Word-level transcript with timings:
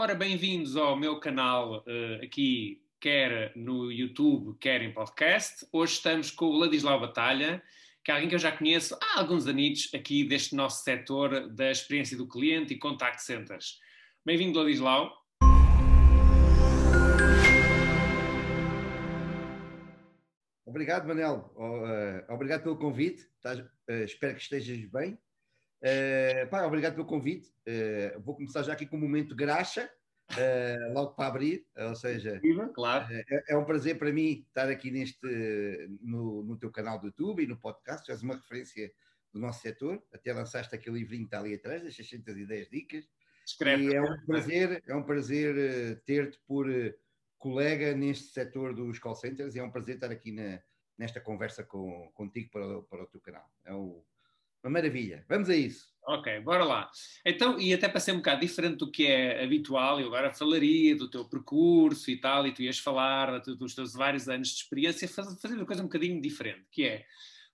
Ora, 0.00 0.14
bem-vindos 0.14 0.76
ao 0.76 0.96
meu 0.96 1.18
canal 1.18 1.78
uh, 1.80 2.24
aqui, 2.24 2.80
quer 3.00 3.50
no 3.56 3.90
YouTube, 3.90 4.56
quer 4.60 4.80
em 4.80 4.94
podcast. 4.94 5.66
Hoje 5.72 5.94
estamos 5.94 6.30
com 6.30 6.44
o 6.44 6.56
Ladislau 6.56 7.00
Batalha, 7.00 7.60
que 8.04 8.12
é 8.12 8.14
alguém 8.14 8.28
que 8.28 8.36
eu 8.36 8.38
já 8.38 8.56
conheço 8.56 8.96
há 9.02 9.18
alguns 9.18 9.48
anos 9.48 9.90
aqui 9.92 10.22
deste 10.22 10.54
nosso 10.54 10.84
setor 10.84 11.48
da 11.52 11.72
experiência 11.72 12.16
do 12.16 12.28
cliente 12.28 12.72
e 12.72 12.78
contact 12.78 13.20
centers. 13.24 13.80
Bem-vindo, 14.24 14.60
Ladislau. 14.60 15.10
Obrigado, 20.64 21.08
Manel. 21.08 21.52
Uh, 21.56 22.32
obrigado 22.32 22.62
pelo 22.62 22.78
convite. 22.78 23.24
Uh, 23.44 24.04
espero 24.04 24.36
que 24.36 24.42
estejas 24.42 24.78
bem. 24.92 25.18
Uh, 25.82 26.48
pá, 26.48 26.64
obrigado 26.66 26.94
pelo 26.94 27.06
convite. 27.06 27.48
Uh, 27.66 28.20
vou 28.20 28.34
começar 28.34 28.62
já 28.62 28.72
aqui 28.72 28.86
com 28.86 28.96
um 28.96 29.00
momento 29.00 29.34
graxa, 29.34 29.90
uh, 30.32 30.92
logo 30.92 31.12
para 31.14 31.28
abrir, 31.28 31.66
ou 31.76 31.94
seja, 31.94 32.40
claro. 32.74 33.06
é, 33.12 33.44
é, 33.48 33.56
um 33.56 33.64
prazer 33.64 33.98
para 33.98 34.12
mim 34.12 34.44
estar 34.48 34.68
aqui 34.68 34.90
neste, 34.90 35.18
no, 36.00 36.42
no 36.42 36.56
teu 36.56 36.70
canal 36.70 36.98
do 36.98 37.06
YouTube 37.06 37.42
e 37.42 37.46
no 37.46 37.56
podcast, 37.56 38.04
tu 38.04 38.12
és 38.12 38.22
uma 38.22 38.34
referência 38.34 38.92
do 39.32 39.38
nosso 39.38 39.60
setor, 39.60 40.02
até 40.12 40.32
lançaste 40.32 40.74
aquele 40.74 40.98
livrinho 40.98 41.22
que 41.22 41.28
está 41.28 41.38
ali 41.38 41.54
atrás, 41.54 41.82
das 41.82 41.94
610 41.94 42.68
dicas, 42.70 43.08
Escreve, 43.46 43.84
e 43.84 43.94
é 43.94 44.02
um 44.02 44.26
prazer, 44.26 44.82
é 44.86 44.94
um 44.94 45.02
prazer 45.02 46.02
ter-te 46.04 46.38
por 46.46 46.66
colega 47.38 47.94
neste 47.94 48.32
setor 48.32 48.74
dos 48.74 48.98
call 48.98 49.14
centers 49.14 49.54
e 49.54 49.58
é 49.58 49.62
um 49.62 49.70
prazer 49.70 49.94
estar 49.94 50.10
aqui 50.10 50.32
na, 50.32 50.60
nesta 50.98 51.20
conversa 51.20 51.62
com, 51.62 52.10
contigo 52.12 52.50
para, 52.50 52.82
para 52.82 53.04
o 53.04 53.06
teu 53.06 53.20
canal. 53.20 53.48
É 53.64 53.72
o, 53.72 54.04
uma 54.68 54.74
maravilha. 54.74 55.24
Vamos 55.28 55.48
a 55.48 55.56
isso. 55.56 55.88
Ok, 56.06 56.40
bora 56.40 56.64
lá. 56.64 56.90
Então, 57.24 57.60
e 57.60 57.74
até 57.74 57.86
para 57.88 58.00
ser 58.00 58.12
um 58.12 58.18
bocado 58.18 58.40
diferente 58.40 58.78
do 58.78 58.90
que 58.90 59.06
é 59.06 59.42
habitual, 59.44 60.00
eu 60.00 60.06
agora 60.06 60.32
falaria 60.32 60.96
do 60.96 61.10
teu 61.10 61.24
percurso 61.26 62.10
e 62.10 62.16
tal, 62.16 62.46
e 62.46 62.52
tu 62.52 62.62
ias 62.62 62.78
falar 62.78 63.40
dos 63.40 63.74
teus 63.74 63.92
vários 63.92 64.26
anos 64.28 64.48
de 64.48 64.54
experiência, 64.54 65.06
fazer 65.08 65.54
uma 65.54 65.66
coisa 65.66 65.82
um 65.82 65.86
bocadinho 65.86 66.20
diferente, 66.20 66.64
que 66.70 66.84
é 66.84 67.04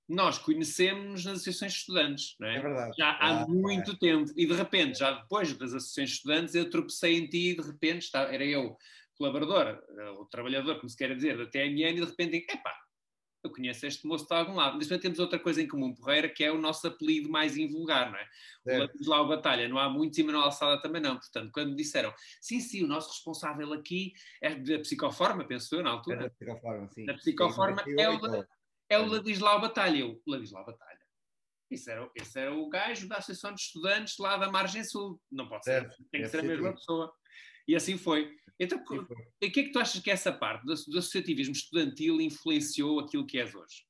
nós 0.09 0.39
conhecemos 0.39 1.25
nas 1.25 1.37
associações 1.37 1.73
de 1.73 1.79
estudantes, 1.79 2.37
não 2.39 2.47
é? 2.47 2.57
É 2.59 2.61
verdade. 2.61 2.97
Já 2.97 3.11
há 3.13 3.43
ah, 3.43 3.47
muito 3.49 3.93
é. 3.93 3.97
tempo, 3.97 4.31
e 4.37 4.47
de 4.47 4.53
repente, 4.53 4.99
já 4.99 5.13
depois 5.13 5.53
das 5.55 5.73
associações 5.73 6.11
de 6.11 6.17
estudantes, 6.17 6.55
eu 6.55 6.71
tropecei 6.71 7.17
em 7.17 7.27
ti 7.27 7.51
e 7.51 7.57
de 7.57 7.63
repente 7.63 8.11
era 8.15 8.45
eu 8.45 8.77
colaborador, 9.17 9.83
o 10.21 10.27
trabalhador, 10.27 10.77
como 10.77 10.89
se 10.89 10.97
quer 10.97 11.15
dizer, 11.15 11.39
da 11.39 11.47
TMN, 11.47 11.97
e 11.97 12.01
de 12.01 12.05
repente, 12.05 12.37
epá, 12.51 12.84
eu 13.45 13.51
conheço 13.51 13.87
este 13.87 14.07
moço 14.07 14.27
de 14.27 14.35
algum 14.35 14.55
lado. 14.55 14.77
Mas 14.77 14.87
também 14.87 15.03
temos 15.03 15.19
outra 15.19 15.39
coisa 15.39 15.61
em 15.61 15.69
comum, 15.69 15.95
Porreira, 15.95 16.29
que 16.29 16.43
é 16.43 16.51
o 16.51 16.59
nosso 16.59 16.87
apelido 16.87 17.29
mais 17.29 17.57
invulgar, 17.57 18.11
não 18.11 18.19
é? 18.19 18.29
é. 18.67 18.77
O 18.77 18.81
Ladislau 18.81 19.29
Batalha, 19.29 19.69
não 19.69 19.79
há 19.79 19.89
muitos 19.89 20.19
e 20.19 20.23
Manuel 20.23 20.45
Alçada 20.45 20.81
também 20.81 21.03
não. 21.03 21.19
Portanto, 21.19 21.51
quando 21.53 21.71
me 21.71 21.77
disseram, 21.77 22.13
sim, 22.41 22.59
sim, 22.61 22.83
o 22.83 22.87
nosso 22.87 23.11
responsável 23.11 23.73
aqui 23.75 24.15
é 24.43 24.55
da 24.55 24.79
psicoforma, 24.79 25.45
penso 25.45 25.75
eu, 25.75 25.83
na 25.83 25.91
altura. 25.91 26.17
É 26.17 26.23
da 26.23 26.31
psicoforma, 26.31 26.89
sim. 26.89 27.05
Da 27.05 27.15
psicoforma 27.15 27.85
sim, 27.85 28.01
é, 28.01 28.09
o, 28.09 28.47
é 28.89 28.99
o 28.99 29.07
Ladislau 29.07 29.61
Batalha. 29.61 29.99
Eu, 29.99 30.23
Ladislau 30.27 30.65
Batalha. 30.65 30.95
Isso 31.71 31.91
era, 31.91 32.11
esse 32.15 32.39
era 32.39 32.55
o 32.55 32.69
gajo 32.69 33.09
da 33.09 33.17
Associação 33.17 33.53
de 33.55 33.61
Estudantes 33.61 34.17
lá 34.19 34.37
da 34.37 34.51
Margem 34.51 34.85
Sul. 34.85 35.21
Não 35.31 35.49
pode 35.49 35.65
ser, 35.65 35.89
tem 36.11 36.23
que 36.23 36.29
ser 36.29 36.41
a 36.41 36.43
mesma 36.43 36.73
pessoa. 36.73 37.13
E 37.67 37.75
assim 37.75 37.97
foi. 37.97 38.37
Então, 38.59 38.79
o 38.79 39.07
que 39.41 39.61
é 39.61 39.65
que 39.65 39.73
tu 39.73 39.79
achas 39.79 40.01
que 40.01 40.11
essa 40.11 40.33
parte 40.33 40.65
do, 40.65 40.75
do 40.75 40.99
associativismo 40.99 41.55
estudantil 41.55 42.21
influenciou 42.21 43.01
aquilo 43.01 43.27
que 43.27 43.39
és 43.39 43.55
hoje? 43.55 43.85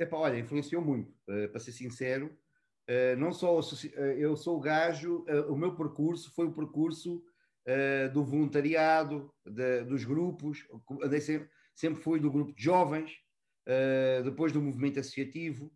Epá, 0.00 0.16
olha, 0.16 0.38
influenciou 0.38 0.82
muito, 0.82 1.10
uh, 1.28 1.48
para 1.50 1.60
ser 1.60 1.72
sincero. 1.72 2.36
Uh, 2.88 3.16
não 3.18 3.32
só 3.32 3.58
uh, 3.58 3.96
eu 4.18 4.34
sou 4.34 4.56
o 4.56 4.60
gajo, 4.60 5.24
o 5.48 5.54
meu 5.54 5.76
percurso 5.76 6.32
foi 6.34 6.46
o 6.46 6.52
percurso 6.52 7.22
do 8.12 8.24
voluntariado, 8.24 9.32
de, 9.46 9.84
dos 9.84 10.02
grupos, 10.02 10.66
sempre, 11.20 11.48
sempre 11.72 12.02
fui 12.02 12.18
do 12.18 12.30
grupo 12.30 12.52
de 12.52 12.64
jovens, 12.64 13.12
depois 14.24 14.50
do 14.50 14.62
movimento 14.62 14.98
associativo, 14.98 15.70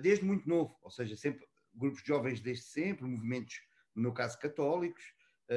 desde 0.00 0.24
muito 0.24 0.48
novo, 0.48 0.78
ou 0.80 0.90
seja, 0.90 1.16
sempre 1.16 1.46
grupos 1.74 2.00
de 2.00 2.08
jovens 2.08 2.40
desde 2.40 2.64
sempre, 2.64 3.04
movimentos, 3.04 3.56
no 3.94 4.02
meu 4.02 4.12
caso, 4.12 4.38
católicos, 4.38 5.02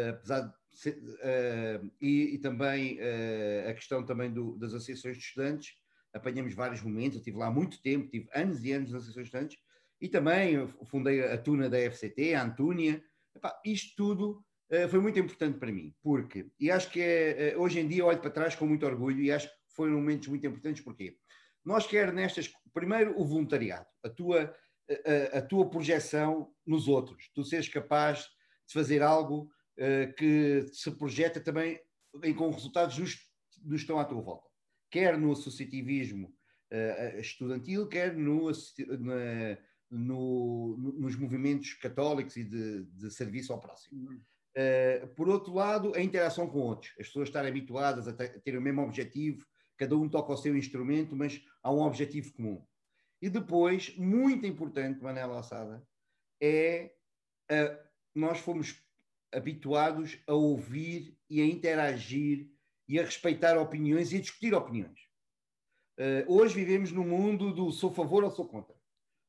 apesar 0.10 0.42
de 0.42 0.54
uh, 0.90 1.92
e, 2.02 2.34
e, 2.34 2.38
também 2.40 2.98
uh, 2.98 3.70
a 3.70 3.74
questão 3.74 4.04
também 4.04 4.32
do, 4.32 4.58
das 4.58 4.74
associações 4.74 5.18
de 5.18 5.24
estudantes, 5.24 5.74
apanhamos 6.14 6.54
vários 6.54 6.82
momentos, 6.82 7.16
eu 7.16 7.20
estive 7.20 7.38
lá 7.38 7.52
muito 7.52 7.82
tempo, 7.82 8.10
tive 8.10 8.28
anos 8.34 8.64
e 8.64 8.72
anos 8.72 8.92
nas 8.92 9.04
associações 9.04 9.30
de 9.30 9.36
estudantes, 9.36 9.58
e 10.02 10.10
também 10.10 10.68
fundei 10.86 11.24
a 11.24 11.38
Tuna 11.38 11.70
da 11.70 11.78
FCT, 11.78 12.34
a 12.34 12.44
Antúnia, 12.44 13.04
Epá, 13.36 13.60
isto 13.66 13.96
tudo 13.96 14.44
foi 14.90 15.00
muito 15.00 15.20
importante 15.20 15.60
para 15.60 15.72
mim, 15.72 15.94
porque, 16.02 16.48
e 16.60 16.72
acho 16.72 16.90
que 16.90 17.00
é, 17.00 17.56
hoje 17.56 17.80
em 17.80 17.88
dia 17.88 18.04
olho 18.04 18.20
para 18.20 18.32
trás 18.32 18.56
com 18.56 18.66
muito 18.66 18.86
orgulho, 18.86 19.22
e 19.22 19.32
acho 19.32 19.48
que 19.48 19.56
foram 19.76 19.94
momentos 19.94 20.28
muito 20.28 20.46
importantes, 20.48 20.84
porque 20.84 21.16
nós 21.64 21.86
quer 21.86 22.12
nestas, 22.12 22.52
primeiro 22.74 23.20
o 23.20 23.24
voluntariado, 23.24 23.86
a 24.04 24.10
tua, 24.10 24.54
a, 25.34 25.38
a 25.38 25.42
tua 25.42 25.70
projeção 25.70 26.52
nos 26.66 26.88
outros, 26.88 27.30
tu 27.36 27.44
seres 27.44 27.70
capaz 27.70 28.26
de 28.68 28.74
fazer 28.74 29.04
algo 29.04 29.48
eh, 29.48 29.63
que 30.18 30.68
se 30.72 30.92
projeta 30.92 31.40
também 31.40 31.80
em, 32.22 32.34
com 32.34 32.52
resultados 32.52 32.98
dos, 32.98 33.18
dos 33.62 33.82
que 33.82 33.84
estão 33.84 34.00
à 34.00 34.06
tua 34.06 34.22
volta, 34.22 34.48
quer 34.92 35.18
no 35.18 35.32
associativismo 35.32 36.28
uh, 36.72 37.20
estudantil, 37.20 37.88
quer 37.88 38.16
no, 38.16 38.52
na, 39.00 39.58
no, 39.90 40.78
nos 41.00 41.16
movimentos 41.16 41.74
católicos 41.74 42.36
e 42.36 42.44
de, 42.44 42.84
de 42.86 43.12
serviço 43.12 43.54
ao 43.54 43.60
próximo. 43.60 44.12
Uh, 44.12 45.08
por 45.16 45.28
outro 45.28 45.54
lado, 45.54 45.94
a 45.96 46.02
interação 46.02 46.48
com 46.48 46.60
outros, 46.60 46.92
as 47.00 47.08
pessoas 47.08 47.30
estarem 47.30 47.50
habituadas 47.50 48.08
a 48.08 48.14
ter 48.14 48.58
o 48.58 48.62
mesmo 48.62 48.82
objetivo, 48.82 49.46
cada 49.78 49.98
um 49.98 50.08
toca 50.08 50.34
o 50.34 50.38
seu 50.38 50.56
instrumento, 50.56 51.16
mas 51.16 51.42
há 51.64 51.72
um 51.72 51.82
objetivo 51.82 52.32
comum. 52.34 52.64
E 53.20 53.30
depois, 53.30 53.96
muito 53.98 54.46
importante, 54.46 55.02
Manela 55.02 55.38
Alçada, 55.38 55.84
é 56.42 56.94
uh, 57.52 57.84
nós 58.14 58.40
fomos 58.40 58.84
habituados 59.34 60.20
a 60.28 60.34
ouvir 60.34 61.18
e 61.30 61.42
a 61.42 61.46
interagir 61.46 62.50
e 62.88 63.00
a 63.00 63.04
respeitar 63.04 63.58
opiniões 63.58 64.12
e 64.12 64.18
a 64.18 64.22
discutir 64.22 64.54
opiniões. 64.54 65.00
Uh, 66.00 66.26
hoje 66.28 66.56
vivemos 66.56 66.92
num 66.92 67.08
mundo 67.08 67.54
do 67.54 67.72
sou 67.72 67.94
favor 67.94 68.24
ou 68.24 68.32
sou 68.32 68.48
contra. 68.48 68.76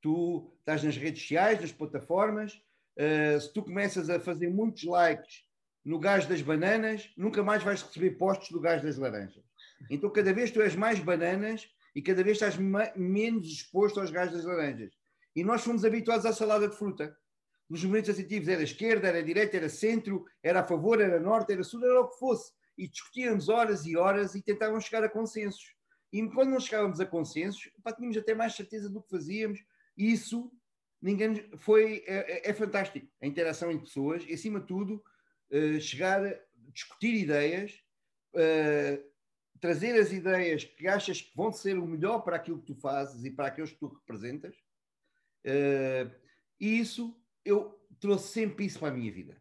Tu 0.00 0.50
estás 0.58 0.82
nas 0.82 0.96
redes 0.96 1.22
sociais, 1.22 1.60
nas 1.60 1.72
plataformas, 1.72 2.54
uh, 2.98 3.40
se 3.40 3.52
tu 3.52 3.62
começas 3.62 4.08
a 4.08 4.20
fazer 4.20 4.48
muitos 4.48 4.84
likes 4.84 5.44
no 5.84 5.98
gás 5.98 6.26
das 6.26 6.40
bananas, 6.40 7.10
nunca 7.16 7.42
mais 7.42 7.62
vais 7.62 7.82
receber 7.82 8.12
postos 8.12 8.50
do 8.50 8.60
gás 8.60 8.82
das 8.82 8.96
laranjas. 8.96 9.44
Então, 9.90 10.10
cada 10.10 10.32
vez 10.32 10.50
tu 10.50 10.62
és 10.62 10.74
mais 10.74 10.98
bananas 10.98 11.68
e 11.94 12.00
cada 12.00 12.22
vez 12.22 12.38
estás 12.40 12.56
menos 12.96 13.46
exposto 13.46 14.00
aos 14.00 14.10
gás 14.10 14.32
das 14.32 14.44
laranjas. 14.44 14.94
E 15.36 15.44
nós 15.44 15.62
fomos 15.62 15.84
habituados 15.84 16.24
à 16.24 16.32
salada 16.32 16.68
de 16.68 16.76
fruta 16.76 17.14
nos 17.68 17.82
movimentos 17.82 18.10
associativos 18.10 18.48
era 18.48 18.62
esquerda, 18.62 19.08
era 19.08 19.22
direita, 19.22 19.56
era 19.56 19.68
centro, 19.68 20.26
era 20.42 20.60
a 20.60 20.64
favor, 20.64 21.00
era 21.00 21.18
norte, 21.18 21.52
era 21.52 21.64
sul, 21.64 21.84
era 21.84 22.00
o 22.00 22.08
que 22.08 22.18
fosse. 22.18 22.52
E 22.76 22.88
discutíamos 22.88 23.48
horas 23.48 23.86
e 23.86 23.96
horas 23.96 24.34
e 24.34 24.42
tentávamos 24.42 24.84
chegar 24.84 25.04
a 25.04 25.08
consensos. 25.08 25.74
E 26.12 26.24
quando 26.28 26.50
não 26.50 26.60
chegávamos 26.60 27.00
a 27.00 27.06
consensos, 27.06 27.70
pá, 27.82 27.92
tínhamos 27.92 28.16
até 28.16 28.34
mais 28.34 28.54
certeza 28.54 28.88
do 28.88 29.02
que 29.02 29.10
fazíamos. 29.10 29.64
E 29.96 30.12
isso 30.12 30.52
ninguém 31.00 31.50
foi 31.56 32.04
é, 32.06 32.48
é, 32.48 32.50
é 32.50 32.54
fantástico. 32.54 33.08
A 33.20 33.26
interação 33.26 33.70
entre 33.70 33.86
pessoas 33.86 34.24
e, 34.26 34.32
acima 34.32 34.60
de 34.60 34.66
tudo, 34.66 35.02
uh, 35.50 35.80
chegar 35.80 36.24
a 36.24 36.38
discutir 36.72 37.14
ideias, 37.14 37.82
uh, 38.34 39.02
trazer 39.60 39.98
as 39.98 40.12
ideias 40.12 40.64
que 40.64 40.86
achas 40.86 41.20
que 41.20 41.34
vão 41.36 41.50
ser 41.50 41.78
o 41.78 41.86
melhor 41.86 42.20
para 42.20 42.36
aquilo 42.36 42.60
que 42.60 42.66
tu 42.66 42.74
fazes 42.74 43.24
e 43.24 43.30
para 43.30 43.48
aqueles 43.48 43.72
que 43.72 43.78
tu 43.78 43.88
representas. 43.88 44.54
Uh, 45.44 46.10
e 46.60 46.78
isso 46.78 47.20
eu 47.44 47.78
trouxe 48.00 48.28
sempre 48.28 48.66
isso 48.66 48.78
para 48.78 48.88
a 48.88 48.96
minha 48.96 49.12
vida. 49.12 49.40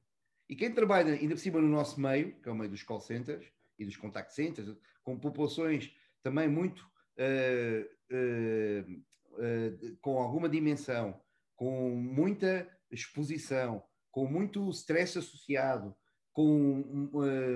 E 0.50 0.56
quem 0.56 0.72
trabalha 0.72 1.14
ainda 1.14 1.36
por 1.36 1.41
cima 1.41 1.62
no 1.62 1.68
nosso 1.68 2.00
meio, 2.00 2.40
que 2.41 2.50
é 2.50 2.52
o 2.52 2.56
meio 2.56 2.69
dos 2.69 2.84
call 2.84 3.00
centers 3.00 3.46
e 3.79 3.85
dos 3.85 3.97
contact 3.97 4.34
centers, 4.34 4.76
com 5.03 5.20
populações 5.20 5.94
também 6.22 6.47
muito 6.47 6.79
uh, 7.17 8.16
uh, 8.16 8.91
uh, 8.91 9.97
com 10.02 10.17
alguma 10.17 10.47
dimensão, 10.47 11.20
com 11.55 11.90
muita 11.91 12.70
exposição, 12.91 13.84
com 14.11 14.26
muito 14.26 14.70
stress 14.70 15.17
associado, 15.17 15.96
com 16.32 17.09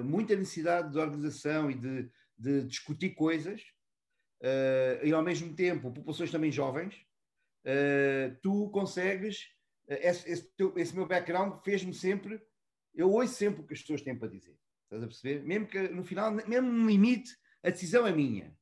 muita 0.03 0.35
necessidade 0.35 0.91
de 0.91 0.99
organização 0.99 1.69
e 1.71 1.75
de, 1.75 2.11
de 2.37 2.63
discutir 2.63 3.15
coisas, 3.15 3.63
e 5.03 5.11
ao 5.11 5.23
mesmo 5.23 5.55
tempo 5.55 5.91
populações 5.91 6.31
também 6.31 6.51
jovens, 6.51 6.95
tu 8.41 8.69
consegues 8.69 9.47
esse, 9.87 10.29
esse, 10.29 10.51
esse 10.75 10.95
meu 10.95 11.07
background 11.07 11.61
fez-me 11.63 11.93
sempre. 11.93 12.41
Eu 12.93 13.11
ouço 13.11 13.33
sempre 13.33 13.61
o 13.61 13.65
que 13.65 13.73
as 13.73 13.81
pessoas 13.81 14.01
têm 14.01 14.17
para 14.17 14.27
dizer. 14.27 14.57
Estás 14.83 15.03
a 15.03 15.07
perceber? 15.07 15.43
Mesmo 15.43 15.67
que 15.67 15.87
no 15.89 16.03
final, 16.03 16.31
mesmo 16.31 16.71
no 16.71 16.87
limite, 16.87 17.35
a 17.63 17.69
decisão 17.69 18.07
é 18.07 18.11
minha. 18.11 18.55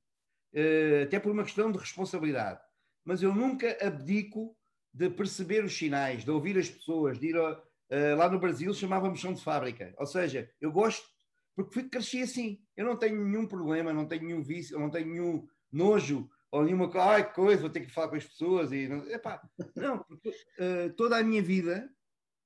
Uh, 0.54 1.04
até 1.04 1.20
por 1.20 1.32
uma 1.32 1.44
questão 1.44 1.72
de 1.72 1.78
responsabilidade. 1.78 2.60
Mas 3.04 3.22
eu 3.22 3.34
nunca 3.34 3.78
abdico 3.86 4.58
de 4.94 5.10
perceber 5.10 5.64
os 5.64 5.78
sinais, 5.78 6.24
de 6.24 6.32
ouvir 6.32 6.58
as 6.58 6.70
pessoas, 6.70 7.20
de 7.20 7.28
ir 7.28 7.36
ao, 7.36 7.54
uh, 7.54 8.16
lá 8.18 8.30
no 8.30 8.40
Brasil 8.40 8.74
chamávamos 8.74 9.20
chão 9.20 9.34
de 9.34 9.44
fábrica. 9.44 9.94
Ou 9.98 10.06
seja, 10.06 10.50
eu 10.60 10.72
gosto, 10.72 11.08
porque 11.56 11.74
fui, 11.74 11.90
cresci 11.90 12.22
assim. 12.22 12.62
Eu 12.76 12.86
não 12.86 12.98
tenho 12.98 13.24
nenhum 13.24 13.48
problema, 13.48 13.94
não 13.94 14.08
tenho 14.08 14.24
nenhum 14.24 14.44
vício, 14.44 14.80
não 14.80 14.90
tenho 14.90 15.08
nenhum 15.08 15.48
nojo 15.72 16.30
ou 16.56 16.64
nenhuma 16.64 16.90
ai, 17.02 17.34
coisa, 17.34 17.64
vou 17.64 17.70
ter 17.70 17.82
que 17.82 17.92
falar 17.92 18.08
com 18.08 18.16
as 18.16 18.24
pessoas. 18.24 18.72
E, 18.72 18.88
não, 18.88 19.06
epá, 19.12 19.42
não 19.76 20.00
porque 20.00 20.30
uh, 20.30 20.94
toda 20.96 21.18
a 21.18 21.24
minha 21.24 21.42
vida 21.42 21.94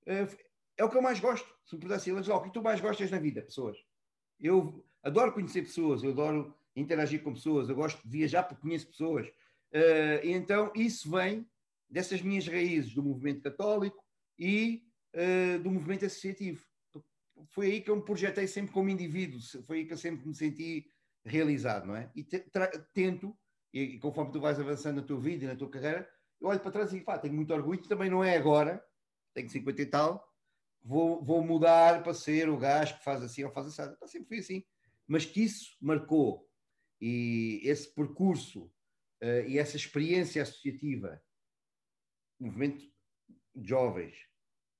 uh, 0.08 0.38
é 0.76 0.84
o 0.84 0.90
que 0.90 0.98
eu 0.98 1.02
mais 1.02 1.20
gosto. 1.20 1.48
Se 1.64 1.76
me 1.76 1.82
pudesse 1.82 2.12
dizer, 2.12 2.32
o 2.32 2.42
que 2.42 2.52
tu 2.52 2.64
mais 2.64 2.82
gostas 2.82 3.12
na 3.12 3.20
vida? 3.20 3.44
Pessoas. 3.44 3.78
Eu 4.40 4.84
adoro 5.04 5.32
conhecer 5.32 5.62
pessoas, 5.62 6.02
eu 6.02 6.10
adoro 6.10 6.56
interagir 6.76 7.22
com 7.22 7.36
pessoas, 7.36 7.70
eu 7.70 7.76
gosto 7.76 8.02
de 8.02 8.10
viajar 8.10 8.42
porque 8.42 8.64
conheço 8.64 8.88
pessoas. 8.88 9.28
Uh, 9.28 10.20
então, 10.24 10.72
isso 10.76 11.12
vem 11.12 11.48
dessas 11.88 12.20
minhas 12.20 12.48
raízes 12.48 12.92
do 12.96 13.04
movimento 13.04 13.44
católico 13.44 14.04
e 14.40 14.84
do 15.64 15.72
movimento 15.72 16.06
associativo. 16.06 16.64
Foi 17.48 17.66
aí 17.66 17.82
que 17.82 17.90
eu 17.90 17.96
me 17.96 18.04
projetei 18.04 18.46
sempre 18.46 18.72
como 18.72 18.90
indivíduo, 18.90 19.40
foi 19.66 19.80
aí 19.80 19.86
que 19.86 19.94
eu 19.94 19.98
sempre 19.98 20.28
me 20.28 20.36
senti 20.36 20.86
realizado, 21.26 21.88
não 21.88 21.96
é? 21.96 22.12
E 22.16 22.24
tento, 22.94 23.36
e, 23.74 23.82
e, 23.82 24.00
conforme 24.00 24.32
tu 24.32 24.40
vais 24.40 24.60
avançando 24.60 25.02
na 25.02 25.08
tua 25.08 25.20
vida 25.20 25.46
e 25.46 25.48
na 25.48 25.56
tua 25.56 25.70
carreira, 25.70 26.10
eu 26.42 26.48
olho 26.48 26.60
para 26.60 26.72
trás 26.72 26.92
e 26.92 27.00
digo, 27.00 27.20
tenho 27.20 27.34
muito 27.34 27.54
orgulho, 27.54 27.82
também 27.88 28.10
não 28.10 28.24
é 28.24 28.38
agora, 28.38 28.84
tenho 29.34 29.50
50 29.50 29.82
e 29.82 29.86
tal, 29.86 30.30
vou, 30.82 31.24
vou 31.24 31.44
mudar 31.44 32.04
para 32.04 32.14
ser 32.14 32.50
o 32.50 32.58
gajo 32.58 32.98
que 32.98 33.04
faz 33.04 33.22
assim 33.22 33.44
ou 33.44 33.52
faz 33.52 33.68
assim. 33.68 33.94
Então, 33.94 34.08
sempre 34.08 34.28
fui 34.28 34.40
assim. 34.40 34.64
Mas 35.08 35.26
que 35.26 35.44
isso 35.44 35.76
marcou 35.82 36.48
e 37.02 37.62
esse 37.64 37.94
percurso 37.94 38.66
uh, 39.24 39.48
e 39.48 39.58
essa 39.58 39.76
experiência 39.76 40.42
associativa, 40.42 41.22
movimento 42.40 42.86
de 43.56 43.68
jovens, 43.68 44.16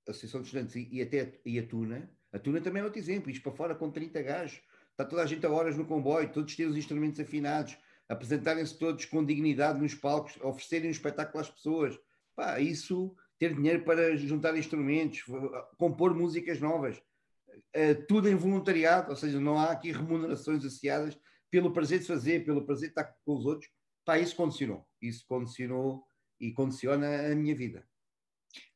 Associação 0.08 0.40
de 0.40 0.46
Estudantes 0.46 0.76
e, 0.76 0.88
e 0.92 1.02
até 1.02 1.40
e 1.44 1.58
a 1.58 1.66
Tuna, 1.66 2.10
a 2.32 2.38
Tuna 2.38 2.60
também 2.60 2.80
é 2.80 2.84
outro 2.84 2.98
exemplo, 2.98 3.30
isto 3.30 3.42
para 3.42 3.52
fora 3.52 3.74
com 3.74 3.90
30 3.90 4.22
gajos, 4.22 4.62
está 4.90 5.04
toda 5.04 5.22
a 5.22 5.26
gente 5.26 5.44
a 5.46 5.50
horas 5.50 5.76
no 5.76 5.86
comboio, 5.86 6.32
todos 6.32 6.54
têm 6.54 6.66
os 6.66 6.76
instrumentos 6.76 7.20
afinados, 7.20 7.76
apresentarem-se 8.10 8.76
todos 8.76 9.04
com 9.04 9.24
dignidade 9.24 9.80
nos 9.80 9.94
palcos, 9.94 10.36
oferecerem 10.42 10.88
um 10.88 10.90
espetáculo 10.90 11.40
às 11.40 11.48
pessoas. 11.48 11.96
Pá, 12.34 12.58
isso 12.58 13.14
ter 13.38 13.54
dinheiro 13.54 13.84
para 13.84 14.16
juntar 14.16 14.56
instrumentos, 14.56 15.24
compor 15.78 16.12
músicas 16.12 16.60
novas, 16.60 17.00
eh, 17.72 17.94
tudo 17.94 18.28
em 18.28 18.34
voluntariado, 18.34 19.10
ou 19.10 19.16
seja, 19.16 19.40
não 19.40 19.58
há 19.58 19.70
aqui 19.70 19.92
remunerações 19.92 20.64
associadas 20.64 21.16
pelo 21.48 21.72
prazer 21.72 22.00
de 22.00 22.06
fazer, 22.06 22.44
pelo 22.44 22.66
prazer 22.66 22.88
de 22.88 22.92
estar 22.92 23.04
com 23.24 23.34
os 23.36 23.46
outros. 23.46 23.70
Pá, 24.04 24.18
isso 24.18 24.34
condicionou, 24.34 24.84
isso 25.00 25.24
condicionou 25.26 26.04
e 26.40 26.52
condiciona 26.52 27.30
a 27.30 27.34
minha 27.36 27.54
vida. 27.54 27.86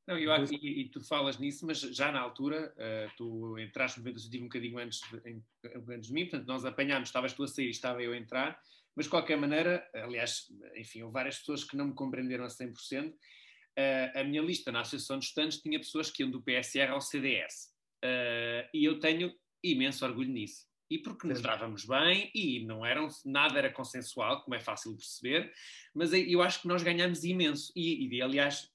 Não, 0.06 0.16
eu, 0.16 0.31
e, 0.44 0.82
e, 0.82 0.88
tu 0.90 1.00
falas 1.00 1.38
nisso, 1.38 1.66
mas 1.66 1.81
já 1.81 2.12
na 2.12 2.20
altura, 2.20 2.72
uh, 2.76 3.10
tu 3.16 3.58
entraste 3.58 4.00
no 4.00 4.08
associativo 4.10 4.44
um 4.44 4.48
bocadinho 4.48 4.78
antes 4.78 5.00
de, 5.00 5.42
antes 5.88 6.08
de 6.08 6.12
mim, 6.12 6.26
portanto, 6.26 6.46
nós 6.46 6.64
apanhámos, 6.64 7.08
estavas 7.08 7.32
tu 7.32 7.42
a 7.42 7.48
sair, 7.48 7.70
estava 7.70 8.02
eu 8.02 8.12
a 8.12 8.16
entrar, 8.16 8.60
mas 8.96 9.06
de 9.06 9.11
qualquer 9.11 9.37
maneira, 9.37 9.88
aliás, 9.94 10.46
enfim, 10.76 11.02
houve 11.02 11.14
várias 11.14 11.38
pessoas 11.38 11.64
que 11.64 11.76
não 11.76 11.88
me 11.88 11.94
compreenderam 11.94 12.44
a 12.44 12.49
100%, 12.49 13.11
uh, 13.11 14.19
a 14.19 14.25
minha 14.25 14.43
lista 14.43 14.70
na 14.70 14.81
Associação 14.81 15.19
de 15.19 15.26
Estudantes 15.26 15.61
tinha 15.61 15.79
pessoas 15.79 16.11
que 16.11 16.23
iam 16.23 16.31
do 16.31 16.43
PSR 16.43 16.91
ao 16.91 17.00
CDS. 17.00 17.73
Uh, 18.05 18.06
eh, 18.06 18.70
e 18.75 18.85
eu 18.85 19.00
tenho 19.00 19.32
imenso 19.62 20.05
orgulho 20.05 20.31
nisso. 20.31 20.67
E 20.91 20.99
porque 20.99 21.26
nos 21.26 21.41
dávamos 21.41 21.87
bem 21.87 22.31
e 22.35 22.64
não 22.67 22.85
eram, 22.85 23.08
nada 23.25 23.58
era 23.58 23.73
consensual, 23.73 24.43
como 24.43 24.55
é 24.55 24.61
fácil 24.61 24.94
perceber, 24.94 25.50
mas 25.94 26.12
eu 26.12 26.43
acho 26.43 26.61
que 26.61 26.69
nós 26.69 26.82
ganhamos 26.82 27.25
imenso. 27.25 27.73
E, 27.75 28.06
e 28.06 28.23
aliás, 28.23 28.70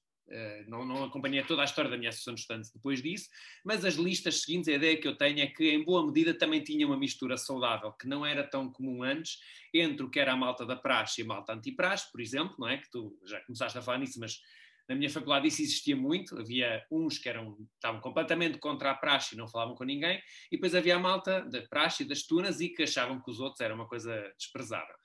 não, 0.66 0.84
não, 0.84 1.04
acompanhei 1.04 1.42
toda 1.42 1.62
a 1.62 1.64
história 1.64 1.90
da 1.90 1.96
minha 1.96 2.10
associação 2.10 2.34
de 2.34 2.40
estudantes 2.40 2.70
depois 2.72 3.02
disso, 3.02 3.28
mas 3.64 3.84
as 3.84 3.94
listas 3.94 4.42
seguintes, 4.42 4.68
a 4.68 4.72
ideia 4.72 4.96
que 4.96 5.08
eu 5.08 5.16
tenho 5.16 5.40
é 5.40 5.46
que, 5.46 5.70
em 5.70 5.84
boa 5.84 6.06
medida, 6.06 6.32
também 6.32 6.62
tinha 6.62 6.86
uma 6.86 6.96
mistura 6.96 7.36
saudável, 7.36 7.92
que 7.92 8.06
não 8.06 8.24
era 8.24 8.44
tão 8.44 8.70
comum 8.70 9.02
antes, 9.02 9.38
entre 9.74 10.04
o 10.04 10.10
que 10.10 10.20
era 10.20 10.32
a 10.32 10.36
malta 10.36 10.64
da 10.64 10.76
praxe 10.76 11.20
e 11.20 11.24
a 11.24 11.26
malta 11.26 11.52
antipraxe, 11.52 12.10
por 12.10 12.20
exemplo, 12.20 12.56
não 12.58 12.68
é? 12.68 12.78
Que 12.78 12.90
tu 12.90 13.18
já 13.26 13.40
começaste 13.40 13.76
a 13.78 13.82
falar 13.82 13.98
nisso, 13.98 14.18
mas 14.20 14.40
na 14.88 14.96
minha 14.96 15.08
faculdade 15.08 15.46
isso 15.46 15.62
existia 15.62 15.94
muito, 15.94 16.36
havia 16.36 16.84
uns 16.90 17.16
que 17.16 17.28
eram, 17.28 17.56
estavam 17.76 18.00
completamente 18.00 18.58
contra 18.58 18.90
a 18.90 18.94
praxe 18.94 19.34
e 19.34 19.38
não 19.38 19.46
falavam 19.46 19.76
com 19.76 19.84
ninguém, 19.84 20.20
e 20.50 20.56
depois 20.56 20.74
havia 20.74 20.96
a 20.96 20.98
malta 20.98 21.42
da 21.42 21.62
praxe 21.62 22.02
e 22.02 22.06
das 22.06 22.24
tunas 22.24 22.60
e 22.60 22.68
que 22.68 22.82
achavam 22.82 23.20
que 23.22 23.30
os 23.30 23.38
outros 23.38 23.60
era 23.60 23.72
uma 23.72 23.86
coisa 23.86 24.12
desprezável. 24.36 24.96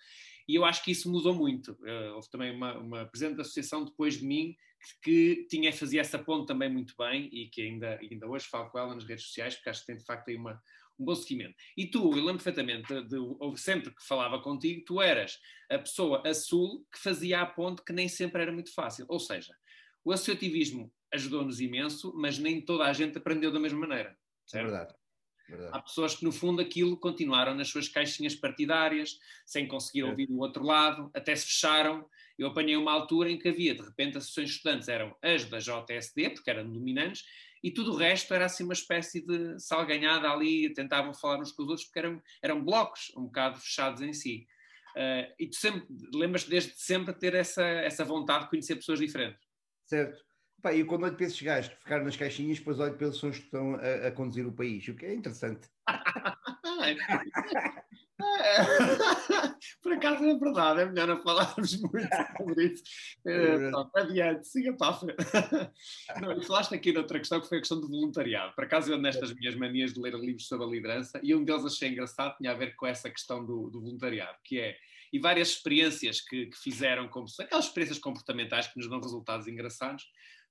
E 0.47 0.55
eu 0.55 0.65
acho 0.65 0.83
que 0.83 0.91
isso 0.91 1.11
mudou 1.11 1.33
muito. 1.33 1.73
Uh, 1.73 2.15
houve 2.15 2.29
também 2.29 2.55
uma, 2.55 2.77
uma 2.77 3.05
presidente 3.05 3.37
da 3.37 3.41
associação 3.41 3.83
depois 3.83 4.17
de 4.17 4.25
mim 4.25 4.55
que, 5.01 5.45
tinha, 5.49 5.71
fazia 5.73 6.01
essa 6.01 6.19
ponte 6.19 6.47
também 6.47 6.69
muito 6.69 6.93
bem 6.97 7.29
e 7.31 7.49
que 7.49 7.61
ainda, 7.61 7.99
ainda 7.99 8.27
hoje 8.27 8.45
falo 8.45 8.69
com 8.69 8.79
ela 8.79 8.93
nas 8.93 9.03
redes 9.03 9.25
sociais, 9.25 9.55
porque 9.55 9.69
acho 9.69 9.81
que 9.81 9.87
tem 9.87 9.97
de 9.97 10.05
facto 10.05 10.29
aí 10.29 10.35
uma, 10.35 10.61
um 10.99 11.05
bom 11.05 11.15
seguimento. 11.15 11.55
E 11.77 11.87
tu, 11.87 12.11
eu 12.11 12.23
lembro 12.23 12.43
perfeitamente, 12.43 12.87
de, 12.87 13.03
de, 13.07 13.59
sempre 13.59 13.93
que 13.93 14.05
falava 14.05 14.41
contigo, 14.41 14.83
tu 14.85 15.01
eras 15.01 15.37
a 15.69 15.79
pessoa 15.79 16.21
a 16.25 16.33
sul 16.33 16.85
que 16.91 16.99
fazia 16.99 17.41
a 17.41 17.45
ponte 17.45 17.83
que 17.83 17.93
nem 17.93 18.07
sempre 18.07 18.41
era 18.41 18.51
muito 18.51 18.73
fácil. 18.73 19.05
Ou 19.09 19.19
seja, 19.19 19.55
o 20.03 20.11
associativismo 20.11 20.91
ajudou-nos 21.13 21.59
imenso, 21.59 22.13
mas 22.15 22.37
nem 22.37 22.61
toda 22.61 22.85
a 22.85 22.93
gente 22.93 23.17
aprendeu 23.17 23.51
da 23.51 23.59
mesma 23.59 23.79
maneira. 23.79 24.09
É 24.09 24.15
certo? 24.45 24.67
É 24.67 24.71
verdade. 24.71 24.95
Verdade. 25.47 25.71
Há 25.73 25.81
pessoas 25.81 26.15
que, 26.15 26.23
no 26.23 26.31
fundo, 26.31 26.61
aquilo 26.61 26.97
continuaram 26.97 27.53
nas 27.53 27.69
suas 27.69 27.87
caixinhas 27.87 28.35
partidárias, 28.35 29.19
sem 29.45 29.67
conseguir 29.67 30.01
é. 30.01 30.05
ouvir 30.05 30.29
o 30.29 30.39
outro 30.39 30.63
lado, 30.63 31.11
até 31.13 31.35
se 31.35 31.45
fecharam. 31.45 32.07
Eu 32.37 32.47
apanhei 32.47 32.75
uma 32.75 32.91
altura 32.91 33.29
em 33.29 33.37
que 33.37 33.47
havia, 33.47 33.75
de 33.75 33.81
repente, 33.81 34.17
associações 34.17 34.49
de 34.49 34.55
estudantes 34.55 34.87
eram 34.87 35.15
as 35.21 35.45
da 35.45 35.59
JSD, 35.59 36.31
porque 36.31 36.49
eram 36.49 36.69
dominantes, 36.69 37.23
e 37.63 37.71
tudo 37.71 37.93
o 37.93 37.95
resto 37.95 38.33
era 38.33 38.45
assim 38.45 38.63
uma 38.63 38.73
espécie 38.73 39.25
de 39.25 39.59
salganhada 39.59 40.29
ali, 40.29 40.71
tentavam 40.73 41.13
falar 41.13 41.39
uns 41.39 41.51
com 41.51 41.63
os 41.63 41.69
outros, 41.69 41.85
porque 41.85 41.99
eram, 41.99 42.21
eram 42.41 42.63
blocos 42.63 43.11
um 43.15 43.23
bocado 43.23 43.59
fechados 43.59 44.01
em 44.01 44.13
si. 44.13 44.47
Uh, 44.95 45.33
e 45.37 45.47
tu 45.47 45.55
sempre, 45.55 45.85
lembras-te 46.13 46.49
desde 46.49 46.73
sempre 46.75 47.13
ter 47.13 47.33
essa, 47.33 47.63
essa 47.63 48.05
vontade 48.05 48.45
de 48.45 48.49
conhecer 48.49 48.75
pessoas 48.75 48.99
diferentes? 48.99 49.45
Certo. 49.83 50.24
Pá, 50.65 50.73
eu 50.73 50.87
quando 50.87 51.03
olho 51.03 51.15
para 51.15 51.27
esses 51.27 51.39
gajos 51.39 51.71
que 51.71 51.77
ficaram 51.77 52.05
nas 52.05 52.17
caixinhas, 52.17 52.57
depois 52.57 52.79
olho 52.79 52.95
para 52.95 53.05
eles 53.05 53.19
que 53.19 53.27
estão 53.27 53.75
a, 53.75 54.07
a, 54.07 54.11
conduzir 54.11 54.47
o 54.47 54.51
país, 54.51 54.87
o 54.87 54.95
que 54.95 55.05
é 55.05 55.13
interessante. 55.13 55.69
Por 59.83 59.93
acaso 59.93 60.25
é 60.25 60.35
verdade, 60.35 60.81
é 60.81 60.85
melhor 60.87 61.07
não 61.07 61.21
falarmos 61.21 61.79
muito 61.79 62.09
sobre 62.35 62.65
isso. 62.65 62.81
É, 63.27 63.69
adiante, 63.95 64.47
siga 64.47 64.73
para 64.73 64.87
a 64.87 64.93
frente. 64.93 65.17
Não, 66.19 66.41
falaste 66.41 66.73
aqui 66.73 66.91
de 66.91 66.97
outra 66.97 67.19
questão 67.19 67.39
que 67.39 67.47
foi 67.47 67.59
a 67.59 67.61
questão 67.61 67.79
do 67.79 67.87
voluntariado. 67.87 68.55
Por 68.55 68.63
acaso 68.63 68.91
eu 68.91 68.97
nestas 68.97 69.35
minhas 69.35 69.53
manias 69.53 69.93
de 69.93 69.99
ler 69.99 70.15
livros 70.15 70.47
sobre 70.47 70.65
a 70.65 70.69
liderança, 70.69 71.19
e 71.21 71.35
um 71.35 71.43
deles 71.43 71.63
achei 71.63 71.89
engraçado, 71.89 72.37
tinha 72.37 72.49
a 72.51 72.55
ver 72.55 72.75
com 72.75 72.87
essa 72.87 73.07
questão 73.11 73.45
do, 73.45 73.69
do 73.69 73.81
voluntariado, 73.81 74.39
que 74.43 74.59
é 74.59 74.75
e 75.15 75.19
várias 75.19 75.49
experiências 75.49 76.19
que, 76.19 76.47
que 76.47 76.57
fizeram, 76.57 77.07
como 77.07 77.25
aquelas 77.39 77.65
experiências 77.65 77.99
comportamentais 77.99 78.67
que 78.67 78.77
nos 78.77 78.89
dão 78.89 78.99
resultados 78.99 79.47
engraçados, 79.47 80.03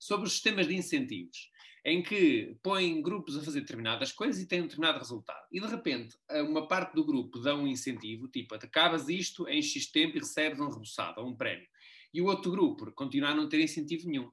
sobre 0.04 0.26
os 0.26 0.34
sistemas 0.34 0.68
de 0.68 0.76
incentivos, 0.76 1.50
em 1.82 2.02
que 2.02 2.58
põem 2.62 3.00
grupos 3.00 3.38
a 3.38 3.42
fazer 3.42 3.62
determinadas 3.62 4.12
coisas 4.12 4.42
e 4.42 4.46
têm 4.46 4.60
um 4.60 4.66
determinado 4.66 4.98
resultado. 4.98 5.46
E 5.50 5.58
de 5.58 5.66
repente, 5.66 6.14
uma 6.46 6.68
parte 6.68 6.94
do 6.94 7.02
grupo 7.02 7.38
dá 7.40 7.54
um 7.54 7.66
incentivo, 7.66 8.28
tipo, 8.28 8.54
acabas 8.54 9.08
isto 9.08 9.48
em 9.48 9.62
X 9.62 9.90
tempo 9.90 10.18
e 10.18 10.20
recebes 10.20 10.60
um 10.60 10.68
reboçado 10.68 11.22
ou 11.22 11.28
um 11.28 11.34
prémio. 11.34 11.66
E 12.12 12.20
o 12.20 12.26
outro 12.26 12.50
grupo 12.50 12.92
continua 12.92 13.30
a 13.30 13.34
não 13.34 13.48
ter 13.48 13.62
incentivo 13.62 14.06
nenhum. 14.06 14.30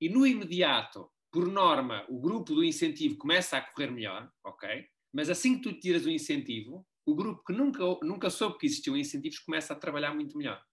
E 0.00 0.08
no 0.08 0.26
imediato, 0.26 1.10
por 1.30 1.48
norma, 1.48 2.06
o 2.08 2.18
grupo 2.18 2.54
do 2.54 2.64
incentivo 2.64 3.18
começa 3.18 3.58
a 3.58 3.60
correr 3.60 3.90
melhor, 3.90 4.32
ok? 4.42 4.86
Mas 5.12 5.28
assim 5.28 5.58
que 5.58 5.70
tu 5.70 5.78
tiras 5.78 6.06
o 6.06 6.10
incentivo, 6.10 6.86
o 7.04 7.14
grupo 7.14 7.44
que 7.44 7.52
nunca, 7.52 7.84
nunca 8.02 8.30
soube 8.30 8.56
que 8.56 8.64
existiam 8.64 8.96
incentivos 8.96 9.38
começa 9.40 9.74
a 9.74 9.76
trabalhar 9.76 10.14
muito 10.14 10.38
melhor. 10.38 10.64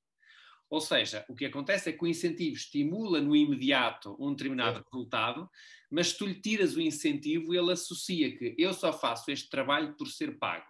Ou 0.71 0.79
seja, 0.79 1.25
o 1.27 1.35
que 1.35 1.45
acontece 1.45 1.89
é 1.89 1.91
que 1.91 2.01
o 2.01 2.07
incentivo 2.07 2.55
estimula 2.55 3.19
no 3.19 3.35
imediato 3.35 4.15
um 4.17 4.33
determinado 4.33 4.79
é. 4.79 4.83
resultado, 4.89 5.49
mas 5.91 6.07
se 6.07 6.17
tu 6.17 6.25
lhe 6.25 6.39
tiras 6.39 6.77
o 6.77 6.81
incentivo, 6.81 7.53
ele 7.53 7.73
associa 7.73 8.37
que 8.37 8.55
eu 8.57 8.73
só 8.73 8.93
faço 8.93 9.29
este 9.29 9.49
trabalho 9.49 9.93
por 9.97 10.07
ser 10.07 10.39
pago. 10.39 10.65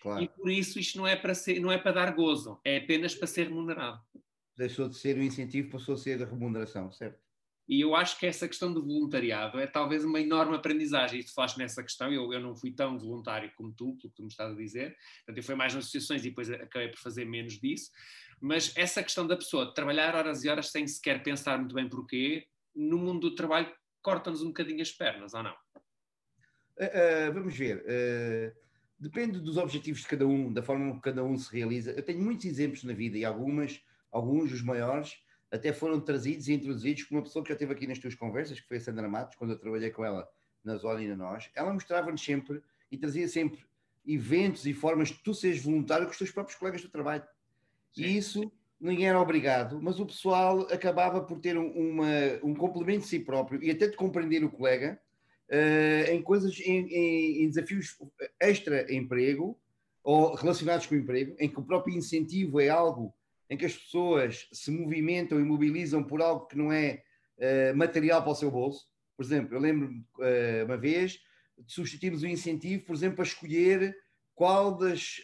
Claro. 0.00 0.24
E 0.24 0.28
por 0.28 0.50
isso 0.50 0.78
isto 0.78 0.96
não 0.96 1.06
é 1.06 1.14
para 1.14 1.34
ser, 1.34 1.60
não 1.60 1.70
é 1.70 1.76
para 1.76 1.92
dar 1.92 2.14
gozo, 2.14 2.58
é 2.64 2.78
apenas 2.78 3.14
para 3.14 3.26
ser 3.26 3.48
remunerado. 3.48 4.00
Deixou 4.56 4.88
de 4.88 4.96
ser 4.96 5.18
o 5.18 5.22
incentivo, 5.22 5.72
passou 5.72 5.94
a 5.94 5.98
ser 5.98 6.22
a 6.22 6.26
remuneração, 6.26 6.90
certo? 6.90 7.20
E 7.68 7.82
eu 7.82 7.94
acho 7.94 8.18
que 8.18 8.24
essa 8.24 8.48
questão 8.48 8.72
do 8.72 8.82
voluntariado 8.82 9.60
é 9.60 9.66
talvez 9.66 10.02
uma 10.02 10.18
enorme 10.18 10.56
aprendizagem. 10.56 11.20
E 11.20 11.24
tu 11.24 11.34
falaste 11.34 11.58
nessa 11.58 11.82
questão, 11.82 12.10
eu, 12.10 12.32
eu 12.32 12.40
não 12.40 12.56
fui 12.56 12.72
tão 12.72 12.98
voluntário 12.98 13.52
como 13.54 13.74
tu, 13.74 13.94
pelo 13.96 14.10
que 14.10 14.16
tu 14.16 14.22
me 14.22 14.28
estás 14.28 14.52
a 14.52 14.56
dizer. 14.56 14.96
Portanto, 15.18 15.36
eu 15.36 15.42
fui 15.42 15.54
mais 15.54 15.74
nas 15.74 15.84
associações 15.84 16.24
e 16.24 16.30
depois 16.30 16.50
acabei 16.50 16.88
por 16.88 16.98
fazer 16.98 17.26
menos 17.26 17.60
disso. 17.60 17.90
Mas 18.40 18.72
essa 18.76 19.02
questão 19.02 19.26
da 19.26 19.36
pessoa 19.36 19.74
trabalhar 19.74 20.14
horas 20.14 20.44
e 20.44 20.48
horas 20.48 20.70
sem 20.70 20.86
sequer 20.86 21.22
pensar 21.22 21.58
muito 21.58 21.74
bem 21.74 21.88
porquê, 21.88 22.46
no 22.74 22.98
mundo 22.98 23.30
do 23.30 23.34
trabalho 23.34 23.72
corta-nos 24.00 24.42
um 24.42 24.48
bocadinho 24.48 24.80
as 24.80 24.92
pernas, 24.92 25.34
ou 25.34 25.42
não? 25.42 25.54
Uh, 26.78 27.28
uh, 27.28 27.32
vamos 27.32 27.56
ver. 27.56 27.78
Uh, 27.78 28.56
depende 28.98 29.40
dos 29.40 29.56
objetivos 29.56 30.00
de 30.00 30.06
cada 30.06 30.26
um, 30.26 30.52
da 30.52 30.62
forma 30.62 30.88
como 30.88 31.00
cada 31.00 31.24
um 31.24 31.36
se 31.36 31.52
realiza. 31.54 31.90
Eu 31.92 32.02
tenho 32.02 32.20
muitos 32.20 32.46
exemplos 32.46 32.84
na 32.84 32.92
vida 32.92 33.18
e 33.18 33.24
algumas, 33.24 33.82
alguns, 34.10 34.52
os 34.52 34.62
maiores, 34.62 35.16
até 35.50 35.72
foram 35.72 36.00
trazidos 36.00 36.48
e 36.48 36.52
introduzidos 36.52 37.04
por 37.04 37.16
uma 37.16 37.22
pessoa 37.22 37.42
que 37.42 37.48
já 37.48 37.54
esteve 37.54 37.72
aqui 37.72 37.86
nas 37.86 37.98
tuas 37.98 38.14
conversas, 38.14 38.60
que 38.60 38.68
foi 38.68 38.76
a 38.76 38.80
Sandra 38.80 39.08
Matos, 39.08 39.36
quando 39.36 39.52
eu 39.52 39.58
trabalhei 39.58 39.90
com 39.90 40.04
ela 40.04 40.28
na 40.62 40.76
Zona 40.76 41.02
e 41.02 41.08
na 41.08 41.16
Nós. 41.16 41.50
Ela 41.54 41.72
mostrava-nos 41.72 42.22
sempre 42.22 42.62
e 42.90 42.96
trazia 42.96 43.26
sempre 43.28 43.66
eventos 44.06 44.64
e 44.66 44.72
formas 44.72 45.08
de 45.08 45.22
tu 45.22 45.34
seres 45.34 45.62
voluntário 45.62 46.06
com 46.06 46.12
os 46.12 46.18
teus 46.18 46.30
próprios 46.30 46.58
colegas 46.58 46.82
do 46.82 46.88
trabalho. 46.88 47.24
Sim. 47.92 48.02
E 48.02 48.16
isso 48.16 48.52
ninguém 48.80 49.08
era 49.08 49.20
obrigado, 49.20 49.80
mas 49.82 49.98
o 49.98 50.06
pessoal 50.06 50.60
acabava 50.72 51.20
por 51.20 51.40
ter 51.40 51.56
uma, 51.56 52.06
um 52.42 52.54
complemento 52.54 53.00
de 53.00 53.08
si 53.08 53.18
próprio 53.18 53.62
e 53.62 53.70
até 53.70 53.88
de 53.88 53.96
compreender 53.96 54.44
o 54.44 54.50
colega 54.50 55.00
uh, 55.50 56.12
em 56.12 56.22
coisas, 56.22 56.58
em, 56.60 56.86
em, 56.86 57.42
em 57.44 57.48
desafios 57.48 57.96
extra-emprego 58.40 59.58
ou 60.02 60.34
relacionados 60.34 60.86
com 60.86 60.94
o 60.94 60.98
emprego, 60.98 61.34
em 61.38 61.48
que 61.48 61.58
o 61.58 61.64
próprio 61.64 61.96
incentivo 61.96 62.60
é 62.60 62.68
algo 62.68 63.12
em 63.50 63.56
que 63.56 63.66
as 63.66 63.74
pessoas 63.74 64.48
se 64.52 64.70
movimentam 64.70 65.40
e 65.40 65.44
mobilizam 65.44 66.02
por 66.04 66.22
algo 66.22 66.46
que 66.46 66.56
não 66.56 66.70
é 66.72 67.02
uh, 67.38 67.76
material 67.76 68.22
para 68.22 68.32
o 68.32 68.34
seu 68.34 68.50
bolso. 68.50 68.86
Por 69.16 69.24
exemplo, 69.24 69.56
eu 69.56 69.60
lembro 69.60 69.88
uh, 69.88 70.64
uma 70.66 70.76
vez 70.76 71.18
de 71.58 71.72
substituirmos 71.72 72.22
o 72.22 72.26
incentivo, 72.28 72.84
por 72.84 72.94
exemplo, 72.94 73.20
a 73.20 73.24
escolher 73.26 73.96
qual 74.32 74.76
das, 74.76 75.20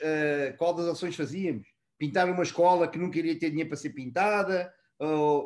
qual 0.59 0.75
das 0.75 0.87
ações 0.87 1.14
fazíamos. 1.14 1.74
Pintar 2.06 2.28
uma 2.28 2.42
escola 2.42 2.88
que 2.88 2.99
nunca 2.99 3.18
iria 3.18 3.38
ter 3.38 3.50
dinheiro 3.50 3.68
para 3.68 3.78
ser 3.78 3.90
pintada. 3.90 4.73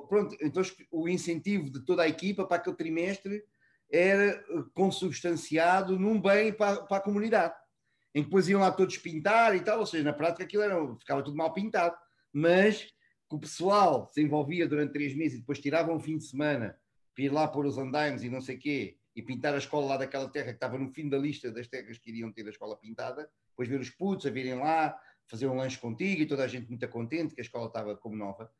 Pronto, 0.08 0.36
então 0.40 0.62
o 0.90 1.08
incentivo 1.08 1.70
de 1.70 1.84
toda 1.84 2.02
a 2.02 2.08
equipa 2.08 2.44
para 2.44 2.56
aquele 2.56 2.76
trimestre 2.76 3.44
era 3.90 4.42
consubstanciado 4.74 5.98
num 5.98 6.20
bem 6.20 6.52
para, 6.52 6.82
para 6.82 6.96
a 6.98 7.00
comunidade. 7.00 7.54
Em 8.14 8.22
que 8.22 8.28
depois 8.28 8.48
iam 8.48 8.60
lá 8.60 8.70
todos 8.72 8.98
pintar 8.98 9.54
e 9.54 9.60
tal, 9.60 9.78
ou 9.80 9.86
seja, 9.86 10.04
na 10.04 10.12
prática 10.12 10.44
aquilo 10.44 10.62
era, 10.62 10.74
ficava 10.96 11.22
tudo 11.22 11.36
mal 11.36 11.52
pintado 11.52 11.96
mas 12.32 12.84
que 13.28 13.36
o 13.36 13.38
pessoal 13.38 14.06
se 14.12 14.22
envolvia 14.22 14.66
durante 14.66 14.92
três 14.92 15.14
meses 15.14 15.38
e 15.38 15.40
depois 15.40 15.58
tirava 15.58 15.92
um 15.92 16.00
fim 16.00 16.16
de 16.16 16.24
semana 16.24 16.78
para 17.14 17.24
ir 17.24 17.32
lá 17.32 17.48
pôr 17.48 17.66
os 17.66 17.76
andaimes 17.76 18.22
e 18.22 18.30
não 18.30 18.40
sei 18.40 18.56
quê, 18.56 18.96
e 19.14 19.22
pintar 19.22 19.54
a 19.54 19.58
escola 19.58 19.86
lá 19.86 19.96
daquela 19.96 20.28
terra 20.28 20.48
que 20.48 20.54
estava 20.54 20.78
no 20.78 20.88
fim 20.88 21.08
da 21.08 21.18
lista 21.18 21.50
das 21.50 21.66
terras 21.66 21.98
que 21.98 22.10
iriam 22.10 22.32
ter 22.32 22.46
a 22.46 22.50
escola 22.50 22.76
pintada, 22.76 23.28
depois 23.50 23.68
ver 23.68 23.80
os 23.80 23.90
putos 23.90 24.26
a 24.26 24.30
virem 24.30 24.54
lá, 24.54 24.98
fazer 25.28 25.46
um 25.46 25.56
lanche 25.56 25.78
contigo 25.78 26.22
e 26.22 26.26
toda 26.26 26.44
a 26.44 26.48
gente 26.48 26.68
muito 26.68 26.88
contente 26.88 27.34
que 27.34 27.40
a 27.40 27.44
escola 27.44 27.66
estava 27.66 27.96
como 27.96 28.16
nova. 28.16 28.50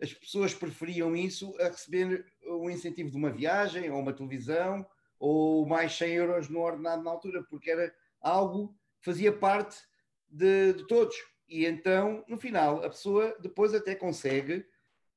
As 0.00 0.12
pessoas 0.12 0.52
preferiam 0.52 1.14
isso 1.14 1.54
a 1.60 1.68
receber 1.68 2.26
um 2.44 2.68
incentivo 2.68 3.10
de 3.10 3.16
uma 3.16 3.30
viagem 3.30 3.90
ou 3.90 4.00
uma 4.00 4.12
televisão 4.12 4.84
ou 5.18 5.66
mais 5.66 5.96
100 5.96 6.12
euros 6.14 6.48
no 6.48 6.60
ordenado 6.60 7.02
na 7.02 7.10
altura, 7.10 7.42
porque 7.44 7.70
era 7.70 7.94
algo 8.20 8.76
que 9.00 9.04
fazia 9.04 9.32
parte 9.32 9.76
de, 10.28 10.72
de 10.74 10.86
todos. 10.86 11.14
E 11.48 11.64
então, 11.64 12.24
no 12.26 12.36
final, 12.38 12.84
a 12.84 12.88
pessoa 12.88 13.36
depois 13.40 13.74
até 13.74 13.94
consegue, 13.94 14.66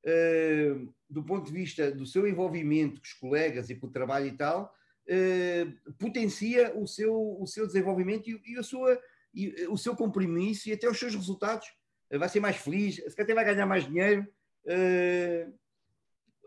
uh, 0.04 0.94
do 1.08 1.24
ponto 1.24 1.46
de 1.46 1.52
vista 1.52 1.90
do 1.90 2.06
seu 2.06 2.26
envolvimento 2.26 3.00
com 3.00 3.06
os 3.06 3.12
colegas 3.14 3.70
e 3.70 3.74
com 3.74 3.86
o 3.86 3.90
trabalho 3.90 4.26
e 4.26 4.32
tal, 4.32 4.74
uh, 5.08 5.92
potencia 5.98 6.76
o 6.78 6.86
seu, 6.86 7.40
o 7.40 7.46
seu 7.46 7.66
desenvolvimento 7.66 8.28
e, 8.30 8.40
e, 8.46 8.58
a 8.58 8.62
sua, 8.62 9.00
e 9.44 9.66
o 9.68 9.76
seu 9.76 9.94
compromisso 9.94 10.68
e 10.68 10.72
até 10.72 10.88
os 10.88 10.98
seus 10.98 11.14
resultados. 11.14 11.66
Uh, 12.12 12.18
vai 12.18 12.28
ser 12.28 12.40
mais 12.40 12.56
feliz, 12.56 12.96
se 12.96 13.16
calhar 13.16 13.24
até 13.24 13.34
vai 13.34 13.44
ganhar 13.44 13.66
mais 13.66 13.86
dinheiro. 13.86 14.26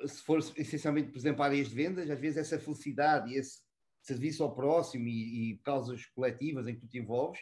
se 0.05 0.21
for 0.24 0.39
essencialmente, 0.57 1.12
por 1.12 1.17
exemplo, 1.17 1.43
áreas 1.43 1.69
de 1.69 1.75
vendas, 1.75 2.10
às 2.10 2.19
vezes 2.19 2.38
essa 2.38 2.60
felicidade 2.60 3.31
e 3.31 3.38
esse 3.38 3.60
serviço 4.01 4.43
ao 4.43 4.55
próximo 4.55 5.07
e, 5.07 5.51
e 5.51 5.57
causas 5.60 6.05
coletivas 6.07 6.67
em 6.67 6.74
que 6.74 6.81
tu 6.81 6.88
te 6.88 6.98
envolves 6.98 7.39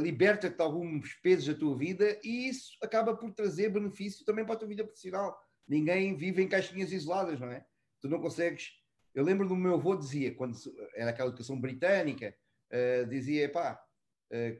liberta-te 0.00 0.56
de 0.56 0.62
alguns 0.62 1.14
pesos 1.14 1.46
da 1.46 1.54
tua 1.54 1.76
vida 1.76 2.18
e 2.24 2.48
isso 2.48 2.76
acaba 2.82 3.14
por 3.14 3.32
trazer 3.32 3.68
benefício 3.68 4.24
também 4.24 4.44
para 4.44 4.54
a 4.54 4.58
tua 4.58 4.68
vida 4.68 4.84
profissional. 4.84 5.38
Ninguém 5.68 6.16
vive 6.16 6.42
em 6.42 6.48
caixinhas 6.48 6.92
isoladas, 6.92 7.38
não 7.38 7.50
é? 7.50 7.64
Tu 8.00 8.08
não 8.08 8.20
consegues. 8.20 8.70
Eu 9.14 9.24
lembro 9.24 9.46
do 9.46 9.54
meu 9.54 9.74
avô 9.74 9.94
dizia, 9.94 10.34
quando 10.34 10.56
era 10.94 11.10
aquela 11.10 11.28
educação 11.28 11.60
britânica, 11.60 12.34
uh, 12.72 13.06
dizia, 13.06 13.50
pá, 13.50 13.78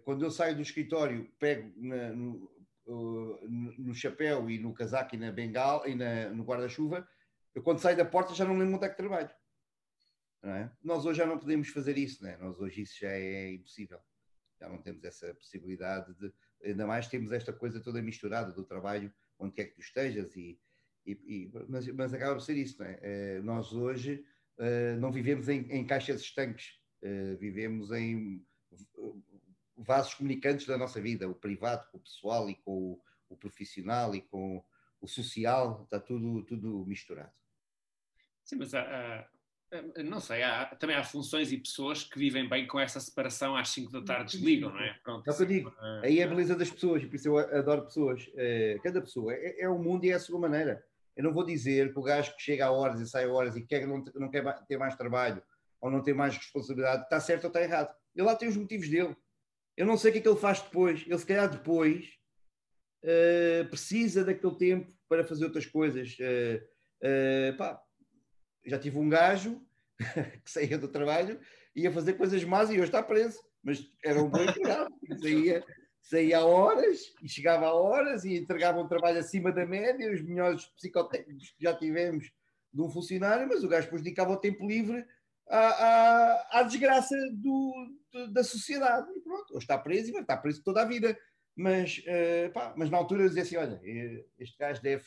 quando 0.05 0.25
eu 0.25 0.31
saio 0.31 0.55
do 0.55 0.63
escritório, 0.63 1.31
pego 1.39 1.73
na, 1.77 2.13
no, 2.13 2.51
no, 3.79 3.95
chapéu 3.95 4.51
e 4.51 4.59
no 4.59 4.75
casaco 4.75 5.15
e 5.15 5.19
na 5.19 5.33
bengala 5.33 5.89
e 5.89 5.95
na, 5.95 6.29
no 6.31 6.45
guarda-chuva, 6.45 7.09
eu 7.55 7.63
quando 7.63 7.79
saio 7.79 7.97
da 7.97 8.05
porta 8.05 8.35
já 8.35 8.45
não 8.45 8.59
lembro 8.59 8.77
onde 8.77 8.87
é 8.87 8.89
que 8.89 8.97
trabalho. 8.97 9.31
É? 10.45 10.69
Nós 10.83 11.07
hoje 11.07 11.19
já 11.19 11.27
não 11.27 11.39
podemos 11.39 11.69
fazer 11.69 11.97
isso, 11.97 12.27
é? 12.27 12.37
nós 12.37 12.59
hoje 12.59 12.83
isso 12.83 12.99
já 13.01 13.11
é 13.11 13.53
impossível 13.53 14.01
já 14.63 14.69
não 14.69 14.79
temos 14.79 15.03
essa 15.03 15.35
possibilidade 15.35 16.15
de, 16.15 16.33
ainda 16.65 16.87
mais 16.87 17.09
temos 17.09 17.33
esta 17.33 17.53
coisa 17.53 17.81
toda 17.81 18.01
misturada 18.01 18.53
do 18.53 18.65
trabalho, 18.65 19.13
onde 19.39 19.55
quer 19.55 19.65
que 19.67 19.75
tu 19.75 19.81
estejas, 19.81 20.37
e, 20.37 20.59
e, 21.05 21.13
e 21.27 21.51
mas, 21.69 21.87
mas, 21.89 22.15
acaba 22.15 22.35
por 22.35 22.43
ser 22.43 22.57
isso, 22.57 22.83
é? 22.83 23.41
Uh, 23.41 23.43
nós 23.43 23.73
hoje 23.73 24.25
uh, 24.59 25.01
não 25.01 25.11
vivemos 25.11 25.49
em, 25.49 25.61
em 25.71 25.85
caixas 25.85 26.21
estanques, 26.21 26.79
uh, 27.03 27.37
vivemos 27.39 27.91
em 27.91 28.47
vasos 29.83 30.15
comunicantes 30.15 30.67
da 30.67 30.79
nossa 30.79 31.01
vida, 31.01 31.29
o 31.29 31.35
privado 31.35 31.87
com 31.91 31.99
o 31.99 32.01
pessoal 32.01 32.49
e 32.49 32.55
com 32.55 32.93
o, 32.93 33.01
o 33.29 33.37
profissional 33.37 34.15
e 34.15 34.21
com 34.21 34.63
o 35.01 35.09
social, 35.09 35.83
está 35.85 35.99
tudo, 35.99 36.45
tudo 36.45 36.85
misturado. 36.87 37.33
Sim, 38.45 38.57
mas 38.57 38.75
há, 38.75 39.29
eh, 39.73 40.03
não 40.03 40.21
sei, 40.21 40.43
há, 40.43 40.67
também 40.67 40.95
há 40.95 41.03
funções 41.03 41.51
e 41.51 41.57
pessoas 41.57 42.05
que 42.05 42.19
vivem 42.19 42.49
bem 42.49 42.67
com 42.67 42.79
essa 42.79 43.01
separação 43.01 43.57
às 43.57 43.71
5 43.71 43.91
da 43.91 44.03
tarde 44.03 44.37
desligam, 44.37 44.71
não 44.71 44.81
é? 44.81 44.93
Pronto, 45.03 45.27
é 45.27 45.33
o 45.33 45.37
que 45.37 45.43
eu 45.43 45.47
digo. 45.47 45.71
Uh, 45.71 46.05
Aí 46.05 46.21
é 46.21 46.25
a 46.25 46.29
beleza 46.29 46.55
das 46.55 46.71
pessoas, 46.71 47.05
por 47.05 47.15
isso 47.17 47.29
eu 47.29 47.39
adoro 47.39 47.87
pessoas. 47.87 48.27
Uh, 48.29 48.81
cada 48.83 49.01
pessoa 49.01 49.33
é, 49.33 49.63
é 49.63 49.69
o 49.69 49.79
mundo 49.79 50.05
e 50.05 50.11
é 50.11 50.15
a 50.15 50.21
sua 50.21 50.39
maneira. 50.39 50.85
Eu 51.17 51.25
não 51.25 51.33
vou 51.33 51.45
dizer 51.45 51.93
que 51.93 51.99
o 51.99 52.03
gajo 52.03 52.35
que 52.37 52.43
chega 52.43 52.67
a 52.67 52.71
horas 52.71 53.01
e 53.01 53.09
sai 53.09 53.25
a 53.25 53.33
horas 53.33 53.57
e 53.57 53.63
quer, 53.63 53.87
não, 53.87 54.05
não 54.15 54.29
quer 54.29 54.45
ter 54.67 54.79
mais 54.79 54.95
trabalho 54.95 55.43
ou 55.81 55.91
não 55.91 56.03
ter 56.03 56.15
mais 56.15 56.37
responsabilidade 56.37 57.03
está 57.05 57.19
certo 57.19 57.45
ou 57.45 57.49
está 57.49 57.63
errado. 57.63 57.95
Ele 58.15 58.27
lá 58.27 58.37
tem 58.37 58.49
os 58.49 58.57
motivos 58.57 58.89
dele. 58.89 59.17
Eu 59.77 59.87
não 59.87 59.97
sei 59.97 60.11
o 60.11 60.13
que 60.13 60.19
é 60.19 60.23
que 60.23 60.29
ele 60.29 60.39
faz 60.39 60.61
depois. 60.61 61.05
Ele, 61.07 61.19
se 61.19 61.27
calhar, 61.27 61.51
depois 61.51 62.19
uh, 63.05 63.69
precisa 63.69 64.25
daquele 64.25 64.57
tempo 64.57 64.93
para 65.09 65.25
fazer 65.25 65.45
outras 65.45 65.67
coisas. 65.67 66.17
pá, 67.59 67.83
já 68.65 68.79
tive 68.79 68.99
um 68.99 69.09
gajo 69.09 69.61
que 70.45 70.51
saía 70.51 70.79
do 70.79 70.89
trabalho 70.89 71.41
ia 71.75 71.91
fazer 71.91 72.15
coisas 72.15 72.45
más 72.45 72.71
e 72.71 72.75
hoje 72.75 72.85
está 72.85 73.03
preso, 73.03 73.39
mas 73.63 73.85
era 74.05 74.23
um 74.23 74.29
bom 74.29 74.43
empregado, 74.43 74.93
saía, 75.21 75.65
saía 76.01 76.39
a 76.39 76.45
horas 76.45 77.13
e 77.23 77.29
chegava 77.29 77.67
a 77.67 77.75
horas 77.75 78.25
e 78.25 78.37
entregava 78.37 78.81
um 78.81 78.89
trabalho 78.89 79.19
acima 79.19 79.51
da 79.51 79.67
média, 79.67 80.13
os 80.13 80.23
melhores 80.23 80.67
psicotécnicos 80.77 81.51
que 81.51 81.65
já 81.65 81.75
tivemos 81.75 82.31
de 82.73 82.83
um 82.83 82.91
funcionário, 82.91 83.49
mas 83.49 83.65
o 83.65 83.69
gajo 83.69 83.87
depois 83.87 84.03
dedicava 84.03 84.33
o 84.33 84.41
tempo 84.41 84.67
livre 84.67 85.05
à, 85.49 86.61
à, 86.61 86.63
desgraça 86.63 87.15
do, 87.33 87.73
da 88.31 88.45
sociedade. 88.45 89.11
E 89.17 89.21
pronto, 89.21 89.55
hoje 89.55 89.65
está 89.65 89.79
preso 89.79 90.09
e 90.09 90.13
vai 90.13 90.23
estar 90.23 90.39
preso 90.39 90.63
toda 90.63 90.83
a 90.83 90.85
vida. 90.85 91.19
Mas, 91.55 91.99
uh, 91.99 92.53
pá, 92.53 92.75
mas 92.77 92.91
na 92.91 92.97
altura 92.97 93.29
dizia 93.29 93.43
assim: 93.43 93.57
olha, 93.57 93.81
eh, 93.85 94.25
este 94.39 94.57
gajo 94.59 94.81
deve. 94.83 95.05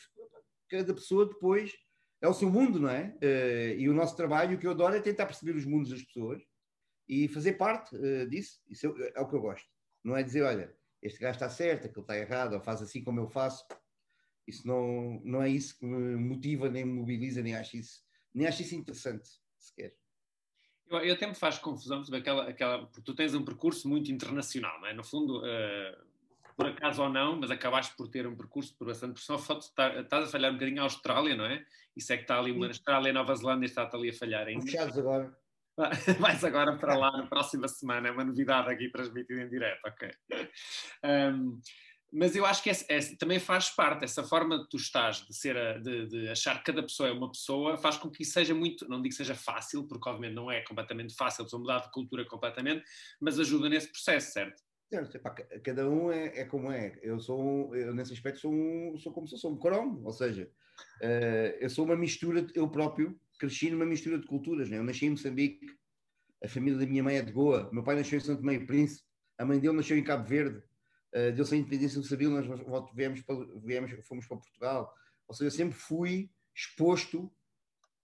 Cada 0.68 0.94
pessoa 0.94 1.28
depois 1.28 1.72
é 2.20 2.28
o 2.28 2.34
seu 2.34 2.50
mundo, 2.50 2.80
não 2.80 2.88
é? 2.88 3.16
Uh, 3.22 3.78
e 3.78 3.88
o 3.88 3.94
nosso 3.94 4.16
trabalho, 4.16 4.56
o 4.56 4.60
que 4.60 4.66
eu 4.66 4.70
adoro 4.70 4.94
é 4.94 5.00
tentar 5.00 5.26
perceber 5.26 5.56
os 5.56 5.64
mundos 5.64 5.90
das 5.90 6.02
pessoas 6.02 6.42
e 7.08 7.28
fazer 7.28 7.54
parte 7.54 7.94
uh, 7.96 8.28
disso. 8.28 8.60
Isso 8.68 8.86
é, 8.86 9.12
é, 9.16 9.20
o 9.20 9.28
que 9.28 9.34
eu 9.34 9.40
gosto. 9.40 9.68
Não 10.02 10.16
é 10.16 10.22
dizer, 10.22 10.42
olha, 10.42 10.72
este 11.02 11.20
gajo 11.20 11.36
está 11.36 11.48
certo, 11.48 11.86
aquele 11.86 12.00
está 12.02 12.16
errado, 12.16 12.54
ou 12.54 12.60
faz 12.60 12.80
assim 12.80 13.02
como 13.02 13.20
eu 13.20 13.28
faço. 13.28 13.64
Isso 14.46 14.66
não, 14.66 15.20
não 15.24 15.42
é 15.42 15.48
isso 15.48 15.78
que 15.78 15.84
me 15.84 16.16
motiva, 16.16 16.68
nem 16.68 16.84
me 16.84 16.92
mobiliza, 16.92 17.42
nem 17.42 17.56
acho 17.56 17.76
isso, 17.76 18.00
nem 18.32 18.46
acho 18.46 18.62
isso 18.62 18.76
interessante, 18.76 19.28
sequer. 19.58 19.94
Eu, 20.88 20.98
eu 20.98 21.14
até 21.14 21.26
me 21.26 21.34
faz 21.34 21.58
confusão, 21.58 22.02
porque, 22.02 22.16
aquela, 22.16 22.48
aquela, 22.48 22.86
porque 22.86 23.02
tu 23.02 23.14
tens 23.14 23.34
um 23.34 23.44
percurso 23.44 23.88
muito 23.88 24.10
internacional, 24.10 24.80
não 24.80 24.88
é? 24.88 24.94
No 24.94 25.04
fundo, 25.04 25.40
uh 25.40 26.06
por 26.56 26.66
acaso 26.66 27.02
ou 27.02 27.10
não, 27.10 27.36
mas 27.36 27.50
acabaste 27.50 27.94
por 27.96 28.08
ter 28.08 28.26
um 28.26 28.34
percurso 28.34 28.74
por 28.76 28.86
bastante 28.86 29.12
pressão. 29.12 29.36
Estás 29.36 30.24
a 30.24 30.26
falhar 30.26 30.50
um 30.50 30.54
bocadinho 30.54 30.80
a 30.80 30.84
Austrália, 30.84 31.36
não 31.36 31.44
é? 31.44 31.64
Isso 31.94 32.12
é 32.12 32.16
que 32.16 32.22
está 32.22 32.38
ali, 32.38 32.50
uma 32.50 32.66
Austrália 32.66 33.10
e 33.10 33.12
Nova 33.12 33.34
Zelândia 33.34 33.66
está 33.66 33.88
ali 33.92 34.08
a 34.08 34.14
falhar 34.14 34.46
ainda. 34.46 34.64
Fechados 34.64 34.98
agora. 34.98 35.36
Vais 36.18 36.42
agora 36.42 36.78
para 36.78 36.96
lá 36.96 37.12
na 37.12 37.26
próxima 37.26 37.68
semana, 37.68 38.08
é 38.08 38.10
uma 38.10 38.24
novidade 38.24 38.70
aqui 38.70 38.88
transmitida 38.90 39.42
em 39.42 39.48
direto, 39.48 39.80
ok. 39.84 40.10
Um, 41.04 41.60
mas 42.12 42.34
eu 42.36 42.46
acho 42.46 42.62
que 42.62 42.70
é, 42.70 42.76
é, 42.88 43.00
também 43.18 43.38
faz 43.38 43.70
parte, 43.70 44.04
essa 44.04 44.22
forma 44.22 44.58
de 44.58 44.68
tu 44.68 44.76
estás, 44.76 45.24
de, 45.26 45.34
ser 45.36 45.56
a, 45.56 45.78
de, 45.78 46.06
de, 46.06 46.28
achar 46.28 46.58
que 46.58 46.64
cada 46.64 46.82
pessoa 46.82 47.08
é 47.08 47.12
uma 47.12 47.30
pessoa, 47.30 47.76
faz 47.76 47.96
com 47.96 48.10
que 48.10 48.22
isso 48.22 48.32
seja 48.32 48.54
muito, 48.54 48.88
não 48.88 49.02
digo 49.02 49.10
que 49.10 49.16
seja 49.16 49.34
fácil, 49.34 49.86
porque 49.86 50.08
obviamente 50.08 50.34
não 50.34 50.50
é 50.50 50.62
completamente 50.62 51.14
fácil, 51.14 51.44
precisa 51.44 51.60
mudar 51.60 51.80
de 51.80 51.90
cultura 51.90 52.24
completamente, 52.24 52.84
mas 53.20 53.38
ajuda 53.38 53.68
nesse 53.68 53.90
processo, 53.90 54.32
certo? 54.32 54.62
Certo, 54.88 55.20
cada 55.64 55.88
um 55.90 56.12
é, 56.12 56.40
é, 56.40 56.44
como 56.44 56.70
é. 56.70 56.96
Eu 57.02 57.18
sou, 57.18 57.74
eu 57.74 57.92
nesse 57.92 58.12
aspecto 58.12 58.40
sou, 58.40 58.52
um, 58.52 58.96
sou 58.98 59.12
como 59.12 59.26
se 59.26 59.36
sou 59.36 59.52
um 59.52 59.58
cromo, 59.58 60.00
ou 60.04 60.12
seja, 60.12 60.48
uh, 61.02 61.56
eu 61.58 61.68
sou 61.68 61.84
uma 61.84 61.96
mistura, 61.96 62.46
eu 62.54 62.68
próprio 62.68 63.18
cresci 63.38 63.68
numa 63.68 63.84
mistura 63.84 64.18
de 64.18 64.26
culturas. 64.26 64.70
Né? 64.70 64.78
Eu 64.78 64.84
nasci 64.84 65.06
em 65.06 65.10
Moçambique, 65.10 65.66
a 66.42 66.48
família 66.48 66.78
da 66.78 66.86
minha 66.86 67.02
mãe 67.02 67.16
é 67.16 67.22
de 67.22 67.32
Goa, 67.32 67.68
meu 67.72 67.82
pai 67.82 67.96
nasceu 67.96 68.18
em 68.18 68.22
Santo 68.22 68.44
Meio 68.44 68.66
Príncipe, 68.66 69.04
a 69.38 69.44
mãe 69.44 69.58
dele 69.58 69.74
nasceu 69.74 69.98
em 69.98 70.04
Cabo 70.04 70.26
Verde, 70.26 70.62
uh, 71.16 71.32
deu-se 71.32 71.54
a 71.54 71.58
independência 71.58 72.00
do 72.00 72.06
Sabilo, 72.06 72.40
nós 72.40 72.90
viemos, 72.94 73.22
para, 73.22 73.36
viemos, 73.64 73.90
fomos 74.06 74.26
para 74.26 74.36
Portugal. 74.36 74.94
Ou 75.26 75.34
seja, 75.34 75.48
eu 75.48 75.50
sempre 75.50 75.74
fui 75.74 76.30
exposto 76.54 77.32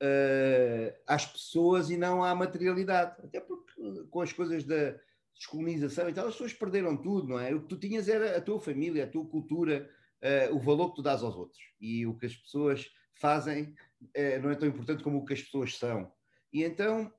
uh, 0.02 0.94
às 1.06 1.26
pessoas 1.26 1.90
e 1.90 1.96
não 1.96 2.24
à 2.24 2.34
materialidade. 2.34 3.20
Até 3.24 3.40
porque 3.40 3.72
com 4.10 4.20
as 4.20 4.32
coisas 4.32 4.64
da 4.64 4.96
descolonização 5.34 6.08
e 6.08 6.12
tal, 6.12 6.26
as 6.26 6.34
pessoas 6.34 6.52
perderam 6.52 6.96
tudo, 6.96 7.28
não 7.28 7.40
é? 7.40 7.54
O 7.54 7.62
que 7.62 7.68
tu 7.68 7.78
tinhas 7.78 8.08
era 8.08 8.36
a 8.36 8.40
tua 8.40 8.60
família, 8.60 9.04
a 9.04 9.08
tua 9.08 9.26
cultura, 9.26 9.88
uh, 10.22 10.54
o 10.54 10.60
valor 10.60 10.90
que 10.90 10.96
tu 10.96 11.02
dás 11.02 11.22
aos 11.22 11.36
outros. 11.36 11.62
E 11.80 12.06
o 12.06 12.16
que 12.16 12.26
as 12.26 12.36
pessoas 12.36 12.90
fazem 13.14 13.74
uh, 14.02 14.42
não 14.42 14.50
é 14.50 14.54
tão 14.54 14.68
importante 14.68 15.02
como 15.02 15.18
o 15.18 15.24
que 15.24 15.34
as 15.34 15.42
pessoas 15.42 15.76
são. 15.78 16.12
E 16.52 16.62
então 16.64 17.10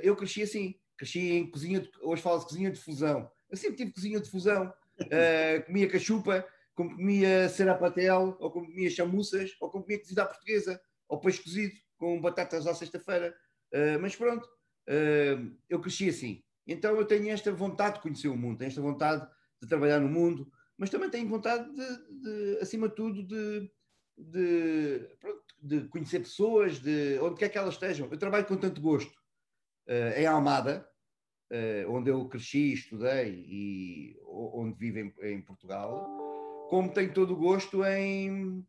eu 0.00 0.14
cresci 0.14 0.42
assim, 0.42 0.76
cresci 0.96 1.32
em 1.32 1.50
cozinha, 1.50 1.80
de, 1.80 1.90
hoje 2.02 2.22
falo 2.22 2.38
de 2.38 2.44
cozinha 2.44 2.70
de 2.70 2.78
fusão. 2.78 3.28
Eu 3.50 3.56
sempre 3.56 3.78
tive 3.78 3.90
cozinha 3.90 4.20
de 4.20 4.30
fusão, 4.30 4.72
comia 5.66 5.88
cachupa, 5.88 6.46
como 6.74 6.96
comia 6.96 7.48
serapatel, 7.48 8.36
ou 8.40 8.50
como 8.50 8.66
comia 8.66 8.90
chamuças, 8.90 9.56
ou 9.60 9.70
como 9.70 9.84
comia 9.84 9.98
cozido 9.98 10.20
à 10.20 10.26
portuguesa, 10.26 10.80
ou 11.08 11.20
peixe 11.20 11.42
cozido 11.42 11.74
com 11.98 12.20
batatas 12.20 12.66
à 12.66 12.74
sexta-feira. 12.74 13.34
Uh, 13.72 14.00
mas 14.00 14.16
pronto, 14.16 14.44
uh, 14.44 15.56
eu 15.68 15.80
cresci 15.80 16.08
assim. 16.08 16.42
Então 16.66 16.96
eu 16.96 17.04
tenho 17.04 17.28
esta 17.30 17.52
vontade 17.52 17.96
de 17.96 18.02
conhecer 18.02 18.28
o 18.28 18.36
mundo, 18.36 18.58
tenho 18.58 18.68
esta 18.68 18.80
vontade 18.80 19.28
de 19.60 19.68
trabalhar 19.68 20.00
no 20.00 20.08
mundo, 20.08 20.50
mas 20.78 20.88
também 20.88 21.10
tenho 21.10 21.28
vontade 21.28 21.70
de, 21.72 22.20
de 22.22 22.58
acima 22.60 22.88
de 22.88 22.94
tudo, 22.94 23.22
de, 23.22 23.70
de, 24.16 25.16
pronto, 25.20 25.42
de, 25.60 25.88
conhecer 25.88 26.20
pessoas, 26.20 26.78
de 26.78 27.18
onde 27.20 27.36
quer 27.38 27.48
que 27.50 27.58
elas 27.58 27.74
estejam. 27.74 28.08
Eu 28.10 28.18
trabalho 28.18 28.46
com 28.46 28.56
tanto 28.56 28.80
gosto 28.80 29.12
uh, 29.88 30.16
em 30.16 30.26
Almada, 30.26 30.88
onde 31.88 32.10
eu 32.10 32.28
cresci, 32.28 32.72
estudei 32.72 33.44
e 33.48 34.16
onde 34.26 34.78
vivo 34.78 34.98
em, 34.98 35.34
em 35.34 35.42
Portugal 35.42 36.20
como 36.70 36.88
tenho 36.88 37.12
todo 37.12 37.32
o 37.32 37.36
gosto 37.36 37.84
em, 37.84 38.64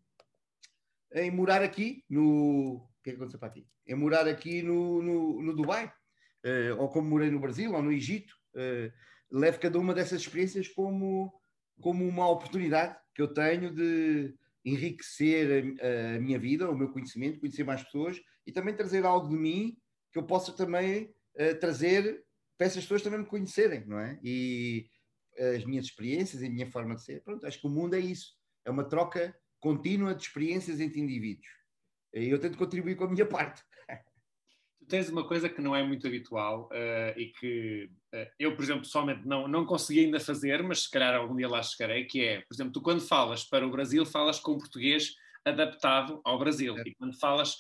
em 1.13 1.29
morar 1.29 1.61
aqui 1.61 2.03
no. 2.09 2.77
O 2.77 3.03
que 3.03 3.11
é 3.11 3.13
que 3.13 3.17
aconteceu 3.17 3.39
para 3.39 3.50
aqui? 3.50 3.67
Em 3.88 3.93
morar 3.93 4.27
aqui 4.27 4.63
no, 4.63 5.03
no, 5.03 5.41
no 5.43 5.55
Dubai, 5.55 5.85
uh, 5.85 6.81
ou 6.81 6.89
como 6.89 7.07
morei 7.07 7.29
no 7.29 7.39
Brasil, 7.39 7.71
ou 7.73 7.81
no 7.81 7.91
Egito. 7.91 8.33
Uh, 8.55 8.91
levo 9.31 9.59
cada 9.59 9.77
uma 9.77 9.93
dessas 9.93 10.21
experiências 10.21 10.67
como, 10.67 11.31
como 11.79 12.03
uma 12.07 12.27
oportunidade 12.27 12.97
que 13.13 13.21
eu 13.21 13.27
tenho 13.27 13.71
de 13.71 14.33
enriquecer 14.65 15.77
a, 15.79 16.15
a, 16.15 16.19
minha 16.19 16.39
vida, 16.39 16.69
o 16.69 16.75
meu 16.75 16.91
conhecimento, 16.91 17.39
conhecer 17.39 17.63
mais 17.63 17.83
pessoas 17.83 18.19
e 18.47 18.51
também 18.51 18.75
trazer 18.75 19.05
algo 19.05 19.29
de 19.29 19.35
mim 19.35 19.77
que 20.11 20.17
eu 20.17 20.23
possa 20.23 20.51
também 20.53 21.13
uh, 21.35 21.59
trazer 21.59 22.23
para 22.62 22.68
essas 22.68 22.84
pessoas 22.84 23.01
também 23.01 23.22
me 23.22 23.25
conhecerem, 23.25 23.84
não 23.88 24.00
é? 24.00 24.20
E, 24.24 24.86
as 25.56 25.65
minhas 25.65 25.86
experiências 25.86 26.44
e 26.44 26.46
a 26.46 26.50
minha 26.50 26.70
forma 26.70 26.94
de 26.94 27.03
ser. 27.03 27.24
Pronto, 27.24 27.48
acho 27.48 27.60
que 27.60 27.65
o 27.65 27.70
mundo 27.72 27.96
é 27.96 28.00
isso. 28.00 28.36
É 28.63 28.70
uma 28.70 28.84
troca 28.84 29.36
contínua 29.60 30.13
de 30.13 30.22
experiências 30.22 30.80
entre 30.80 31.00
indivíduos. 31.00 31.48
E 32.13 32.30
eu 32.30 32.39
tento 32.39 32.60
contribuir 32.60 32.96
com 32.96 33.06
a 33.06 33.10
minha 33.10 33.25
parte. 33.25 33.63
Tu 34.77 34.86
tens 34.86 35.10
uma 35.10 35.27
coisa 35.27 35.50
que 35.50 35.60
não 35.60 35.75
é 35.75 35.82
muito 35.82 36.06
habitual 36.06 36.70
uh, 36.72 37.20
e 37.20 37.32
que 37.39 37.89
uh, 38.13 38.30
eu, 38.38 38.56
por 38.56 38.63
exemplo, 38.63 38.82
pessoalmente 38.84 39.25
não, 39.25 39.48
não 39.48 39.65
consegui 39.65 40.06
ainda 40.06 40.20
fazer, 40.20 40.62
mas 40.62 40.84
se 40.84 40.91
calhar 40.91 41.15
algum 41.15 41.36
dia 41.36 41.48
lá 41.48 41.63
chegarei, 41.63 42.06
que 42.06 42.24
é, 42.24 42.41
por 42.41 42.53
exemplo, 42.53 42.74
tu 42.74 42.82
quando 42.82 43.01
falas 43.01 43.44
para 43.44 43.65
o 43.65 43.72
Brasil, 43.72 44.06
falas 44.06 44.39
com 44.39 44.58
português 44.58 45.15
adaptado 45.46 46.22
ao 46.24 46.38
Brasil. 46.38 46.77
É. 46.77 46.84
E 46.86 46.94
quando 46.94 47.18
falas 47.20 47.58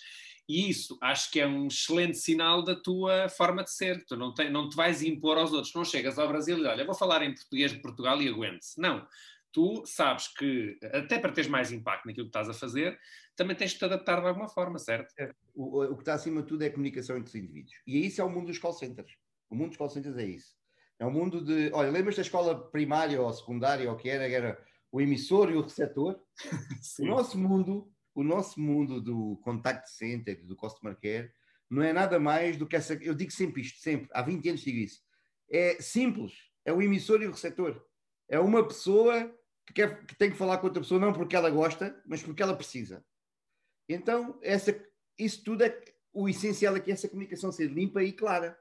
e 0.51 0.69
isso 0.69 0.97
acho 0.99 1.31
que 1.31 1.39
é 1.39 1.47
um 1.47 1.67
excelente 1.67 2.17
sinal 2.17 2.61
da 2.61 2.75
tua 2.75 3.29
forma 3.29 3.63
de 3.63 3.71
ser. 3.71 4.03
Tu 4.03 4.17
não 4.17 4.33
te, 4.33 4.49
não 4.49 4.67
te 4.67 4.75
vais 4.75 5.01
impor 5.01 5.37
aos 5.37 5.53
outros. 5.53 5.73
Não 5.73 5.85
chegas 5.85 6.19
ao 6.19 6.27
Brasil 6.27 6.57
e 6.57 6.65
olha, 6.65 6.83
vou 6.83 6.93
falar 6.93 7.23
em 7.23 7.33
português 7.33 7.71
de 7.71 7.79
Portugal 7.79 8.21
e 8.21 8.27
aguente-se. 8.27 8.77
Não. 8.77 9.07
Tu 9.53 9.83
sabes 9.85 10.27
que, 10.27 10.77
até 10.83 11.19
para 11.19 11.31
teres 11.31 11.49
mais 11.49 11.71
impacto 11.71 12.05
naquilo 12.05 12.25
que 12.25 12.29
estás 12.29 12.49
a 12.49 12.53
fazer, 12.53 12.99
também 13.33 13.55
tens 13.55 13.71
de 13.71 13.77
te 13.77 13.85
adaptar 13.85 14.19
de 14.19 14.27
alguma 14.27 14.49
forma, 14.49 14.77
certo? 14.77 15.13
O, 15.55 15.83
o, 15.83 15.95
que 15.95 16.01
está 16.01 16.15
acima 16.15 16.41
de 16.41 16.47
tudo 16.49 16.63
é 16.63 16.67
a 16.67 16.71
comunicação 16.71 17.15
entre 17.15 17.29
os 17.29 17.35
indivíduos. 17.35 17.73
E 17.87 18.05
isso 18.05 18.19
é 18.19 18.23
o 18.23 18.29
mundo 18.29 18.47
dos 18.47 18.59
call 18.59 18.73
centers. 18.73 19.13
O 19.49 19.55
mundo 19.55 19.69
dos 19.69 19.77
call 19.77 19.89
centers 19.89 20.17
é 20.17 20.25
isso. 20.25 20.53
É 20.99 21.05
um 21.05 21.11
mundo 21.11 21.41
de. 21.41 21.71
Olha, 21.73 21.89
lembras 21.89 22.17
da 22.17 22.21
escola 22.21 22.69
primária 22.71 23.21
ou 23.21 23.31
secundária 23.31 23.89
ou 23.89 23.95
que 23.95 24.09
era? 24.09 24.29
Era 24.29 24.61
o 24.91 24.99
emissor 24.99 25.49
e 25.49 25.55
o 25.55 25.61
receptor. 25.61 26.19
o 26.99 27.05
nosso 27.05 27.37
mundo 27.37 27.89
o 28.13 28.23
nosso 28.23 28.59
mundo 28.59 29.01
do 29.01 29.37
contact 29.43 29.89
center, 29.89 30.45
do 30.45 30.55
customer 30.55 30.97
care, 30.99 31.31
não 31.69 31.81
é 31.81 31.93
nada 31.93 32.19
mais 32.19 32.57
do 32.57 32.67
que 32.67 32.75
essa. 32.75 32.93
Eu 32.95 33.15
digo 33.15 33.31
sempre 33.31 33.61
isto, 33.61 33.79
sempre, 33.79 34.09
há 34.11 34.21
20 34.21 34.49
anos 34.49 34.61
digo 34.61 34.77
isso. 34.77 35.01
É 35.49 35.81
simples, 35.81 36.33
é 36.65 36.73
o 36.73 36.81
emissor 36.81 37.21
e 37.21 37.27
o 37.27 37.31
receptor. 37.31 37.81
É 38.27 38.39
uma 38.39 38.65
pessoa 38.67 39.33
que, 39.65 39.73
quer, 39.73 40.05
que 40.05 40.15
tem 40.15 40.31
que 40.31 40.37
falar 40.37 40.57
com 40.57 40.67
outra 40.67 40.81
pessoa, 40.81 40.99
não 40.99 41.13
porque 41.13 41.35
ela 41.35 41.49
gosta, 41.49 42.01
mas 42.05 42.21
porque 42.21 42.43
ela 42.43 42.55
precisa. 42.55 43.05
Então, 43.87 44.39
essa, 44.41 44.77
isso 45.17 45.43
tudo 45.43 45.63
é. 45.63 45.81
O 46.13 46.27
essencial 46.27 46.75
é 46.75 46.79
que 46.81 46.91
essa 46.91 47.07
comunicação 47.07 47.53
seja 47.53 47.73
limpa 47.73 48.03
e 48.03 48.11
clara. 48.11 48.57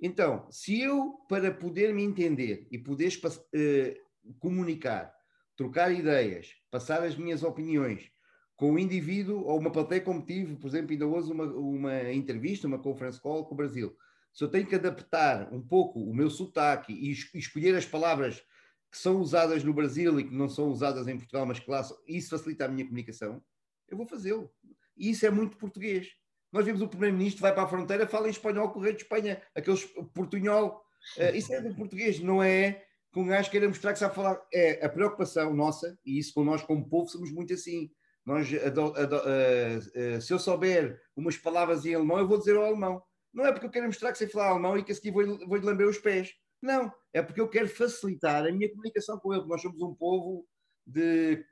Então, 0.00 0.46
se 0.50 0.80
eu, 0.80 1.14
para 1.28 1.52
poder 1.52 1.92
me 1.92 2.04
entender 2.04 2.68
e 2.70 2.78
poder 2.78 3.12
uh, 3.24 4.34
comunicar, 4.38 5.12
trocar 5.56 5.90
ideias, 5.92 6.54
passar 6.70 7.02
as 7.02 7.16
minhas 7.16 7.42
opiniões, 7.42 8.10
com 8.56 8.72
o 8.72 8.78
indivíduo 8.78 9.44
ou 9.44 9.58
uma 9.58 9.70
plateia 9.70 10.00
como 10.00 10.24
tive, 10.24 10.56
por 10.56 10.68
exemplo, 10.68 10.92
ainda 10.92 11.06
hoje 11.06 11.32
uma, 11.32 11.44
uma 11.44 12.12
entrevista, 12.12 12.66
uma 12.66 12.78
conference 12.78 13.20
call 13.20 13.44
com 13.44 13.54
o 13.54 13.56
Brasil. 13.56 13.96
Se 14.32 14.42
eu 14.42 14.48
tenho 14.48 14.66
que 14.66 14.74
adaptar 14.74 15.52
um 15.52 15.60
pouco 15.60 16.00
o 16.00 16.14
meu 16.14 16.30
sotaque 16.30 16.92
e 16.92 17.10
escolher 17.38 17.74
as 17.74 17.86
palavras 17.86 18.42
que 18.90 18.98
são 18.98 19.20
usadas 19.20 19.64
no 19.64 19.72
Brasil 19.72 20.18
e 20.20 20.24
que 20.24 20.34
não 20.34 20.48
são 20.48 20.68
usadas 20.68 21.08
em 21.08 21.16
Portugal, 21.16 21.46
mas 21.46 21.58
que 21.58 21.70
lá 21.70 21.82
isso 22.06 22.30
facilita 22.30 22.64
a 22.64 22.68
minha 22.68 22.84
comunicação, 22.84 23.42
eu 23.88 23.96
vou 23.96 24.06
fazê-lo. 24.06 24.50
E 24.96 25.10
isso 25.10 25.26
é 25.26 25.30
muito 25.30 25.56
português. 25.56 26.12
Nós 26.52 26.64
vemos 26.64 26.80
o 26.80 26.88
Primeiro-Ministro 26.88 27.42
vai 27.42 27.52
para 27.52 27.64
a 27.64 27.68
fronteira, 27.68 28.06
fala 28.06 28.28
em 28.28 28.30
espanhol 28.30 28.70
com 28.70 28.78
o 28.78 28.82
rei 28.82 28.92
de 28.92 29.02
Espanha, 29.02 29.42
aqueles 29.54 29.84
portunhol. 30.14 30.84
Uh, 31.16 31.34
isso 31.34 31.52
é 31.52 31.60
do 31.60 31.74
português, 31.74 32.20
não 32.20 32.40
é 32.40 32.84
com 33.12 33.22
um 33.22 33.26
gajo 33.26 33.50
queira 33.50 33.68
mostrar 33.68 33.92
que 33.92 33.98
sabe 33.98 34.14
falar. 34.14 34.40
É 34.52 34.84
a 34.84 34.88
preocupação 34.88 35.52
nossa, 35.54 35.98
e 36.04 36.18
isso 36.18 36.32
com 36.32 36.44
nós 36.44 36.62
como 36.62 36.88
povo 36.88 37.08
somos 37.08 37.32
muito 37.32 37.52
assim 37.52 37.90
nós, 38.24 38.50
uh, 38.50 40.16
uh, 40.16 40.20
se 40.20 40.32
eu 40.32 40.38
souber 40.38 41.00
umas 41.14 41.36
palavras 41.36 41.84
em 41.84 41.94
alemão, 41.94 42.18
eu 42.18 42.28
vou 42.28 42.38
dizer 42.38 42.56
ao 42.56 42.64
alemão. 42.64 43.02
Não 43.32 43.44
é 43.44 43.52
porque 43.52 43.66
eu 43.66 43.70
quero 43.70 43.86
mostrar 43.86 44.12
que 44.12 44.18
sei 44.18 44.28
falar 44.28 44.50
alemão 44.50 44.78
e 44.78 44.84
que 44.84 44.92
a 44.92 44.94
seguir 44.94 45.10
vou-lhe 45.10 45.44
vou 45.46 45.60
lamber 45.60 45.86
os 45.86 45.98
pés. 45.98 46.32
Não, 46.62 46.90
é 47.12 47.20
porque 47.20 47.40
eu 47.40 47.48
quero 47.48 47.68
facilitar 47.68 48.46
a 48.46 48.52
minha 48.52 48.70
comunicação 48.70 49.18
com 49.18 49.34
ele. 49.34 49.44
Nós 49.46 49.60
somos 49.60 49.82
um 49.82 49.94
povo 49.94 50.46
de 50.86 51.44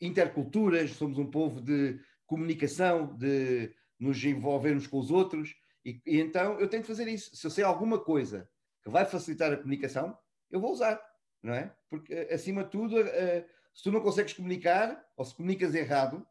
interculturas, 0.00 0.92
somos 0.92 1.18
um 1.18 1.28
povo 1.28 1.60
de 1.60 1.98
comunicação, 2.26 3.16
de 3.16 3.74
nos 3.98 4.22
envolvermos 4.24 4.86
com 4.86 4.98
os 4.98 5.10
outros. 5.10 5.54
E, 5.84 6.00
e, 6.06 6.20
então 6.20 6.60
eu 6.60 6.68
tenho 6.68 6.82
que 6.82 6.88
fazer 6.88 7.08
isso. 7.08 7.34
Se 7.34 7.46
eu 7.46 7.50
sei 7.50 7.64
alguma 7.64 7.98
coisa 7.98 8.48
que 8.84 8.90
vai 8.90 9.04
facilitar 9.04 9.52
a 9.52 9.56
comunicação, 9.56 10.16
eu 10.50 10.60
vou 10.60 10.72
usar, 10.72 11.00
não 11.42 11.52
é? 11.52 11.74
Porque, 11.88 12.14
acima 12.30 12.64
de 12.64 12.70
tudo, 12.70 13.00
uh, 13.00 13.44
se 13.72 13.82
tu 13.82 13.92
não 13.92 14.00
consegues 14.00 14.32
comunicar, 14.32 15.04
ou 15.16 15.24
se 15.24 15.34
comunicas 15.34 15.74
errado, 15.74 16.26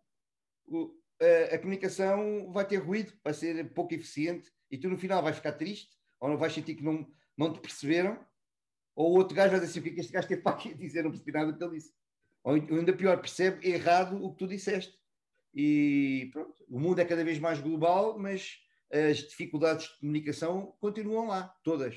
a, 1.54 1.58
comunicação 1.58 2.52
vai 2.52 2.66
ter 2.66 2.78
ruído, 2.78 3.14
vai 3.24 3.34
ser 3.34 3.74
pouco 3.74 3.94
eficiente, 3.94 4.52
e 4.70 4.78
tu 4.78 4.90
no 4.90 4.98
final 4.98 5.22
vais 5.22 5.36
ficar 5.36 5.54
triste, 5.54 5.90
ou 6.20 6.30
não 6.30 6.38
vais 6.38 6.54
sentir 6.54 6.76
que 6.76 6.84
não, 6.84 7.08
não 7.38 7.52
te 7.52 7.60
perceberam, 7.60 8.24
ou 8.96 9.14
o 9.14 9.18
outro 9.18 9.36
gajo 9.36 9.52
vai 9.52 9.60
dizer 9.60 9.72
assim, 9.72 9.80
o 9.80 9.84
que 9.84 9.90
é 9.90 9.94
que 9.94 10.00
este 10.02 10.12
gajo 10.12 10.28
teve 10.28 10.42
para 10.42 10.52
aqui 10.56 10.74
dizer, 10.74 11.04
não 11.04 11.12
percebi 11.12 11.32
nada 11.32 11.52
do 11.52 11.58
que 11.58 11.64
ele 11.64 11.76
disse. 11.76 11.94
Ou 12.44 12.54
ainda 12.54 12.94
pior, 12.94 13.18
percebe 13.20 13.68
errado 13.68 14.24
o 14.24 14.32
que 14.32 14.38
tu 14.38 14.48
disseste. 14.48 14.98
E 15.54 16.30
pronto, 16.32 16.64
o 16.68 16.80
mundo 16.80 17.00
é 17.00 17.06
cada 17.06 17.24
vez 17.24 17.40
mais 17.40 17.60
global, 17.60 18.18
mas 18.20 18.60
as 18.92 19.18
dificuldades 19.18 19.88
de 19.88 20.00
comunicação 20.00 20.76
continuam 20.80 21.28
lá, 21.28 21.56
todas. 21.64 21.96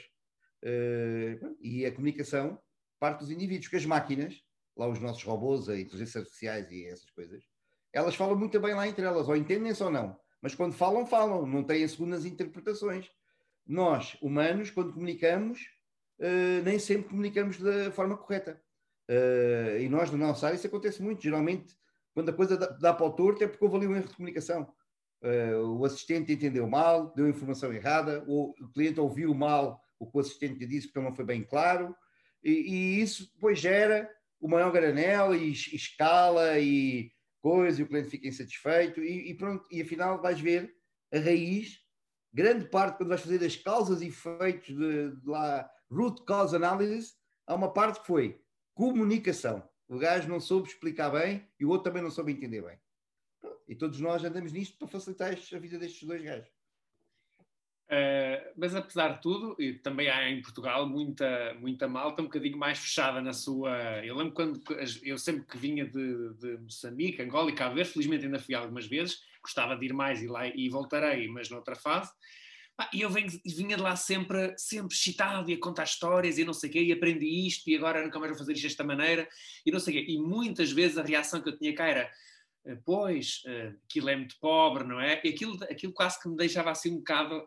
Uh, 0.64 1.57
e 1.61 1.85
a 1.85 1.92
comunicação 1.92 2.61
parte 3.00 3.20
dos 3.20 3.31
indivíduos, 3.31 3.68
que 3.68 3.76
as 3.76 3.85
máquinas 3.85 4.40
lá 4.76 4.88
os 4.88 4.98
nossos 5.00 5.22
robôs, 5.24 5.68
a 5.68 5.78
inteligências 5.78 6.16
artificiais 6.16 6.70
e 6.70 6.87
essas 6.87 7.11
coisas, 7.11 7.42
elas 7.92 8.14
falam 8.14 8.37
muito 8.37 8.58
bem 8.58 8.74
lá 8.74 8.88
entre 8.88 9.04
elas, 9.04 9.28
ou 9.28 9.37
entendem-se 9.37 9.82
ou 9.82 9.90
não. 9.90 10.16
Mas 10.40 10.54
quando 10.54 10.72
falam, 10.72 11.06
falam, 11.06 11.46
não 11.46 11.62
têm 11.62 11.87
segundas 11.87 12.24
interpretações. 12.24 13.08
Nós, 13.66 14.16
humanos, 14.20 14.70
quando 14.70 14.92
comunicamos, 14.92 15.61
uh, 16.18 16.62
nem 16.64 16.78
sempre 16.78 17.11
comunicamos 17.11 17.58
da 17.58 17.92
forma 17.92 18.16
correta. 18.16 18.61
Uh, 19.08 19.78
e 19.78 19.88
nós, 19.88 20.11
na 20.11 20.18
nossa 20.18 20.46
área, 20.46 20.56
isso 20.56 20.66
acontece 20.66 21.02
muito. 21.02 21.22
Geralmente, 21.22 21.76
quando 22.14 22.30
a 22.30 22.32
coisa 22.32 22.56
dá, 22.56 22.66
dá 22.66 22.92
para 22.94 23.06
o 23.06 23.12
torto, 23.12 23.44
é 23.44 23.46
porque 23.46 23.64
houve 23.64 23.76
ali 23.76 23.87
um 23.87 23.94
erro 23.94 24.08
de 24.08 24.16
comunicação. 24.16 24.72
Uh, 25.22 25.78
o 25.78 25.85
assistente 25.85 26.32
entendeu 26.32 26.66
mal, 26.66 27.12
deu 27.14 27.28
informação 27.28 27.72
errada, 27.72 28.24
ou 28.26 28.54
o 28.61 28.68
cliente 28.72 28.98
ouviu 28.98 29.32
mal 29.32 29.80
o 29.98 30.11
que 30.11 30.16
o 30.16 30.20
assistente 30.20 30.66
disse 30.66 30.88
porque 30.88 31.00
não 31.00 31.14
foi 31.14 31.24
bem 31.24 31.44
claro, 31.44 31.94
e, 32.42 32.50
e 32.50 33.00
isso 33.00 33.30
depois 33.32 33.61
gera 33.61 34.11
o 34.42 34.48
maior 34.48 34.72
granel 34.72 35.35
e, 35.37 35.52
escala 35.52 36.59
e 36.59 37.12
coisa, 37.40 37.81
e 37.81 37.85
o 37.85 37.88
cliente 37.88 38.11
fica 38.11 38.26
insatisfeito 38.26 39.00
e, 39.00 39.31
e, 39.31 39.35
pronto, 39.35 39.64
e 39.70 39.81
afinal 39.81 40.20
vais 40.20 40.40
ver 40.40 40.74
a 41.14 41.18
raiz, 41.18 41.78
grande 42.33 42.68
parte 42.68 42.96
quando 42.96 43.11
vais 43.11 43.20
fazer 43.20 43.44
as 43.44 43.55
causas 43.57 44.02
e 44.02 44.09
efeitos 44.09 44.76
de, 44.76 45.16
de 45.16 45.28
lá, 45.28 45.70
root 45.88 46.24
cause 46.24 46.57
analysis, 46.57 47.14
há 47.46 47.55
uma 47.55 47.72
parte 47.72 48.00
que 48.00 48.07
foi 48.07 48.40
comunicação. 48.74 49.62
O 49.88 49.96
gajo 49.96 50.28
não 50.28 50.40
soube 50.40 50.68
explicar 50.68 51.11
bem 51.11 51.46
e 51.61 51.64
o 51.64 51.68
outro 51.68 51.85
também 51.85 52.02
não 52.02 52.11
soube 52.11 52.33
entender 52.33 52.62
bem. 52.62 52.78
E 53.68 53.76
todos 53.76 54.00
nós 54.00 54.24
andamos 54.24 54.52
nisto 54.52 54.76
para 54.76 54.88
facilitar 54.88 55.33
a 55.33 55.59
vida 55.59 55.78
destes 55.78 56.02
dois 56.02 56.20
gajos. 56.20 56.50
Uh, 57.92 58.52
mas 58.57 58.74
apesar 58.74 59.16
de 59.16 59.20
tudo, 59.20 59.55
e 59.59 59.74
também 59.74 60.09
há 60.09 60.31
em 60.31 60.40
Portugal 60.40 60.88
muita, 60.88 61.55
muita 61.61 61.87
malta 61.87 62.22
um 62.22 62.24
bocadinho 62.24 62.57
mais 62.57 62.78
fechada 62.78 63.20
na 63.20 63.35
sua. 63.35 63.70
Eu 64.02 64.16
lembro 64.16 64.33
quando 64.33 64.62
eu 65.02 65.18
sempre 65.18 65.44
que 65.44 65.59
vinha 65.59 65.85
de, 65.85 66.33
de 66.35 66.57
Moçambique, 66.57 67.20
Angola 67.20 67.50
e 67.50 67.55
Cabo 67.55 67.74
Verde, 67.74 67.92
felizmente 67.92 68.24
ainda 68.24 68.38
fui 68.38 68.55
algumas 68.55 68.87
vezes, 68.87 69.20
gostava 69.42 69.76
de 69.76 69.85
ir 69.85 69.92
mais 69.92 70.22
e 70.22 70.26
lá 70.26 70.46
e 70.46 70.70
voltarei, 70.70 71.28
mas 71.28 71.50
noutra 71.50 71.76
fase. 71.76 72.11
E 72.94 73.02
eu 73.02 73.11
vinha 73.11 73.76
de 73.76 73.83
lá 73.83 73.94
sempre, 73.94 74.55
sempre 74.57 74.94
excitado 74.94 75.50
e 75.50 75.55
a 75.55 75.61
contar 75.61 75.85
histórias 75.85 76.38
e 76.38 76.44
não 76.46 76.55
sei 76.55 76.70
o 76.70 76.72
quê, 76.72 76.83
e 76.83 76.92
aprendi 76.92 77.46
isto 77.46 77.68
e 77.68 77.76
agora 77.76 78.02
nunca 78.02 78.18
mais 78.18 78.31
vou 78.31 78.38
fazer 78.38 78.55
isto 78.55 78.62
desta 78.62 78.83
maneira 78.83 79.28
e 79.66 79.70
não 79.70 79.78
sei 79.78 79.98
o 79.98 79.98
quê. 79.98 80.12
E 80.12 80.18
muitas 80.18 80.72
vezes 80.72 80.96
a 80.96 81.02
reação 81.02 81.42
que 81.42 81.50
eu 81.50 81.59
tinha 81.59 81.74
cá 81.74 81.87
era 81.87 82.00
eh, 82.05 82.11
pois, 82.85 83.42
uh, 83.46 83.77
aquilo 83.85 84.11
é 84.11 84.16
muito 84.16 84.38
pobre, 84.38 84.85
não 84.85 85.01
é? 85.01 85.20
E 85.25 85.29
aquilo, 85.29 85.62
aquilo 85.64 85.92
quase 85.92 86.20
que 86.20 86.29
me 86.29 86.37
deixava 86.37 86.70
assim 86.70 86.92
um 86.92 86.98
bocado 86.98 87.44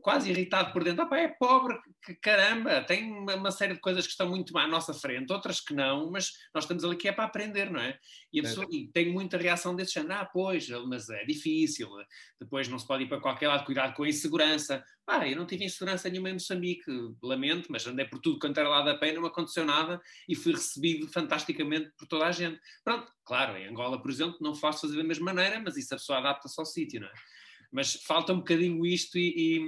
quase 0.00 0.30
irritado 0.30 0.72
por 0.72 0.84
dentro. 0.84 1.06
Ah, 1.10 1.18
é 1.18 1.28
pobre, 1.28 1.78
que 2.04 2.14
caramba, 2.14 2.82
tem 2.82 3.12
uma, 3.12 3.34
uma, 3.34 3.50
série 3.50 3.74
de 3.74 3.80
coisas 3.80 4.04
que 4.04 4.12
estão 4.12 4.28
muito 4.28 4.56
à 4.56 4.66
nossa 4.66 4.94
frente, 4.94 5.32
outras 5.32 5.60
que 5.60 5.74
não, 5.74 6.10
mas 6.10 6.32
nós 6.54 6.64
estamos 6.64 6.84
ali 6.84 6.96
que 6.96 7.08
é 7.08 7.12
para 7.12 7.24
aprender, 7.24 7.70
não 7.70 7.80
é? 7.80 7.98
E, 8.32 8.40
a 8.40 8.42
pessoa, 8.42 8.66
é. 8.70 8.76
e 8.76 8.88
tem 8.88 9.12
muita 9.12 9.36
reação 9.36 9.74
desse 9.74 9.94
género, 9.94 10.14
ah, 10.14 10.24
pois, 10.24 10.68
mas 10.86 11.08
é 11.08 11.24
difícil, 11.24 11.88
depois 12.40 12.68
não 12.68 12.78
se 12.78 12.86
pode 12.86 13.04
ir 13.04 13.08
para 13.08 13.20
qualquer 13.20 13.48
lado, 13.48 13.64
cuidado 13.64 13.94
com 13.94 14.04
a 14.04 14.08
insegurança. 14.08 14.82
Ah, 15.06 15.26
eu 15.26 15.36
não 15.36 15.46
tive 15.46 15.64
insegurança 15.64 16.08
nenhuma 16.10 16.28
em 16.28 16.34
Moçambique, 16.34 16.90
lamento, 17.22 17.68
mas 17.70 17.86
andei 17.86 18.04
por 18.04 18.20
tudo 18.20 18.38
quanto 18.38 18.58
era 18.58 18.68
lá 18.68 18.82
da 18.82 18.94
pena, 18.94 19.20
não 19.20 19.26
aconteceu 19.26 19.64
nada 19.64 20.00
e 20.28 20.34
fui 20.34 20.52
recebido 20.52 21.08
fantasticamente 21.08 21.90
por 21.96 22.06
toda 22.06 22.26
a 22.26 22.32
gente. 22.32 22.60
Pronto, 22.84 23.10
claro, 23.24 23.56
em 23.56 23.66
Angola, 23.66 24.00
por 24.00 24.10
exemplo, 24.10 24.36
não 24.40 24.54
faço 24.54 24.82
fazer 24.82 24.98
da 24.98 25.04
mesma 25.04 25.32
maneira, 25.32 25.60
mas 25.60 25.76
isso 25.76 25.94
a 25.94 25.96
pessoa 25.96 26.18
adapta-se 26.18 26.60
ao 26.60 26.66
sítio, 26.66 27.00
não 27.00 27.08
é? 27.08 27.12
Mas 27.70 27.94
falta 27.94 28.32
um 28.32 28.38
bocadinho 28.38 28.84
isto 28.86 29.18
e, 29.18 29.58
e, 29.58 29.60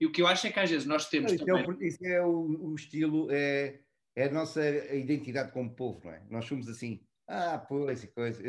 e, 0.00 0.06
o 0.06 0.12
que 0.12 0.22
eu 0.22 0.26
acho 0.26 0.46
é 0.46 0.52
que 0.52 0.60
às 0.60 0.70
vezes 0.70 0.86
nós 0.86 1.08
temos. 1.08 1.32
Isso, 1.32 1.44
também... 1.44 1.64
é, 1.64 1.68
o, 1.68 1.82
isso 1.82 2.06
é 2.06 2.22
o, 2.24 2.70
o, 2.70 2.74
estilo, 2.74 3.28
é, 3.30 3.80
é 4.14 4.24
a 4.24 4.32
nossa 4.32 4.68
identidade 4.94 5.52
como 5.52 5.74
povo, 5.74 6.00
não 6.04 6.12
é? 6.12 6.22
Nós 6.28 6.44
somos 6.46 6.68
assim, 6.68 7.00
ah, 7.28 7.58
pois, 7.58 8.04
e 8.04 8.08
coisa. 8.08 8.42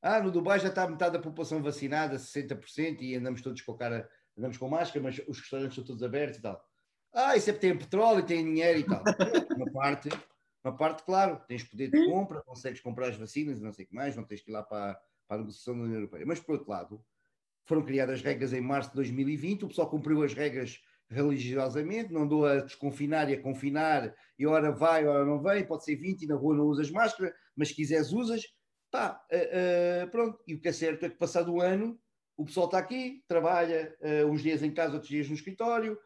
Ah, 0.00 0.20
no 0.20 0.32
Dubai 0.32 0.58
já 0.58 0.68
está 0.68 0.88
metade 0.88 1.12
da 1.12 1.22
população 1.22 1.62
vacinada, 1.62 2.16
60%, 2.16 3.02
e 3.02 3.14
andamos 3.14 3.40
todos 3.40 3.60
com 3.62 3.72
a 3.72 3.78
cara, 3.78 4.10
andamos 4.36 4.56
com 4.56 4.68
máscara, 4.68 5.02
mas 5.02 5.20
os 5.28 5.38
restaurantes 5.38 5.72
estão 5.72 5.84
todos 5.84 6.02
abertos 6.02 6.38
e 6.38 6.42
tal. 6.42 6.60
Ah, 7.12 7.36
isso 7.36 7.50
é 7.50 7.52
porque 7.52 7.68
tem 7.68 7.78
petróleo, 7.78 8.24
tem 8.24 8.44
dinheiro 8.44 8.80
e 8.80 8.84
tal. 8.84 9.02
Uma 9.56 9.70
parte, 9.70 10.08
uma 10.64 10.76
parte, 10.76 11.02
claro, 11.02 11.40
tens 11.46 11.64
poder 11.64 11.90
de 11.90 12.06
compra, 12.06 12.40
consegues 12.42 12.80
comprar 12.80 13.08
as 13.08 13.16
vacinas 13.16 13.58
e 13.58 13.62
não 13.62 13.72
sei 13.72 13.84
o 13.84 13.88
que 13.88 13.94
mais, 13.94 14.16
não 14.16 14.24
tens 14.24 14.40
que 14.40 14.50
ir 14.50 14.54
lá 14.54 14.62
para, 14.62 14.94
para 15.26 15.36
a 15.36 15.38
negociação 15.40 15.76
da 15.76 15.82
União 15.82 15.96
Europeia. 15.96 16.24
Mas, 16.24 16.40
por 16.40 16.52
outro 16.54 16.70
lado, 16.70 17.04
foram 17.64 17.82
criadas 17.84 18.22
regras 18.22 18.52
em 18.52 18.60
março 18.60 18.90
de 18.90 18.96
2020, 18.96 19.64
o 19.64 19.68
pessoal 19.68 19.88
cumpriu 19.88 20.22
as 20.22 20.34
regras 20.34 20.80
religiosamente, 21.12 22.12
não 22.12 22.22
andou 22.22 22.46
a 22.46 22.60
desconfinar 22.60 23.30
e 23.30 23.34
a 23.34 23.40
confinar, 23.40 24.14
e 24.38 24.46
hora 24.46 24.72
vai, 24.72 25.06
hora 25.06 25.24
não 25.24 25.40
vem, 25.40 25.64
pode 25.64 25.84
ser 25.84 25.96
20 25.96 26.22
e 26.22 26.26
na 26.26 26.34
rua 26.34 26.56
não 26.56 26.64
usas 26.64 26.90
máscara, 26.90 27.34
mas 27.56 27.68
se 27.68 27.74
quiseres 27.74 28.12
usas, 28.12 28.42
pá, 28.90 29.22
uh, 29.30 30.06
uh, 30.06 30.10
pronto. 30.10 30.42
E 30.46 30.54
o 30.54 30.60
que 30.60 30.68
é 30.68 30.72
certo 30.72 31.04
é 31.04 31.10
que 31.10 31.16
passado 31.16 31.52
um 31.52 31.60
ano, 31.60 31.98
o 32.36 32.44
pessoal 32.44 32.66
está 32.66 32.78
aqui, 32.78 33.22
trabalha 33.28 33.94
uh, 34.00 34.26
uns 34.26 34.42
dias 34.42 34.62
em 34.62 34.72
casa, 34.72 34.94
outros 34.94 35.10
dias 35.10 35.28
no 35.28 35.34
escritório, 35.34 35.98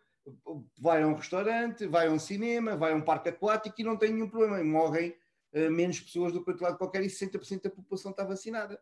vai 0.79 1.03
a 1.03 1.07
um 1.07 1.15
restaurante, 1.15 1.87
vai 1.87 2.09
a 2.09 2.11
um 2.11 2.19
cinema, 2.19 2.77
vai 2.77 2.93
a 2.93 2.97
um 2.97 3.03
parque 3.03 3.29
aquático 3.29 3.81
e 3.81 3.85
não 3.85 3.97
tem 3.97 4.13
nenhum 4.13 4.29
problema, 4.29 4.63
morrem 4.65 5.15
menos 5.71 6.01
pessoas 6.01 6.33
do 6.33 6.45
que 6.45 6.51
outro 6.51 6.65
lado 6.65 6.77
qualquer 6.77 7.03
e 7.03 7.07
60% 7.07 7.63
da 7.63 7.71
população 7.71 8.11
está 8.11 8.25
vacinada. 8.25 8.79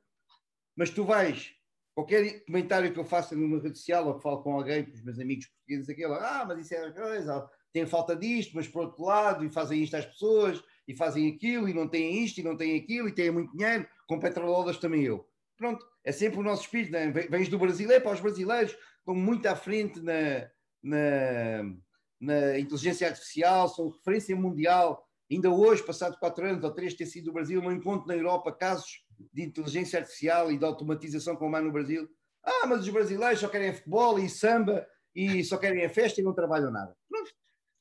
Mas 0.74 0.90
tu 0.90 1.04
vais 1.04 1.54
qualquer 1.94 2.44
comentário 2.44 2.92
que 2.92 2.98
eu 2.98 3.04
faça 3.04 3.36
numa 3.36 3.60
rede 3.60 3.78
social 3.78 4.06
ou 4.08 4.16
que 4.16 4.22
falo 4.22 4.42
com 4.42 4.54
alguém, 4.54 4.84
com 4.84 4.92
os 4.92 5.02
meus 5.02 5.18
amigos 5.18 5.46
portugueses, 5.46 5.88
aquilo, 5.88 6.14
ah, 6.14 6.44
mas 6.46 6.58
isso 6.58 6.74
é 6.74 6.90
coisa, 6.90 7.48
tem 7.72 7.86
falta 7.86 8.16
disto, 8.16 8.52
mas 8.54 8.66
por 8.66 8.84
outro 8.86 9.04
lado, 9.04 9.44
e 9.44 9.50
fazem 9.50 9.82
isto 9.82 9.96
às 9.96 10.04
pessoas, 10.04 10.62
e 10.86 10.94
fazem 10.94 11.28
aquilo, 11.32 11.68
e 11.68 11.74
não 11.74 11.88
têm 11.88 12.24
isto, 12.24 12.38
e 12.38 12.42
não 12.42 12.56
têm 12.56 12.76
aquilo, 12.76 13.08
e 13.08 13.12
têm 13.12 13.30
muito 13.30 13.56
dinheiro, 13.56 13.86
com 14.06 14.18
petroleras 14.18 14.78
também 14.78 15.02
eu. 15.02 15.26
Pronto, 15.56 15.86
é 16.04 16.10
sempre 16.10 16.40
o 16.40 16.42
nosso 16.42 16.62
espírito, 16.62 16.92
né? 16.92 17.10
vens 17.10 17.48
do 17.48 17.58
brasileiro 17.58 18.02
para 18.02 18.12
os 18.12 18.20
brasileiros, 18.20 18.76
estão 18.98 19.14
muito 19.14 19.46
à 19.46 19.54
frente 19.54 20.00
na, 20.00 20.48
na, 20.82 21.62
na 22.20 22.58
inteligência 22.58 23.08
artificial, 23.08 23.68
são 23.68 23.90
referência 23.90 24.34
mundial. 24.34 25.06
Ainda 25.30 25.50
hoje, 25.50 25.82
passado 25.82 26.18
quatro 26.18 26.44
anos 26.44 26.64
ou 26.64 26.72
três, 26.72 26.94
ter 26.94 27.06
sido 27.06 27.26
do 27.26 27.32
Brasil, 27.32 27.62
não 27.62 27.72
encontro 27.72 28.08
na 28.08 28.16
Europa 28.16 28.52
casos 28.52 29.03
de 29.32 29.42
inteligência 29.42 29.98
artificial 29.98 30.50
e 30.50 30.58
de 30.58 30.64
automatização 30.64 31.36
como 31.36 31.56
há 31.56 31.60
no 31.60 31.72
Brasil. 31.72 32.08
Ah, 32.42 32.66
mas 32.66 32.80
os 32.80 32.88
brasileiros 32.88 33.40
só 33.40 33.48
querem 33.48 33.72
futebol 33.72 34.18
e 34.18 34.28
samba 34.28 34.86
e 35.14 35.42
só 35.44 35.56
querem 35.56 35.84
a 35.84 35.88
festa 35.88 36.20
e 36.20 36.24
não 36.24 36.34
trabalham 36.34 36.70
nada. 36.70 36.94
Pronto. 37.08 37.30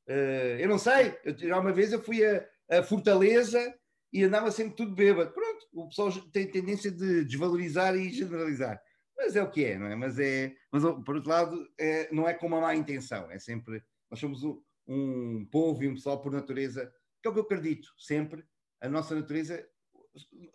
Uh, 0.07 0.59
eu 0.59 0.69
não 0.69 0.77
sei. 0.77 1.17
Eu, 1.23 1.59
uma 1.59 1.73
vez 1.73 1.91
eu 1.91 2.01
fui 2.01 2.23
a, 2.25 2.47
a, 2.69 2.83
Fortaleza 2.83 3.73
e 4.11 4.23
andava 4.23 4.51
sempre 4.51 4.75
tudo 4.75 4.93
bêbado. 4.93 5.31
Pronto. 5.31 5.67
O 5.73 5.87
pessoal 5.87 6.11
tem 6.31 6.49
tendência 6.49 6.91
de 6.91 7.25
desvalorizar 7.25 7.95
e 7.95 8.11
generalizar. 8.11 8.81
Mas 9.17 9.35
é 9.35 9.43
o 9.43 9.49
que 9.49 9.65
é, 9.65 9.77
não 9.77 9.87
é? 9.87 9.95
Mas, 9.95 10.19
é, 10.19 10.55
mas 10.71 10.83
por 11.03 11.15
outro 11.15 11.29
lado, 11.29 11.67
é, 11.79 12.13
não 12.13 12.27
é 12.27 12.33
com 12.33 12.47
uma 12.47 12.61
má 12.61 12.75
intenção. 12.75 13.29
É 13.31 13.39
sempre. 13.39 13.83
Nós 14.09 14.19
somos 14.19 14.43
um, 14.43 14.61
um 14.87 15.47
povo 15.51 15.83
e 15.83 15.87
um 15.87 15.95
pessoal 15.95 16.21
por 16.21 16.31
natureza, 16.31 16.91
que 17.21 17.27
é 17.27 17.31
o 17.31 17.33
que 17.33 17.39
eu 17.39 17.43
acredito 17.43 17.89
sempre. 17.97 18.43
A 18.81 18.89
nossa 18.89 19.15
natureza 19.15 19.65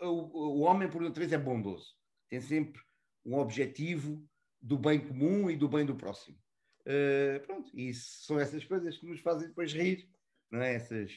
o, 0.01 0.59
o 0.59 0.61
homem 0.61 0.89
por 0.89 1.03
natureza 1.03 1.35
é 1.35 1.39
bondoso, 1.39 1.95
tem 2.29 2.41
sempre 2.41 2.81
um 3.25 3.39
objetivo 3.39 4.27
do 4.61 4.79
bem 4.79 4.99
comum 4.99 5.51
e 5.51 5.57
do 5.57 5.69
bem 5.69 5.85
do 5.85 5.95
próximo. 5.95 6.39
Uh, 6.81 7.41
pronto, 7.47 7.71
e 7.75 7.93
são 7.93 8.41
essas 8.41 8.65
coisas 8.65 8.97
que 8.97 9.07
nos 9.07 9.21
fazem 9.21 9.49
depois 9.49 9.73
rir, 9.73 10.09
não 10.51 10.63
é? 10.63 10.75
Essas, 10.75 11.13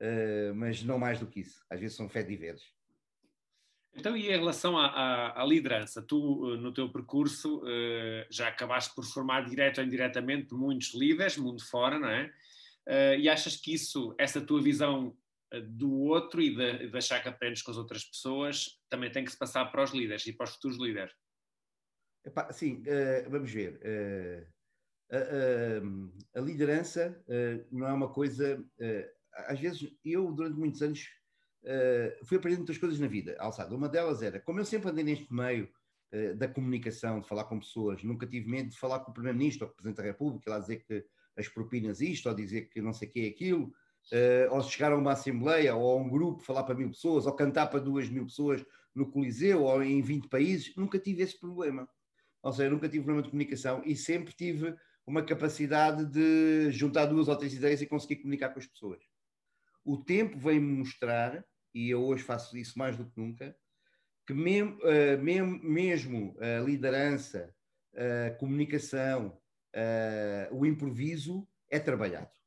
uh, 0.00 0.54
mas 0.54 0.82
não 0.82 0.98
mais 0.98 1.18
do 1.18 1.26
que 1.26 1.40
isso. 1.40 1.62
Às 1.68 1.78
vezes 1.78 1.96
são 1.96 2.08
fé 2.08 2.22
de 2.22 2.36
veres. 2.36 2.62
Então, 3.94 4.16
e 4.16 4.28
em 4.28 4.38
relação 4.38 4.78
à, 4.78 4.86
à, 4.86 5.42
à, 5.42 5.44
liderança, 5.44 6.00
tu 6.00 6.56
no 6.56 6.72
teu 6.72 6.90
percurso 6.90 7.58
uh, 7.58 8.26
já 8.30 8.48
acabaste 8.48 8.94
por 8.94 9.04
formar 9.04 9.44
direto 9.44 9.78
ou 9.78 9.84
indiretamente 9.84 10.54
muitos 10.54 10.94
líderes, 10.94 11.36
mundo 11.36 11.62
fora, 11.62 11.98
não 11.98 12.08
é? 12.08 12.32
e 13.18 13.28
achas 13.28 13.56
que 13.56 13.72
isso, 13.72 14.16
essa 14.18 14.40
tua 14.40 14.60
visão 14.60 15.16
do 15.58 15.92
outro 15.92 16.40
e 16.40 16.54
de, 16.54 16.88
de 16.88 16.96
achar 16.96 17.20
que 17.20 17.28
aprendes 17.28 17.62
com 17.62 17.70
as 17.70 17.76
outras 17.76 18.04
pessoas 18.04 18.78
também 18.88 19.10
tem 19.10 19.24
que 19.24 19.32
se 19.32 19.38
passar 19.38 19.64
para 19.66 19.82
os 19.82 19.90
líderes 19.90 20.26
e 20.26 20.32
para 20.32 20.44
os 20.44 20.54
futuros 20.54 20.78
líderes. 20.78 21.12
Epá, 22.24 22.52
sim, 22.52 22.82
uh, 22.82 23.30
vamos 23.30 23.50
ver. 23.50 23.80
Uh, 23.80 24.46
uh, 25.16 26.12
a 26.36 26.40
liderança 26.40 27.22
não 27.70 27.86
é 27.86 27.92
uma 27.92 28.12
coisa. 28.12 28.64
às 29.32 29.58
vezes, 29.58 29.90
eu, 30.04 30.32
durante 30.32 30.56
muitos 30.56 30.82
anos, 30.82 31.08
fui 32.24 32.38
aprendendo 32.38 32.60
muitas 32.60 32.78
coisas 32.78 32.98
na 33.00 33.08
vida, 33.08 33.36
alçada. 33.38 33.74
Uma 33.74 33.88
delas 33.88 34.22
era, 34.22 34.40
como 34.40 34.60
eu 34.60 34.64
sempre 34.64 34.90
andei 34.90 35.04
neste 35.04 35.32
meio 35.32 35.68
da 36.36 36.48
comunicação, 36.48 37.20
de 37.20 37.28
falar 37.28 37.44
com 37.44 37.60
pessoas, 37.60 38.02
nunca 38.02 38.26
tive 38.26 38.48
medo 38.48 38.70
de 38.70 38.78
falar 38.78 39.00
com 39.00 39.12
o 39.12 39.14
Primeiro-Ministro 39.14 39.66
ou 39.66 39.68
com 39.68 39.74
o 39.74 39.76
Presidente 39.76 39.98
da 39.98 40.02
República, 40.02 40.50
lá 40.50 40.58
dizer 40.58 40.84
que 40.84 41.04
as 41.36 41.48
propinas 41.48 42.00
isto, 42.00 42.28
ou 42.28 42.34
dizer 42.34 42.68
que 42.68 42.82
não 42.82 42.92
sei 42.92 43.08
o 43.08 43.12
que 43.12 43.20
é 43.20 43.28
aquilo 43.28 43.72
uh, 44.12 44.54
ou 44.54 44.62
chegar 44.62 44.92
a 44.92 44.96
uma 44.96 45.12
assembleia 45.12 45.74
ou 45.74 45.92
a 45.92 45.96
um 45.96 46.08
grupo, 46.08 46.42
falar 46.42 46.64
para 46.64 46.74
mil 46.74 46.90
pessoas, 46.90 47.26
ou 47.26 47.32
cantar 47.32 47.68
para 47.68 47.80
duas 47.80 48.08
mil 48.08 48.24
pessoas 48.24 48.64
no 48.94 49.10
Coliseu 49.10 49.62
ou 49.62 49.82
em 49.82 50.02
20 50.02 50.28
países, 50.28 50.74
nunca 50.76 50.98
tive 50.98 51.22
esse 51.22 51.38
problema. 51.38 51.88
Ou 52.42 52.52
seja, 52.52 52.70
nunca 52.70 52.88
tive 52.88 53.04
problema 53.04 53.22
de 53.22 53.30
comunicação 53.30 53.82
e 53.84 53.94
sempre 53.94 54.32
tive 54.34 54.74
uma 55.06 55.22
capacidade 55.22 56.04
de 56.06 56.70
juntar 56.70 57.06
duas 57.06 57.28
ou 57.28 57.36
três 57.36 57.54
ideias 57.54 57.80
e 57.82 57.86
conseguir 57.86 58.16
comunicar 58.16 58.50
com 58.50 58.58
as 58.58 58.66
pessoas. 58.66 59.02
O 59.84 59.96
tempo 59.96 60.38
vem-me 60.38 60.78
mostrar, 60.78 61.44
e 61.74 61.90
eu 61.90 62.02
hoje 62.02 62.22
faço 62.22 62.56
isso 62.56 62.78
mais 62.78 62.96
do 62.96 63.04
que 63.04 63.20
nunca, 63.20 63.56
que 64.26 64.34
mesmo, 64.34 64.76
uh, 64.78 65.22
mesmo, 65.22 65.60
mesmo 65.62 66.36
a 66.38 66.60
liderança, 66.60 67.54
a 68.26 68.30
comunicação, 68.32 69.38
uh, 69.74 70.54
o 70.56 70.64
improviso 70.64 71.46
é 71.68 71.78
trabalhado 71.78 72.39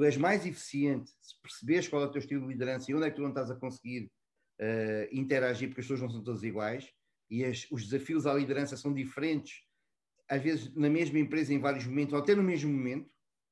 tu 0.00 0.04
és 0.04 0.16
mais 0.16 0.46
eficiente 0.46 1.10
se 1.20 1.38
percebes 1.42 1.86
qual 1.86 2.02
é 2.02 2.06
o 2.06 2.10
teu 2.10 2.20
estilo 2.20 2.40
de 2.40 2.48
liderança 2.54 2.90
e 2.90 2.94
onde 2.94 3.04
é 3.04 3.10
que 3.10 3.16
tu 3.16 3.20
não 3.20 3.28
estás 3.28 3.50
a 3.50 3.54
conseguir 3.54 4.10
uh, 4.58 5.06
interagir, 5.12 5.68
porque 5.68 5.82
as 5.82 5.86
pessoas 5.86 6.00
não 6.00 6.08
são 6.08 6.24
todas 6.24 6.42
iguais 6.42 6.90
e 7.28 7.44
as, 7.44 7.66
os 7.70 7.84
desafios 7.84 8.26
à 8.26 8.32
liderança 8.32 8.78
são 8.78 8.94
diferentes, 8.94 9.62
às 10.26 10.42
vezes 10.42 10.74
na 10.74 10.88
mesma 10.88 11.18
empresa, 11.18 11.52
em 11.52 11.58
vários 11.58 11.84
momentos, 11.84 12.14
ou 12.14 12.18
até 12.18 12.34
no 12.34 12.42
mesmo 12.42 12.72
momento. 12.72 13.10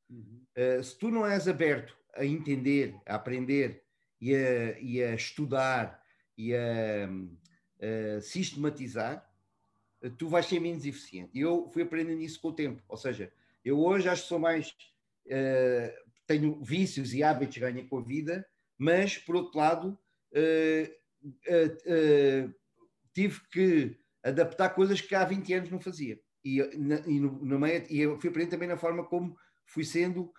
Uhum. 0.09 0.43
Uh, 0.57 0.83
se 0.83 0.99
tu 0.99 1.11
não 1.11 1.27
és 1.27 1.47
aberto 1.47 1.95
a 2.15 2.25
entender, 2.25 2.99
a 3.05 3.17
aprender 3.17 3.85
e 4.19 4.35
a, 4.35 4.81
e 4.81 5.03
a 5.03 5.15
estudar 5.15 6.03
e 6.35 6.55
a, 6.55 7.11
a 8.17 8.21
sistematizar, 8.23 9.31
tu 10.17 10.29
vais 10.29 10.47
ser 10.47 10.61
menos 10.61 10.87
eficiente. 10.87 11.31
E 11.35 11.43
eu 11.43 11.69
fui 11.75 11.83
aprendendo 11.83 12.23
isso 12.23 12.41
com 12.41 12.49
o 12.49 12.55
tempo. 12.55 12.83
Ou 12.89 12.97
seja, 12.97 13.31
eu 13.63 13.79
hoje 13.79 14.09
acho 14.09 14.23
que 14.23 14.29
sou 14.29 14.39
mais 14.39 14.71
uh, 15.27 16.08
tenho 16.29 16.63
vícios 16.63 17.13
e 17.13 17.23
hábitos 17.23 17.55
que 17.55 17.61
ganho 17.61 17.89
com 17.89 17.99
a 17.99 18.03
vida, 18.03 18.47
mas, 18.79 19.19
por 19.19 19.35
outro 19.35 19.59
lado, 19.59 19.99
uh, 20.33 20.93
uh, 21.27 22.55
tive 23.13 23.41
que 23.51 23.99
adaptar 24.23 24.71
coisas 24.71 25.01
que 25.01 25.15
há 25.15 25.25
20 25.25 25.53
anos 25.55 25.71
não 25.71 25.81
fazia. 25.81 26.21
E, 26.45 26.63
na, 26.77 26.97
e, 27.07 27.19
no, 27.19 27.33
no 27.45 27.59
meio, 27.59 27.85
e 27.91 28.01
eu 28.01 28.21
fui 28.21 28.31
aprendendo 28.31 28.53
também 28.53 28.69
na 28.69 28.77
forma 28.77 29.05
como 29.05 29.37
fui 29.67 29.85
sendo 29.85 30.33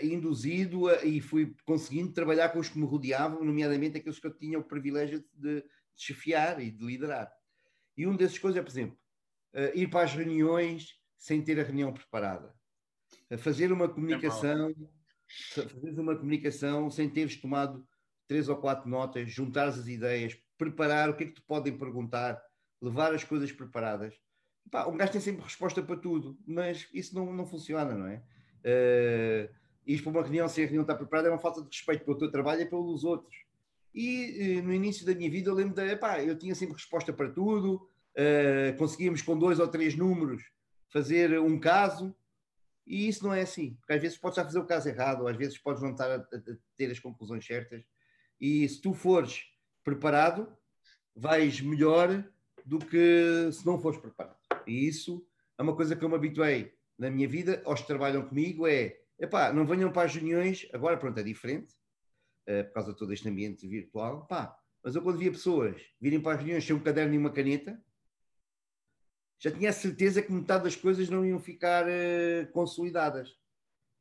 induzido 0.00 0.88
a, 0.88 1.04
e 1.04 1.20
fui 1.20 1.52
conseguindo 1.64 2.12
trabalhar 2.12 2.50
com 2.50 2.60
os 2.60 2.68
que 2.68 2.78
me 2.78 2.86
rodeavam, 2.86 3.44
nomeadamente 3.44 3.98
aqueles 3.98 4.20
que 4.20 4.26
eu 4.28 4.32
tinha 4.32 4.56
o 4.56 4.62
privilégio 4.62 5.24
de, 5.34 5.62
de 5.62 5.64
chefiar 5.96 6.62
e 6.62 6.70
de 6.70 6.84
liderar. 6.84 7.28
E 7.96 8.06
um 8.06 8.16
desses 8.16 8.38
coisas 8.38 8.58
é, 8.58 8.62
por 8.62 8.70
exemplo, 8.70 8.98
uh, 9.54 9.76
ir 9.76 9.88
para 9.88 10.04
as 10.04 10.12
reuniões 10.12 10.94
sem 11.16 11.42
ter 11.42 11.58
a 11.58 11.62
reunião 11.62 11.92
preparada. 11.92 12.54
Uh, 13.30 13.38
fazer 13.38 13.72
uma 13.72 13.88
comunicação, 13.88 14.74
é 15.56 15.68
fazer 15.68 16.00
uma 16.00 16.16
comunicação 16.16 16.90
sem 16.90 17.08
teres 17.08 17.36
tomado 17.36 17.86
três 18.26 18.48
ou 18.48 18.56
quatro 18.56 18.88
notas, 18.88 19.30
juntar 19.30 19.68
as 19.68 19.86
ideias, 19.86 20.36
preparar 20.56 21.10
o 21.10 21.16
que 21.16 21.24
é 21.24 21.26
que 21.26 21.34
te 21.34 21.42
podem 21.42 21.76
perguntar, 21.76 22.40
levar 22.80 23.14
as 23.14 23.24
coisas 23.24 23.52
preparadas. 23.52 24.14
Pá, 24.70 24.86
um 24.86 24.96
gajo 24.96 25.12
tem 25.12 25.20
sempre 25.20 25.42
resposta 25.42 25.82
para 25.82 25.96
tudo, 25.96 26.38
mas 26.46 26.88
isso 26.92 27.14
não, 27.14 27.32
não 27.32 27.46
funciona, 27.46 27.94
não 27.94 28.06
é? 28.06 28.22
Uh, 28.64 29.52
ir 29.86 30.00
para 30.02 30.10
uma 30.10 30.22
reunião 30.22 30.48
sem 30.48 30.64
a 30.64 30.66
reunião 30.66 30.82
estar 30.82 30.94
preparada 30.94 31.28
é 31.28 31.30
uma 31.30 31.38
falta 31.38 31.60
de 31.60 31.68
respeito 31.68 32.04
pelo 32.04 32.16
teu 32.16 32.30
trabalho 32.30 32.62
e 32.62 32.66
pelos 32.66 33.04
outros. 33.04 33.36
E 33.94 34.58
uh, 34.58 34.62
no 34.62 34.72
início 34.72 35.04
da 35.04 35.14
minha 35.14 35.30
vida 35.30 35.50
eu 35.50 35.54
lembro 35.54 35.74
de, 35.74 35.92
epá, 35.92 36.22
eu 36.22 36.36
tinha 36.36 36.54
sempre 36.54 36.74
resposta 36.74 37.12
para 37.12 37.30
tudo, 37.30 37.86
uh, 38.16 38.76
conseguíamos 38.78 39.20
com 39.20 39.38
dois 39.38 39.60
ou 39.60 39.68
três 39.68 39.94
números 39.94 40.42
fazer 40.88 41.38
um 41.40 41.58
caso, 41.58 42.14
e 42.86 43.08
isso 43.08 43.24
não 43.24 43.32
é 43.32 43.42
assim, 43.42 43.74
porque 43.74 43.92
às 43.94 44.00
vezes 44.00 44.18
podes 44.18 44.36
já 44.36 44.44
fazer 44.44 44.58
o 44.58 44.66
caso 44.66 44.88
errado, 44.88 45.26
às 45.26 45.36
vezes 45.36 45.58
podes 45.58 45.82
não 45.82 45.92
estar 45.92 46.10
a, 46.10 46.16
a 46.16 46.56
ter 46.76 46.90
as 46.90 46.98
conclusões 46.98 47.44
certas, 47.46 47.82
e 48.40 48.68
se 48.68 48.80
tu 48.80 48.92
fores 48.92 49.44
preparado, 49.82 50.54
vais 51.14 51.60
melhor 51.60 52.24
do 52.64 52.78
que 52.78 53.50
se 53.52 53.64
não 53.64 53.78
fores 53.78 53.98
preparado. 53.98 54.38
E 54.66 54.86
isso 54.86 55.26
é 55.58 55.62
uma 55.62 55.76
coisa 55.76 55.94
que 55.94 56.04
eu 56.04 56.08
me 56.08 56.14
habituei 56.14 56.74
na 56.98 57.10
minha 57.10 57.28
vida, 57.28 57.62
aos 57.64 57.80
que 57.80 57.86
trabalham 57.86 58.26
comigo, 58.26 58.66
é 58.66 58.98
epá, 59.18 59.52
não 59.52 59.66
venham 59.66 59.92
para 59.92 60.06
as 60.06 60.14
reuniões, 60.14 60.68
agora 60.72 60.96
pronto, 60.96 61.18
é 61.18 61.22
diferente, 61.22 61.74
uh, 62.48 62.64
por 62.64 62.74
causa 62.74 62.92
de 62.92 62.98
todo 62.98 63.12
este 63.12 63.28
ambiente 63.28 63.66
virtual, 63.66 64.26
pá, 64.26 64.56
mas 64.82 64.94
eu 64.94 65.02
quando 65.02 65.18
via 65.18 65.30
pessoas 65.30 65.80
virem 66.00 66.20
para 66.20 66.32
as 66.32 66.38
reuniões 66.38 66.64
sem 66.64 66.76
um 66.76 66.80
caderno 66.80 67.14
e 67.14 67.18
uma 67.18 67.32
caneta, 67.32 67.80
já 69.38 69.50
tinha 69.50 69.70
a 69.70 69.72
certeza 69.72 70.22
que 70.22 70.32
metade 70.32 70.64
das 70.64 70.76
coisas 70.76 71.08
não 71.08 71.24
iam 71.24 71.38
ficar 71.38 71.86
uh, 71.86 72.50
consolidadas. 72.52 73.30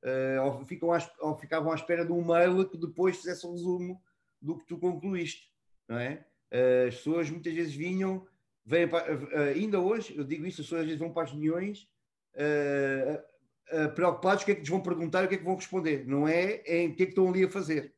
Uh, 0.03 0.41
ou, 0.43 0.65
ficam 0.65 0.89
ou 1.19 1.37
ficavam 1.37 1.71
à 1.71 1.75
espera 1.75 2.05
de 2.05 2.11
um 2.11 2.23
mail 2.23 2.67
que 2.69 2.77
depois 2.77 3.17
fizesse 3.17 3.47
um 3.47 3.51
resumo 3.51 4.01
do 4.41 4.57
que 4.57 4.65
tu 4.65 4.77
concluíste, 4.77 5.49
não 5.87 5.97
é? 5.97 6.25
Uh, 6.53 6.87
as 6.87 6.95
pessoas 6.95 7.29
muitas 7.29 7.53
vezes 7.53 7.73
vinham, 7.73 8.27
vêm 8.65 8.89
ainda 9.55 9.79
hoje, 9.79 10.15
eu 10.17 10.23
digo 10.23 10.45
isso, 10.45 10.61
as 10.61 10.67
pessoas 10.67 10.81
às 10.81 10.87
vezes 10.87 10.99
vão 10.99 11.11
para 11.11 11.23
as 11.23 11.31
reuniões 11.31 11.87
preocupados 13.95 14.43
o 14.43 14.45
que 14.45 14.51
é 14.51 14.55
que 14.55 14.61
lhes 14.61 14.69
vão 14.69 14.81
perguntar 14.81 15.23
e 15.23 15.25
o 15.25 15.29
que 15.29 15.35
é 15.35 15.37
que 15.37 15.43
vão 15.43 15.55
responder, 15.55 16.05
não 16.05 16.27
é 16.27 16.61
em 16.65 16.89
o 16.89 16.95
que 16.95 17.03
é 17.03 17.05
que 17.05 17.11
estão 17.11 17.27
ali 17.29 17.43
a 17.43 17.49
fazer, 17.49 17.93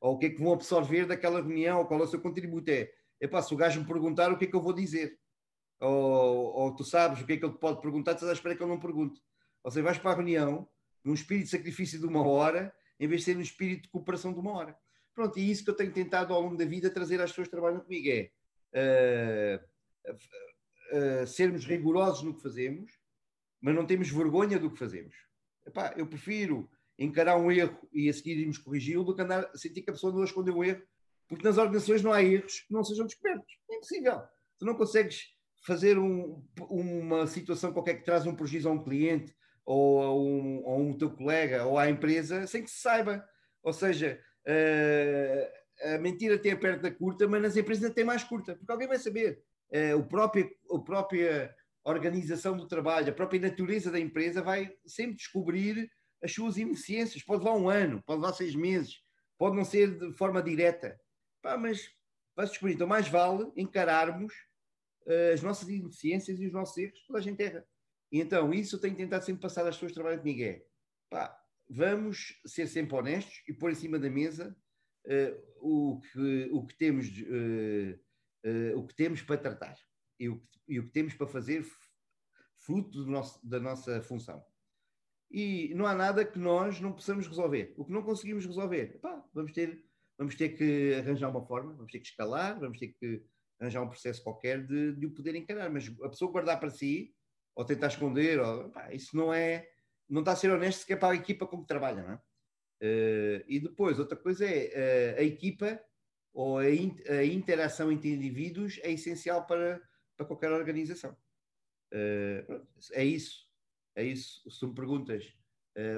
ou 0.00 0.14
o 0.14 0.18
que 0.18 0.26
é 0.26 0.30
que 0.30 0.40
vão 0.40 0.52
absorver 0.52 1.06
daquela 1.06 1.40
reunião, 1.40 1.78
ou 1.78 1.86
qual 1.86 2.00
é 2.00 2.04
o 2.04 2.06
seu 2.06 2.20
contributo, 2.20 2.70
é, 2.70 2.90
epá, 3.20 3.40
se 3.42 3.54
o 3.54 3.56
gajo 3.56 3.80
me 3.80 3.86
perguntar 3.86 4.30
o 4.30 4.36
que 4.36 4.44
é 4.44 4.48
que 4.48 4.54
eu 4.54 4.62
vou 4.62 4.72
dizer, 4.72 5.18
ou, 5.80 6.54
ou 6.54 6.76
tu 6.76 6.84
sabes 6.84 7.20
o 7.20 7.26
que 7.26 7.34
é 7.34 7.36
que 7.36 7.44
ele 7.44 7.58
pode 7.58 7.80
perguntar, 7.80 8.12
estás 8.12 8.30
à 8.30 8.32
espera 8.32 8.56
que 8.56 8.62
ele 8.62 8.70
não 8.70 8.80
pergunte. 8.80 9.20
Ou 9.62 9.70
seja, 9.70 9.84
vais 9.84 9.98
para 9.98 10.12
a 10.12 10.14
reunião 10.14 10.68
num 11.04 11.14
espírito 11.14 11.44
de 11.44 11.50
sacrifício 11.50 11.98
de 11.98 12.06
uma 12.06 12.26
hora, 12.26 12.74
em 12.98 13.06
vez 13.06 13.20
de 13.20 13.26
ser 13.26 13.34
num 13.34 13.42
espírito 13.42 13.82
de 13.82 13.88
cooperação 13.88 14.32
de 14.32 14.38
uma 14.38 14.52
hora. 14.52 14.76
Pronto, 15.14 15.38
e 15.38 15.50
isso 15.50 15.62
que 15.62 15.70
eu 15.70 15.76
tenho 15.76 15.92
tentado 15.92 16.32
ao 16.32 16.40
longo 16.40 16.56
da 16.56 16.64
vida 16.64 16.90
trazer 16.90 17.20
às 17.20 17.30
pessoas 17.30 17.46
que 17.46 17.52
trabalham 17.52 17.80
comigo 17.80 18.08
é 18.08 19.60
uh, 20.10 20.12
uh, 20.12 21.26
sermos 21.26 21.64
rigorosos 21.64 22.22
no 22.22 22.34
que 22.34 22.42
fazemos, 22.42 22.92
mas 23.60 23.74
não 23.74 23.86
temos 23.86 24.10
vergonha 24.10 24.58
do 24.58 24.70
que 24.70 24.78
fazemos. 24.78 25.14
Epá, 25.66 25.94
eu 25.96 26.06
prefiro 26.06 26.68
encarar 26.98 27.36
um 27.36 27.50
erro 27.50 27.88
e 27.92 28.08
a 28.08 28.12
seguir 28.12 28.38
irmos 28.38 28.58
corrigi-lo 28.58 29.04
do 29.04 29.14
que 29.14 29.22
andar 29.22 29.50
sentir 29.56 29.82
que 29.82 29.90
a 29.90 29.92
pessoa 29.92 30.12
não 30.12 30.24
escondeu 30.24 30.56
um 30.56 30.64
erro, 30.64 30.82
porque 31.28 31.44
nas 31.44 31.58
organizações 31.58 32.02
não 32.02 32.12
há 32.12 32.22
erros 32.22 32.60
que 32.60 32.72
não 32.72 32.84
sejam 32.84 33.06
descobertos. 33.06 33.58
É 33.70 33.76
impossível. 33.76 34.22
Tu 34.58 34.64
não 34.64 34.74
consegues 34.74 35.33
fazer 35.64 35.98
um, 35.98 36.42
uma 36.68 37.26
situação 37.26 37.72
qualquer 37.72 37.94
que 37.94 38.04
traz 38.04 38.26
um 38.26 38.34
prejuízo 38.34 38.68
a 38.68 38.72
um 38.72 38.82
cliente 38.82 39.34
ou 39.64 40.02
a 40.02 40.14
um, 40.14 40.62
a 40.66 40.76
um 40.76 40.96
teu 40.96 41.10
colega 41.10 41.64
ou 41.64 41.78
à 41.78 41.88
empresa 41.88 42.46
sem 42.46 42.62
que 42.62 42.70
se 42.70 42.80
saiba. 42.80 43.24
Ou 43.62 43.72
seja, 43.72 44.20
uh, 44.46 45.94
a 45.94 45.98
mentira 45.98 46.38
tem 46.38 46.52
a 46.52 46.56
perna 46.56 46.90
curta, 46.90 47.26
mas 47.26 47.42
nas 47.42 47.56
empresas 47.56 47.90
tem 47.92 48.04
mais 48.04 48.22
curta, 48.22 48.54
porque 48.54 48.70
alguém 48.70 48.86
vai 48.86 48.98
saber. 48.98 49.42
Uh, 49.70 49.98
o 49.98 50.06
próprio, 50.06 50.50
a 50.70 50.78
própria 50.80 51.54
organização 51.82 52.56
do 52.56 52.68
trabalho, 52.68 53.08
a 53.08 53.14
própria 53.14 53.40
natureza 53.40 53.90
da 53.90 53.98
empresa 53.98 54.42
vai 54.42 54.70
sempre 54.86 55.16
descobrir 55.16 55.90
as 56.22 56.32
suas 56.32 56.58
ineficiências. 56.58 57.22
Pode 57.22 57.42
levar 57.42 57.56
um 57.56 57.70
ano, 57.70 58.02
pode 58.04 58.20
levar 58.20 58.34
seis 58.34 58.54
meses, 58.54 59.00
pode 59.38 59.56
não 59.56 59.64
ser 59.64 59.98
de 59.98 60.12
forma 60.12 60.42
direta. 60.42 60.98
Pá, 61.40 61.56
mas 61.56 61.88
vai 62.36 62.46
descobrir. 62.46 62.74
Então, 62.74 62.86
mais 62.86 63.08
vale 63.08 63.50
encararmos 63.56 64.34
as 65.32 65.42
nossas 65.42 65.68
ineficiências 65.68 66.40
e 66.40 66.46
os 66.46 66.52
nossos 66.52 66.76
erros, 66.78 67.02
toda 67.06 67.18
a 67.18 67.22
gente 67.22 67.42
erra. 67.42 67.66
E 68.10 68.20
então, 68.20 68.52
isso 68.54 68.76
eu 68.76 68.80
tenho 68.80 68.96
tentado 68.96 69.24
sempre 69.24 69.42
passar 69.42 69.66
às 69.66 69.76
pessoas 69.76 69.90
que 69.90 69.96
trabalham 69.96 70.18
comigo 70.18 70.42
é, 70.42 70.64
pá, 71.10 71.36
vamos 71.68 72.40
ser 72.46 72.66
sempre 72.66 72.94
honestos 72.96 73.42
e 73.48 73.52
pôr 73.52 73.72
em 73.72 73.74
cima 73.74 73.98
da 73.98 74.10
mesa 74.10 74.56
uh, 75.06 75.42
o, 75.60 76.00
que, 76.00 76.48
o, 76.52 76.66
que 76.66 76.76
temos, 76.76 77.08
uh, 77.08 78.00
uh, 78.48 78.78
o 78.78 78.86
que 78.86 78.94
temos 78.94 79.22
para 79.22 79.38
tratar 79.38 79.76
e 80.18 80.28
o, 80.28 80.42
e 80.68 80.78
o 80.78 80.86
que 80.86 80.92
temos 80.92 81.14
para 81.14 81.26
fazer 81.26 81.64
fruto 82.58 83.04
nosso, 83.06 83.46
da 83.46 83.60
nossa 83.60 84.02
função. 84.02 84.44
E 85.30 85.72
não 85.74 85.86
há 85.86 85.94
nada 85.94 86.24
que 86.24 86.38
nós 86.38 86.80
não 86.80 86.92
possamos 86.92 87.26
resolver. 87.26 87.74
O 87.76 87.84
que 87.84 87.92
não 87.92 88.02
conseguimos 88.02 88.46
resolver, 88.46 89.00
pá, 89.00 89.24
vamos 89.34 89.52
ter, 89.52 89.84
vamos 90.16 90.36
ter 90.36 90.50
que 90.50 90.94
arranjar 90.94 91.30
uma 91.30 91.44
forma, 91.44 91.74
vamos 91.74 91.90
ter 91.90 91.98
que 91.98 92.06
escalar, 92.06 92.58
vamos 92.60 92.78
ter 92.78 92.88
que 92.88 93.24
arranjar 93.64 93.82
um 93.82 93.88
processo 93.88 94.22
qualquer 94.22 94.64
de, 94.64 94.92
de 94.92 95.06
o 95.06 95.10
poder 95.10 95.34
encarar. 95.34 95.70
Mas 95.70 95.88
a 96.02 96.08
pessoa 96.08 96.30
guardar 96.30 96.60
para 96.60 96.70
si, 96.70 97.14
ou 97.54 97.64
tentar 97.64 97.88
esconder, 97.88 98.38
ou, 98.40 98.70
pá, 98.70 98.92
isso 98.92 99.16
não 99.16 99.32
é. 99.32 99.68
Não 100.08 100.20
está 100.20 100.32
a 100.32 100.36
ser 100.36 100.50
honesto 100.50 100.80
sequer 100.80 100.98
para 100.98 101.14
a 101.14 101.16
equipa 101.16 101.46
com 101.46 101.60
que 101.60 101.66
trabalha, 101.66 102.02
não 102.02 102.12
é? 102.12 102.20
Uh, 102.82 103.44
e 103.48 103.60
depois, 103.60 103.98
outra 103.98 104.16
coisa 104.16 104.44
é 104.44 105.14
uh, 105.16 105.20
a 105.20 105.22
equipa 105.22 105.80
ou 106.34 106.58
a, 106.58 106.70
in, 106.70 106.94
a, 107.08 107.24
interação 107.24 107.90
entre 107.90 108.10
indivíduos 108.10 108.78
é 108.82 108.90
essencial 108.90 109.46
para, 109.46 109.80
para 110.16 110.26
qualquer 110.26 110.52
organização. 110.52 111.16
Uh, 111.92 112.66
é 112.92 113.04
isso. 113.04 113.48
É 113.96 114.02
isso. 114.02 114.50
Se 114.50 114.66
me 114.66 114.74
perguntas 114.74 115.32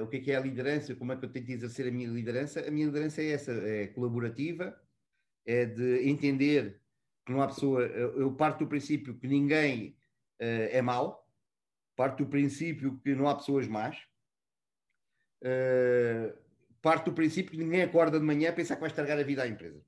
o 0.01 0.07
que 0.07 0.17
é, 0.17 0.19
que 0.19 0.31
é 0.31 0.35
a 0.35 0.39
liderança, 0.39 0.95
como 0.95 1.11
é 1.11 1.17
que 1.17 1.25
eu 1.25 1.31
tento 1.31 1.51
exercer 1.51 1.87
a 1.87 1.91
minha 1.91 2.09
liderança, 2.09 2.67
a 2.67 2.71
minha 2.71 2.87
liderança 2.87 3.21
é 3.21 3.29
essa, 3.29 3.51
é 3.51 3.85
colaborativa, 3.85 4.75
é 5.45 5.65
de 5.65 6.09
entender 6.09 6.81
que 7.27 7.33
não 7.33 7.41
há 7.41 7.47
pessoa. 7.47 7.81
Eu 7.83 8.31
parto 8.31 8.59
do 8.59 8.67
princípio 8.67 9.13
que 9.13 9.27
ninguém 9.27 9.89
uh, 10.41 10.71
é 10.71 10.81
mau, 10.81 11.29
parto 11.93 12.23
do 12.23 12.29
princípio 12.29 12.97
que 13.03 13.13
não 13.13 13.27
há 13.27 13.35
pessoas 13.35 13.67
más, 13.67 13.97
uh, 15.43 16.33
parto 16.81 17.11
do 17.11 17.13
princípio 17.13 17.51
que 17.51 17.57
ninguém 17.57 17.83
acorda 17.83 18.17
de 18.17 18.25
manhã 18.25 18.49
a 18.49 18.53
pensar 18.53 18.75
que 18.75 18.81
vai 18.81 18.89
estragar 18.89 19.19
a 19.19 19.23
vida 19.23 19.43
à 19.43 19.47
empresa. 19.47 19.83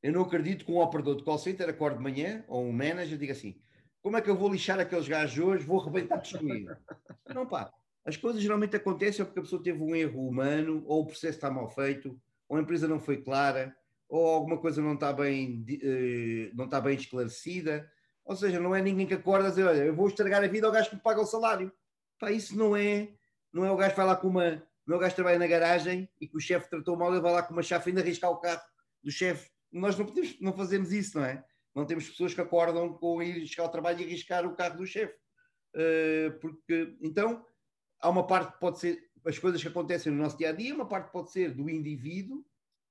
Eu 0.00 0.12
não 0.12 0.22
acredito 0.22 0.64
que 0.64 0.70
um 0.70 0.78
operador 0.78 1.16
de 1.16 1.24
call 1.24 1.38
center 1.38 1.68
acorde 1.68 1.96
de 1.96 2.02
manhã, 2.02 2.44
ou 2.46 2.64
um 2.64 2.72
manager, 2.72 3.18
diga 3.18 3.32
assim: 3.32 3.60
como 4.00 4.16
é 4.16 4.20
que 4.20 4.30
eu 4.30 4.36
vou 4.36 4.52
lixar 4.52 4.78
aqueles 4.78 5.08
gajos 5.08 5.44
hoje? 5.44 5.66
Vou 5.66 5.80
arrebentar 5.80 6.18
destruir. 6.18 6.64
não, 7.34 7.46
pá. 7.46 7.72
As 8.04 8.16
coisas 8.16 8.40
geralmente 8.40 8.76
acontecem 8.76 9.24
porque 9.24 9.40
a 9.40 9.42
pessoa 9.42 9.62
teve 9.62 9.82
um 9.82 9.96
erro 9.96 10.28
humano, 10.28 10.84
ou 10.86 11.02
o 11.02 11.06
processo 11.06 11.38
está 11.38 11.50
mal 11.50 11.70
feito, 11.70 12.20
ou 12.46 12.58
a 12.58 12.60
empresa 12.60 12.86
não 12.86 13.00
foi 13.00 13.22
clara, 13.22 13.74
ou 14.08 14.26
alguma 14.26 14.58
coisa 14.58 14.82
não 14.82 14.94
está 14.94 15.12
bem, 15.12 15.64
uh, 15.68 16.56
não 16.56 16.66
está 16.66 16.80
bem 16.80 16.96
esclarecida. 16.96 17.90
Ou 18.24 18.34
seja, 18.34 18.58
não 18.58 18.74
é 18.74 18.80
ninguém 18.80 19.06
que 19.06 19.14
acorda 19.14 19.48
a 19.48 19.50
dizer, 19.50 19.64
olha, 19.64 19.84
eu 19.84 19.94
vou 19.94 20.08
estragar 20.08 20.42
a 20.42 20.46
vida 20.46 20.66
ao 20.66 20.72
gajo 20.72 20.88
que 20.88 20.96
me 20.96 21.02
paga 21.02 21.20
o 21.20 21.26
salário. 21.26 21.72
Pá, 22.18 22.30
isso 22.30 22.56
não 22.56 22.76
é, 22.76 23.12
não 23.52 23.64
é 23.64 23.70
o 23.70 23.76
gajo 23.76 23.90
que 23.90 23.96
vai 23.96 24.06
lá 24.06 24.16
com 24.16 24.28
uma, 24.28 24.62
não 24.86 24.94
é 24.94 24.96
o 24.96 25.00
gajo 25.00 25.10
que 25.10 25.16
trabalha 25.16 25.38
na 25.38 25.46
garagem 25.46 26.08
e 26.20 26.26
que 26.26 26.36
o 26.36 26.40
chefe 26.40 26.70
tratou 26.70 26.96
mal, 26.96 27.12
ele 27.12 27.20
vai 27.20 27.32
lá 27.32 27.42
com 27.42 27.52
uma 27.52 27.62
chave 27.62 27.86
e 27.86 27.88
ainda 27.90 28.00
arriscar 28.00 28.30
o 28.30 28.40
carro 28.40 28.62
do 29.02 29.10
chefe. 29.10 29.50
Nós 29.72 29.98
não, 29.98 30.06
podemos, 30.06 30.40
não 30.40 30.52
fazemos 30.52 30.92
isso, 30.92 31.18
não 31.18 31.24
é? 31.26 31.44
Não 31.74 31.84
temos 31.84 32.08
pessoas 32.08 32.32
que 32.32 32.40
acordam 32.40 32.94
com 32.94 33.22
ir 33.22 33.46
chegar 33.46 33.64
ao 33.64 33.70
trabalho 33.70 34.00
e 34.00 34.04
arriscar 34.04 34.46
o 34.46 34.54
carro 34.54 34.78
do 34.78 34.86
chefe. 34.86 35.14
Uh, 35.74 36.38
porque, 36.40 36.96
então, 37.02 37.44
há 38.00 38.08
uma 38.08 38.26
parte 38.26 38.52
que 38.52 38.60
pode 38.60 38.78
ser 38.78 39.10
as 39.26 39.38
coisas 39.38 39.60
que 39.60 39.68
acontecem 39.68 40.12
no 40.12 40.22
nosso 40.22 40.38
dia 40.38 40.50
a 40.50 40.52
dia, 40.52 40.74
uma 40.74 40.86
parte 40.86 41.10
pode 41.10 41.32
ser 41.32 41.52
do 41.52 41.68
indivíduo, 41.68 42.44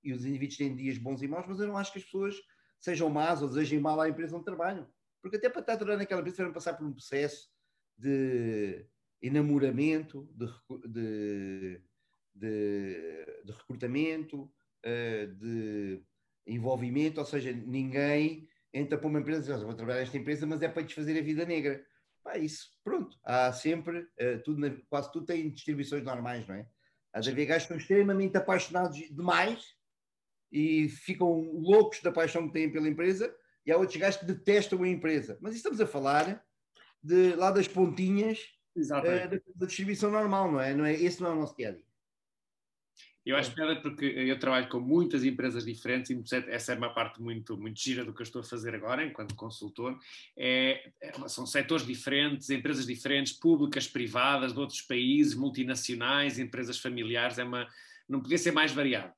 e 0.03 0.13
os 0.13 0.25
indivíduos 0.25 0.57
têm 0.57 0.75
dias 0.75 0.97
bons 0.97 1.21
e 1.21 1.27
maus, 1.27 1.45
mas 1.47 1.59
eu 1.59 1.67
não 1.67 1.77
acho 1.77 1.91
que 1.91 1.99
as 1.99 2.05
pessoas 2.05 2.35
sejam 2.79 3.09
más 3.09 3.41
ou 3.41 3.47
desejem 3.47 3.79
mal 3.79 3.99
à 3.99 4.09
empresa 4.09 4.35
onde 4.35 4.45
trabalham. 4.45 4.87
Porque 5.21 5.37
até 5.37 5.49
para 5.49 5.61
estar 5.61 5.75
durante 5.75 6.03
aquela 6.03 6.19
empresa 6.19 6.35
tiveram 6.35 6.53
passar 6.53 6.73
por 6.73 6.85
um 6.85 6.91
processo 6.91 7.49
de 7.97 8.85
enamoramento, 9.21 10.29
de, 10.35 10.47
de, 10.89 11.81
de, 12.35 13.25
de 13.45 13.51
recrutamento, 13.53 14.51
eh, 14.83 15.27
de 15.27 16.03
envolvimento, 16.45 17.21
ou 17.21 17.25
seja, 17.25 17.53
ninguém 17.53 18.49
entra 18.73 18.97
para 18.97 19.07
uma 19.07 19.19
empresa, 19.19 19.57
vou 19.57 19.73
trabalhar 19.73 19.99
nesta 19.99 20.17
empresa, 20.17 20.45
mas 20.45 20.61
é 20.61 20.67
para 20.67 20.81
desfazer 20.81 21.17
a 21.17 21.23
vida 21.23 21.45
negra. 21.45 21.85
Pá, 22.21 22.37
isso, 22.37 22.71
pronto. 22.83 23.17
Há 23.23 23.53
sempre, 23.53 23.99
uh, 23.99 24.43
tudo 24.43 24.83
quase 24.89 25.11
tudo 25.11 25.25
tem 25.25 25.49
distribuições 25.51 26.03
normais, 26.03 26.47
não 26.47 26.55
é? 26.55 26.67
De 27.21 27.29
haver 27.29 27.45
gajos 27.45 27.63
estão 27.63 27.77
extremamente 27.77 28.35
apaixonados 28.35 28.97
demais 28.97 29.75
e 30.53 30.87
ficam 30.87 31.41
loucos 31.51 31.99
da 32.01 32.11
paixão 32.11 32.47
que 32.47 32.53
têm 32.53 32.71
pela 32.71 32.87
empresa, 32.87 33.35
e 33.65 33.71
há 33.71 33.77
outros 33.77 33.97
gajos 33.97 34.19
que 34.19 34.27
detestam 34.27 34.83
a 34.83 34.87
empresa. 34.87 35.37
Mas 35.41 35.55
estamos 35.55 35.81
a 35.81 35.87
falar 35.87 36.45
de 37.01 37.35
lá 37.35 37.49
das 37.49 37.67
pontinhas 37.67 38.39
uh, 38.75 38.87
da, 38.87 39.25
da, 39.25 39.65
distribuição 39.65 40.11
normal, 40.11 40.51
não 40.51 40.59
é? 40.59 40.75
não 40.75 40.85
é? 40.85 40.93
Esse 40.93 41.21
não 41.21 41.31
é 41.31 41.33
o 41.33 41.39
nosso 41.39 41.57
dia 41.57 41.69
a 41.69 41.71
dia. 41.71 41.83
Eu 43.25 43.37
acho 43.37 43.55
piada 43.55 43.81
porque 43.81 44.05
eu 44.05 44.37
trabalho 44.37 44.67
com 44.67 44.81
muitas 44.81 45.23
empresas 45.23 45.65
diferentes 45.65 46.11
e 46.11 46.35
essa 46.49 46.73
é 46.73 46.77
uma 46.77 46.93
parte 46.93 47.21
muito, 47.21 47.57
muito 47.57 47.79
gira 47.79 48.03
do 48.03 48.13
que 48.13 48.21
eu 48.21 48.25
estou 48.25 48.41
a 48.41 48.43
fazer 48.43 48.75
agora, 48.75 49.05
enquanto 49.05 49.33
consultor. 49.33 49.97
É, 50.37 50.91
é, 51.01 51.27
são 51.29 51.45
setores 51.45 51.87
diferentes, 51.87 52.49
empresas 52.49 52.85
diferentes, 52.85 53.31
públicas, 53.31 53.87
privadas, 53.87 54.53
de 54.53 54.59
outros 54.59 54.81
países, 54.81 55.35
multinacionais, 55.35 56.37
empresas 56.37 56.77
familiares, 56.77 57.39
é 57.39 57.45
uma, 57.45 57.65
não 58.09 58.21
podia 58.21 58.37
ser 58.37 58.51
mais 58.51 58.73
variado. 58.73 59.13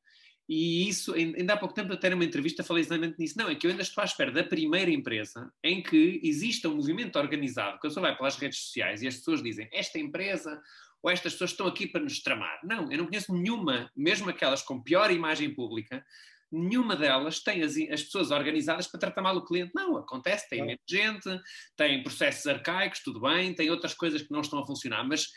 E 0.48 0.88
isso, 0.88 1.14
ainda 1.14 1.54
há 1.54 1.58
pouco 1.58 1.74
tempo, 1.74 1.92
até 1.92 2.10
numa 2.10 2.24
entrevista 2.24 2.64
falei 2.64 2.82
exatamente 2.82 3.18
nisso. 3.18 3.38
Não, 3.38 3.50
é 3.50 3.56
que 3.56 3.66
eu 3.66 3.72
ainda 3.72 3.82
estou 3.82 4.02
à 4.02 4.06
espera 4.06 4.32
da 4.32 4.44
primeira 4.44 4.92
empresa 4.92 5.52
em 5.64 5.82
que 5.82 6.20
exista 6.24 6.70
um 6.70 6.76
movimento 6.76 7.18
organizado, 7.18 7.80
que 7.80 7.88
a 7.88 7.90
pessoa 7.90 8.08
vai 8.08 8.16
pelas 8.16 8.36
redes 8.38 8.60
sociais 8.60 9.02
e 9.02 9.08
as 9.08 9.16
pessoas 9.16 9.42
dizem 9.42 9.68
esta 9.72 9.98
empresa 9.98 10.62
ou 11.02 11.10
estas 11.10 11.34
pessoas 11.34 11.52
estão 11.52 11.68
aqui 11.68 11.88
para 11.88 12.02
nos 12.02 12.22
tramar. 12.22 12.60
Não, 12.64 12.92
eu 12.92 12.98
não 13.00 13.06
conheço 13.08 13.34
nenhuma, 13.34 13.92
mesmo 13.96 14.30
aquelas 14.30 14.62
com 14.62 14.82
pior 14.82 15.12
imagem 15.12 15.54
pública, 15.54 16.04
nenhuma 16.52 16.96
delas 16.96 17.40
tem 17.40 17.64
as, 17.64 17.76
as 17.92 18.04
pessoas 18.04 18.32
organizadas 18.32 18.88
para 18.88 19.00
tratar 19.00 19.22
mal 19.22 19.36
o 19.36 19.46
cliente. 19.46 19.72
Não, 19.76 19.98
acontece, 19.98 20.50
tem 20.50 20.62
menos 20.64 20.82
gente, 20.88 21.30
tem 21.76 22.02
processos 22.04 22.46
arcaicos, 22.48 23.02
tudo 23.04 23.20
bem, 23.20 23.54
tem 23.54 23.70
outras 23.70 23.94
coisas 23.94 24.22
que 24.22 24.32
não 24.32 24.42
estão 24.42 24.60
a 24.60 24.66
funcionar, 24.66 25.04
mas 25.08 25.28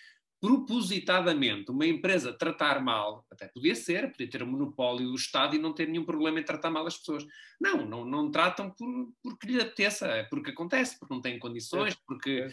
propositadamente 0.40 1.70
uma 1.70 1.86
empresa 1.86 2.32
tratar 2.32 2.80
mal, 2.80 3.26
até 3.30 3.48
podia 3.48 3.74
ser, 3.74 4.10
podia 4.12 4.30
ter 4.30 4.42
um 4.42 4.46
monopólio 4.46 5.08
do 5.08 5.14
Estado 5.14 5.56
e 5.56 5.58
não 5.58 5.72
ter 5.72 5.88
nenhum 5.88 6.04
problema 6.04 6.38
em 6.38 6.44
tratar 6.44 6.70
mal 6.70 6.86
as 6.86 6.96
pessoas. 6.96 7.26
Não, 7.60 7.84
não, 7.84 8.04
não 8.04 8.30
tratam 8.30 8.70
por, 8.70 9.12
porque 9.22 9.48
lhe 9.48 9.60
apeteça, 9.60 10.06
é 10.06 10.22
porque 10.22 10.50
acontece, 10.50 10.98
porque 10.98 11.12
não 11.12 11.20
têm 11.20 11.38
condições, 11.38 11.94
porque 12.06 12.48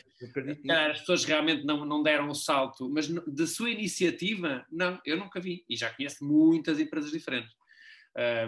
as 0.69 0.99
pessoas 0.99 1.23
realmente 1.25 1.63
não, 1.63 1.85
não 1.85 2.01
deram 2.01 2.27
o 2.29 2.35
salto, 2.35 2.89
mas 2.89 3.07
de 3.07 3.47
sua 3.47 3.69
iniciativa, 3.69 4.65
não, 4.71 4.99
eu 5.05 5.17
nunca 5.17 5.39
vi. 5.39 5.63
E 5.69 5.75
já 5.75 5.93
conheço 5.93 6.25
muitas 6.25 6.79
empresas 6.79 7.11
diferentes. 7.11 7.53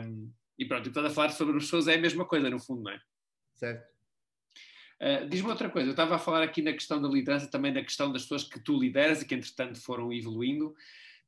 Um, 0.04 0.32
e 0.58 0.66
pronto, 0.66 0.88
e 0.88 0.90
estás 0.90 1.06
a 1.06 1.10
falar 1.12 1.30
sobre 1.30 1.58
as 1.58 1.64
pessoas 1.64 1.88
é 1.88 1.96
a 1.96 2.02
mesma 2.02 2.26
coisa, 2.26 2.50
no 2.50 2.60
fundo, 2.60 2.84
não 2.84 2.92
é? 2.92 3.00
Certo. 3.54 3.97
Uh, 5.02 5.28
Diz-me 5.30 5.50
outra 5.50 5.70
coisa, 5.70 5.88
eu 5.88 5.92
estava 5.92 6.16
a 6.16 6.20
falar 6.20 6.42
aqui 6.42 6.62
na 6.62 6.74
questão 6.74 7.00
da 7.00 7.08
liderança, 7.08 7.48
também 7.48 7.72
na 7.72 7.84
questão 7.84 8.12
das 8.12 8.24
pessoas 8.24 8.44
que 8.44 8.60
tu 8.60 8.80
lideras 8.80 9.22
e 9.22 9.28
que 9.28 9.36
entretanto 9.36 9.80
foram 9.80 10.12
evoluindo. 10.12 10.76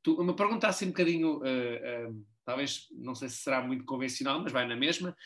Tu, 0.02 0.20
uma 0.20 0.34
pergunta 0.34 0.66
assim 0.66 0.86
um 0.86 0.88
bocadinho, 0.88 1.38
uh, 1.38 2.10
uh, 2.10 2.26
talvez, 2.44 2.88
não 2.90 3.14
sei 3.14 3.28
se 3.28 3.36
será 3.36 3.62
muito 3.62 3.84
convencional, 3.84 4.40
mas 4.40 4.52
vai 4.52 4.66
na 4.66 4.74
mesma. 4.74 5.16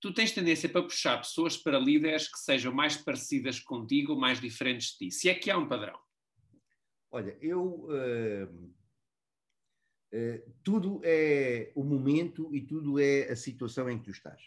Tu 0.00 0.14
tens 0.14 0.32
tendência 0.32 0.68
para 0.68 0.82
puxar 0.82 1.18
pessoas 1.18 1.58
para 1.58 1.78
líderes 1.78 2.26
que 2.26 2.38
sejam 2.38 2.72
mais 2.72 2.96
parecidas 2.96 3.60
contigo, 3.60 4.16
mais 4.16 4.40
diferentes 4.40 4.92
de 4.92 4.96
ti, 4.96 5.10
se 5.10 5.28
é 5.28 5.34
que 5.34 5.50
há 5.50 5.58
um 5.58 5.68
padrão. 5.68 5.98
Olha, 7.10 7.36
eu. 7.42 7.86
tudo 10.64 11.02
é 11.04 11.70
o 11.74 11.84
momento 11.84 12.54
e 12.54 12.62
tudo 12.62 12.98
é 12.98 13.30
a 13.30 13.36
situação 13.36 13.90
em 13.90 13.98
que 13.98 14.04
tu 14.04 14.10
estás. 14.10 14.40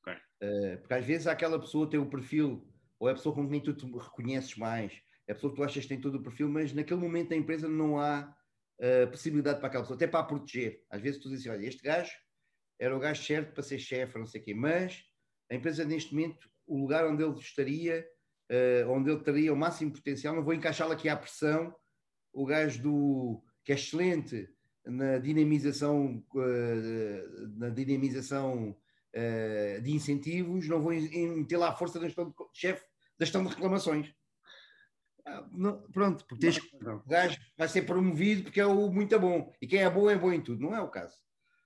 Okay. 0.00 0.76
porque 0.78 0.94
às 0.94 1.04
vezes 1.04 1.26
aquela 1.26 1.58
pessoa 1.58 1.88
tem 1.88 1.98
o 1.98 2.08
perfil 2.08 2.66
ou 2.98 3.08
é 3.08 3.12
a 3.12 3.14
pessoa 3.14 3.34
com 3.34 3.48
quem 3.48 3.60
tu 3.60 3.74
te 3.74 3.86
reconheces 3.86 4.56
mais, 4.56 4.92
é 5.26 5.32
a 5.32 5.34
pessoa 5.34 5.52
que 5.52 5.56
tu 5.56 5.64
achas 5.64 5.82
que 5.82 5.88
tem 5.88 6.00
todo 6.00 6.16
o 6.16 6.22
perfil, 6.22 6.48
mas 6.48 6.72
naquele 6.72 7.00
momento 7.00 7.30
da 7.30 7.36
empresa 7.36 7.68
não 7.68 7.98
há 7.98 8.34
uh, 8.80 9.10
possibilidade 9.10 9.58
para 9.58 9.68
aquela 9.68 9.82
pessoa, 9.82 9.96
até 9.96 10.06
para 10.06 10.20
a 10.20 10.24
proteger. 10.24 10.84
Às 10.90 11.00
vezes 11.00 11.20
tu 11.20 11.28
dizes 11.28 11.46
assim, 11.46 11.56
olha, 11.56 11.66
este 11.66 11.82
gajo 11.82 12.12
era 12.78 12.96
o 12.96 13.00
gajo 13.00 13.22
certo 13.22 13.52
para 13.52 13.62
ser 13.62 13.78
chefe, 13.78 14.18
não 14.18 14.26
sei 14.26 14.40
o 14.40 14.44
quê, 14.44 14.54
mas 14.54 15.02
a 15.50 15.54
empresa 15.54 15.84
neste 15.84 16.14
momento, 16.14 16.48
o 16.66 16.78
lugar 16.78 17.06
onde 17.06 17.22
ele 17.22 17.38
estaria, 17.38 18.06
uh, 18.50 18.90
onde 18.90 19.10
ele 19.10 19.22
teria 19.22 19.52
o 19.52 19.56
máximo 19.56 19.92
potencial, 19.92 20.34
não 20.34 20.44
vou 20.44 20.54
encaixá-lo 20.54 20.92
aqui 20.92 21.08
à 21.08 21.16
pressão, 21.16 21.74
o 22.32 22.44
gajo 22.44 22.82
do, 22.82 23.42
que 23.64 23.72
é 23.72 23.74
excelente 23.74 24.48
na 24.84 25.18
dinamização, 25.18 26.24
uh, 26.34 27.58
na 27.58 27.70
dinamização 27.70 28.76
uh, 29.16 29.82
de 29.82 29.92
incentivos, 29.92 30.68
não 30.68 30.80
vou 30.80 30.92
meter 30.92 31.56
lá 31.56 31.70
a 31.70 31.76
força 31.76 31.98
da 31.98 32.06
gestão 32.06 32.28
de 32.28 32.34
chefe 32.52 32.84
da 33.18 33.24
gestão 33.24 33.42
de 33.42 33.48
reclamações. 33.50 34.12
Ah, 35.26 35.48
não, 35.52 35.82
pronto, 35.90 36.24
porque 36.26 36.46
tens, 36.46 36.58
o 36.58 37.08
gajo 37.08 37.38
vai 37.56 37.68
ser 37.68 37.82
promovido 37.82 38.44
porque 38.44 38.60
é 38.60 38.66
o 38.66 38.90
muito 38.90 39.18
bom. 39.18 39.52
E 39.60 39.66
quem 39.66 39.82
é 39.82 39.90
bom 39.90 40.08
é 40.08 40.16
bom 40.16 40.32
em 40.32 40.40
tudo. 40.40 40.62
Não 40.62 40.74
é 40.74 40.80
o 40.80 40.90
caso. 40.90 41.16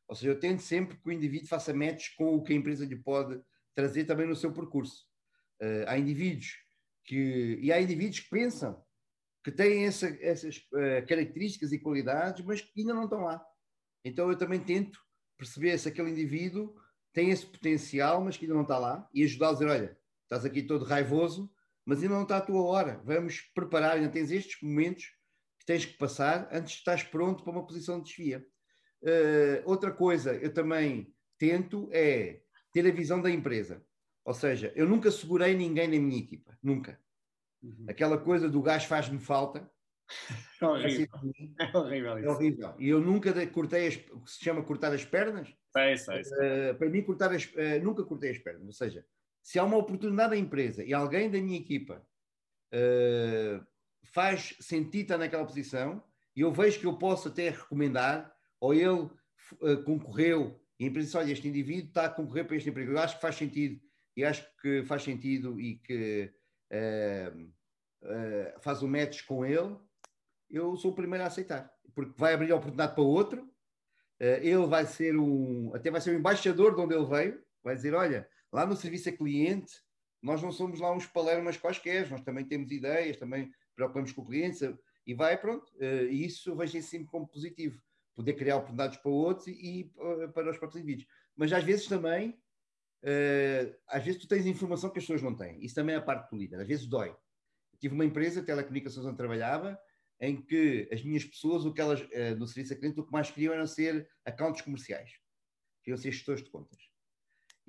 Ou 0.09 0.15
seja, 0.17 0.33
eu 0.33 0.41
tento 0.41 0.63
sempre 0.63 0.97
que 0.97 1.09
o 1.09 1.13
indivíduo 1.13 1.49
faça 1.49 1.75
match 1.75 2.15
com 2.17 2.37
o 2.37 2.43
que 2.43 2.53
a 2.53 2.57
empresa 2.57 2.85
lhe 2.85 2.97
pode 2.97 3.41
trazer 3.75 4.05
também 4.05 4.27
no 4.27 4.35
seu 4.35 4.53
percurso. 4.53 5.05
Uh, 5.61 5.85
há 5.87 5.99
indivíduos 5.99 6.57
que. 7.05 7.59
E 7.61 7.73
há 7.73 7.81
indivíduos 7.81 8.21
que 8.21 8.31
pensam 8.31 8.83
que 9.45 9.51
têm 9.51 9.87
essa, 9.87 10.09
essas 10.21 10.57
uh, 10.73 11.07
características 11.07 11.73
e 11.73 11.79
qualidades, 11.79 12.45
mas 12.45 12.61
que 12.61 12.81
ainda 12.81 12.95
não 12.95 13.05
estão 13.05 13.21
lá. 13.21 13.45
Então 14.05 14.31
eu 14.31 14.37
também 14.37 14.61
tento 14.61 14.99
perceber 15.37 15.79
se 15.79 15.89
aquele 15.89 16.11
indivíduo 16.11 16.75
tem 17.13 17.31
esse 17.31 17.47
potencial, 17.47 18.21
mas 18.23 18.37
que 18.37 18.45
ainda 18.45 18.55
não 18.55 18.63
está 18.63 18.79
lá, 18.79 19.09
e 19.13 19.25
ajudá-lo 19.25 19.57
a 19.57 19.59
dizer: 19.59 19.71
olha, 19.71 19.99
estás 20.23 20.45
aqui 20.45 20.63
todo 20.63 20.85
raivoso, 20.85 21.51
mas 21.85 22.03
ainda 22.03 22.15
não 22.15 22.23
está 22.23 22.37
a 22.37 22.43
tua 22.43 22.63
hora. 22.63 23.01
Vamos 23.05 23.41
preparar, 23.55 23.97
ainda 23.97 24.09
tens 24.09 24.31
estes 24.31 24.61
momentos 24.63 25.07
que 25.59 25.67
tens 25.67 25.85
que 25.85 25.97
passar 25.99 26.49
antes 26.53 26.75
de 26.75 26.79
estás 26.79 27.03
pronto 27.03 27.43
para 27.43 27.53
uma 27.53 27.67
posição 27.67 28.01
de 28.01 28.09
desvia. 28.09 28.47
Uh, 29.03 29.63
outra 29.65 29.91
coisa, 29.91 30.35
eu 30.35 30.53
também 30.53 31.13
tento 31.39 31.89
é 31.93 32.43
ter 32.73 32.87
a 32.87 32.93
visão 32.93 33.21
da 33.21 33.31
empresa. 33.31 33.85
Ou 34.25 34.35
seja, 34.35 34.73
eu 34.77 34.87
nunca 34.87 35.11
segurei 35.11 35.55
ninguém 35.55 35.89
na 35.89 35.99
minha 35.99 36.21
equipa, 36.21 36.57
nunca. 36.63 37.01
Uhum. 37.63 37.87
Aquela 37.89 38.19
coisa 38.19 38.49
do 38.49 38.63
gás 38.63 38.85
faz-me 38.85 39.19
falta. 39.19 39.71
É 40.61 40.67
horrível. 40.67 41.09
É 41.59 41.77
horrível, 41.77 42.19
é 42.19 42.29
horrível. 42.29 42.75
E 42.79 42.89
eu 42.89 43.01
nunca 43.01 43.47
cortei 43.47 43.87
as, 43.87 43.97
o 44.13 44.21
que 44.21 44.31
se 44.31 44.45
chama 44.45 44.63
cortar 44.63 44.93
as 44.93 45.05
pernas. 45.05 45.49
Sei, 45.73 45.97
sei, 45.97 46.25
sei. 46.25 46.71
Uh, 46.71 46.75
para 46.75 46.89
mim, 46.89 47.03
cortar 47.03 47.33
as, 47.33 47.45
uh, 47.47 47.83
nunca 47.83 48.05
cortei 48.05 48.31
as 48.31 48.39
pernas. 48.39 48.67
Ou 48.67 48.73
seja, 48.73 49.05
se 49.43 49.59
há 49.59 49.65
uma 49.65 49.79
oportunidade 49.79 50.31
da 50.31 50.37
empresa 50.37 50.85
e 50.85 50.93
alguém 50.93 51.31
da 51.31 51.41
minha 51.41 51.59
equipa 51.59 52.07
uh, 52.75 53.67
faz 54.13 54.57
sentido 54.61 55.03
estar 55.03 55.19
naquela 55.19 55.47
posição 55.47 56.03
e 56.37 56.43
eu 56.43 56.53
vejo 56.53 56.81
que 56.81 56.87
eu 56.87 56.99
posso 56.99 57.29
até 57.29 57.51
recomendar, 57.51 58.33
ou 58.61 58.75
ele 58.75 59.09
concorreu 59.85 60.61
e 60.79 60.85
a 60.85 60.89
empresa 60.89 61.07
diz, 61.07 61.15
olha, 61.15 61.33
este 61.33 61.49
indivíduo 61.49 61.89
está 61.89 62.05
a 62.05 62.11
concorrer 62.11 62.47
para 62.47 62.57
este 62.57 62.71
emprego, 62.71 62.93
eu 62.93 62.99
acho 62.99 63.17
que 63.17 63.23
faz 63.23 63.35
sentido 63.35 63.81
e 64.17 64.25
acho 64.25 64.47
que 64.61 64.85
faz 64.85 65.03
sentido 65.03 65.61
e 65.61 65.77
que 65.77 66.33
faz 68.61 68.83
o 68.83 68.87
um 68.87 68.89
match 68.89 69.25
com 69.27 69.45
ele, 69.45 69.77
eu 70.51 70.77
sou 70.77 70.91
o 70.93 70.95
primeiro 70.95 71.25
a 71.25 71.29
aceitar, 71.29 71.71
porque 71.95 72.15
vai 72.17 72.35
abrir 72.35 72.53
a 72.53 72.57
oportunidade 72.57 72.95
para 72.95 73.03
outro, 73.03 73.49
ele 74.19 74.67
vai 74.67 74.85
ser 74.85 75.17
um, 75.17 75.75
até 75.75 75.91
vai 75.91 76.01
ser 76.01 76.11
o 76.11 76.19
embaixador 76.19 76.75
de 76.75 76.81
onde 76.83 76.95
ele 76.95 77.07
veio, 77.07 77.43
vai 77.63 77.75
dizer, 77.75 77.95
olha, 77.95 78.29
Lá 78.53 78.67
no 78.67 78.75
serviço 78.75 79.09
a 79.09 79.13
cliente, 79.13 79.73
nós 80.21 80.43
não 80.43 80.51
somos 80.51 80.81
lá 80.81 80.93
uns 80.93 81.07
palermas 81.07 81.57
quaisquer, 81.57 82.11
nós 82.11 82.21
também 82.23 82.45
temos 82.45 82.71
ideias, 82.71 83.17
também 83.17 83.53
preocupamos 83.77 84.13
com 84.13 84.23
o 84.23 84.27
cliente 84.27 84.77
e 85.07 85.15
vai, 85.15 85.39
pronto. 85.41 85.73
Eh, 85.79 86.07
e 86.11 86.25
isso 86.27 86.55
vejo 86.57 86.83
sempre 86.83 87.09
como 87.09 87.29
positivo. 87.29 87.81
Poder 88.15 88.35
criar 88.35 88.57
oportunidades 88.57 88.99
para 88.99 89.11
outros 89.11 89.47
e, 89.47 89.93
eh, 89.97 90.29
para 90.29 90.51
os 90.51 90.59
próprios 90.59 90.83
indivíduos. 90.83 91.09
Mas 91.37 91.53
às 91.53 91.63
vezes 91.63 91.87
também, 91.87 92.39
eh, 93.03 93.79
às 93.87 94.05
vezes 94.05 94.21
tu 94.21 94.29
tens 94.29 94.45
informação 94.47 94.91
que 94.91 94.99
as 94.99 95.05
pessoas 95.05 95.23
não 95.23 95.35
têm. 95.35 95.65
Isso 95.65 95.77
também 95.77 95.95
é 95.95 95.99
a 95.99 96.03
parte 96.03 96.29
do 96.31 96.37
líder. 96.37 96.61
Às 96.61 96.69
vezes 96.69 96.87
dói. 96.87 97.17
tive 97.79 97.95
uma 97.95 98.05
empresa, 98.05 98.43
telecomunicações, 98.43 99.07
onde 99.07 99.17
trabalhava, 99.17 99.79
em 100.21 100.41
que 100.41 100.89
as 100.93 101.03
minhas 101.03 101.25
pessoas, 101.25 101.65
o 101.65 101.73
que 101.73 101.81
elas, 101.81 102.01
no 102.39 102.47
serviço 102.47 102.75
a 102.75 102.77
cliente, 102.77 103.01
o 103.01 103.07
que 103.07 103.13
mais 103.13 103.31
queriam 103.31 103.55
era 103.55 103.67
ser 103.67 104.09
accounts 104.25 104.61
comerciais. 104.61 105.11
Queriam 105.83 105.97
ser 105.97 106.13
gestores 106.13 106.45
de 106.45 106.51
contas 106.51 106.91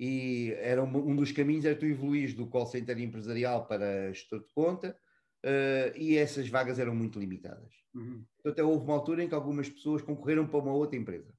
e 0.04 0.52
era 0.58 0.82
um, 0.82 1.10
um, 1.10 1.14
dos 1.14 1.30
caminhos 1.30 1.64
era 1.64 1.78
tu 1.78 1.86
evoluís 1.86 2.34
do 2.34 2.48
call 2.48 2.66
center 2.66 2.98
empresarial 2.98 3.68
para 3.68 4.12
gestor 4.12 4.40
de 4.40 4.52
conta 4.52 4.98
uh, 5.44 5.96
e 5.96 6.16
essas 6.16 6.48
vagas 6.48 6.80
eram 6.80 6.92
muito 6.92 7.20
limitadas. 7.20 7.72
Uhum. 7.94 8.24
Então 8.40 8.50
até 8.50 8.64
houve 8.64 8.84
uma 8.84 8.94
altura 8.94 9.22
em 9.22 9.28
que 9.28 9.34
algumas 9.34 9.68
pessoas 9.68 10.02
concorreram 10.02 10.44
para 10.44 10.58
uma 10.58 10.72
outra 10.72 10.98
empresa. 10.98 11.32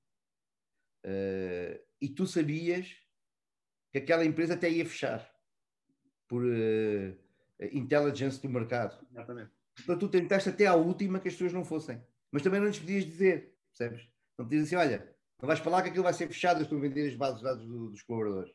Uh, 1.06 1.78
e 2.02 2.08
tu 2.08 2.26
sabias 2.26 2.96
que 3.92 3.98
aquela 3.98 4.24
empresa 4.24 4.54
até 4.54 4.70
ia 4.70 4.86
fechar 4.86 5.30
por 6.26 6.44
uh, 6.44 7.18
intelligence 7.74 8.42
do 8.42 8.48
mercado. 8.48 9.06
Exatamente. 9.12 9.52
Então 9.82 9.98
tu 9.98 10.08
tentaste 10.08 10.50
até 10.50 10.66
à 10.66 10.76
última 10.76 11.20
que 11.20 11.28
as 11.28 11.34
pessoas 11.34 11.54
não 11.54 11.66
fossem. 11.66 12.02
Mas 12.32 12.42
também 12.42 12.60
não 12.60 12.68
lhes 12.68 12.80
podias 12.80 13.06
dizer, 13.06 13.54
percebes? 13.70 14.08
Não 14.38 14.46
podias 14.46 14.66
assim, 14.66 14.76
olha, 14.76 15.14
não 15.42 15.48
vais 15.48 15.60
falar 15.60 15.82
que 15.82 15.90
aquilo 15.90 16.04
vai 16.04 16.14
ser 16.14 16.28
fechado, 16.28 16.62
estou 16.62 16.78
a 16.78 16.82
vender 16.82 17.08
as 17.08 17.16
bases 17.16 17.40
de 17.40 17.44
dados 17.44 17.66
do, 17.66 17.90
dos 17.90 18.02
colaboradores. 18.02 18.54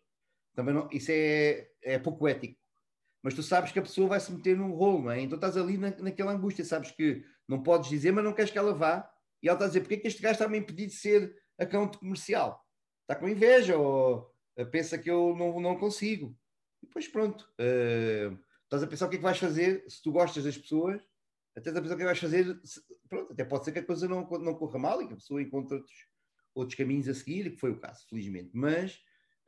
Também 0.54 0.74
não, 0.74 0.88
isso 0.90 1.10
é, 1.12 1.68
é 1.82 1.98
pouco 1.98 2.26
ético. 2.26 2.58
Mas 3.22 3.34
tu 3.34 3.42
sabes 3.42 3.72
que 3.72 3.78
a 3.78 3.82
pessoa 3.82 4.08
vai 4.08 4.20
se 4.20 4.32
meter 4.32 4.56
num 4.56 4.72
rolo, 4.72 5.02
não 5.04 5.10
é? 5.10 5.20
Então 5.20 5.36
estás 5.36 5.56
ali 5.56 5.76
na, 5.76 5.90
naquela 5.98 6.32
angústia, 6.32 6.64
sabes 6.64 6.90
que 6.90 7.24
não 7.46 7.62
podes 7.62 7.90
dizer, 7.90 8.12
mas 8.12 8.24
não 8.24 8.32
queres 8.32 8.50
que 8.50 8.58
ela 8.58 8.74
vá. 8.74 9.08
E 9.42 9.48
ela 9.48 9.56
está 9.56 9.64
a 9.64 9.68
dizer: 9.68 9.80
porque 9.80 9.94
é 9.94 9.98
que 9.98 10.08
este 10.08 10.22
gajo 10.22 10.34
está 10.34 10.44
a 10.46 10.48
me 10.48 10.58
impedir 10.58 10.86
de 10.86 10.94
ser 10.94 11.36
account 11.58 11.98
comercial? 11.98 12.64
Está 13.02 13.14
com 13.14 13.28
inveja 13.28 13.76
ou 13.76 14.34
pensa 14.70 14.98
que 14.98 15.10
eu 15.10 15.34
não, 15.36 15.60
não 15.60 15.78
consigo. 15.78 16.36
E 16.82 16.86
depois 16.86 17.08
pronto. 17.08 17.48
Uh, 17.60 18.38
estás 18.64 18.82
a 18.82 18.86
pensar 18.86 19.06
o 19.06 19.08
que 19.08 19.16
é 19.16 19.18
que 19.18 19.24
vais 19.24 19.38
fazer 19.38 19.84
se 19.88 20.02
tu 20.02 20.12
gostas 20.12 20.44
das 20.44 20.58
pessoas, 20.58 21.00
até 21.58 21.70
a 21.70 21.82
que 21.82 21.92
é 21.92 21.96
que 21.96 22.04
vais 22.04 22.18
fazer. 22.18 22.60
Pronto, 23.08 23.32
até 23.32 23.44
pode 23.44 23.64
ser 23.64 23.72
que 23.72 23.78
a 23.80 23.84
coisa 23.84 24.08
não, 24.08 24.28
não 24.28 24.54
corra 24.54 24.78
mal 24.78 25.02
e 25.02 25.06
que 25.06 25.12
a 25.12 25.16
pessoa 25.16 25.42
encontre 25.42 25.76
outros, 25.76 25.96
outros 26.54 26.76
caminhos 26.76 27.08
a 27.08 27.14
seguir, 27.14 27.50
que 27.50 27.58
foi 27.58 27.70
o 27.70 27.80
caso, 27.80 28.06
felizmente. 28.08 28.50
Mas 28.54 28.94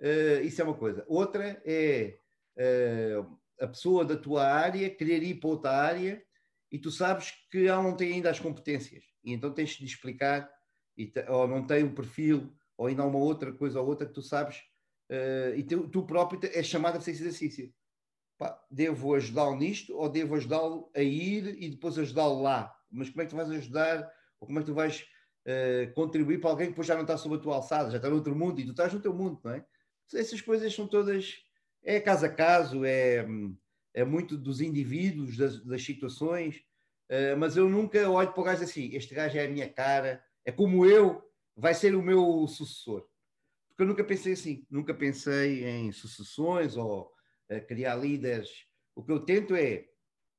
uh, 0.00 0.44
isso 0.44 0.60
é 0.60 0.64
uma 0.64 0.76
coisa. 0.76 1.04
Outra 1.08 1.62
é 1.64 2.18
uh, 2.58 3.38
a 3.60 3.66
pessoa 3.66 4.04
da 4.04 4.16
tua 4.16 4.44
área 4.44 4.90
querer 4.90 5.22
ir 5.22 5.40
para 5.40 5.50
outra 5.50 5.70
área 5.70 6.22
e 6.72 6.78
tu 6.78 6.90
sabes 6.90 7.32
que 7.50 7.66
ela 7.66 7.82
não 7.82 7.96
tem 7.96 8.14
ainda 8.14 8.30
as 8.30 8.40
competências. 8.40 9.04
E 9.24 9.32
então 9.32 9.52
tens 9.52 9.70
de 9.70 9.84
explicar, 9.84 10.50
ou 11.28 11.46
não 11.46 11.66
tem 11.66 11.84
o 11.84 11.94
perfil, 11.94 12.52
ou 12.76 12.86
ainda 12.86 13.02
há 13.02 13.06
uma 13.06 13.18
outra 13.18 13.52
coisa 13.52 13.80
ou 13.80 13.86
outra 13.86 14.06
que 14.06 14.14
tu 14.14 14.22
sabes, 14.22 14.58
uh, 15.10 15.54
e 15.54 15.62
tu, 15.62 15.88
tu 15.88 16.06
próprio 16.06 16.40
és 16.52 16.66
chamado 16.66 16.96
a 16.96 16.98
fazer 17.00 17.12
esse 17.12 17.22
exercício. 17.22 17.74
Pá, 18.40 18.58
devo 18.70 19.14
ajudá-lo 19.14 19.54
nisto 19.54 19.94
ou 19.94 20.08
devo 20.08 20.34
ajudá-lo 20.34 20.90
a 20.96 21.02
ir 21.02 21.62
e 21.62 21.68
depois 21.68 21.98
ajudá-lo 21.98 22.40
lá? 22.40 22.74
Mas 22.90 23.10
como 23.10 23.20
é 23.20 23.24
que 23.26 23.30
tu 23.32 23.36
vais 23.36 23.50
ajudar 23.50 24.10
ou 24.40 24.46
como 24.46 24.58
é 24.58 24.62
que 24.62 24.66
tu 24.66 24.72
vais 24.72 25.06
uh, 25.44 25.92
contribuir 25.92 26.40
para 26.40 26.48
alguém 26.48 26.68
que 26.68 26.72
depois 26.72 26.86
já 26.86 26.94
não 26.94 27.02
está 27.02 27.18
sob 27.18 27.34
a 27.34 27.38
tua 27.38 27.56
alçada, 27.56 27.90
já 27.90 27.98
está 27.98 28.08
no 28.08 28.16
outro 28.16 28.34
mundo 28.34 28.58
e 28.58 28.64
tu 28.64 28.70
estás 28.70 28.94
no 28.94 29.00
teu 29.00 29.12
mundo, 29.12 29.38
não 29.44 29.52
é? 29.52 29.62
Essas 30.14 30.40
coisas 30.40 30.74
são 30.74 30.88
todas, 30.88 31.34
é 31.82 32.00
caso 32.00 32.24
a 32.24 32.30
caso, 32.30 32.82
é, 32.82 33.26
é 33.92 34.04
muito 34.06 34.38
dos 34.38 34.62
indivíduos, 34.62 35.36
das, 35.36 35.62
das 35.62 35.84
situações, 35.84 36.64
uh, 37.10 37.36
mas 37.36 37.58
eu 37.58 37.68
nunca 37.68 38.08
olho 38.08 38.32
para 38.32 38.40
o 38.40 38.44
gajo 38.44 38.64
assim, 38.64 38.88
este 38.94 39.14
gajo 39.14 39.36
é 39.36 39.44
a 39.44 39.50
minha 39.50 39.68
cara, 39.68 40.24
é 40.46 40.50
como 40.50 40.86
eu, 40.86 41.22
vai 41.54 41.74
ser 41.74 41.94
o 41.94 42.02
meu 42.02 42.46
sucessor. 42.48 43.06
Porque 43.68 43.82
eu 43.82 43.86
nunca 43.86 44.02
pensei 44.02 44.32
assim, 44.32 44.66
nunca 44.70 44.94
pensei 44.94 45.62
em 45.62 45.92
sucessões 45.92 46.74
ou 46.74 47.12
criar 47.58 47.96
líderes. 47.96 48.50
O 48.94 49.02
que 49.02 49.10
eu 49.10 49.20
tento 49.20 49.54
é 49.54 49.88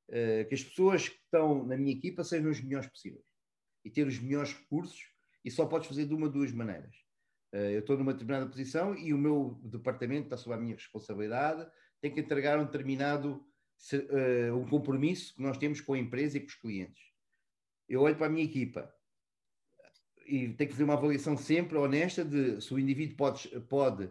uh, 0.09 0.47
que 0.47 0.55
as 0.55 0.63
pessoas 0.63 1.09
que 1.09 1.15
estão 1.15 1.65
na 1.65 1.75
minha 1.75 1.95
equipa 1.95 2.23
sejam 2.23 2.51
os 2.51 2.61
melhores 2.61 2.87
possíveis 2.87 3.25
e 3.83 3.89
ter 3.89 4.05
os 4.05 4.19
melhores 4.19 4.53
recursos, 4.53 5.01
e 5.43 5.49
só 5.49 5.65
podes 5.65 5.87
fazer 5.87 6.05
de 6.05 6.13
uma 6.13 6.27
ou 6.27 6.31
duas 6.31 6.51
maneiras. 6.51 6.95
Uh, 7.53 7.71
eu 7.73 7.79
estou 7.79 7.97
numa 7.97 8.13
determinada 8.13 8.49
posição 8.49 8.95
e 8.95 9.13
o 9.13 9.17
meu 9.17 9.59
departamento 9.63 10.25
está 10.25 10.37
sob 10.37 10.55
a 10.55 10.59
minha 10.59 10.75
responsabilidade, 10.75 11.69
tem 11.99 12.13
que 12.13 12.19
entregar 12.19 12.59
um 12.59 12.65
determinado 12.65 13.43
um 14.55 14.69
compromisso 14.69 15.33
que 15.33 15.41
nós 15.41 15.57
temos 15.57 15.81
com 15.81 15.93
a 15.93 15.97
empresa 15.97 16.37
e 16.37 16.41
com 16.41 16.45
os 16.45 16.53
clientes. 16.53 17.01
Eu 17.89 18.01
olho 18.01 18.15
para 18.15 18.27
a 18.27 18.29
minha 18.29 18.45
equipa, 18.45 18.93
e 20.27 20.49
tem 20.53 20.67
que 20.67 20.73
fazer 20.73 20.83
uma 20.83 20.93
avaliação 20.93 21.35
sempre 21.35 21.79
honesta 21.79 22.23
de 22.23 22.61
se 22.61 22.71
o 22.71 22.77
indivíduo 22.77 23.17
pode, 23.17 23.49
pode 23.61 24.07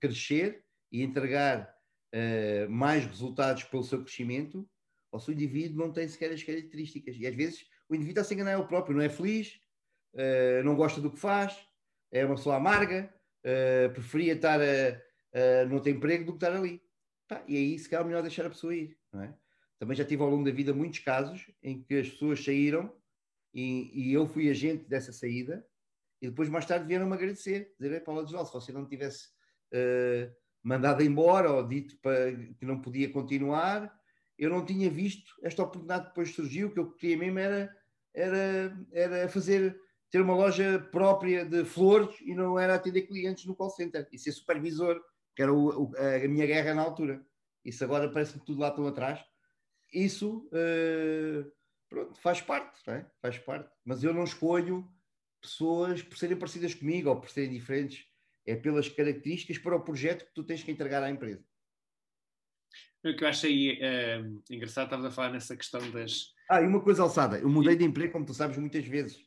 crescer 0.00 0.64
e 0.92 1.02
entregar 1.02 1.74
uh, 2.14 2.70
mais 2.70 3.04
resultados 3.04 3.64
pelo 3.64 3.82
seu 3.82 4.02
crescimento, 4.02 4.68
ou 5.10 5.18
se 5.18 5.30
o 5.30 5.32
indivíduo 5.32 5.78
não 5.78 5.92
tem 5.92 6.06
sequer 6.06 6.30
as 6.32 6.42
características. 6.42 7.16
E 7.16 7.26
às 7.26 7.34
vezes 7.34 7.66
o 7.88 7.94
indivíduo 7.94 8.20
está 8.20 8.20
a 8.20 8.24
se 8.24 8.34
enganar 8.34 8.54
ele 8.54 8.68
próprio, 8.68 8.94
não 8.94 9.02
é 9.02 9.08
feliz, 9.08 9.58
uh, 10.14 10.62
não 10.64 10.76
gosta 10.76 11.00
do 11.00 11.10
que 11.10 11.18
faz, 11.18 11.56
é 12.12 12.24
uma 12.24 12.36
pessoa 12.36 12.56
amarga, 12.56 13.12
preferia 13.94 14.34
estar 14.34 14.60
a, 14.60 15.72
outro 15.72 15.90
emprego 15.90 16.26
do 16.26 16.32
que 16.32 16.44
estar 16.44 16.54
ali. 16.54 16.82
Pá, 17.26 17.42
e 17.48 17.56
aí 17.56 17.78
se 17.78 17.88
calhar 17.88 18.04
é 18.04 18.06
melhor 18.06 18.20
deixar 18.20 18.44
a 18.44 18.50
pessoa 18.50 18.74
ir. 18.74 18.98
É? 19.14 19.32
Também 19.78 19.96
já 19.96 20.04
tive 20.04 20.22
ao 20.22 20.28
longo 20.28 20.44
da 20.44 20.50
vida 20.50 20.74
muitos 20.74 20.98
casos 20.98 21.50
em 21.62 21.82
que 21.82 21.94
as 21.94 22.08
pessoas 22.10 22.44
saíram 22.44 22.94
e, 23.54 23.90
e, 23.92 24.12
eu 24.12 24.26
fui 24.26 24.48
agente 24.48 24.84
dessa 24.84 25.12
saída 25.12 25.66
e 26.20 26.28
depois 26.28 26.48
mais 26.48 26.64
tarde 26.64 26.86
vieram-me 26.86 27.14
agradecer, 27.14 27.74
dizer, 27.80 28.04
Paula 28.04 28.22
Desval, 28.22 28.46
se 28.46 28.52
você 28.52 28.70
não 28.70 28.86
tivesse 28.86 29.26
uh, 29.74 30.32
mandado 30.62 31.02
embora 31.02 31.50
ou 31.50 31.66
dito 31.66 31.96
para, 31.98 32.32
que 32.32 32.64
não 32.64 32.80
podia 32.80 33.10
continuar, 33.10 33.92
eu 34.38 34.50
não 34.50 34.64
tinha 34.64 34.90
visto 34.90 35.34
esta 35.42 35.62
oportunidade 35.62 36.06
depois 36.06 36.34
surgiu, 36.34 36.72
que 36.72 36.78
eu 36.78 36.92
queria 36.92 37.16
mesmo 37.16 37.38
era, 37.38 37.76
era, 38.14 38.78
era 38.92 39.28
fazer, 39.28 39.78
ter 40.10 40.20
uma 40.20 40.34
loja 40.34 40.78
própria 40.90 41.44
de 41.44 41.64
flores 41.64 42.14
e 42.20 42.34
não 42.34 42.58
era 42.58 42.74
atender 42.74 43.02
clientes 43.02 43.44
no 43.44 43.54
call 43.54 43.70
center 43.70 44.08
e 44.12 44.18
ser 44.18 44.32
supervisor, 44.32 45.00
que 45.34 45.42
era 45.42 45.52
o, 45.52 45.84
o, 45.84 45.92
a 45.96 46.28
minha 46.28 46.46
guerra 46.46 46.74
na 46.74 46.82
altura. 46.82 47.24
Isso 47.64 47.84
agora 47.84 48.10
parece 48.10 48.34
que 48.34 48.44
tudo 48.44 48.60
lá 48.60 48.68
estão 48.68 48.86
atrás. 48.86 49.24
Isso... 49.92 50.48
Uh, 50.52 51.50
pronto, 51.88 52.14
faz 52.20 52.40
parte, 52.40 52.78
é? 52.88 53.04
faz 53.20 53.38
parte. 53.38 53.70
Mas 53.84 54.02
eu 54.02 54.14
não 54.14 54.24
escolho 54.24 54.88
pessoas 55.40 56.02
por 56.02 56.16
serem 56.16 56.38
parecidas 56.38 56.74
comigo 56.74 57.10
ou 57.10 57.20
por 57.20 57.28
serem 57.28 57.50
diferentes. 57.50 58.06
É 58.46 58.56
pelas 58.56 58.88
características 58.88 59.58
para 59.58 59.76
o 59.76 59.84
projeto 59.84 60.26
que 60.26 60.34
tu 60.34 60.44
tens 60.44 60.62
que 60.62 60.70
entregar 60.70 61.02
à 61.02 61.10
empresa. 61.10 61.44
O 63.04 63.16
que 63.16 63.24
eu 63.24 63.28
achei 63.28 63.78
é, 63.80 64.20
engraçado, 64.50 64.84
estavas 64.84 65.06
a 65.06 65.10
falar 65.10 65.32
nessa 65.32 65.56
questão 65.56 65.90
das. 65.90 66.32
Ah, 66.48 66.62
e 66.62 66.66
uma 66.66 66.80
coisa 66.80 67.02
alçada, 67.02 67.38
eu 67.38 67.48
mudei 67.48 67.76
de 67.76 67.84
emprego, 67.84 68.12
como 68.12 68.24
tu 68.24 68.34
sabes, 68.34 68.56
muitas 68.56 68.86
vezes. 68.86 69.18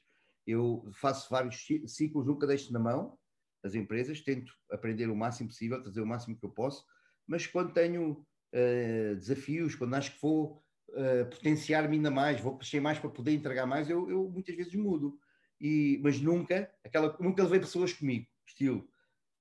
Eu 0.47 0.89
faço 0.93 1.29
vários 1.29 1.65
ciclos, 1.87 2.25
nunca 2.25 2.47
deixo 2.47 2.71
na 2.71 2.79
mão 2.79 3.17
as 3.65 3.73
empresas, 3.73 4.21
tento 4.21 4.53
aprender 4.71 5.09
o 5.09 5.15
máximo 5.15 5.49
possível, 5.49 5.81
trazer 5.81 5.99
o 5.99 6.05
máximo 6.05 6.37
que 6.37 6.45
eu 6.45 6.51
posso, 6.51 6.85
mas 7.27 7.47
quando 7.47 7.73
tenho 7.73 8.11
uh, 8.53 9.15
desafios, 9.15 9.73
quando 9.73 9.95
acho 9.95 10.13
que 10.13 10.21
vou 10.21 10.63
uh, 10.89 11.25
potenciar-me 11.31 11.95
ainda 11.95 12.11
mais, 12.11 12.39
vou 12.39 12.57
crescer 12.57 12.79
mais 12.79 12.99
para 12.99 13.09
poder 13.09 13.31
entregar 13.31 13.65
mais, 13.65 13.89
eu, 13.89 14.07
eu 14.07 14.29
muitas 14.29 14.55
vezes 14.55 14.75
mudo. 14.75 15.17
E, 15.59 15.99
mas 16.03 16.21
nunca, 16.21 16.71
aquela, 16.83 17.17
nunca 17.19 17.41
levei 17.41 17.59
pessoas 17.59 17.91
comigo, 17.91 18.27
estilo, 18.45 18.87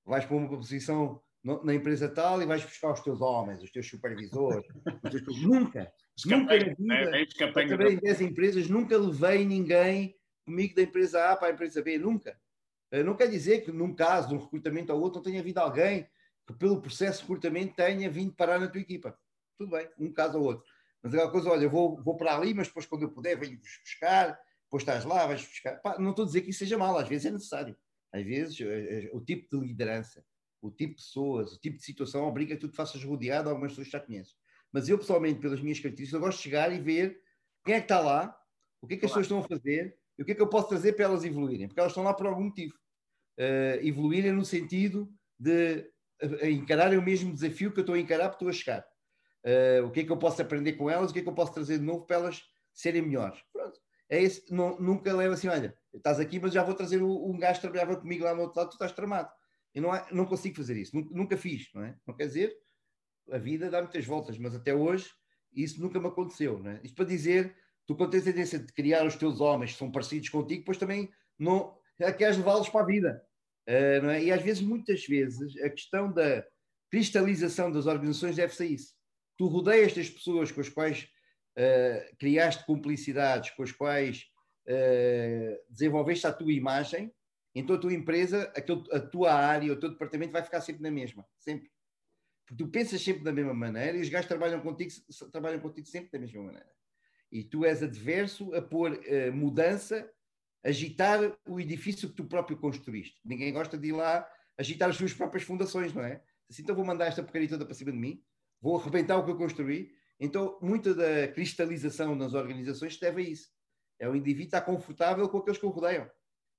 vais 0.05 0.25
para 0.25 0.35
uma 0.35 0.47
posição 0.47 1.21
na 1.63 1.75
empresa 1.75 2.09
tal 2.09 2.41
e 2.41 2.45
vais 2.45 2.63
buscar 2.63 2.91
os 2.91 3.01
teus 3.01 3.21
homens, 3.21 3.61
os 3.61 3.71
teus 3.71 3.87
supervisores, 3.87 4.65
os 5.03 5.21
teus, 5.21 5.41
nunca, 5.43 5.91
nunca 6.25 6.57
na 6.79 6.95
vida, 6.95 7.17
é, 7.17 7.51
trabalhei 7.67 7.93
em 7.93 7.99
10 7.99 8.21
empresas, 8.21 8.67
nunca 8.67 8.97
levei 8.97 9.45
ninguém 9.45 10.15
comigo 10.43 10.75
da 10.75 10.81
empresa 10.81 11.31
A 11.31 11.35
para 11.35 11.49
a 11.49 11.51
empresa 11.51 11.81
B, 11.81 11.97
nunca. 11.97 12.39
Uh, 12.91 13.03
não 13.03 13.15
quer 13.15 13.27
dizer 13.27 13.61
que 13.61 13.71
num 13.71 13.93
caso 13.93 14.29
de 14.29 14.35
um 14.35 14.39
recrutamento 14.39 14.91
ao 14.91 14.99
outro 14.99 15.17
não 15.17 15.23
tenha 15.23 15.39
havido 15.39 15.59
alguém 15.59 16.07
que 16.47 16.53
pelo 16.53 16.81
processo 16.81 17.17
de 17.17 17.23
recrutamento 17.23 17.75
tenha 17.75 18.09
vindo 18.09 18.33
parar 18.33 18.59
na 18.59 18.67
tua 18.67 18.81
equipa. 18.81 19.17
Tudo 19.57 19.71
bem, 19.71 19.87
um 19.99 20.11
caso 20.11 20.37
ou 20.37 20.45
outro. 20.45 20.65
Mas 21.01 21.13
aquela 21.13 21.31
coisa, 21.31 21.49
olha, 21.49 21.63
eu 21.63 21.69
vou, 21.69 22.01
vou 22.01 22.17
para 22.17 22.35
ali, 22.35 22.53
mas 22.53 22.67
depois 22.67 22.85
quando 22.85 23.03
eu 23.03 23.11
puder 23.11 23.37
venho-vos 23.37 23.79
buscar, 23.83 24.39
depois 24.63 24.81
estás 24.81 25.05
lá, 25.05 25.25
vais 25.27 25.45
buscar. 25.45 25.75
Pá, 25.81 25.97
não 25.99 26.11
estou 26.11 26.23
a 26.23 26.25
dizer 26.25 26.41
que 26.41 26.49
isso 26.49 26.59
seja 26.59 26.77
mal, 26.77 26.97
às 26.97 27.07
vezes 27.07 27.25
é 27.25 27.31
necessário. 27.31 27.75
Às 28.15 28.23
vezes 28.23 28.61
eh, 28.61 28.65
eh, 28.65 29.09
o 29.11 29.19
tipo 29.19 29.59
de 29.59 29.67
liderança, 29.67 30.25
o 30.61 30.71
tipo 30.71 30.95
de 30.95 31.03
pessoas, 31.03 31.51
o 31.51 31.59
tipo 31.59 31.75
de 31.75 31.83
situação 31.83 32.23
obriga 32.23 32.55
que 32.55 32.61
tu 32.61 32.69
te 32.69 32.75
faças 32.75 33.03
rodeado 33.03 33.43
de 33.43 33.49
algumas 33.49 33.71
pessoas 33.71 33.87
que 33.87 33.93
já 33.93 33.99
conheces. 33.99 34.33
Mas 34.71 34.87
eu, 34.87 34.97
pessoalmente, 34.97 35.39
pelas 35.39 35.59
minhas 35.59 35.79
características, 35.79 36.13
eu 36.13 36.25
gosto 36.25 36.37
de 36.37 36.43
chegar 36.43 36.71
e 36.71 36.79
ver 36.79 37.21
quem 37.65 37.75
é 37.75 37.79
que 37.79 37.85
está 37.85 37.99
lá, 37.99 38.35
o 38.81 38.87
que 38.87 38.93
é 38.93 38.97
que 38.97 39.05
as 39.05 39.11
pessoas 39.11 39.25
estão 39.25 39.39
a 39.39 39.43
fazer 39.43 39.97
e 40.17 40.21
o 40.21 40.25
que 40.25 40.31
é 40.31 40.35
que 40.35 40.41
eu 40.41 40.47
posso 40.47 40.69
trazer 40.69 40.93
para 40.93 41.05
elas 41.05 41.25
evoluírem, 41.25 41.67
porque 41.67 41.79
elas 41.79 41.91
estão 41.91 42.03
lá 42.03 42.13
por 42.13 42.25
algum 42.25 42.45
motivo. 42.45 42.73
Uh, 43.37 43.83
evoluírem 43.85 44.31
no 44.31 44.45
sentido 44.45 45.11
de 45.37 45.91
encararem 46.43 46.97
o 46.97 47.01
mesmo 47.01 47.33
desafio 47.33 47.73
que 47.73 47.79
eu 47.79 47.81
estou 47.81 47.95
a 47.95 47.99
encarar 47.99 48.29
porque 48.29 48.45
estou 48.45 48.49
a 48.49 48.53
chegar. 48.53 48.87
Uh, 49.45 49.85
o 49.85 49.91
que 49.91 49.99
é 49.99 50.03
que 50.05 50.11
eu 50.11 50.17
posso 50.17 50.41
aprender 50.41 50.73
com 50.73 50.89
elas, 50.89 51.11
o 51.11 51.13
que 51.13 51.19
é 51.19 51.21
que 51.21 51.27
eu 51.27 51.35
posso 51.35 51.53
trazer 51.53 51.79
de 51.79 51.83
novo 51.83 52.05
para 52.05 52.15
elas 52.15 52.41
serem 52.73 53.01
melhores. 53.01 53.41
Pronto. 53.51 53.79
É 54.09 54.21
esse, 54.21 54.53
não, 54.53 54.79
nunca 54.79 55.13
leva 55.13 55.33
assim, 55.33 55.47
olha, 55.47 55.75
estás 55.95 56.19
aqui, 56.19 56.39
mas 56.39 56.53
já 56.53 56.63
vou 56.63 56.73
trazer 56.73 57.01
um, 57.01 57.37
gajo 57.37 57.55
que 57.55 57.61
trabalhava 57.61 57.95
comigo 57.97 58.23
lá 58.23 58.33
no 58.33 58.43
outro 58.43 58.59
lado, 58.59 58.69
tu 58.69 58.73
estás 58.73 58.91
tramado. 58.91 59.29
Eu 59.73 59.81
não, 59.81 59.91
não 60.11 60.25
consigo 60.25 60.55
fazer 60.55 60.77
isso, 60.77 60.95
nunca, 60.95 61.37
fiz, 61.37 61.69
não 61.73 61.83
é? 61.83 61.97
Não 62.07 62.15
quer 62.15 62.27
dizer, 62.27 62.55
a 63.31 63.37
vida 63.37 63.69
dá 63.69 63.81
muitas 63.81 64.05
voltas, 64.05 64.37
mas 64.37 64.55
até 64.55 64.73
hoje 64.73 65.09
isso 65.53 65.81
nunca 65.81 65.99
me 65.99 66.07
aconteceu, 66.07 66.59
não 66.59 66.71
é? 66.71 66.81
Isto 66.83 66.95
para 66.95 67.05
dizer, 67.05 67.55
tu 67.85 67.95
quando 67.95 68.11
tens 68.11 68.21
a 68.21 68.31
tendência 68.31 68.59
de 68.59 68.71
criar 68.73 69.05
os 69.05 69.15
teus 69.15 69.41
homens 69.41 69.73
que 69.73 69.79
são 69.79 69.91
parecidos 69.91 70.29
contigo, 70.29 70.61
depois 70.61 70.77
também 70.77 71.09
não 71.37 71.77
queres 72.17 72.37
levá-los 72.37 72.69
para 72.69 72.81
a 72.81 72.85
vida, 72.85 73.23
uh, 73.67 74.03
não 74.03 74.09
é? 74.11 74.23
E 74.23 74.31
às 74.31 74.41
vezes, 74.41 74.61
muitas 74.61 75.05
vezes, 75.05 75.57
a 75.61 75.69
questão 75.69 76.11
da 76.11 76.45
cristalização 76.89 77.71
das 77.71 77.85
organizações 77.85 78.35
deve 78.35 78.55
ser 78.55 78.67
isso 78.67 78.95
tu 79.37 79.47
rodeias 79.47 79.87
estas 79.87 80.09
pessoas 80.09 80.51
com 80.51 80.61
as 80.61 80.69
quais 80.69 81.07
uh, 81.57 82.17
criaste 82.17 82.65
cumplicidades, 82.65 83.51
com 83.51 83.63
as 83.63 83.71
quais 83.71 84.25
desenvolveste 85.69 86.27
a 86.27 86.33
tua 86.33 86.51
imagem, 86.51 87.13
então 87.53 87.75
a 87.75 87.79
tua 87.79 87.93
empresa, 87.93 88.51
a 88.91 88.99
tua 88.99 89.33
área, 89.33 89.71
o 89.71 89.79
teu 89.79 89.89
departamento 89.89 90.33
vai 90.33 90.43
ficar 90.43 90.61
sempre 90.61 90.83
na 90.83 90.91
mesma, 90.91 91.25
sempre. 91.37 91.71
Porque 92.45 92.63
tu 92.63 92.69
pensas 92.69 93.01
sempre 93.01 93.23
da 93.23 93.31
mesma 93.31 93.53
maneira 93.53 93.97
e 93.97 94.01
os 94.01 94.09
gajos 94.09 94.27
trabalham 94.27 94.59
contigo, 94.61 94.91
trabalham 95.31 95.59
contigo 95.59 95.87
sempre 95.87 96.11
da 96.11 96.19
mesma 96.19 96.43
maneira. 96.43 96.69
E 97.31 97.43
tu 97.43 97.65
és 97.65 97.81
adverso 97.81 98.53
a 98.53 98.61
pôr 98.61 98.91
uh, 98.91 99.33
mudança, 99.33 100.09
agitar 100.63 101.19
o 101.47 101.59
edifício 101.59 102.09
que 102.09 102.15
tu 102.15 102.25
próprio 102.25 102.57
construíste. 102.57 103.19
Ninguém 103.25 103.51
gosta 103.51 103.77
de 103.77 103.87
ir 103.87 103.93
lá 103.93 104.29
agitar 104.57 104.89
as 104.89 104.95
suas 104.95 105.13
próprias 105.13 105.43
fundações, 105.43 105.93
não 105.93 106.03
é? 106.03 106.21
Assim, 106.49 106.61
então 106.61 106.75
vou 106.75 106.85
mandar 106.85 107.07
esta 107.07 107.23
porcaria 107.23 107.49
toda 107.49 107.65
para 107.65 107.73
cima 107.73 107.91
de 107.91 107.97
mim, 107.97 108.23
vou 108.61 108.77
arrebentar 108.79 109.17
o 109.17 109.25
que 109.25 109.31
eu 109.31 109.37
construí. 109.37 109.91
Então, 110.19 110.57
muita 110.61 110.93
da 110.93 111.27
cristalização 111.27 112.15
nas 112.15 112.33
organizações 112.33 112.97
deve 112.97 113.21
a 113.21 113.29
isso. 113.29 113.49
É 113.99 114.09
o 114.09 114.15
indivíduo 114.15 114.45
estar 114.45 114.61
confortável 114.61 115.27
com 115.29 115.37
aqueles 115.37 115.59
que 115.59 115.65
o 115.65 115.69
rodeiam. 115.69 116.09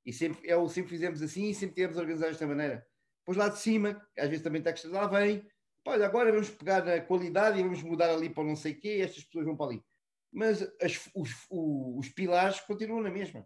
E 0.04 0.12
sempre, 0.12 0.48
é, 0.48 0.68
sempre 0.68 0.90
fizemos 0.90 1.20
assim 1.20 1.50
e 1.50 1.54
sempre 1.54 1.74
tivemos 1.74 1.96
organizado 1.96 2.30
desta 2.30 2.46
maneira. 2.46 2.86
Depois 3.18 3.36
lá 3.36 3.48
de 3.48 3.58
cima, 3.58 4.00
às 4.16 4.28
vezes 4.28 4.42
também 4.42 4.60
está 4.60 4.72
que 4.72 4.86
lá 4.86 5.06
vem, 5.08 5.44
olha, 5.84 6.06
agora 6.06 6.30
vamos 6.30 6.48
pegar 6.50 6.84
na 6.84 7.00
qualidade 7.00 7.58
e 7.58 7.62
vamos 7.62 7.82
mudar 7.82 8.10
ali 8.10 8.30
para 8.30 8.44
não 8.44 8.54
sei 8.54 8.72
o 8.72 8.80
quê, 8.80 9.00
estas 9.02 9.24
pessoas 9.24 9.46
vão 9.46 9.56
para 9.56 9.72
ali. 9.72 9.84
Mas 10.32 10.62
as, 10.80 11.10
os, 11.14 11.30
os, 11.50 12.08
pilares 12.10 12.60
continuam 12.60 13.02
na 13.02 13.10
mesma. 13.10 13.40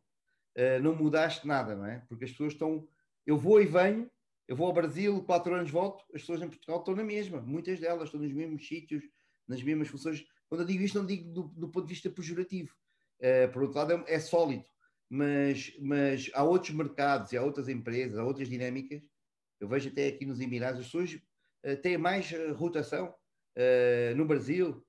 Uh, 0.57 0.83
não 0.83 0.95
mudaste 0.95 1.47
nada, 1.47 1.75
não 1.75 1.87
é? 1.87 2.05
Porque 2.09 2.25
as 2.25 2.31
pessoas 2.31 2.53
estão. 2.53 2.87
Eu 3.25 3.39
vou 3.39 3.61
e 3.61 3.67
venho, 3.67 4.11
eu 4.49 4.57
vou 4.57 4.67
ao 4.67 4.73
Brasil, 4.73 5.23
quatro 5.23 5.55
anos 5.55 5.71
volto, 5.71 6.05
as 6.13 6.23
pessoas 6.23 6.43
em 6.43 6.49
Portugal 6.49 6.81
estão 6.81 6.95
na 6.95 7.05
mesma, 7.05 7.41
muitas 7.41 7.79
delas 7.79 8.07
estão 8.07 8.21
nos 8.21 8.33
mesmos 8.33 8.67
sítios, 8.67 9.05
nas 9.47 9.63
mesmas 9.63 9.89
funções. 9.89 10.27
Quando 10.49 10.63
eu 10.63 10.67
digo 10.67 10.83
isto, 10.83 10.99
não 10.99 11.07
digo 11.07 11.33
do, 11.33 11.43
do 11.45 11.69
ponto 11.69 11.87
de 11.87 11.95
vista 11.95 12.11
pejorativo. 12.11 12.75
Uh, 13.21 13.53
por 13.53 13.63
outro 13.63 13.79
lado, 13.79 13.93
é, 13.93 14.15
é 14.15 14.19
sólido 14.19 14.65
mas, 15.11 15.77
mas 15.81 16.31
há 16.35 16.45
outros 16.45 16.71
mercados 16.71 17.33
e 17.33 17.37
há 17.37 17.43
outras 17.43 17.69
empresas, 17.69 18.17
há 18.17 18.25
outras 18.25 18.49
dinâmicas. 18.49 19.03
Eu 19.59 19.69
vejo 19.69 19.89
até 19.89 20.07
aqui 20.07 20.25
nos 20.25 20.41
Emirados, 20.41 20.81
as 20.81 20.87
pessoas 20.87 21.15
uh, 21.67 21.77
têm 21.83 21.99
mais 21.99 22.31
uh, 22.31 22.55
rotação. 22.55 23.13
No 24.17 24.25
Brasil, 24.25 24.83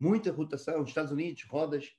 muita 0.00 0.32
rotação. 0.32 0.78
Nos 0.78 0.88
Estados 0.88 1.12
Unidos, 1.12 1.42
rodas, 1.42 1.90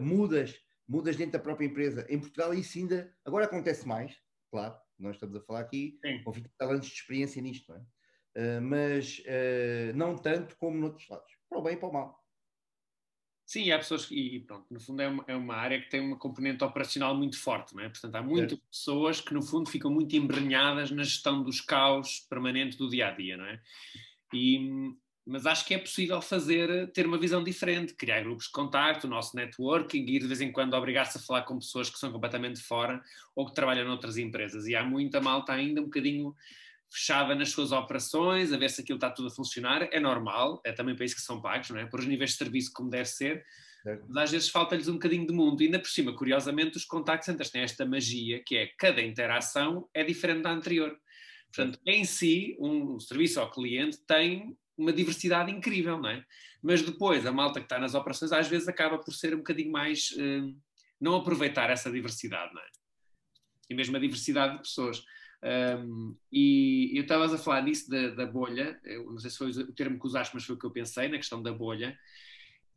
mudas, 0.00 0.58
mudas 0.88 1.14
dentro 1.14 1.34
da 1.34 1.38
própria 1.38 1.66
empresa. 1.66 2.04
Em 2.08 2.18
Portugal, 2.18 2.52
isso 2.52 2.76
ainda 2.78 3.14
agora 3.24 3.44
acontece 3.44 3.86
mais, 3.86 4.16
claro. 4.50 4.74
Nós 4.98 5.14
estamos 5.14 5.36
a 5.36 5.40
falar 5.42 5.60
aqui 5.60 6.00
Sim. 6.04 6.24
com 6.24 6.32
20 6.32 6.50
anos 6.62 6.86
de 6.86 6.92
experiência 6.94 7.40
nisto, 7.40 7.70
não 7.70 7.76
é? 7.76 8.60
mas 8.60 9.22
não 9.94 10.16
tanto 10.16 10.56
como 10.56 10.78
noutros 10.78 11.08
lados, 11.08 11.32
para 11.48 11.58
o 11.58 11.62
bem 11.62 11.74
e 11.74 11.76
para 11.76 11.88
o 11.88 11.92
mal. 11.92 12.19
Sim, 13.50 13.72
há 13.72 13.78
pessoas 13.78 14.06
que, 14.06 14.14
e 14.14 14.38
pronto, 14.38 14.64
no 14.70 14.78
fundo 14.78 15.02
é 15.02 15.08
uma, 15.08 15.24
é 15.26 15.34
uma, 15.34 15.56
área 15.56 15.80
que 15.80 15.90
tem 15.90 16.00
uma 16.00 16.16
componente 16.16 16.62
operacional 16.62 17.16
muito 17.16 17.36
forte, 17.36 17.74
não 17.74 17.82
é? 17.82 17.88
Portanto, 17.88 18.14
há 18.14 18.22
muitas 18.22 18.56
é. 18.56 18.62
pessoas 18.70 19.20
que 19.20 19.34
no 19.34 19.42
fundo 19.42 19.68
ficam 19.68 19.90
muito 19.90 20.14
embrenhadas 20.14 20.92
na 20.92 21.02
gestão 21.02 21.42
dos 21.42 21.60
caos 21.60 22.20
permanente 22.30 22.78
do 22.78 22.88
dia 22.88 23.08
a 23.08 23.10
dia, 23.10 23.36
não 23.36 23.44
é? 23.44 23.60
E, 24.32 24.94
mas 25.26 25.46
acho 25.46 25.66
que 25.66 25.74
é 25.74 25.78
possível 25.78 26.22
fazer, 26.22 26.92
ter 26.92 27.04
uma 27.08 27.18
visão 27.18 27.42
diferente, 27.42 27.92
criar 27.94 28.22
grupos 28.22 28.44
de 28.44 28.52
contacto, 28.52 29.08
o 29.08 29.10
nosso 29.10 29.34
networking, 29.34 30.04
ir 30.06 30.20
de 30.20 30.28
vez 30.28 30.40
em 30.40 30.52
quando 30.52 30.74
obrigar-se 30.74 31.18
a 31.18 31.20
falar 31.20 31.42
com 31.42 31.58
pessoas 31.58 31.90
que 31.90 31.98
são 31.98 32.12
completamente 32.12 32.60
fora 32.60 33.02
ou 33.34 33.46
que 33.46 33.52
trabalham 33.52 33.84
noutras 33.84 34.16
empresas. 34.16 34.68
E 34.68 34.76
há 34.76 34.84
muita 34.84 35.20
malta 35.20 35.52
ainda 35.52 35.80
um 35.80 35.86
bocadinho 35.86 36.36
fechada 36.90 37.34
nas 37.34 37.50
suas 37.50 37.72
operações, 37.72 38.52
a 38.52 38.56
ver 38.56 38.68
se 38.68 38.80
aquilo 38.80 38.96
está 38.96 39.10
tudo 39.10 39.28
a 39.28 39.30
funcionar, 39.30 39.88
é 39.92 40.00
normal, 40.00 40.60
é 40.64 40.72
também 40.72 40.96
para 40.96 41.04
isso 41.04 41.14
que 41.14 41.22
são 41.22 41.40
pagos, 41.40 41.70
não 41.70 41.78
é? 41.78 41.86
Por 41.86 42.00
os 42.00 42.06
níveis 42.06 42.30
de 42.30 42.36
serviço 42.36 42.72
como 42.74 42.90
deve 42.90 43.06
ser, 43.06 43.44
mas 44.08 44.24
às 44.24 44.30
vezes 44.30 44.48
falta-lhes 44.48 44.88
um 44.88 44.94
bocadinho 44.94 45.26
de 45.26 45.32
mundo. 45.32 45.62
E 45.62 45.66
ainda 45.66 45.78
por 45.78 45.88
cima, 45.88 46.14
curiosamente, 46.14 46.76
os 46.76 46.84
contact 46.84 47.24
centers 47.24 47.50
têm 47.50 47.62
esta 47.62 47.86
magia 47.86 48.42
que 48.44 48.56
é 48.56 48.66
cada 48.78 49.00
interação 49.00 49.88
é 49.94 50.04
diferente 50.04 50.42
da 50.42 50.50
anterior. 50.50 50.98
Portanto, 51.52 51.80
em 51.86 52.04
si, 52.04 52.56
um 52.60 52.98
serviço 53.00 53.40
ao 53.40 53.50
cliente 53.50 53.98
tem 54.06 54.56
uma 54.76 54.92
diversidade 54.92 55.50
incrível, 55.50 55.98
não 55.98 56.10
é? 56.10 56.24
Mas 56.62 56.82
depois, 56.82 57.26
a 57.26 57.32
malta 57.32 57.60
que 57.60 57.66
está 57.66 57.78
nas 57.78 57.94
operações 57.94 58.32
às 58.32 58.48
vezes 58.48 58.68
acaba 58.68 58.98
por 58.98 59.12
ser 59.12 59.34
um 59.34 59.38
bocadinho 59.38 59.72
mais. 59.72 60.14
Eh, 60.18 60.52
não 61.00 61.14
aproveitar 61.14 61.70
essa 61.70 61.90
diversidade, 61.90 62.52
não 62.54 62.60
é? 62.60 62.66
E 63.70 63.74
mesmo 63.74 63.96
a 63.96 64.00
diversidade 64.00 64.56
de 64.56 64.62
pessoas. 64.62 65.02
Um, 65.42 66.14
e 66.30 66.92
eu 66.94 67.02
estava 67.02 67.24
a 67.24 67.38
falar 67.38 67.62
nisso 67.62 67.88
da, 67.88 68.08
da, 68.10 68.26
bolha, 68.26 68.78
eu 68.84 69.10
não 69.10 69.18
sei 69.18 69.30
se 69.30 69.38
foi 69.38 69.50
o 69.50 69.72
termo 69.72 69.98
que 69.98 70.06
usaste, 70.06 70.34
mas 70.34 70.44
foi 70.44 70.54
o 70.54 70.58
que 70.58 70.66
eu 70.66 70.70
pensei 70.70 71.08
na 71.08 71.16
questão 71.16 71.42
da 71.42 71.52
bolha, 71.52 71.98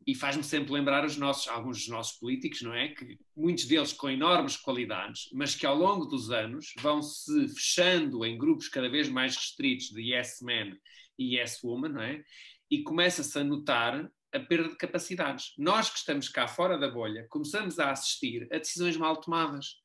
e 0.06 0.14
faz-me 0.14 0.44
sempre 0.44 0.72
lembrar 0.72 1.04
os 1.04 1.16
nossos, 1.16 1.48
alguns 1.48 1.78
dos 1.78 1.88
nossos 1.88 2.18
políticos, 2.18 2.60
não 2.62 2.74
é? 2.74 2.88
Que 2.88 3.18
muitos 3.36 3.64
deles 3.64 3.92
com 3.92 4.10
enormes 4.10 4.56
qualidades, 4.56 5.30
mas 5.32 5.54
que 5.54 5.64
ao 5.64 5.76
longo 5.76 6.04
dos 6.04 6.30
anos 6.30 6.74
vão 6.78 7.02
se 7.02 7.48
fechando 7.48 8.24
em 8.24 8.36
grupos 8.36 8.68
cada 8.68 8.88
vez 8.88 9.08
mais 9.08 9.34
restritos 9.34 9.88
de 9.88 10.02
yes 10.12 10.40
man 10.42 10.76
e 11.18 11.36
yes 11.36 11.62
woman, 11.62 11.88
não 11.88 12.02
é? 12.02 12.22
E 12.70 12.82
começa-se 12.82 13.38
a 13.38 13.44
notar 13.44 14.10
a 14.32 14.40
perda 14.40 14.68
de 14.68 14.76
capacidades. 14.76 15.54
Nós 15.56 15.88
que 15.88 15.98
estamos 15.98 16.28
cá 16.28 16.46
fora 16.46 16.76
da 16.76 16.90
bolha, 16.90 17.26
começamos 17.30 17.78
a 17.78 17.90
assistir 17.90 18.46
a 18.52 18.58
decisões 18.58 18.96
mal 18.96 19.16
tomadas 19.16 19.76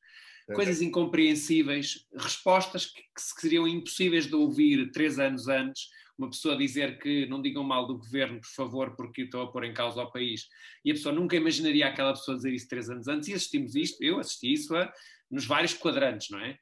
coisas 0.54 0.82
incompreensíveis, 0.82 2.06
respostas 2.16 2.86
que, 2.86 3.02
que, 3.02 3.40
seriam 3.40 3.66
impossíveis 3.66 4.26
de 4.26 4.34
ouvir 4.34 4.90
três 4.90 5.18
anos 5.18 5.48
antes. 5.48 5.88
Uma 6.18 6.28
pessoa 6.28 6.56
dizer 6.56 6.98
que 6.98 7.26
não 7.26 7.40
digam 7.40 7.64
mal 7.64 7.86
do 7.86 7.96
governo, 7.96 8.40
por 8.40 8.50
favor, 8.50 8.94
porque 8.94 9.22
estou 9.22 9.42
a 9.42 9.50
pôr 9.50 9.64
em 9.64 9.72
causa 9.72 10.02
o 10.02 10.10
país. 10.10 10.48
E 10.84 10.90
a 10.90 10.94
pessoa 10.94 11.14
nunca 11.14 11.36
imaginaria 11.36 11.86
aquela 11.86 12.12
pessoa 12.12 12.36
dizer 12.36 12.52
isso 12.52 12.68
três 12.68 12.90
anos 12.90 13.08
antes. 13.08 13.28
E 13.28 13.34
assistimos 13.34 13.74
isto, 13.74 14.02
eu 14.02 14.18
assisti 14.18 14.52
isso 14.52 14.76
a, 14.76 14.92
nos 15.30 15.46
vários 15.46 15.72
quadrantes, 15.72 16.28
não 16.30 16.40
é? 16.40 16.58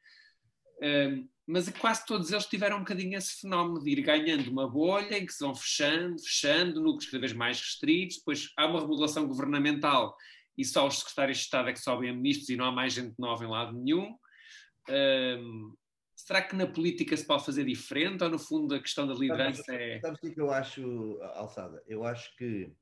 Um, 0.81 1.29
mas 1.45 1.69
quase 1.71 2.05
todos 2.05 2.31
eles 2.31 2.45
tiveram 2.45 2.77
um 2.77 2.81
bocadinho 2.81 3.17
esse 3.17 3.41
fenómeno 3.41 3.83
de 3.83 3.91
ir 3.91 4.03
ganhando 4.03 4.49
uma 4.51 4.69
bolha 4.69 5.17
em 5.17 5.25
que 5.25 5.33
se 5.33 5.43
vão 5.43 5.55
fechando, 5.55 6.21
fechando, 6.21 6.81
núcleos 6.81 7.07
cada 7.07 7.21
vez 7.21 7.33
mais 7.33 7.59
restritos, 7.59 8.19
depois 8.19 8.53
há 8.55 8.67
uma 8.67 8.81
remodelação 8.81 9.27
governamental 9.27 10.15
e 10.59 10.65
só 10.65 10.89
os 10.89 10.99
secretários 10.99 11.39
de 11.39 11.45
Estado 11.45 11.69
é 11.69 11.73
que 11.73 11.79
sobem 11.79 12.11
a 12.11 12.13
ministros 12.13 12.49
e 12.49 12.57
não 12.57 12.65
há 12.65 12.73
mais 12.73 12.93
gente 12.93 13.15
nova 13.17 13.45
em 13.45 13.49
lado 13.49 13.79
nenhum. 13.79 14.19
Um, 14.91 15.77
será 16.17 16.43
que 16.43 16.57
na 16.57 16.67
política 16.67 17.17
se 17.17 17.25
pode 17.25 17.45
fazer 17.45 17.65
diferente 17.65 18.25
ou 18.25 18.31
no 18.31 18.41
fundo 18.41 18.75
a 18.75 18.81
questão 18.81 19.07
da 19.07 19.15
liderança 19.15 19.63
sabes, 19.63 19.81
é. 19.81 20.01
Sabes 20.01 20.19
o 20.21 20.35
que 20.35 20.41
eu 20.41 20.51
acho, 20.51 21.19
Alçada? 21.35 21.81
Eu 21.87 22.05
acho 22.05 22.37
que 22.37 22.73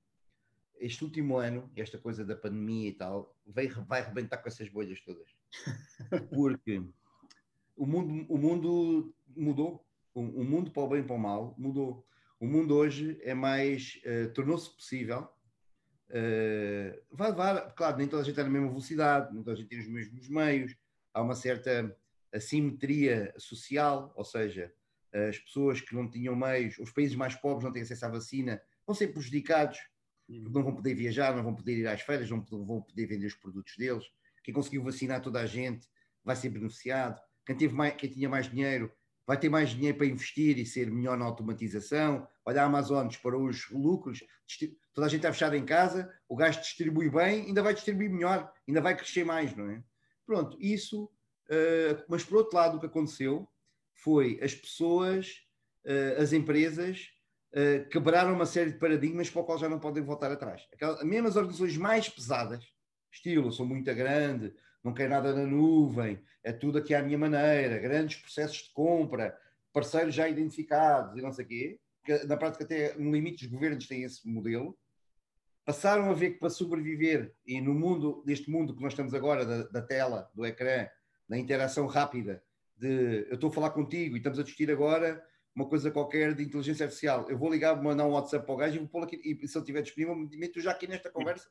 este 0.81 1.05
último 1.05 1.37
ano, 1.37 1.71
esta 1.77 1.99
coisa 1.99 2.25
da 2.25 2.35
pandemia 2.35 2.89
e 2.89 2.93
tal, 2.93 3.37
vai, 3.47 3.69
vai 3.69 4.03
rebentar 4.03 4.39
com 4.39 4.49
essas 4.49 4.71
bolhas 4.71 4.99
todas. 5.03 5.29
Porque 6.35 6.83
o 7.77 7.87
mundo, 7.87 8.27
o 8.33 8.39
mundo 8.39 9.15
mudou. 9.37 9.85
O, 10.15 10.21
o 10.21 10.45
mundo 10.45 10.71
para 10.71 10.83
o 10.83 10.89
bem 10.89 11.01
e 11.01 11.05
para 11.05 11.15
o 11.15 11.19
mal 11.19 11.55
mudou. 11.59 12.07
O 12.41 12.47
mundo 12.47 12.75
hoje 12.75 13.19
é 13.23 13.35
mais. 13.35 14.01
Uh, 14.05 14.33
tornou-se 14.33 14.75
possível 14.75 15.29
Uh, 16.09 17.03
vai 17.11 17.31
levar, 17.31 17.75
claro, 17.75 17.97
nem 17.97 18.07
toda 18.07 18.23
a 18.23 18.25
gente 18.25 18.33
está 18.33 18.45
na 18.45 18.51
mesma 18.51 18.69
velocidade, 18.69 19.35
nem 19.35 19.43
toda 19.43 19.57
a 19.57 19.57
gente 19.57 19.69
tem 19.69 19.81
os 19.81 19.89
mesmos 19.89 20.29
meios, 20.29 20.77
há 21.13 21.21
uma 21.21 21.35
certa 21.35 21.97
assimetria 22.33 23.35
social, 23.39 24.13
ou 24.15 24.25
seja, 24.25 24.73
as 25.13 25.39
pessoas 25.39 25.81
que 25.81 25.95
não 25.95 26.09
tinham 26.09 26.37
meios, 26.37 26.79
os 26.79 26.91
países 26.91 27.17
mais 27.17 27.35
pobres 27.35 27.65
não 27.65 27.73
têm 27.73 27.83
acesso 27.83 28.05
à 28.05 28.09
vacina, 28.09 28.61
vão 28.87 28.95
ser 28.95 29.09
prejudicados, 29.09 29.79
porque 30.27 30.41
não 30.51 30.63
vão 30.63 30.75
poder 30.75 30.95
viajar, 30.95 31.35
não 31.35 31.43
vão 31.43 31.55
poder 31.55 31.79
ir 31.79 31.87
às 31.87 32.03
feiras, 32.03 32.29
não 32.31 32.41
vão 32.43 32.83
poder 32.83 33.07
vender 33.07 33.27
os 33.27 33.35
produtos 33.35 33.77
deles. 33.77 34.05
Quem 34.43 34.53
conseguiu 34.53 34.83
vacinar 34.83 35.21
toda 35.21 35.41
a 35.41 35.47
gente 35.47 35.89
vai 36.25 36.37
ser 36.37 36.51
beneficiado. 36.51 37.21
Quem, 37.45 37.57
teve 37.57 37.75
mais, 37.75 37.95
quem 37.95 38.11
tinha 38.11 38.29
mais 38.29 38.51
dinheiro 38.51 38.93
vai 39.27 39.39
ter 39.39 39.49
mais 39.49 39.71
dinheiro 39.71 39.99
para 39.99 40.07
investir 40.07 40.57
e 40.59 40.65
ser 40.65 40.91
melhor 40.91 41.19
na 41.19 41.25
automatização. 41.25 42.27
Olha, 42.45 42.63
a 42.63 42.67
Amazon 42.67 43.09
disparou 43.09 43.45
os 43.45 43.69
lucros, 43.71 44.23
toda 44.95 45.07
a 45.07 45.11
gente 45.11 45.19
está 45.19 45.33
fechada 45.33 45.57
em 45.57 45.65
casa, 45.65 46.11
o 46.29 46.37
gasto 46.37 46.61
distribui 46.63 47.11
bem, 47.11 47.47
ainda 47.47 47.63
vai 47.63 47.75
distribuir 47.75 48.11
melhor, 48.11 48.53
ainda 48.67 48.81
vai 48.81 48.97
crescer 48.97 49.25
mais, 49.25 49.55
não 49.57 49.69
é? 49.69 49.83
Pronto, 50.25 50.57
isso, 50.61 51.05
uh, 51.05 52.05
mas 52.09 52.25
por 52.25 52.39
outro 52.39 52.57
lado, 52.57 52.77
o 52.77 52.81
que 52.81 52.87
aconteceu 52.87 53.49
foi 53.95 54.39
as 54.43 54.55
pessoas, 54.55 55.43
uh, 55.85 56.23
as 56.23 56.33
empresas, 56.33 57.09
uh, 57.53 57.89
quebraram 57.89 58.33
uma 58.33 58.47
série 58.47 58.73
de 58.73 58.79
paradigmas 58.79 59.29
para 59.29 59.43
o 59.43 59.45
qual 59.45 59.59
já 59.59 59.69
não 59.69 59.81
podem 59.81 60.03
voltar 60.03 60.31
atrás. 60.31 60.67
Aquelas, 60.73 61.03
mesmo 61.03 61.29
as 61.29 61.37
organizações 61.37 61.77
mais 61.77 62.09
pesadas, 62.09 62.65
estilo, 63.11 63.51
sou 63.51 63.67
muito 63.67 63.93
grande, 63.95 64.55
não 64.87 64.95
quero 64.95 65.11
nada 65.11 65.35
na 65.35 65.45
nuvem, 65.45 66.21
é 66.45 66.53
tudo 66.53 66.79
aqui 66.79 66.95
à 66.95 67.03
minha 67.03 67.19
maneira, 67.19 67.77
grandes 67.81 68.19
processos 68.21 68.59
de 68.59 68.73
compra, 68.73 69.37
parceiros 69.73 70.15
já 70.15 70.29
identificados 70.29 71.19
e 71.19 71.21
não 71.21 71.33
sei 71.33 71.45
o 71.45 71.49
quê, 71.49 71.81
que 72.05 72.25
na 72.25 72.37
prática 72.37 72.63
até 72.63 72.95
no 72.97 73.11
limite 73.11 73.45
os 73.45 73.51
governos 73.51 73.89
têm 73.89 74.05
esse 74.05 74.29
modelo, 74.29 74.79
passaram 75.65 76.09
a 76.09 76.15
ver 76.15 76.35
que 76.35 76.39
para 76.39 76.51
sobreviver 76.51 77.35
e 77.45 77.61
no 77.61 77.75
mundo, 77.75 78.23
deste 78.25 78.49
mundo 78.49 78.77
que 78.77 78.81
nós 78.81 78.93
estamos 78.93 79.13
agora, 79.13 79.45
da, 79.45 79.65
da 79.65 79.83
tela, 79.83 80.31
do 80.33 80.47
ecrã, 80.47 80.87
da 81.29 81.37
interação 81.37 81.87
rápida, 81.87 82.41
de 82.77 83.27
eu 83.29 83.35
estou 83.35 83.51
a 83.51 83.53
falar 83.53 83.71
contigo 83.71 84.15
e 84.15 84.19
estamos 84.19 84.39
a 84.39 84.45
discutir 84.45 84.71
agora 84.71 85.21
uma 85.53 85.67
coisa 85.67 85.91
qualquer 85.91 86.33
de 86.33 86.45
inteligência 86.45 86.85
artificial, 86.85 87.29
eu 87.29 87.37
vou 87.37 87.51
ligar, 87.51 87.83
mandar 87.83 88.07
um 88.07 88.13
WhatsApp 88.13 88.47
para 88.47 88.55
o 88.55 88.59
gajo 88.59 88.77
e 88.77 88.79
vou 88.79 88.89
pôr 88.89 89.03
aqui, 89.03 89.17
e 89.17 89.49
se 89.49 89.59
ele 89.59 89.63
estiver 89.65 89.83
disponível, 89.83 90.15
meto 90.15 90.61
já 90.61 90.71
aqui 90.71 90.87
nesta 90.87 91.11
conversa 91.11 91.49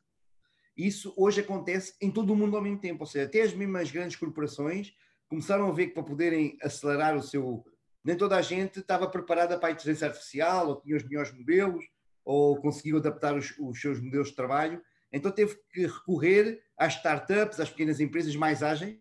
isso 0.78 1.13
hoje 1.15 1.41
acontece 1.41 1.95
em 2.01 2.11
todo 2.11 2.34
o 2.34 2.36
mundo 2.36 2.57
ao 2.57 2.61
mesmo 2.61 2.80
tempo, 2.80 3.03
ou 3.03 3.07
seja, 3.07 3.26
até 3.26 3.41
as 3.41 3.53
mesmas 3.53 3.91
grandes 3.91 4.17
corporações 4.17 4.93
começaram 5.28 5.67
a 5.67 5.71
ver 5.71 5.88
que 5.88 5.93
para 5.93 6.03
poderem 6.03 6.57
acelerar 6.61 7.15
o 7.15 7.23
seu. 7.23 7.63
Nem 8.03 8.15
toda 8.15 8.36
a 8.36 8.41
gente 8.41 8.80
estava 8.80 9.09
preparada 9.09 9.57
para 9.57 9.69
a 9.69 9.71
inteligência 9.71 10.07
artificial, 10.07 10.67
ou 10.67 10.82
tinha 10.82 10.95
os 10.95 11.03
melhores 11.03 11.32
modelos, 11.32 11.86
ou 12.23 12.59
conseguiu 12.61 12.97
adaptar 12.97 13.36
os, 13.36 13.53
os 13.57 13.80
seus 13.80 13.99
modelos 13.99 14.30
de 14.30 14.36
trabalho. 14.36 14.82
Então 15.11 15.32
teve 15.32 15.55
que 15.71 15.88
recorrer 15.88 16.61
às 16.78 16.95
startups, 16.95 17.59
às 17.59 17.69
pequenas 17.69 17.99
empresas 17.99 18.36
mais 18.36 18.61
ágeis, 18.61 18.99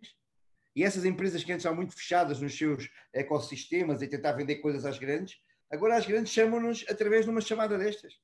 E 0.77 0.83
essas 0.83 1.05
empresas 1.05 1.45
que 1.45 1.53
antes 1.53 1.63
estavam 1.63 1.77
muito 1.77 1.95
fechadas 1.95 2.41
nos 2.41 2.57
seus 2.57 2.89
ecossistemas 3.13 4.03
e 4.03 4.09
tentar 4.09 4.33
vender 4.33 4.57
coisas 4.57 4.85
às 4.85 4.99
grandes, 4.99 5.39
agora 5.71 5.97
as 5.97 6.07
grandes 6.07 6.33
chamam-nos 6.33 6.85
através 6.89 7.25
de 7.25 7.31
uma 7.31 7.41
chamada 7.41 7.79
destas. 7.79 8.15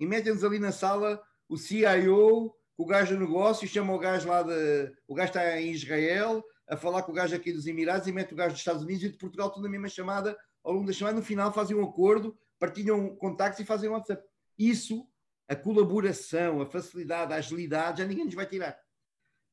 E 0.00 0.06
metem-nos 0.06 0.44
ali 0.44 0.58
na 0.58 0.72
sala 0.72 1.22
o 1.48 1.56
CIO, 1.56 2.54
o 2.78 2.86
gajo 2.86 3.16
do 3.16 3.20
negócio, 3.20 3.66
chama 3.66 3.92
o 3.92 3.98
gajo 3.98 4.28
lá 4.28 4.40
de. 4.44 4.94
O 5.08 5.12
gajo 5.12 5.30
está 5.30 5.60
em 5.60 5.72
Israel, 5.72 6.44
a 6.68 6.76
falar 6.76 7.02
com 7.02 7.10
o 7.10 7.14
gajo 7.14 7.34
aqui 7.34 7.52
dos 7.52 7.66
Emirados 7.66 8.06
e 8.06 8.12
mete 8.12 8.32
o 8.32 8.36
gajo 8.36 8.52
dos 8.52 8.60
Estados 8.60 8.84
Unidos 8.84 9.02
e 9.02 9.08
de 9.08 9.18
Portugal 9.18 9.50
tudo 9.50 9.64
na 9.64 9.68
mesma 9.68 9.88
chamada. 9.88 10.38
Ao 10.62 10.72
longo 10.72 10.86
da 10.86 10.92
chamada, 10.92 11.16
no 11.16 11.24
final, 11.24 11.52
fazem 11.52 11.76
um 11.76 11.84
acordo, 11.84 12.38
partilham 12.56 13.16
contactos 13.16 13.58
e 13.58 13.64
fazem 13.64 13.90
um 13.90 13.94
WhatsApp. 13.94 14.24
Isso, 14.56 15.08
a 15.48 15.56
colaboração, 15.56 16.62
a 16.62 16.66
facilidade, 16.66 17.32
a 17.32 17.36
agilidade, 17.36 18.00
já 18.00 18.06
ninguém 18.06 18.24
nos 18.24 18.34
vai 18.34 18.46
tirar. 18.46 18.78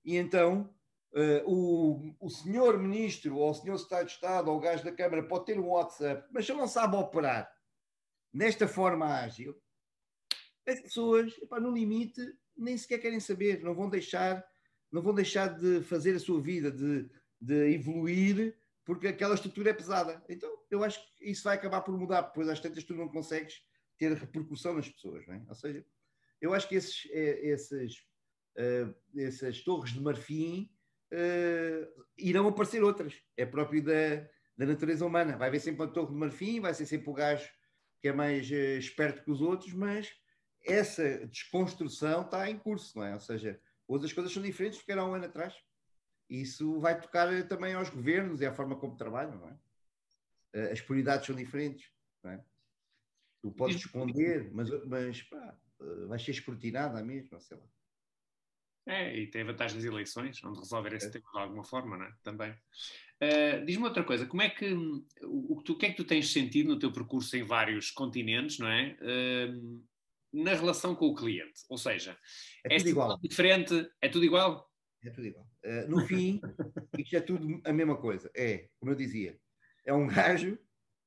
E 0.03 0.17
então, 0.17 0.71
uh, 1.13 1.51
o, 1.51 2.15
o 2.19 2.29
senhor 2.29 2.77
ministro, 2.77 3.37
ou 3.37 3.49
o 3.49 3.53
senhor 3.55 3.77
secretário 3.79 4.05
de 4.05 4.13
Estado, 4.13 4.51
ou 4.51 4.57
o 4.57 4.61
gajo 4.61 4.83
da 4.83 4.91
Câmara 4.91 5.27
pode 5.27 5.45
ter 5.45 5.59
um 5.59 5.69
WhatsApp, 5.69 6.27
mas 6.31 6.45
se 6.45 6.53
não 6.53 6.67
sabe 6.67 6.95
operar 6.95 7.51
nesta 8.31 8.67
forma 8.67 9.07
ágil, 9.07 9.59
as 10.67 10.79
pessoas, 10.79 11.35
epá, 11.41 11.59
no 11.59 11.71
limite, 11.71 12.21
nem 12.57 12.77
sequer 12.77 12.99
querem 12.99 13.19
saber, 13.19 13.61
não 13.63 13.73
vão 13.73 13.89
deixar, 13.89 14.45
não 14.91 15.01
vão 15.01 15.13
deixar 15.13 15.47
de 15.47 15.81
fazer 15.83 16.15
a 16.15 16.19
sua 16.19 16.41
vida, 16.41 16.71
de, 16.71 17.09
de 17.39 17.73
evoluir, 17.73 18.55
porque 18.83 19.07
aquela 19.07 19.35
estrutura 19.35 19.71
é 19.71 19.73
pesada. 19.73 20.23
Então, 20.29 20.49
eu 20.69 20.83
acho 20.83 20.99
que 21.17 21.29
isso 21.29 21.43
vai 21.43 21.55
acabar 21.55 21.81
por 21.81 21.97
mudar, 21.97 22.23
pois 22.23 22.47
às 22.47 22.59
tantas 22.59 22.83
tu 22.83 22.93
não 22.93 23.09
consegues 23.09 23.61
ter 23.97 24.13
repercussão 24.13 24.75
nas 24.75 24.89
pessoas, 24.89 25.25
não 25.27 25.35
é? 25.35 25.45
Ou 25.47 25.55
seja, 25.55 25.85
eu 26.41 26.53
acho 26.53 26.67
que 26.67 26.75
esses, 26.75 27.07
é, 27.11 27.47
esses, 27.47 27.95
uh, 28.57 28.93
essas 29.17 29.61
torres 29.61 29.93
de 29.93 30.01
marfim 30.01 30.69
uh, 31.11 32.05
irão 32.17 32.47
aparecer 32.47 32.83
outras. 32.83 33.15
É 33.35 33.45
próprio 33.45 33.83
da, 33.83 34.27
da 34.57 34.65
natureza 34.65 35.05
humana. 35.05 35.37
Vai 35.37 35.47
haver 35.47 35.59
sempre 35.59 35.81
uma 35.81 35.91
torre 35.91 36.11
de 36.11 36.19
marfim, 36.19 36.59
vai 36.59 36.73
ser 36.73 36.85
sempre 36.85 37.09
o 37.09 37.13
gajo 37.13 37.49
que 37.99 38.09
é 38.09 38.13
mais 38.13 38.49
uh, 38.51 38.77
esperto 38.77 39.23
que 39.23 39.31
os 39.31 39.41
outros, 39.41 39.73
mas 39.73 40.13
essa 40.65 41.27
desconstrução 41.27 42.23
está 42.23 42.49
em 42.49 42.57
curso, 42.57 42.97
não 42.97 43.05
é? 43.05 43.13
Ou 43.13 43.19
seja, 43.19 43.59
hoje 43.87 44.05
as 44.05 44.13
coisas 44.13 44.33
são 44.33 44.41
diferentes 44.41 44.79
do 44.79 44.85
que 44.85 44.91
era 44.91 45.05
um 45.05 45.13
ano 45.13 45.25
atrás. 45.25 45.53
E 46.29 46.41
isso 46.41 46.79
vai 46.79 46.99
tocar 46.99 47.47
também 47.47 47.73
aos 47.73 47.89
governos 47.89 48.41
e 48.41 48.45
à 48.45 48.53
forma 48.53 48.75
como 48.75 48.97
trabalham, 48.97 49.37
não 49.37 49.49
é? 49.49 49.57
Eh, 50.53 50.71
as 50.71 50.81
prioridades 50.81 51.27
são 51.27 51.35
diferentes, 51.35 51.91
não 52.23 52.31
é? 52.31 52.43
Tu 53.41 53.51
podes 53.51 53.75
esconder, 53.75 54.51
mas, 54.51 54.69
mas 54.87 55.21
pá, 55.23 55.55
eh, 55.81 56.05
vais 56.07 56.23
ser 56.23 56.31
escrutinada 56.31 57.03
mesmo, 57.03 57.39
sei 57.39 57.57
lá. 57.57 57.67
É, 58.87 59.17
e 59.17 59.27
tem 59.27 59.41
a 59.41 59.45
vantagem 59.45 59.77
das 59.77 59.85
eleições, 59.85 60.43
onde 60.43 60.59
resolver 60.59 60.93
esse 60.93 61.07
é. 61.07 61.09
tema 61.09 61.25
de 61.31 61.39
alguma 61.39 61.63
forma, 61.63 61.97
não 61.97 62.05
é? 62.05 62.13
Também. 62.23 62.51
Uh, 62.51 63.65
Diz-me 63.65 63.83
outra 63.83 64.03
coisa, 64.03 64.27
como 64.27 64.43
é 64.43 64.49
que 64.49 64.71
o, 64.73 65.03
o, 65.23 65.57
o, 65.57 65.77
que 65.77 65.85
é 65.87 65.89
que 65.89 65.97
tu 65.97 66.03
tens 66.03 66.31
sentido 66.31 66.69
no 66.69 66.79
teu 66.79 66.91
percurso 66.91 67.35
em 67.35 67.43
vários 67.43 67.89
continentes, 67.89 68.59
não 68.59 68.67
é? 68.67 68.95
Uh, 69.01 69.83
na 70.35 70.53
relação 70.53 70.93
com 70.93 71.07
o 71.07 71.15
cliente. 71.15 71.61
Ou 71.69 71.77
seja, 71.77 72.17
é, 72.65 72.75
é 72.75 72.77
tudo 72.77 72.89
igual. 72.89 73.19
diferente, 73.19 73.89
é 74.01 74.09
tudo 74.09 74.25
igual? 74.25 74.69
É 75.03 75.09
tudo 75.09 75.27
igual. 75.27 75.47
Uh, 75.63 75.89
no 75.89 76.05
fim, 76.05 76.41
isto 76.99 77.15
é 77.15 77.21
tudo 77.21 77.61
a 77.63 77.71
mesma 77.71 77.95
coisa. 77.95 78.29
É, 78.35 78.69
como 78.79 78.91
eu 78.91 78.95
dizia, 78.95 79.39
é 79.85 79.93
um 79.93 80.07
gajo, 80.07 80.57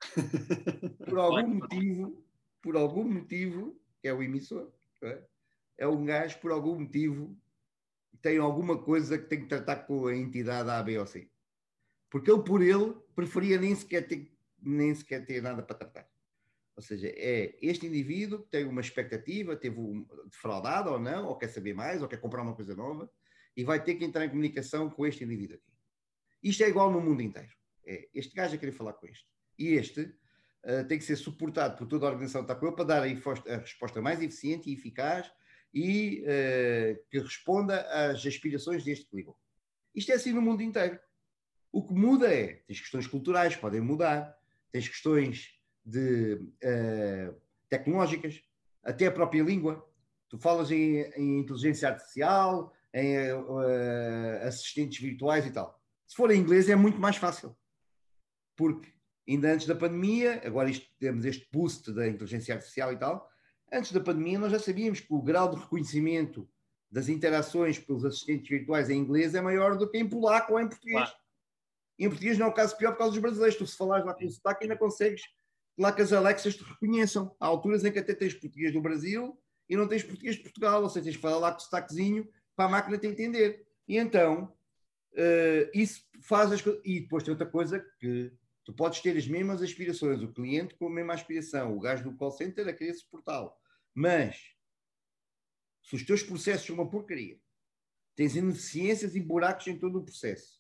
por 1.07 1.19
algum 1.19 1.55
motivo, 1.55 2.27
por 2.63 2.77
algum 2.77 3.05
motivo, 3.05 3.81
é 4.03 4.13
o 4.13 4.23
emissor, 4.23 4.73
é? 5.03 5.23
é 5.79 5.87
um 5.87 6.05
gajo, 6.05 6.39
por 6.41 6.51
algum 6.51 6.81
motivo, 6.81 7.37
tem 8.23 8.39
alguma 8.39 8.83
coisa 8.83 9.19
que 9.19 9.27
tem 9.27 9.43
que 9.43 9.49
tratar 9.49 9.77
com 9.87 10.07
a 10.07 10.17
entidade 10.17 10.71
A, 10.71 10.83
B 10.83 10.99
ou 10.99 11.07
C. 11.07 11.31
Porque 12.11 12.31
ele, 12.31 12.43
por 12.43 12.63
ele, 12.63 12.95
preferia 13.15 13.61
nem 13.61 13.75
sequer 13.75 14.07
ter, 14.07 14.33
nem 14.61 14.95
sequer 14.95 15.27
ter 15.27 15.43
nada 15.43 15.63
para 15.63 15.77
tratar. 15.77 16.09
Ou 16.79 16.83
seja, 16.83 17.09
é 17.17 17.57
este 17.61 17.89
indivíduo 17.89 18.45
que 18.45 18.51
tem 18.51 18.65
uma 18.65 18.81
expectativa, 18.81 19.57
teve 19.57 19.81
um, 19.81 20.07
defraudado 20.31 20.91
ou 20.91 21.01
não, 21.01 21.27
ou 21.27 21.37
quer 21.37 21.49
saber 21.49 21.75
mais, 21.75 22.01
ou 22.01 22.07
quer 22.07 22.21
comprar 22.21 22.41
uma 22.41 22.55
coisa 22.55 22.73
nova, 22.73 23.11
e 23.57 23.65
vai 23.65 23.83
ter 23.83 23.97
que 23.97 24.05
entrar 24.05 24.25
em 24.25 24.29
comunicação 24.29 24.89
com 24.89 25.05
este 25.05 25.25
indivíduo 25.25 25.57
aqui. 25.57 25.73
Isto 26.41 26.63
é 26.63 26.69
igual 26.69 26.93
no 26.93 27.01
mundo 27.01 27.21
inteiro. 27.21 27.49
É 27.85 28.09
este 28.15 28.33
gajo 28.33 28.55
a 28.55 28.59
querer 28.59 28.71
falar 28.71 28.93
com 28.93 29.09
este. 29.09 29.27
E 29.59 29.71
este 29.71 30.03
uh, 30.03 30.87
tem 30.87 30.99
que 30.99 31.05
ser 31.05 31.17
suportado 31.17 31.77
por 31.77 31.89
toda 31.89 32.07
a 32.07 32.11
organização 32.11 32.43
que 32.43 32.53
está 32.53 32.55
com 32.55 32.69
ele 32.69 32.77
para 32.77 32.85
dar 32.85 33.03
a, 33.03 33.55
a 33.55 33.59
resposta 33.59 34.01
mais 34.01 34.23
eficiente 34.23 34.71
e 34.71 34.75
eficaz 34.75 35.29
e 35.75 36.23
uh, 36.23 37.05
que 37.11 37.19
responda 37.19 37.81
às 37.91 38.25
aspirações 38.25 38.85
deste 38.85 39.09
que. 39.11 39.37
Isto 39.93 40.13
é 40.13 40.15
assim 40.15 40.33
no 40.33 40.41
mundo 40.41 40.63
inteiro. 40.63 40.97
O 41.73 41.85
que 41.85 41.93
muda 41.93 42.33
é, 42.33 42.63
tens 42.69 42.81
questões 42.81 43.09
culturais, 43.09 43.57
podem 43.57 43.81
mudar, 43.81 44.33
tens 44.71 44.89
questões 44.89 45.58
de 45.89 46.35
uh, 46.35 47.35
tecnológicas, 47.69 48.43
até 48.83 49.07
a 49.07 49.13
própria 49.13 49.43
língua. 49.43 49.85
Tu 50.29 50.39
falas 50.39 50.71
em, 50.71 51.01
em 51.17 51.39
inteligência 51.41 51.89
artificial, 51.89 52.73
em 52.93 53.33
uh, 53.33 54.47
assistentes 54.47 55.01
virtuais 55.01 55.47
e 55.47 55.51
tal. 55.51 55.81
Se 56.07 56.15
for 56.15 56.31
em 56.31 56.39
inglês 56.39 56.69
é 56.69 56.77
muito 56.77 57.01
mais 57.01 57.17
fácil. 57.17 57.57
Porque 58.57 58.93
ainda 59.27 59.53
antes 59.53 59.67
da 59.67 59.75
pandemia, 59.75 60.43
agora 60.45 60.71
isto, 60.71 60.87
temos 60.99 61.25
este 61.25 61.49
boost 61.51 61.93
da 61.93 62.07
inteligência 62.07 62.55
artificial 62.55 62.93
e 62.93 62.99
tal, 62.99 63.29
antes 63.73 63.93
da 63.93 64.01
pandemia 64.01 64.39
nós 64.39 64.53
já 64.53 64.59
sabíamos 64.59 65.01
que 65.01 65.13
o 65.13 65.23
grau 65.23 65.51
de 65.51 65.61
reconhecimento 65.61 66.49
das 66.91 67.09
interações 67.09 67.79
pelos 67.79 68.05
assistentes 68.05 68.49
virtuais 68.49 68.89
em 68.91 68.99
inglês 68.99 69.35
é 69.35 69.41
maior 69.41 69.77
do 69.77 69.89
que 69.89 69.99
em 69.99 70.09
polaco 70.09 70.55
ou 70.55 70.61
em 70.61 70.69
português. 70.69 70.97
Claro. 70.99 71.19
Em 71.99 72.09
português 72.09 72.39
não 72.39 72.47
é 72.47 72.49
o 72.49 72.55
caso 72.55 72.77
pior 72.77 72.93
por 72.93 72.99
causa 72.99 73.13
dos 73.13 73.21
brasileiros. 73.21 73.59
Tu 73.59 73.67
se 73.67 73.77
falares 73.77 74.07
lá 74.07 74.15
com 74.15 74.25
o 74.25 74.31
sotaque 74.31 74.65
ainda 74.65 74.77
consegues 74.77 75.23
lá 75.79 75.93
que 75.93 76.03
as 76.03 76.13
Alexas 76.13 76.57
te 76.57 76.65
reconheçam. 76.65 77.35
Há 77.39 77.47
alturas 77.47 77.85
em 77.85 77.93
que 77.93 77.99
até 77.99 78.13
tens 78.13 78.35
português 78.35 78.73
do 78.73 78.81
Brasil 78.81 79.41
e 79.69 79.77
não 79.77 79.87
tens 79.87 80.03
português 80.03 80.37
de 80.37 80.43
Portugal, 80.43 80.83
ou 80.83 80.89
seja, 80.89 81.05
tens 81.05 81.17
que 81.17 81.23
falar 81.23 81.39
lá 81.39 81.53
com 81.53 81.59
o 81.59 81.63
sotaquezinho 81.63 82.29
para 82.57 82.67
a 82.67 82.69
máquina 82.69 82.99
te 82.99 83.07
entender. 83.07 83.67
E 83.87 83.97
então, 83.97 84.53
uh, 85.13 85.71
isso 85.73 86.03
faz 86.21 86.51
as 86.51 86.61
coisas. 86.61 86.83
E 86.85 87.01
depois 87.01 87.23
tem 87.23 87.31
outra 87.31 87.47
coisa 87.47 87.79
que 88.01 88.33
tu 88.65 88.73
podes 88.73 89.01
ter 89.01 89.17
as 89.17 89.27
mesmas 89.29 89.63
aspirações, 89.63 90.21
o 90.23 90.33
cliente 90.33 90.75
com 90.75 90.89
a 90.89 90.91
mesma 90.91 91.15
aspiração, 91.15 91.77
o 91.77 91.81
gajo 91.81 92.05
do 92.05 92.17
call 92.17 92.33
center 92.33 92.67
a 92.67 92.73
querer 92.73 92.95
suportá-lo. 92.95 93.53
Mas, 93.95 94.55
se 95.83 95.95
os 95.95 96.03
teus 96.03 96.23
processos 96.23 96.67
são 96.67 96.75
uma 96.75 96.91
porcaria, 96.91 97.39
tens 98.17 98.35
ineficiências 98.35 99.15
e 99.15 99.21
buracos 99.21 99.67
em 99.69 99.79
todo 99.79 100.01
o 100.01 100.05
processo, 100.05 100.58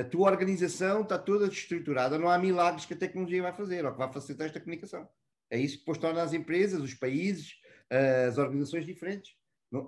a 0.00 0.04
tua 0.04 0.30
organização 0.30 1.02
está 1.02 1.18
toda 1.18 1.46
estruturada, 1.46 2.18
não 2.18 2.28
há 2.28 2.36
milagres 2.38 2.84
que 2.84 2.94
a 2.94 2.96
tecnologia 2.96 3.42
vai 3.42 3.52
fazer 3.52 3.84
ou 3.84 3.92
que 3.92 3.98
vai 3.98 4.12
facilitar 4.12 4.46
esta 4.46 4.60
comunicação. 4.60 5.08
É 5.50 5.58
isso 5.58 5.74
que 5.74 5.80
depois 5.80 5.98
torna 5.98 6.22
as 6.22 6.32
empresas, 6.32 6.80
os 6.80 6.94
países, 6.94 7.52
uh, 7.92 8.28
as 8.28 8.38
organizações 8.38 8.84
diferentes. 8.84 9.32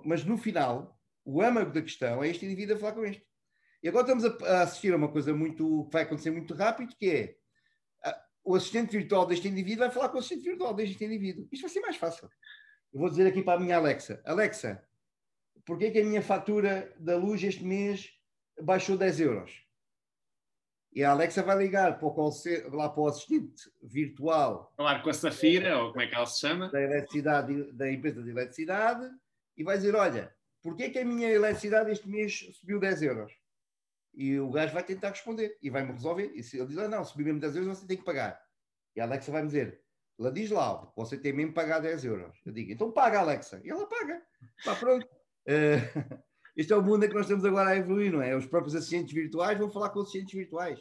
mas 0.05 0.23
no 0.23 0.37
final, 0.37 0.97
o 1.25 1.41
âmago 1.41 1.71
da 1.71 1.81
questão 1.81 2.23
é 2.23 2.29
este 2.29 2.45
indivíduo 2.45 2.75
a 2.75 2.79
falar 2.79 2.93
com 2.93 3.05
este. 3.05 3.25
E 3.83 3.89
agora 3.89 4.11
estamos 4.11 4.43
a, 4.43 4.61
assistir 4.61 4.93
a 4.93 4.97
uma 4.97 5.11
coisa 5.11 5.33
muito 5.33 5.85
que 5.85 5.93
vai 5.93 6.03
acontecer 6.03 6.31
muito 6.31 6.53
rápido, 6.53 6.95
que 6.95 7.09
é 7.09 7.35
o 8.45 8.55
assistente 8.55 8.91
virtual 8.95 9.25
deste 9.25 9.47
indivíduo 9.47 9.85
vai 9.85 9.91
falar 9.91 10.09
com 10.09 10.17
o 10.17 10.19
assistente 10.19 10.43
virtual 10.43 10.73
deste 10.73 11.03
indivíduo. 11.03 11.47
Isto 11.51 11.63
vai 11.63 11.69
ser 11.71 11.79
mais 11.79 11.95
fácil. 11.97 12.29
Eu 12.93 12.99
vou 12.99 13.09
dizer 13.09 13.25
aqui 13.25 13.41
para 13.41 13.59
a 13.59 13.59
minha 13.59 13.75
Alexa, 13.75 14.21
Alexa, 14.23 14.81
porquê 15.65 15.89
que 15.89 15.99
a 15.99 16.05
minha 16.05 16.21
fatura 16.21 16.93
da 16.99 17.17
luz 17.17 17.43
este 17.43 17.63
mês 17.63 18.11
baixou 18.61 18.95
10 18.95 19.19
euros? 19.19 19.64
E 20.95 21.03
a 21.03 21.11
Alexa 21.11 21.43
vai 21.43 21.57
ligar 21.57 21.99
para 21.99 22.07
o, 22.07 22.33
lá 22.71 22.87
para 22.87 23.01
o 23.01 23.07
assistente 23.07 23.69
virtual. 23.83 24.71
Falar 24.77 25.03
com 25.03 25.09
a 25.09 25.13
Safira, 25.13 25.77
ou 25.77 25.89
como 25.89 26.01
é 26.01 26.07
que 26.07 26.15
ela 26.15 26.25
se 26.25 26.39
chama? 26.39 26.71
Da, 26.71 26.81
eletricidade, 26.81 27.73
da 27.73 27.91
empresa 27.91 28.23
de 28.23 28.29
eletricidade, 28.29 29.05
e 29.57 29.63
vai 29.63 29.75
dizer: 29.75 29.93
Olha, 29.93 30.33
porquê 30.63 30.89
que 30.89 30.99
a 30.99 31.03
minha 31.03 31.29
eletricidade 31.29 31.91
este 31.91 32.07
mês 32.07 32.47
subiu 32.53 32.79
10 32.79 33.01
euros? 33.01 33.33
E 34.13 34.39
o 34.39 34.49
gajo 34.49 34.73
vai 34.73 34.83
tentar 34.83 35.09
responder 35.09 35.57
e 35.61 35.69
vai-me 35.69 35.91
resolver. 35.91 36.31
E 36.33 36.41
se 36.41 36.57
ele 36.57 36.67
diz: 36.67 36.77
ah, 36.77 36.87
Não, 36.87 37.03
subiu 37.03 37.25
mesmo 37.25 37.41
10 37.41 37.57
euros, 37.57 37.77
você 37.77 37.85
tem 37.85 37.97
que 37.97 38.05
pagar. 38.05 38.41
E 38.95 39.01
a 39.01 39.03
Alexa 39.03 39.33
vai 39.33 39.41
me 39.41 39.47
dizer: 39.47 39.81
Ela 40.17 40.31
diz 40.31 40.49
lá, 40.49 40.89
você 40.95 41.17
tem 41.17 41.33
mesmo 41.33 41.49
que 41.49 41.55
pagar 41.55 41.79
10 41.79 42.05
euros. 42.05 42.39
Eu 42.45 42.53
digo: 42.53 42.71
Então 42.71 42.89
paga, 42.89 43.19
Alexa. 43.19 43.59
E 43.65 43.69
ela 43.69 43.85
paga. 43.85 44.21
Está 44.57 44.73
pronto. 44.73 45.05
Uh, 45.05 46.23
Este 46.55 46.71
é 46.71 46.77
o 46.77 46.81
mundo 46.81 47.03
em 47.03 47.09
que 47.09 47.13
nós 47.13 47.25
estamos 47.25 47.43
agora 47.43 47.71
a 47.71 47.75
evoluir, 47.75 48.11
não 48.11 48.21
é? 48.21 48.35
Os 48.35 48.45
próprios 48.45 48.75
assistentes 48.75 49.13
virtuais 49.13 49.57
vão 49.57 49.69
falar 49.69 49.89
com 49.89 49.99
assistentes 49.99 50.33
virtuais. 50.33 50.79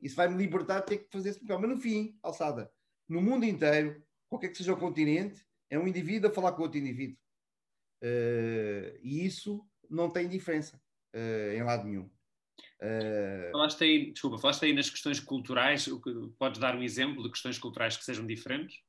Isso 0.00 0.14
vai-me 0.16 0.36
libertar 0.36 0.80
de 0.80 0.86
ter 0.86 0.98
que 0.98 1.08
fazer 1.10 1.30
esse 1.30 1.40
papel. 1.40 1.60
Mas 1.60 1.70
no 1.70 1.76
fim, 1.76 2.16
alçada, 2.22 2.70
no 3.08 3.20
mundo 3.20 3.44
inteiro, 3.44 4.02
qualquer 4.28 4.48
que 4.48 4.58
seja 4.58 4.72
o 4.72 4.76
continente, 4.76 5.44
é 5.68 5.78
um 5.78 5.88
indivíduo 5.88 6.30
a 6.30 6.32
falar 6.32 6.52
com 6.52 6.62
outro 6.62 6.78
indivíduo. 6.78 7.16
Uh, 8.02 8.98
e 9.00 9.24
isso 9.24 9.64
não 9.88 10.10
tem 10.10 10.28
diferença 10.28 10.80
uh, 11.14 11.52
em 11.52 11.62
lado 11.62 11.84
nenhum. 11.84 12.10
Uh... 12.80 13.52
Falaste 13.52 13.84
aí, 13.84 14.12
desculpa, 14.12 14.38
falaste 14.38 14.64
aí 14.64 14.72
nas 14.72 14.90
questões 14.90 15.20
culturais, 15.20 15.88
podes 16.38 16.60
dar 16.60 16.76
um 16.76 16.82
exemplo 16.82 17.22
de 17.22 17.30
questões 17.30 17.58
culturais 17.58 17.96
que 17.96 18.04
sejam 18.04 18.26
diferentes? 18.26 18.80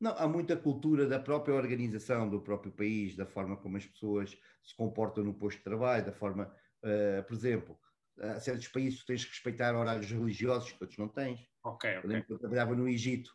Não, 0.00 0.12
há 0.16 0.26
muita 0.26 0.56
cultura 0.56 1.06
da 1.06 1.18
própria 1.20 1.54
organização 1.54 2.28
do 2.28 2.40
próprio 2.40 2.72
país, 2.72 3.14
da 3.14 3.26
forma 3.26 3.56
como 3.58 3.76
as 3.76 3.84
pessoas 3.84 4.30
se 4.64 4.74
comportam 4.74 5.22
no 5.22 5.34
posto 5.34 5.58
de 5.58 5.64
trabalho, 5.64 6.06
da 6.06 6.12
forma, 6.12 6.50
uh, 6.82 7.22
por 7.24 7.34
exemplo, 7.34 7.78
há 8.18 8.40
certos 8.40 8.66
países 8.68 9.00
que 9.00 9.06
tens 9.06 9.24
que 9.24 9.30
respeitar 9.30 9.76
horários 9.76 10.10
religiosos, 10.10 10.72
que 10.72 10.82
outros 10.82 10.98
não 10.98 11.08
tens. 11.08 11.46
Ok, 11.62 11.98
ok. 11.98 12.00
Eu 12.02 12.08
lembro 12.08 12.26
que 12.26 12.32
eu 12.32 12.38
trabalhava 12.38 12.74
no 12.74 12.88
Egito, 12.88 13.30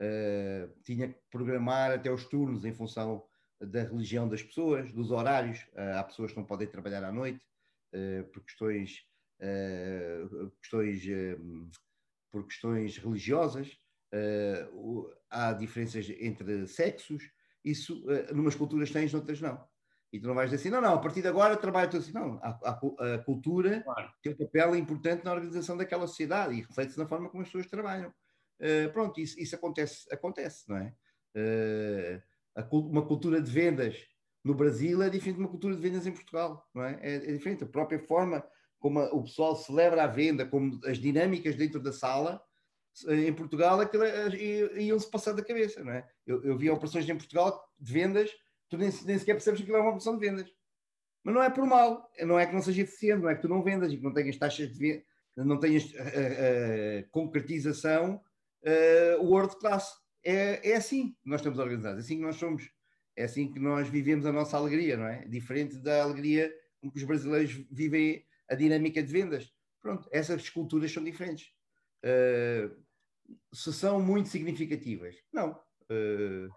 uh, 0.00 0.82
tinha 0.82 1.12
que 1.12 1.20
programar 1.30 1.92
até 1.92 2.10
os 2.10 2.24
turnos 2.24 2.64
em 2.64 2.72
função 2.72 3.22
da 3.60 3.82
religião 3.82 4.26
das 4.26 4.42
pessoas, 4.42 4.90
dos 4.92 5.10
horários. 5.10 5.58
Uh, 5.74 5.98
há 5.98 6.04
pessoas 6.04 6.30
que 6.30 6.38
não 6.38 6.46
podem 6.46 6.68
trabalhar 6.68 7.04
à 7.04 7.12
noite 7.12 7.46
por 8.34 8.44
questões, 8.44 9.02
questões 10.60 11.02
por 12.30 12.46
questões 12.46 12.98
religiosas. 12.98 13.78
Há 15.30 15.52
diferenças 15.52 16.08
entre 16.18 16.66
sexos. 16.66 17.22
Isso, 17.64 18.04
uh, 18.06 18.34
numas 18.34 18.54
culturas 18.54 18.90
tens, 18.90 19.12
noutras 19.12 19.40
não. 19.40 19.62
E 20.12 20.18
tu 20.18 20.26
não 20.26 20.34
vais 20.34 20.50
dizer 20.50 20.60
assim, 20.60 20.70
não, 20.70 20.80
não, 20.80 20.94
a 20.94 20.98
partir 20.98 21.20
de 21.20 21.28
agora 21.28 21.56
trabalho 21.56 21.90
tudo 21.90 22.00
assim. 22.00 22.12
Não, 22.12 22.38
a, 22.42 22.58
a, 22.64 23.14
a 23.14 23.18
cultura 23.18 23.82
claro. 23.82 24.10
tem 24.22 24.32
um 24.32 24.36
papel 24.36 24.76
importante 24.76 25.24
na 25.24 25.32
organização 25.32 25.76
daquela 25.76 26.06
sociedade 26.06 26.54
e 26.54 26.62
reflete-se 26.62 26.98
na 26.98 27.06
forma 27.06 27.28
como 27.28 27.42
as 27.42 27.48
pessoas 27.48 27.66
trabalham. 27.66 28.12
Uh, 28.60 28.90
pronto, 28.92 29.20
isso, 29.20 29.38
isso, 29.38 29.54
acontece, 29.54 30.06
acontece, 30.12 30.68
não 30.68 30.76
é? 30.76 30.94
Uh, 31.36 32.22
a, 32.56 32.76
uma 32.76 33.06
cultura 33.06 33.40
de 33.40 33.50
vendas 33.50 33.98
no 34.42 34.54
Brasil 34.54 35.02
é 35.02 35.10
diferente 35.10 35.36
de 35.36 35.42
uma 35.42 35.50
cultura 35.50 35.76
de 35.76 35.82
vendas 35.82 36.06
em 36.06 36.12
Portugal, 36.12 36.66
não 36.74 36.84
é? 36.84 36.98
É, 37.02 37.14
é 37.16 37.32
diferente. 37.32 37.64
A 37.64 37.68
própria 37.68 37.98
forma 37.98 38.42
como 38.78 39.00
o 39.00 39.22
pessoal 39.22 39.56
celebra 39.56 40.04
a 40.04 40.06
venda, 40.06 40.46
como 40.46 40.80
as 40.86 40.98
dinâmicas 40.98 41.54
dentro 41.54 41.80
da 41.80 41.92
sala, 41.92 42.40
em 43.08 43.32
Portugal 43.32 43.78
iam-se 44.76 45.10
passar 45.10 45.32
da 45.32 45.44
cabeça, 45.44 45.82
não 45.84 45.92
é? 45.92 46.08
Eu, 46.26 46.42
eu 46.44 46.56
vi 46.56 46.70
operações 46.70 47.08
em 47.08 47.16
Portugal 47.16 47.62
de 47.78 47.92
vendas 47.92 48.30
tu 48.68 48.76
nem, 48.76 48.90
nem 49.04 49.18
sequer 49.18 49.34
percebes 49.34 49.60
que 49.60 49.64
aquilo 49.64 49.78
é 49.78 49.80
uma 49.80 49.94
opção 49.94 50.16
de 50.16 50.26
vendas. 50.26 50.50
Mas 51.24 51.34
não 51.34 51.42
é 51.42 51.50
por 51.50 51.66
mal, 51.66 52.08
não 52.20 52.38
é 52.38 52.46
que 52.46 52.54
não 52.54 52.62
seja 52.62 52.82
eficiente, 52.82 53.22
não 53.22 53.30
é 53.30 53.34
que 53.34 53.42
tu 53.42 53.48
não 53.48 53.62
vendas 53.62 53.92
e 53.92 53.96
que 53.96 54.02
não 54.02 54.12
tenhas 54.12 54.36
taxas 54.36 54.70
de 54.72 54.78
venda, 54.78 55.04
não 55.36 55.58
tenhas 55.58 55.84
uh, 55.84 55.96
uh, 55.96 57.10
concretização 57.10 58.20
uh, 58.62 59.24
world 59.24 59.56
class. 59.58 59.92
É, 60.24 60.70
é 60.70 60.76
assim 60.76 61.12
que 61.12 61.28
nós 61.28 61.40
estamos 61.40 61.58
organizados, 61.58 61.98
é 61.98 62.04
assim 62.04 62.16
que 62.16 62.22
nós 62.22 62.36
somos, 62.36 62.70
é 63.16 63.24
assim 63.24 63.52
que 63.52 63.58
nós 63.58 63.88
vivemos 63.88 64.26
a 64.26 64.32
nossa 64.32 64.56
alegria, 64.56 64.96
não 64.96 65.06
é? 65.06 65.26
Diferente 65.26 65.76
da 65.78 66.02
alegria 66.02 66.52
com 66.80 66.90
que 66.90 66.98
os 66.98 67.04
brasileiros 67.04 67.52
vivem 67.70 68.24
a 68.48 68.54
dinâmica 68.54 69.02
de 69.02 69.12
vendas. 69.12 69.52
Pronto, 69.80 70.08
essas 70.12 70.48
culturas 70.48 70.92
são 70.92 71.02
diferentes. 71.02 71.48
Uh, 72.04 72.74
se 73.52 73.72
são 73.72 74.00
muito 74.00 74.28
significativas, 74.28 75.16
não. 75.32 75.52
Uh, 75.90 76.48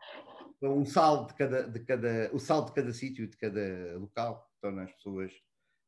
um 0.61 0.86
saldo 0.86 1.30
de 1.30 1.36
cada, 1.36 1.67
de 1.67 1.80
cada, 1.80 2.30
o 2.34 2.39
saldo 2.39 2.67
de 2.67 2.74
cada 2.74 2.93
sítio, 2.93 3.28
de 3.28 3.38
cada 3.38 3.97
local, 3.97 4.47
torna 4.61 4.84
as 4.84 4.91
pessoas 4.91 5.32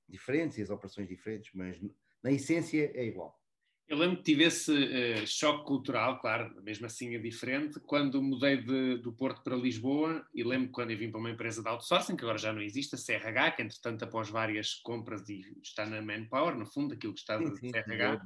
diferentes 0.09 0.57
e 0.57 0.61
as 0.61 0.69
operações 0.69 1.07
diferentes, 1.07 1.51
mas 1.53 1.79
na 2.23 2.31
essência 2.31 2.91
é 2.95 3.05
igual. 3.05 3.39
Eu 3.87 3.97
lembro 3.97 4.17
que 4.17 4.23
tive 4.23 4.45
esse 4.45 4.71
uh, 4.71 5.27
choque 5.27 5.65
cultural, 5.65 6.19
claro, 6.19 6.55
mesmo 6.63 6.85
assim 6.85 7.15
é 7.15 7.19
diferente, 7.19 7.79
quando 7.81 8.23
mudei 8.23 8.57
de, 8.57 8.97
do 8.97 9.11
Porto 9.11 9.43
para 9.43 9.57
Lisboa, 9.57 10.25
e 10.33 10.41
lembro 10.41 10.71
quando 10.71 10.91
eu 10.91 10.97
vim 10.97 11.11
para 11.11 11.19
uma 11.19 11.29
empresa 11.29 11.61
de 11.61 11.67
outsourcing, 11.67 12.15
que 12.15 12.23
agora 12.23 12.37
já 12.37 12.53
não 12.53 12.61
existe, 12.61 12.95
a 12.95 12.97
CRH, 12.97 13.51
que 13.51 13.61
entretanto 13.61 14.03
após 14.03 14.29
várias 14.29 14.75
compras 14.75 15.27
e 15.29 15.41
está 15.61 15.85
na 15.85 16.01
Manpower, 16.01 16.55
no 16.55 16.65
fundo, 16.65 16.93
aquilo 16.93 17.13
que 17.13 17.19
está 17.19 17.37
da 17.37 17.51
CRH, 17.51 18.21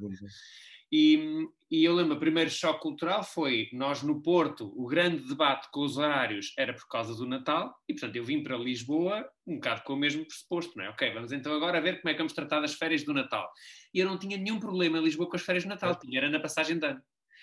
e, 0.92 1.48
e, 1.70 1.84
eu 1.84 1.94
lembro, 1.94 2.16
o 2.16 2.20
primeiro 2.20 2.50
choque 2.50 2.82
cultural 2.82 3.24
foi 3.24 3.70
nós 3.74 4.02
no 4.02 4.22
Porto, 4.22 4.72
o 4.76 4.88
grande 4.88 5.28
debate 5.28 5.68
com 5.72 5.82
os 5.82 5.98
horários 5.98 6.54
era 6.58 6.74
por 6.74 6.88
causa 6.88 7.14
do 7.16 7.26
Natal, 7.26 7.76
e 7.88 7.94
portanto 7.94 8.16
eu 8.16 8.24
vim 8.24 8.42
para 8.42 8.58
Lisboa 8.58 9.28
um 9.46 9.56
bocado 9.56 9.84
com 9.84 9.94
o 9.94 9.98
mesmo 9.98 10.26
pressuposto, 10.26 10.78
não 10.78 10.86
é? 10.86 10.90
Ok, 10.90 11.14
vamos 11.14 11.32
então 11.32 11.54
agora 11.54 11.82
ver 11.82 12.00
como 12.00 12.10
é 12.10 12.14
que 12.14 12.20
vamos 12.20 12.34
tratar 12.34 12.62
das 12.62 12.74
férias 12.74 13.04
do 13.04 13.14
Natal. 13.14 13.50
E 13.94 14.00
eu 14.00 14.08
não 14.08 14.18
tinha 14.18 14.38
nenhum 14.38 14.60
problema 14.60 14.98
em 14.98 15.04
Lisboa 15.04 15.30
com 15.30 15.36
as 15.36 15.44
férias 15.44 15.64
do 15.64 15.70
Natal, 15.70 15.98
tinha, 16.00 16.20
era 16.20 16.30
na 16.30 16.40
passagem 16.40 16.80
de 16.80 16.86
ano. 16.86 17.02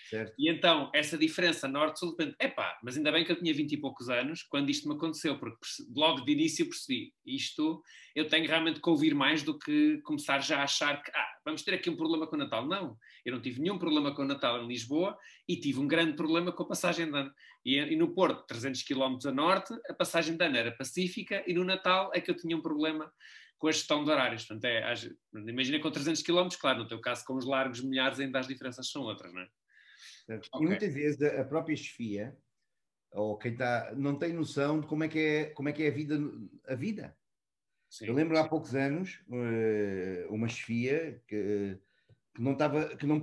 Certo. 0.09 0.33
E 0.37 0.49
então, 0.49 0.91
essa 0.93 1.17
diferença 1.17 1.67
norte-sul, 1.67 2.15
de 2.15 2.35
epá, 2.39 2.77
mas 2.83 2.95
ainda 2.95 3.11
bem 3.11 3.25
que 3.25 3.31
eu 3.31 3.39
tinha 3.39 3.53
20 3.53 3.71
e 3.71 3.77
poucos 3.77 4.09
anos 4.09 4.43
quando 4.43 4.69
isto 4.69 4.87
me 4.87 4.95
aconteceu, 4.95 5.39
porque 5.39 5.57
logo 5.95 6.21
de 6.21 6.31
início 6.31 6.69
percebi, 6.69 7.11
isto 7.25 7.81
eu 8.15 8.27
tenho 8.27 8.47
realmente 8.47 8.79
que 8.79 8.89
ouvir 8.89 9.15
mais 9.15 9.41
do 9.41 9.57
que 9.57 9.99
começar 10.03 10.39
já 10.39 10.59
a 10.59 10.63
achar 10.63 11.01
que, 11.01 11.11
ah, 11.13 11.27
vamos 11.43 11.63
ter 11.63 11.73
aqui 11.73 11.89
um 11.89 11.97
problema 11.97 12.27
com 12.27 12.35
o 12.35 12.39
Natal. 12.39 12.67
Não, 12.67 12.95
eu 13.25 13.33
não 13.33 13.41
tive 13.41 13.59
nenhum 13.59 13.79
problema 13.79 14.13
com 14.13 14.21
o 14.21 14.25
Natal 14.25 14.63
em 14.63 14.67
Lisboa 14.67 15.17
e 15.47 15.59
tive 15.59 15.79
um 15.79 15.87
grande 15.87 16.13
problema 16.13 16.51
com 16.51 16.63
a 16.63 16.67
passagem 16.67 17.11
de 17.11 17.17
ano. 17.17 17.31
E, 17.65 17.77
e 17.77 17.95
no 17.95 18.13
Porto, 18.13 18.45
300 18.45 18.83
km 18.83 19.17
a 19.25 19.31
norte, 19.31 19.73
a 19.89 19.93
passagem 19.93 20.37
de 20.37 20.45
ano 20.45 20.55
era 20.55 20.71
pacífica 20.71 21.43
e 21.47 21.53
no 21.53 21.63
Natal 21.63 22.11
é 22.13 22.21
que 22.21 22.29
eu 22.29 22.37
tinha 22.37 22.55
um 22.55 22.61
problema 22.61 23.11
com 23.57 23.67
a 23.67 23.71
gestão 23.71 24.03
de 24.03 24.11
horários. 24.11 24.45
Portanto, 24.45 24.65
é, 24.65 24.93
imagina 25.49 25.79
com 25.79 25.89
300 25.89 26.21
km, 26.21 26.47
claro, 26.59 26.79
no 26.79 26.87
teu 26.87 27.01
caso 27.01 27.25
com 27.25 27.35
os 27.35 27.45
largos 27.45 27.81
milhares 27.81 28.19
ainda 28.19 28.39
as 28.39 28.47
diferenças 28.47 28.89
são 28.91 29.01
outras, 29.01 29.33
não 29.33 29.41
é? 29.41 29.47
Okay. 30.23 30.49
E 30.55 30.65
muitas 30.65 30.93
vezes 30.93 31.21
a 31.21 31.43
própria 31.43 31.75
chefia, 31.75 32.37
ou 33.11 33.37
quem 33.37 33.53
está, 33.53 33.93
não 33.95 34.17
tem 34.17 34.33
noção 34.33 34.79
de 34.81 34.87
como 34.87 35.03
é 35.03 35.07
que 35.07 35.19
é, 35.19 35.45
como 35.51 35.69
é, 35.69 35.71
que 35.71 35.83
é 35.83 35.87
a 35.87 35.91
vida. 35.91 36.19
A 36.67 36.75
vida. 36.75 37.17
Sim. 37.89 38.07
Eu 38.07 38.13
lembro 38.13 38.37
há 38.37 38.47
poucos 38.47 38.75
anos 38.75 39.21
eh, 39.31 40.27
uma 40.29 40.49
chefia 40.49 41.21
que, 41.27 41.79
que 42.33 42.41
não 42.41 42.51
estava, 42.53 42.95
que 42.97 43.05
não 43.05 43.21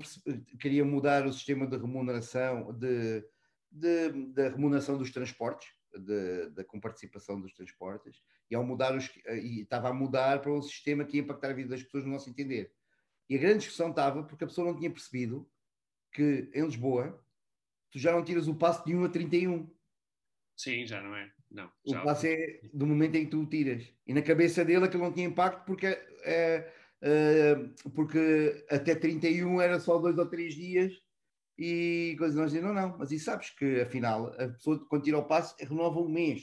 queria 0.59 0.85
mudar 0.85 1.27
o 1.27 1.33
sistema 1.33 1.67
de 1.67 1.77
remuneração 1.77 2.73
de, 2.73 3.23
de, 3.71 4.11
da 4.33 4.49
remuneração 4.49 4.97
dos 4.97 5.11
transportes, 5.11 5.69
de, 5.93 6.49
da 6.51 6.65
comparticipação 6.65 7.39
dos 7.39 7.53
transportes, 7.53 8.23
e 8.51 8.55
ao 8.55 8.65
mudar 8.65 8.97
os, 8.97 9.11
e 9.27 9.61
estava 9.61 9.91
a 9.91 9.95
mudar 9.95 10.41
para 10.41 10.53
um 10.53 10.63
sistema 10.63 11.05
que 11.05 11.19
ia 11.19 11.23
impactar 11.23 11.51
a 11.51 11.55
vida 11.55 11.71
das 11.71 11.83
pessoas 11.83 12.05
no 12.05 12.13
nosso 12.13 12.31
entender. 12.31 12.73
E 13.29 13.37
a 13.37 13.39
grande 13.39 13.59
discussão 13.59 13.91
estava 13.91 14.23
porque 14.23 14.45
a 14.45 14.47
pessoa 14.47 14.67
não 14.67 14.79
tinha 14.79 14.91
percebido 14.91 15.49
que 16.13 16.51
em 16.55 16.65
Lisboa 16.65 17.19
tu 17.91 17.99
já 17.99 18.13
não 18.13 18.25
tiras 18.25 18.49
o 18.49 18.55
passo 18.55 18.85
de 18.85 18.95
1 18.95 19.05
a 19.05 19.09
31. 19.09 19.71
Sim, 20.57 20.87
já 20.87 21.01
não 21.01 21.15
é. 21.15 21.31
Não, 21.51 21.71
o 21.85 21.93
passo 22.03 22.27
é 22.27 22.61
do 22.73 22.87
momento 22.87 23.17
em 23.17 23.25
que 23.25 23.31
tu 23.31 23.43
o 23.43 23.47
tiras. 23.47 23.85
E 24.07 24.15
na 24.15 24.23
cabeça 24.23 24.65
dele 24.65 24.87
aquilo 24.87 25.03
não 25.03 25.13
tinha 25.13 25.27
impacto 25.27 25.67
porque, 25.67 25.87
é, 25.87 26.73
é, 27.03 27.55
porque 27.95 28.65
até 28.71 28.95
31 28.95 29.61
era 29.61 29.79
só 29.79 29.99
dois 29.99 30.17
ou 30.17 30.27
três 30.27 30.55
dias 30.55 30.95
e 31.59 32.17
coisas 32.19 32.37
nós 32.37 32.53
dizemos, 32.53 32.75
não, 32.75 32.89
não, 32.89 32.99
mas 32.99 33.13
e 33.13 33.19
sabes 33.19 33.51
que 33.51 33.83
afinal 33.83 34.29
a 34.39 34.49
pessoa 34.49 34.85
quando 34.89 35.03
tira 35.03 35.19
o 35.19 35.25
passo 35.25 35.55
renova 35.59 36.01
um 36.01 36.09
mês 36.09 36.43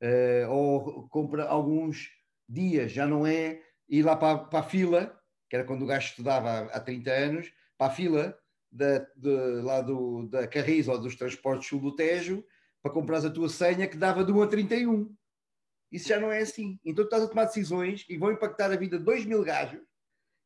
uh, 0.00 0.50
ou 0.50 1.08
compra 1.08 1.44
alguns 1.44 2.10
dias, 2.48 2.92
já 2.92 3.06
não 3.06 3.26
é 3.26 3.60
ir 3.88 4.02
lá 4.02 4.14
para, 4.14 4.38
para 4.38 4.60
a 4.60 4.62
fila, 4.62 5.20
que 5.50 5.56
era 5.56 5.64
quando 5.64 5.82
o 5.82 5.86
gajo 5.86 6.06
estudava 6.06 6.48
há, 6.48 6.60
há 6.76 6.80
30 6.80 7.10
anos, 7.10 7.52
para 7.76 7.88
a 7.88 7.94
fila 7.94 8.38
da, 8.74 8.98
de, 9.16 9.62
lá 9.62 9.80
do, 9.80 10.26
da 10.26 10.48
Carris 10.48 10.88
ou 10.88 10.98
dos 10.98 11.14
transportes 11.14 11.68
sul 11.68 11.80
do 11.80 11.94
Tejo 11.94 12.44
para 12.82 12.92
comprar 12.92 13.24
a 13.24 13.30
tua 13.30 13.48
senha 13.48 13.86
que 13.86 13.96
dava 13.96 14.24
de 14.24 14.32
1 14.32 14.42
a 14.42 14.46
31. 14.48 15.16
Isso 15.92 16.08
já 16.08 16.18
não 16.18 16.32
é 16.32 16.40
assim. 16.40 16.78
Então 16.84 17.04
tu 17.04 17.06
estás 17.06 17.22
a 17.22 17.28
tomar 17.28 17.44
decisões 17.44 18.02
que 18.02 18.18
vão 18.18 18.32
impactar 18.32 18.72
a 18.72 18.76
vida 18.76 18.98
de 18.98 19.04
2 19.04 19.26
mil 19.26 19.44
gajos 19.44 19.80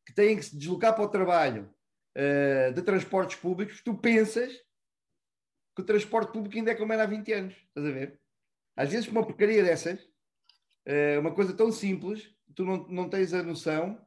que 0.05 0.13
têm 0.13 0.37
que 0.37 0.45
se 0.45 0.55
deslocar 0.55 0.93
para 0.95 1.03
o 1.03 1.09
trabalho 1.09 1.73
uh, 2.15 2.71
de 2.71 2.81
transportes 2.83 3.35
públicos. 3.35 3.81
Tu 3.81 3.95
pensas 3.95 4.53
que 5.75 5.81
o 5.81 5.85
transporte 5.85 6.31
público 6.31 6.55
ainda 6.55 6.71
é 6.71 6.75
como 6.75 6.93
era 6.93 7.03
há 7.03 7.07
20 7.07 7.33
anos. 7.33 7.55
Estás 7.67 7.87
a 7.87 7.91
ver? 7.91 8.19
Às 8.75 8.91
vezes, 8.91 9.07
uma 9.07 9.25
porcaria 9.25 9.63
dessas, 9.63 9.99
uh, 9.99 11.19
uma 11.19 11.33
coisa 11.33 11.53
tão 11.53 11.71
simples, 11.71 12.31
tu 12.55 12.63
não, 12.63 12.87
não 12.87 13.09
tens 13.09 13.33
a 13.33 13.41
noção 13.41 13.99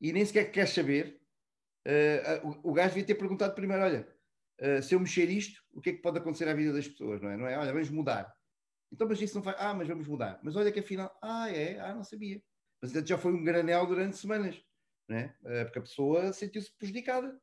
e 0.00 0.12
nem 0.12 0.24
sequer 0.24 0.52
queres 0.52 0.70
saber 0.70 1.19
Uh, 1.86 2.60
o, 2.64 2.70
o 2.70 2.72
gajo 2.72 2.90
devia 2.90 3.06
ter 3.06 3.14
perguntado 3.14 3.54
primeiro: 3.54 3.82
olha, 3.82 4.08
uh, 4.60 4.82
se 4.82 4.94
eu 4.94 5.00
mexer 5.00 5.28
isto, 5.30 5.62
o 5.72 5.80
que 5.80 5.90
é 5.90 5.92
que 5.94 6.02
pode 6.02 6.18
acontecer 6.18 6.48
à 6.48 6.54
vida 6.54 6.72
das 6.72 6.88
pessoas? 6.88 7.20
Não 7.22 7.30
é? 7.30 7.36
Não 7.36 7.46
é? 7.46 7.58
Olha, 7.58 7.72
vamos 7.72 7.90
mudar. 7.90 8.34
Então, 8.92 9.08
mas 9.08 9.20
isso 9.20 9.36
não 9.36 9.42
faz. 9.42 9.56
Ah, 9.58 9.72
mas 9.72 9.88
vamos 9.88 10.06
mudar. 10.06 10.40
Mas 10.42 10.56
olha 10.56 10.72
que 10.72 10.80
afinal. 10.80 11.16
Ah, 11.22 11.50
é? 11.50 11.78
Ah, 11.80 11.94
não 11.94 12.04
sabia. 12.04 12.42
Mas 12.82 12.92
já 12.92 13.16
foi 13.16 13.32
um 13.32 13.44
granel 13.44 13.86
durante 13.86 14.16
semanas. 14.16 14.62
Não 15.08 15.16
é? 15.16 15.34
Uh, 15.42 15.64
porque 15.64 15.78
a 15.78 15.82
pessoa 15.82 16.32
sentiu-se 16.32 16.72
prejudicada. 16.76 17.40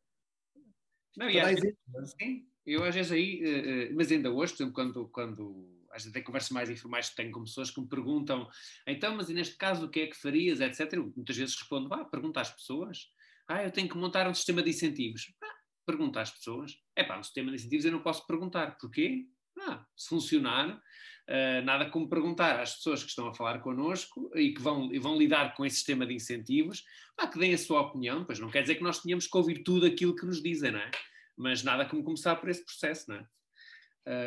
Não, 1.15 1.29
e 1.29 1.39
às 1.39 1.59
vezes, 1.59 1.75
sim, 2.21 2.47
eu 2.63 2.83
às 2.83 2.93
vezes 2.93 3.11
aí, 3.11 3.91
mas 3.95 4.11
ainda 4.11 4.29
hoje, 4.29 4.53
por 4.53 4.61
exemplo, 4.61 4.73
quando, 4.75 5.07
quando 5.09 5.85
às 5.89 6.03
vezes 6.03 6.09
até 6.09 6.21
conversas 6.21 6.51
mais 6.51 6.69
informais 6.69 7.09
que 7.09 7.15
tenho 7.15 7.31
com 7.31 7.43
pessoas 7.43 7.71
que 7.71 7.81
me 7.81 7.87
perguntam, 7.87 8.47
então, 8.85 9.15
mas 9.15 9.27
neste 9.29 9.57
caso 9.57 9.87
o 9.87 9.89
que 9.89 10.01
é 10.01 10.07
que 10.07 10.15
farias, 10.15 10.59
etc. 10.59 10.93
Eu 10.93 11.11
muitas 11.15 11.35
vezes 11.35 11.55
respondo, 11.55 11.89
vá, 11.89 12.05
pergunta 12.05 12.39
às 12.39 12.51
pessoas 12.51 13.09
ah, 13.47 13.63
eu 13.63 13.71
tenho 13.71 13.87
que 13.87 13.97
montar 13.97 14.27
um 14.27 14.33
sistema 14.33 14.61
de 14.61 14.69
incentivos. 14.69 15.33
Ah, 15.41 15.55
pergunta 15.85 16.21
às 16.21 16.31
pessoas. 16.31 16.77
É 16.95 17.03
pá, 17.03 17.17
um 17.17 17.23
sistema 17.23 17.49
de 17.49 17.55
incentivos 17.55 17.85
eu 17.85 17.91
não 17.91 18.01
posso 18.01 18.25
perguntar. 18.27 18.77
Porquê? 18.77 19.25
Ah, 19.59 19.85
se 19.95 20.09
funcionar, 20.09 20.69
uh, 20.69 21.61
nada 21.63 21.89
como 21.89 22.09
perguntar 22.09 22.59
às 22.59 22.75
pessoas 22.75 23.03
que 23.03 23.09
estão 23.09 23.27
a 23.27 23.33
falar 23.33 23.59
connosco 23.59 24.29
e 24.35 24.53
que 24.53 24.61
vão, 24.61 24.93
e 24.93 24.99
vão 24.99 25.17
lidar 25.17 25.55
com 25.55 25.65
esse 25.65 25.77
sistema 25.77 26.05
de 26.05 26.13
incentivos, 26.13 26.83
ah, 27.17 27.27
que 27.27 27.39
deem 27.39 27.53
a 27.53 27.57
sua 27.57 27.81
opinião. 27.81 28.25
Pois 28.25 28.39
não 28.39 28.49
quer 28.49 28.61
dizer 28.61 28.75
que 28.75 28.83
nós 28.83 29.01
tenhamos 29.01 29.27
que 29.27 29.37
ouvir 29.37 29.63
tudo 29.63 29.85
aquilo 29.85 30.15
que 30.15 30.25
nos 30.25 30.41
dizem, 30.41 30.71
não 30.71 30.79
é? 30.79 30.91
Mas 31.35 31.63
nada 31.63 31.85
como 31.85 32.03
começar 32.03 32.35
por 32.35 32.49
esse 32.49 32.63
processo, 32.65 33.09
não 33.09 33.17
é? 33.17 33.27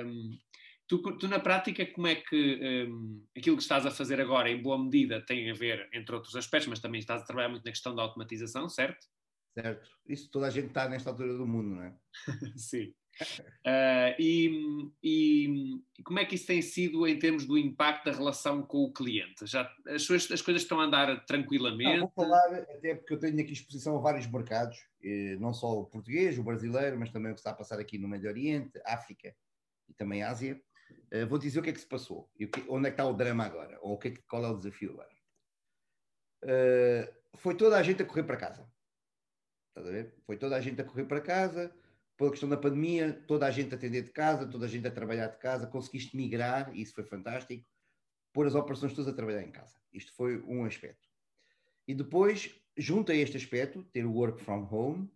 Um, 0.05 0.39
Tu, 0.91 0.99
tu, 0.99 1.28
na 1.28 1.38
prática, 1.38 1.86
como 1.86 2.09
é 2.09 2.16
que 2.16 2.88
um, 2.91 3.24
aquilo 3.38 3.57
que 3.57 3.62
estás 3.62 3.86
a 3.86 3.93
fazer 3.93 4.20
agora, 4.20 4.51
em 4.51 4.61
boa 4.61 4.76
medida, 4.76 5.24
tem 5.24 5.49
a 5.49 5.55
ver, 5.55 5.88
entre 5.93 6.12
outros 6.12 6.34
aspectos, 6.34 6.66
mas 6.66 6.80
também 6.80 6.99
estás 6.99 7.22
a 7.22 7.24
trabalhar 7.24 7.49
muito 7.49 7.64
na 7.64 7.70
questão 7.70 7.95
da 7.95 8.03
automatização, 8.03 8.68
certo? 8.68 9.07
Certo? 9.55 9.88
Isso 10.05 10.28
toda 10.32 10.49
a 10.49 10.51
gente 10.51 10.66
está 10.66 10.88
nesta 10.88 11.11
altura 11.11 11.32
do 11.36 11.47
mundo, 11.47 11.76
não 11.76 11.84
é? 11.84 11.95
Sim. 12.59 12.93
Uh, 13.64 14.18
e, 14.18 14.91
e, 15.01 16.03
como 16.03 16.18
é 16.18 16.24
que 16.24 16.34
isso 16.34 16.49
tem 16.49 16.61
sido 16.61 17.07
em 17.07 17.16
termos 17.20 17.47
do 17.47 17.57
impacto 17.57 18.07
da 18.07 18.12
relação 18.16 18.61
com 18.61 18.78
o 18.78 18.93
cliente? 18.93 19.47
Já, 19.47 19.72
as, 19.86 20.03
suas, 20.03 20.28
as 20.28 20.43
coisas 20.43 20.62
estão 20.62 20.80
a 20.80 20.86
andar 20.86 21.24
tranquilamente? 21.24 22.01
Não, 22.01 22.11
vou 22.16 22.26
falar, 22.26 22.53
até 22.53 22.97
porque 22.97 23.14
eu 23.14 23.20
tenho 23.20 23.41
aqui 23.41 23.53
exposição 23.53 23.97
a 23.97 24.01
vários 24.01 24.26
mercados, 24.26 24.76
não 25.38 25.55
só 25.55 25.70
o 25.70 25.86
português, 25.86 26.36
o 26.36 26.43
brasileiro, 26.43 26.99
mas 26.99 27.11
também 27.11 27.30
o 27.30 27.34
que 27.34 27.41
está 27.41 27.53
a 27.53 27.55
passar 27.55 27.78
aqui 27.78 27.97
no 27.97 28.09
Médio 28.09 28.28
Oriente, 28.28 28.72
África 28.84 29.32
e 29.88 29.95
também 29.95 30.24
Ásia. 30.24 30.61
Uh, 31.12 31.26
vou 31.26 31.38
dizer 31.38 31.59
o 31.59 31.62
que 31.62 31.70
é 31.70 31.72
que 31.72 31.80
se 31.80 31.86
passou 31.86 32.30
e 32.38 32.47
que, 32.47 32.64
onde 32.68 32.88
é 32.88 32.91
que 32.91 32.95
está 32.95 33.07
o 33.07 33.14
drama 33.14 33.45
agora, 33.45 33.78
ou 33.82 33.95
o 33.95 33.99
que 33.99 34.09
é 34.09 34.11
que, 34.12 34.22
qual 34.22 34.45
é 34.45 34.49
o 34.49 34.57
desafio 34.57 34.93
agora. 34.93 35.11
Uh, 36.45 37.38
foi 37.38 37.57
toda 37.57 37.76
a 37.76 37.82
gente 37.82 38.03
a 38.03 38.05
correr 38.05 38.24
para 38.24 38.36
casa. 38.36 38.70
Estás 39.68 39.86
a 39.86 39.91
ver? 39.91 40.14
Foi 40.26 40.36
toda 40.36 40.57
a 40.57 40.61
gente 40.61 40.80
a 40.80 40.84
correr 40.84 41.05
para 41.05 41.20
casa 41.20 41.72
pela 42.20 42.30
questão 42.32 42.51
da 42.51 42.57
pandemia, 42.59 43.14
toda 43.26 43.47
a 43.47 43.51
gente 43.51 43.72
a 43.72 43.78
atender 43.78 44.03
de 44.03 44.11
casa, 44.11 44.47
toda 44.47 44.66
a 44.66 44.68
gente 44.68 44.86
a 44.86 44.91
trabalhar 44.91 45.28
de 45.28 45.38
casa, 45.38 45.66
conseguiste 45.66 46.14
migrar, 46.14 46.70
isso 46.76 46.93
foi 46.93 47.03
fantástico, 47.03 47.64
pôr 48.30 48.47
as 48.47 48.55
operações 48.55 48.93
todas 48.93 49.11
a 49.11 49.16
trabalhar 49.16 49.43
em 49.43 49.51
casa. 49.51 49.80
Isto 49.91 50.12
foi 50.12 50.38
um 50.43 50.66
aspecto. 50.66 51.09
E 51.88 51.95
depois, 51.95 52.55
junto 52.76 53.11
a 53.11 53.14
este 53.14 53.38
aspecto, 53.38 53.82
ter 53.84 54.05
o 54.05 54.12
work 54.12 54.38
from 54.45 54.68
home, 54.70 55.11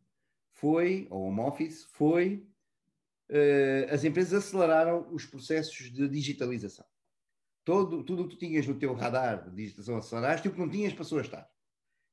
foi, 0.54 1.06
ou 1.10 1.24
home 1.24 1.40
office, 1.40 1.84
foi, 1.92 2.48
as 3.90 4.04
empresas 4.04 4.44
aceleraram 4.44 5.08
os 5.12 5.24
processos 5.24 5.90
de 5.90 6.08
digitalização. 6.08 6.84
Todo, 7.64 8.04
tudo 8.04 8.22
o 8.22 8.28
que 8.28 8.36
tu 8.36 8.38
tinhas 8.38 8.66
no 8.66 8.78
teu 8.78 8.92
radar 8.92 9.48
de 9.48 9.56
digitalização 9.56 9.96
aceleraste 9.96 10.46
e 10.46 10.50
o 10.50 10.54
que 10.54 10.60
não 10.60 10.68
tinhas 10.68 10.92
passou 10.92 11.18
a 11.18 11.22
estar. 11.22 11.48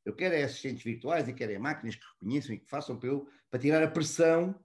Eu 0.05 0.15
quero 0.15 0.33
é 0.33 0.43
assistentes 0.43 0.83
virtuais 0.83 1.27
e 1.27 1.33
quero 1.33 1.51
é 1.51 1.59
máquinas 1.59 1.95
que 1.95 2.05
reconheçam 2.13 2.55
e 2.55 2.59
que 2.59 2.69
façam 2.69 2.97
para, 2.97 3.09
eu, 3.09 3.27
para 3.49 3.59
tirar 3.59 3.83
a 3.83 3.87
pressão 3.87 4.55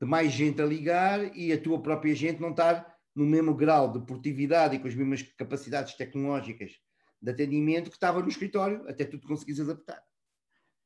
de 0.00 0.06
mais 0.06 0.32
gente 0.32 0.60
a 0.60 0.66
ligar 0.66 1.36
e 1.36 1.52
a 1.52 1.60
tua 1.60 1.80
própria 1.80 2.14
gente 2.14 2.40
não 2.40 2.50
estar 2.50 2.92
no 3.14 3.24
mesmo 3.24 3.54
grau 3.54 3.92
de 3.92 4.04
produtividade 4.04 4.74
e 4.74 4.78
com 4.78 4.88
as 4.88 4.94
mesmas 4.94 5.22
capacidades 5.22 5.94
tecnológicas 5.94 6.72
de 7.20 7.30
atendimento 7.30 7.90
que 7.90 7.96
estava 7.96 8.20
no 8.20 8.28
escritório, 8.28 8.88
até 8.88 9.04
tu 9.04 9.18
te 9.18 9.26
conseguires 9.26 9.60
adaptar. 9.60 10.02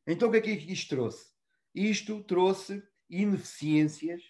Então 0.07 0.29
o 0.29 0.33
que 0.33 0.39
é 0.39 0.41
que 0.41 0.73
isto 0.73 0.89
trouxe? 0.89 1.31
Isto 1.75 2.23
trouxe 2.25 2.83
ineficiências 3.09 4.23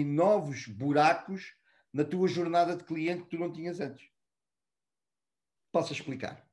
e 0.00 0.04
novos 0.04 0.66
buracos 0.66 1.54
na 1.92 2.04
tua 2.04 2.28
jornada 2.28 2.76
de 2.76 2.84
cliente 2.84 3.22
que 3.24 3.30
tu 3.30 3.38
não 3.38 3.52
tinhas 3.52 3.80
antes. 3.80 4.08
Posso 5.72 5.92
explicar? 5.92 6.46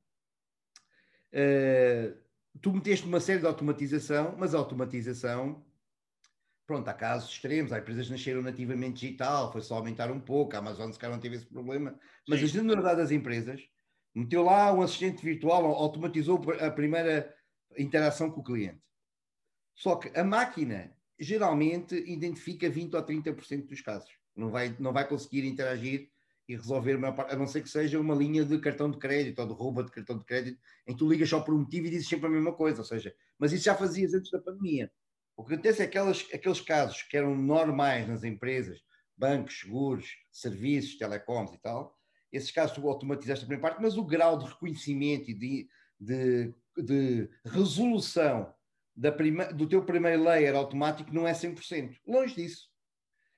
Uh, 1.32 2.16
tu 2.60 2.72
meteste 2.72 3.06
uma 3.06 3.20
série 3.20 3.40
de 3.40 3.46
automatização, 3.46 4.34
mas 4.38 4.54
a 4.54 4.58
automatização 4.58 5.64
Pronto, 6.66 6.88
há 6.88 6.94
casos 6.94 7.30
extremos, 7.30 7.72
há 7.72 7.78
empresas 7.78 8.06
que 8.06 8.12
nasceram 8.12 8.40
nativamente 8.40 9.00
digital, 9.00 9.52
foi 9.52 9.60
só 9.60 9.76
aumentar 9.76 10.10
um 10.10 10.18
pouco, 10.18 10.56
a 10.56 10.60
Amazon 10.60 10.90
se 10.90 10.98
calhar 10.98 11.14
não 11.14 11.20
teve 11.20 11.36
esse 11.36 11.44
problema, 11.44 11.98
mas 12.26 12.38
Sim. 12.38 12.44
a 12.46 12.48
generalidade 12.48 12.96
das 12.96 13.10
empresas 13.10 13.68
meteu 14.14 14.42
lá 14.42 14.72
um 14.72 14.80
assistente 14.80 15.22
virtual, 15.22 15.66
automatizou 15.66 16.40
a 16.60 16.70
primeira 16.70 17.36
interação 17.76 18.30
com 18.30 18.40
o 18.40 18.44
cliente. 18.44 18.80
Só 19.74 19.96
que 19.96 20.18
a 20.18 20.24
máquina 20.24 20.93
geralmente 21.18 21.94
identifica 21.94 22.68
20 22.68 22.94
ou 22.94 23.02
30% 23.02 23.66
dos 23.66 23.80
casos. 23.80 24.10
Não 24.34 24.50
vai, 24.50 24.74
não 24.78 24.92
vai 24.92 25.06
conseguir 25.06 25.46
interagir 25.46 26.10
e 26.48 26.56
resolver, 26.56 26.98
a 27.02 27.36
não 27.36 27.46
ser 27.46 27.62
que 27.62 27.68
seja 27.68 27.98
uma 27.98 28.14
linha 28.14 28.44
de 28.44 28.58
cartão 28.58 28.90
de 28.90 28.98
crédito 28.98 29.38
ou 29.40 29.46
de 29.46 29.54
roubo 29.54 29.82
de 29.82 29.90
cartão 29.90 30.18
de 30.18 30.24
crédito, 30.24 30.60
em 30.86 30.92
que 30.92 30.98
tu 30.98 31.08
ligas 31.08 31.28
só 31.28 31.40
por 31.40 31.54
um 31.54 31.60
motivo 31.60 31.86
e 31.86 31.90
dizes 31.90 32.08
sempre 32.08 32.26
a 32.26 32.30
mesma 32.30 32.52
coisa. 32.52 32.80
Ou 32.80 32.84
seja, 32.84 33.14
mas 33.38 33.52
isso 33.52 33.64
já 33.64 33.74
fazias 33.74 34.12
antes 34.12 34.30
da 34.30 34.38
pandemia. 34.40 34.90
O 35.36 35.44
que 35.44 35.54
acontece 35.54 35.82
é 35.82 35.86
que 35.86 35.96
aquelas, 35.96 36.26
aqueles 36.32 36.60
casos 36.60 37.02
que 37.02 37.16
eram 37.16 37.34
normais 37.34 38.06
nas 38.06 38.24
empresas, 38.24 38.82
bancos, 39.16 39.60
seguros, 39.60 40.16
serviços, 40.30 40.98
telecoms 40.98 41.52
e 41.52 41.58
tal, 41.58 41.96
esses 42.30 42.50
casos 42.50 42.76
tu 42.76 42.88
automatizaste 42.88 43.44
a 43.44 43.46
primeira 43.46 43.68
parte, 43.68 43.82
mas 43.82 43.96
o 43.96 44.04
grau 44.04 44.38
de 44.38 44.46
reconhecimento 44.46 45.30
e 45.30 45.34
de, 45.34 45.68
de, 45.98 46.54
de 46.76 47.30
resolução 47.44 48.52
prima, 49.12 49.46
do 49.46 49.68
teu 49.68 49.84
primeiro 49.84 50.22
layer 50.22 50.54
automático 50.54 51.12
não 51.12 51.26
é 51.26 51.32
100%. 51.32 51.98
Longe 52.06 52.34
disso. 52.34 52.68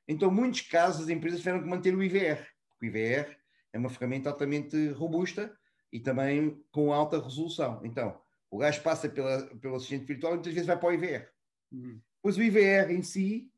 Então, 0.07 0.30
muitos 0.30 0.61
casos, 0.62 1.04
as 1.04 1.09
empresas 1.09 1.40
tiveram 1.40 1.61
que 1.61 1.68
manter 1.68 1.94
o 1.94 2.02
IVR, 2.02 2.46
porque 2.68 2.86
o 2.86 2.88
IVR 2.88 3.36
é 3.72 3.78
uma 3.78 3.88
ferramenta 3.88 4.30
altamente 4.30 4.88
robusta 4.90 5.57
e 5.92 5.98
também 5.98 6.62
com 6.70 6.92
alta 6.92 7.20
resolução. 7.20 7.80
Então, 7.84 8.20
o 8.50 8.59
gajo 8.59 8.82
passa 8.82 9.09
pela, 9.09 9.46
pelo 9.57 9.76
assistente 9.76 10.04
virtual 10.04 10.32
e 10.32 10.36
muitas 10.36 10.52
vezes 10.52 10.66
vai 10.66 10.78
para 10.78 10.88
o 10.88 10.92
IVR. 10.92 11.28
Uhum. 11.72 12.00
Pois 12.22 12.36
o 12.36 12.42
IVR 12.42 12.90
em 12.90 13.02
si, 13.02 13.50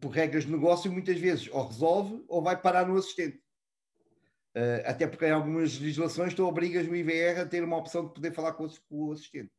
por 0.00 0.10
regras 0.10 0.44
de 0.44 0.52
negócio, 0.52 0.90
muitas 0.90 1.18
vezes 1.18 1.48
ou 1.50 1.66
resolve 1.66 2.24
ou 2.28 2.42
vai 2.42 2.60
parar 2.60 2.86
no 2.86 2.96
assistente. 2.96 3.42
Uh, 4.54 4.84
até 4.84 5.06
porque 5.06 5.24
em 5.24 5.30
algumas 5.30 5.78
legislações 5.78 6.34
tu 6.34 6.46
obrigas 6.46 6.86
o 6.86 6.94
IVR 6.94 7.40
a 7.40 7.46
ter 7.46 7.64
uma 7.64 7.76
opção 7.76 8.06
de 8.06 8.12
poder 8.12 8.32
falar 8.32 8.52
com 8.52 8.66
o, 8.66 8.80
com 8.88 9.08
o 9.08 9.12
assistente. 9.12 9.50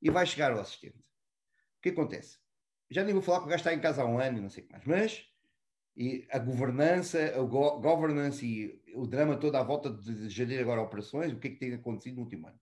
E 0.00 0.10
vai 0.10 0.26
chegar 0.26 0.52
ao 0.52 0.60
assistente. 0.60 0.98
O 0.98 1.82
que 1.82 1.90
acontece? 1.90 2.38
Já 2.90 3.02
nem 3.02 3.14
vou 3.14 3.22
falar 3.22 3.40
que 3.40 3.46
o 3.46 3.48
gajo 3.48 3.60
está 3.60 3.74
em 3.74 3.80
casa 3.80 4.02
há 4.02 4.06
um 4.06 4.18
ano 4.18 4.38
e 4.38 4.40
não 4.40 4.50
sei 4.50 4.64
o 4.64 4.66
que 4.66 4.72
mais, 4.72 4.84
mas 4.84 5.26
e 5.96 6.26
a 6.30 6.38
governança, 6.38 7.18
a 7.34 7.42
go 7.42 7.80
governance 7.80 8.44
e 8.44 8.82
o 8.94 9.06
drama 9.06 9.36
todo 9.36 9.56
à 9.56 9.62
volta 9.62 9.90
de 9.90 10.28
gerir 10.28 10.60
agora 10.60 10.82
operações, 10.82 11.32
o 11.32 11.38
que 11.38 11.48
é 11.48 11.50
que 11.50 11.56
tem 11.56 11.72
acontecido 11.72 12.16
no 12.16 12.22
último 12.22 12.46
ano? 12.46 12.60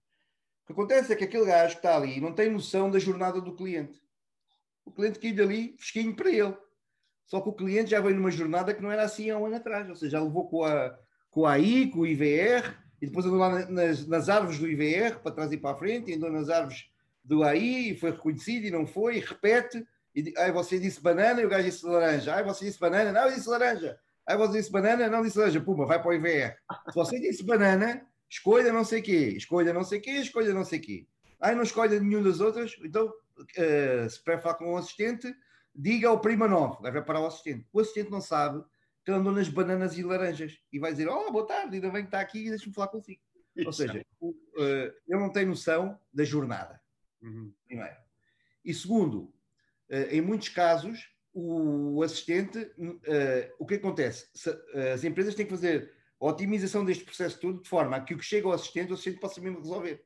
O 0.62 0.66
que 0.66 0.72
acontece 0.72 1.12
é 1.12 1.16
que 1.16 1.24
aquele 1.24 1.46
gajo 1.46 1.74
que 1.74 1.78
está 1.78 1.96
ali 1.96 2.20
não 2.20 2.32
tem 2.32 2.50
noção 2.50 2.90
da 2.90 2.98
jornada 2.98 3.40
do 3.40 3.54
cliente 3.54 4.04
o 4.84 4.92
cliente 4.92 5.18
caiu 5.18 5.34
dali 5.34 5.74
fresquinho 5.78 6.14
para 6.14 6.30
ele. 6.30 6.56
Só 7.24 7.40
que 7.40 7.48
o 7.48 7.52
cliente 7.52 7.90
já 7.90 8.00
veio 8.00 8.16
numa 8.16 8.30
jornada 8.30 8.74
que 8.74 8.82
não 8.82 8.92
era 8.92 9.02
assim 9.02 9.30
há 9.30 9.38
um 9.38 9.46
ano 9.46 9.56
atrás, 9.56 9.88
ou 9.88 9.96
seja, 9.96 10.18
já 10.18 10.22
levou 10.22 10.48
com 10.48 10.64
a, 10.64 10.96
com 11.30 11.46
a 11.46 11.52
AI, 11.52 11.90
com 11.90 12.00
o 12.00 12.06
IVR, 12.06 12.76
e 13.00 13.06
depois 13.06 13.24
andou 13.24 13.38
lá 13.38 13.66
nas, 13.66 14.06
nas 14.06 14.28
árvores 14.28 14.58
do 14.58 14.68
IVR, 14.68 15.20
para 15.20 15.32
trás 15.32 15.50
e 15.50 15.56
para 15.56 15.74
a 15.74 15.78
frente, 15.78 16.10
e 16.10 16.14
andou 16.14 16.30
nas 16.30 16.50
árvores 16.50 16.90
do 17.24 17.42
AI, 17.42 17.96
foi 17.98 18.10
reconhecido 18.10 18.66
e 18.66 18.70
não 18.70 18.86
foi, 18.86 19.16
e 19.16 19.20
repete, 19.20 19.84
e 20.14 20.32
aí 20.36 20.52
você 20.52 20.78
disse 20.78 21.00
banana 21.00 21.40
e 21.40 21.46
o 21.46 21.48
gajo 21.48 21.64
disse 21.64 21.86
laranja, 21.86 22.36
aí 22.36 22.44
você 22.44 22.66
disse 22.66 22.78
banana, 22.78 23.10
não, 23.10 23.22
eu 23.28 23.34
disse 23.34 23.48
laranja, 23.48 23.98
aí 24.26 24.36
você 24.36 24.58
disse 24.58 24.70
banana, 24.70 25.08
não 25.08 25.22
disse 25.22 25.38
laranja, 25.38 25.60
puma, 25.60 25.86
vai 25.86 26.00
para 26.00 26.10
o 26.10 26.14
IVR. 26.14 26.56
Se 26.90 26.94
você 26.94 27.18
disse 27.18 27.42
banana, 27.42 28.06
escolha 28.28 28.72
não 28.72 28.84
sei 28.84 29.00
quê, 29.00 29.28
escolha 29.36 29.72
não 29.72 29.82
sei 29.82 30.00
quê, 30.00 30.12
escolha 30.12 30.52
não 30.52 30.64
sei 30.64 30.78
quê. 30.78 31.06
Aí 31.40 31.54
não 31.54 31.62
escolha 31.62 31.98
nenhum 31.98 32.22
das 32.22 32.40
outras, 32.40 32.76
então 32.84 33.06
uh, 33.08 34.10
se 34.10 34.22
prefere 34.22 34.42
falar 34.42 34.54
com 34.54 34.72
o 34.72 34.76
assistente, 34.76 35.34
diga 35.74 36.08
ao 36.08 36.20
prima 36.20 36.46
9, 36.46 36.90
vai 36.90 37.02
para 37.02 37.20
o 37.20 37.26
assistente. 37.26 37.66
O 37.72 37.80
assistente 37.80 38.10
não 38.10 38.20
sabe 38.20 38.62
que 39.04 39.10
andou 39.10 39.32
nas 39.32 39.48
bananas 39.48 39.98
e 39.98 40.02
laranjas 40.02 40.58
e 40.72 40.78
vai 40.78 40.92
dizer: 40.92 41.08
Oh, 41.08 41.30
boa 41.30 41.46
tarde, 41.46 41.76
ainda 41.76 41.90
bem 41.90 42.02
que 42.02 42.08
está 42.08 42.20
aqui 42.20 42.46
e 42.46 42.50
deixa-me 42.50 42.74
falar 42.74 42.88
consigo. 42.88 43.20
Ou 43.64 43.72
seja, 43.72 44.04
o, 44.20 44.30
uh, 44.30 44.92
ele 45.06 45.20
não 45.20 45.30
tem 45.30 45.46
noção 45.46 45.98
da 46.12 46.24
jornada, 46.24 46.80
uhum. 47.24 47.52
primeiro. 47.66 47.96
E 48.64 48.72
segundo, 48.72 49.34
uh, 49.90 50.10
em 50.10 50.20
muitos 50.20 50.48
casos, 50.48 51.10
o, 51.32 52.02
assistente, 52.02 52.58
uh, 52.58 53.54
o 53.58 53.66
que 53.66 53.74
acontece? 53.74 54.28
Se, 54.34 54.50
as 54.92 55.02
empresas 55.04 55.34
têm 55.34 55.46
que 55.46 55.52
fazer 55.52 55.92
a 56.20 56.26
otimização 56.26 56.84
deste 56.84 57.04
processo 57.04 57.40
todo 57.40 57.62
de 57.62 57.68
forma 57.68 57.96
a 57.96 58.00
que 58.00 58.14
o 58.14 58.18
que 58.18 58.24
chega 58.24 58.46
ao 58.46 58.52
assistente, 58.52 58.90
o 58.90 58.94
assistente 58.94 59.20
possa 59.20 59.40
mesmo 59.40 59.58
resolver. 59.58 60.04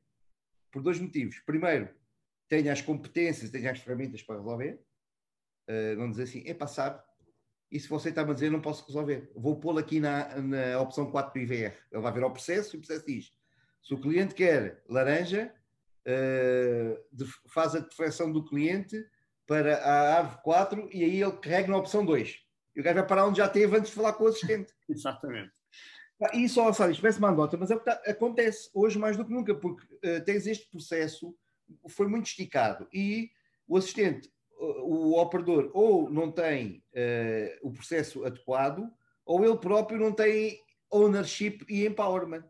Por 0.70 0.82
dois 0.82 0.98
motivos. 0.98 1.38
Primeiro, 1.40 1.88
tenha 2.48 2.72
as 2.72 2.80
competências, 2.80 3.50
tenha 3.50 3.70
as 3.70 3.78
ferramentas 3.78 4.22
para 4.22 4.36
resolver. 4.36 4.80
Não 5.96 6.10
dizer 6.10 6.22
assim, 6.24 6.42
é 6.46 6.54
passado. 6.54 7.02
E 7.70 7.78
se 7.78 7.88
você 7.88 8.08
está-me 8.08 8.30
a 8.30 8.34
dizer, 8.34 8.50
não 8.50 8.60
posso 8.60 8.86
resolver. 8.86 9.30
Vou 9.34 9.60
pô-lo 9.60 9.78
aqui 9.78 10.00
na, 10.00 10.40
na 10.40 10.80
opção 10.80 11.10
4 11.10 11.32
do 11.32 11.38
IVR. 11.38 11.74
Ele 11.92 12.02
vai 12.02 12.12
ver 12.12 12.22
ao 12.22 12.32
processo 12.32 12.74
e 12.74 12.78
o 12.78 12.80
processo 12.80 13.06
diz: 13.06 13.32
se 13.82 13.94
o 13.94 14.00
cliente 14.00 14.34
quer 14.34 14.82
laranja, 14.88 15.54
de, 17.12 17.26
faz 17.48 17.74
a 17.74 17.80
deflexão 17.80 18.32
do 18.32 18.44
cliente 18.44 18.96
para 19.46 19.76
a 19.78 20.18
árvore 20.18 20.42
4 20.42 20.88
e 20.92 21.04
aí 21.04 21.22
ele 21.22 21.32
carrega 21.32 21.68
na 21.68 21.78
opção 21.78 22.04
2. 22.04 22.38
E 22.76 22.80
o 22.80 22.82
gajo 22.82 22.96
vai 22.96 23.06
parar 23.06 23.26
onde 23.26 23.38
já 23.38 23.48
teve 23.48 23.76
antes 23.76 23.90
de 23.90 23.96
falar 23.96 24.12
com 24.12 24.24
o 24.24 24.28
assistente. 24.28 24.72
Exatamente. 24.88 25.52
E 26.34 26.48
só, 26.48 26.72
sabe, 26.72 26.92
isto 26.92 27.00
parece 27.00 27.18
uma 27.18 27.30
andota, 27.30 27.56
mas 27.56 27.70
é 27.70 27.76
o 27.76 27.78
que 27.78 27.84
tá, 27.84 28.02
acontece 28.06 28.68
hoje 28.74 28.98
mais 28.98 29.16
do 29.16 29.24
que 29.24 29.32
nunca, 29.32 29.54
porque 29.54 29.84
uh, 29.84 30.24
tens 30.24 30.46
este 30.46 30.68
processo 30.68 31.34
foi 31.88 32.08
muito 32.08 32.26
esticado 32.26 32.88
e 32.92 33.30
o 33.66 33.76
assistente, 33.76 34.30
o 34.58 35.16
operador, 35.18 35.70
ou 35.74 36.10
não 36.10 36.32
tem 36.32 36.82
uh, 36.92 37.68
o 37.68 37.72
processo 37.72 38.24
adequado, 38.24 38.90
ou 39.24 39.44
ele 39.44 39.58
próprio 39.58 40.00
não 40.00 40.12
tem 40.12 40.60
ownership 40.90 41.64
e 41.68 41.86
empowerment. 41.86 42.44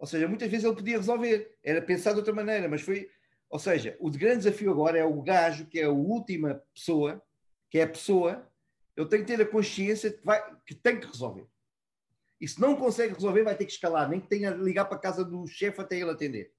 Ou 0.00 0.06
seja, 0.06 0.26
muitas 0.26 0.50
vezes 0.50 0.64
ele 0.64 0.74
podia 0.74 0.96
resolver, 0.96 1.56
era 1.62 1.82
pensar 1.82 2.12
de 2.12 2.18
outra 2.18 2.32
maneira, 2.32 2.68
mas 2.68 2.80
foi. 2.80 3.08
Ou 3.50 3.58
seja, 3.58 3.96
o 4.00 4.10
grande 4.10 4.38
desafio 4.38 4.70
agora 4.70 4.98
é 4.98 5.04
o 5.04 5.20
gajo, 5.20 5.66
que 5.66 5.78
é 5.78 5.84
a 5.84 5.90
última 5.90 6.62
pessoa, 6.74 7.22
que 7.68 7.78
é 7.78 7.82
a 7.82 7.88
pessoa, 7.88 8.50
ele 8.96 9.08
tem 9.08 9.20
que 9.20 9.26
ter 9.26 9.42
a 9.42 9.46
consciência 9.46 10.10
que, 10.10 10.24
vai, 10.24 10.42
que 10.66 10.74
tem 10.74 10.98
que 10.98 11.06
resolver. 11.06 11.46
E 12.40 12.48
se 12.48 12.58
não 12.58 12.74
consegue 12.76 13.12
resolver, 13.12 13.42
vai 13.42 13.54
ter 13.54 13.66
que 13.66 13.72
escalar, 13.72 14.08
nem 14.08 14.20
que 14.20 14.28
tenha 14.28 14.50
de 14.50 14.62
ligar 14.62 14.86
para 14.86 14.96
a 14.96 15.00
casa 15.00 15.22
do 15.22 15.46
chefe 15.46 15.80
até 15.80 15.98
ele 15.98 16.10
atender. 16.10 16.50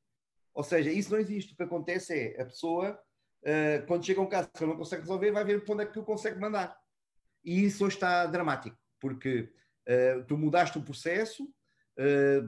Ou 0.54 0.64
seja, 0.64 0.92
isso 0.92 1.12
não 1.12 1.20
existe. 1.20 1.54
O 1.54 1.56
que 1.56 1.64
acontece 1.64 2.14
é 2.14 2.42
a 2.42 2.46
pessoa 2.46 3.02
uh, 3.42 3.86
quando 3.88 4.06
chega 4.06 4.22
um 4.22 4.30
caso 4.30 4.50
que 4.56 4.66
não 4.66 4.78
consegue 4.78 5.02
resolver, 5.02 5.32
vai 5.32 5.44
ver 5.44 5.64
para 5.64 5.74
onde 5.74 5.84
é 5.84 5.86
que 5.88 5.94
tu 5.94 6.04
consegue 6.04 6.40
mandar. 6.40 6.78
E 7.44 7.64
isso 7.64 7.86
hoje 7.86 7.96
está 7.96 8.28
dramático, 8.28 8.78
porque 9.00 9.52
uh, 9.88 10.24
tu 10.28 10.38
mudaste 10.38 10.78
o 10.78 10.84
processo, 10.84 11.52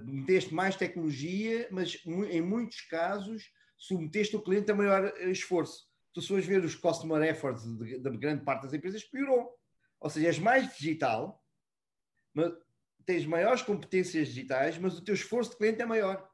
meteste 0.05 0.53
mais 0.53 0.75
tecnologia, 0.75 1.67
mas 1.71 2.01
em 2.05 2.41
muitos 2.41 2.81
casos 2.81 3.51
submeteste 3.77 4.35
o 4.35 4.41
cliente 4.41 4.71
a 4.71 4.75
maior 4.75 5.13
esforço. 5.29 5.87
Tu 6.13 6.21
se 6.21 6.27
fores 6.27 6.45
ver 6.45 6.63
os 6.63 6.75
customer 6.75 7.21
efforts 7.23 7.63
da 8.01 8.09
grande 8.11 8.43
parte 8.43 8.63
das 8.63 8.73
empresas, 8.73 9.03
piorou. 9.03 9.57
Ou 9.99 10.09
seja, 10.09 10.27
és 10.27 10.39
mais 10.39 10.75
digital, 10.77 11.43
mas 12.33 12.53
tens 13.05 13.25
maiores 13.25 13.61
competências 13.61 14.27
digitais, 14.29 14.77
mas 14.77 14.97
o 14.97 15.03
teu 15.03 15.13
esforço 15.13 15.51
de 15.51 15.57
cliente 15.57 15.81
é 15.81 15.85
maior. 15.85 16.29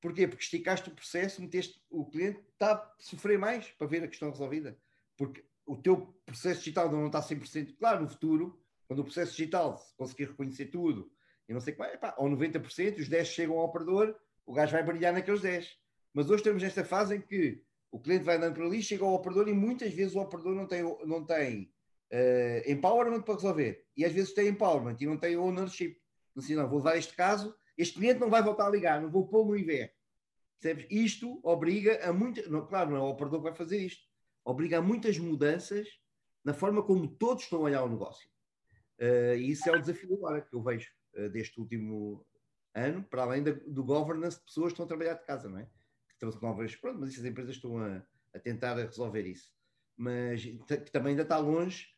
Porquê? 0.00 0.28
Porque 0.28 0.44
esticaste 0.44 0.88
o 0.88 0.94
processo, 0.94 1.42
meteste, 1.42 1.82
o 1.90 2.04
cliente 2.08 2.40
está 2.52 2.74
a 2.74 2.94
sofrer 2.98 3.38
mais 3.38 3.68
para 3.72 3.86
ver 3.86 4.04
a 4.04 4.08
questão 4.08 4.30
resolvida. 4.30 4.78
Porque 5.16 5.44
o 5.64 5.76
teu 5.76 6.14
processo 6.24 6.60
digital 6.60 6.92
não 6.92 7.06
está 7.06 7.20
100%. 7.20 7.76
Claro, 7.78 8.02
no 8.02 8.08
futuro, 8.08 8.62
quando 8.86 9.00
o 9.00 9.04
processo 9.04 9.32
digital 9.32 9.80
conseguir 9.96 10.28
reconhecer 10.28 10.66
tudo 10.66 11.10
e 11.48 11.52
não 11.52 11.60
sei 11.60 11.74
o 11.74 11.76
que, 11.76 11.82
epá, 11.82 12.14
ou 12.18 12.28
90%, 12.28 12.98
os 12.98 13.08
10 13.08 13.28
chegam 13.28 13.58
ao 13.58 13.66
operador, 13.66 14.16
o 14.44 14.52
gajo 14.52 14.72
vai 14.72 14.82
brilhar 14.82 15.12
naqueles 15.12 15.40
10. 15.40 15.78
Mas 16.12 16.30
hoje 16.30 16.42
temos 16.42 16.62
esta 16.62 16.84
fase 16.84 17.16
em 17.16 17.20
que 17.20 17.62
o 17.90 18.00
cliente 18.00 18.24
vai 18.24 18.36
andando 18.36 18.54
por 18.54 18.64
ali, 18.64 18.82
chega 18.82 19.04
ao 19.04 19.14
operador 19.14 19.48
e 19.48 19.52
muitas 19.52 19.92
vezes 19.92 20.14
o 20.14 20.20
operador 20.20 20.54
não 20.54 20.66
tem, 20.66 20.82
não 21.04 21.24
tem 21.24 21.72
uh, 22.12 22.70
empowerment 22.70 23.22
para 23.22 23.34
resolver. 23.34 23.84
E 23.96 24.04
às 24.04 24.12
vezes 24.12 24.34
tem 24.34 24.48
empowerment 24.48 24.96
e 25.00 25.06
não 25.06 25.16
tem 25.16 25.36
ownership. 25.36 25.96
Assim, 26.36 26.54
não, 26.54 26.68
vou 26.68 26.78
levar 26.78 26.96
este 26.96 27.14
caso, 27.14 27.54
este 27.78 27.94
cliente 27.94 28.20
não 28.20 28.28
vai 28.28 28.42
voltar 28.42 28.66
a 28.66 28.70
ligar, 28.70 29.00
não 29.00 29.10
vou 29.10 29.26
pôr 29.26 29.46
no 29.46 29.56
IVE. 29.56 29.90
Percebes? 30.60 30.86
Isto 30.90 31.40
obriga 31.42 32.06
a 32.06 32.12
muitas. 32.12 32.46
Claro, 32.68 32.90
não 32.90 32.96
é 32.96 33.00
o 33.00 33.08
operador 33.08 33.40
que 33.40 33.48
vai 33.48 33.54
fazer 33.54 33.78
isto. 33.78 34.02
Obriga 34.44 34.78
a 34.78 34.82
muitas 34.82 35.18
mudanças 35.18 35.88
na 36.44 36.54
forma 36.54 36.82
como 36.82 37.08
todos 37.08 37.44
estão 37.44 37.60
a 37.60 37.62
olhar 37.62 37.84
o 37.84 37.88
negócio. 37.88 38.28
Uh, 38.98 39.36
e 39.36 39.50
isso 39.50 39.68
é 39.68 39.72
o 39.72 39.80
desafio 39.80 40.14
agora 40.14 40.40
que 40.40 40.54
eu 40.54 40.62
vejo 40.62 40.90
deste 41.30 41.60
último 41.60 42.26
ano, 42.74 43.02
para 43.04 43.22
além 43.22 43.42
da, 43.42 43.52
do 43.52 43.82
governance 43.82 44.38
de 44.38 44.44
pessoas 44.44 44.68
que 44.68 44.72
estão 44.74 44.84
a 44.84 44.88
trabalhar 44.88 45.14
de 45.14 45.24
casa, 45.24 45.48
não 45.48 45.58
é? 45.58 45.68
Que 46.08 46.18
trouxe 46.18 46.42
novas. 46.42 46.76
Pronto, 46.76 47.00
mas 47.00 47.10
essas 47.10 47.24
empresas 47.24 47.56
estão 47.56 47.78
a, 47.78 48.02
a 48.34 48.38
tentar 48.38 48.74
resolver 48.74 49.26
isso. 49.26 49.50
Mas 49.96 50.42
também 50.92 51.10
ainda 51.10 51.22
está 51.22 51.38
longe. 51.38 51.88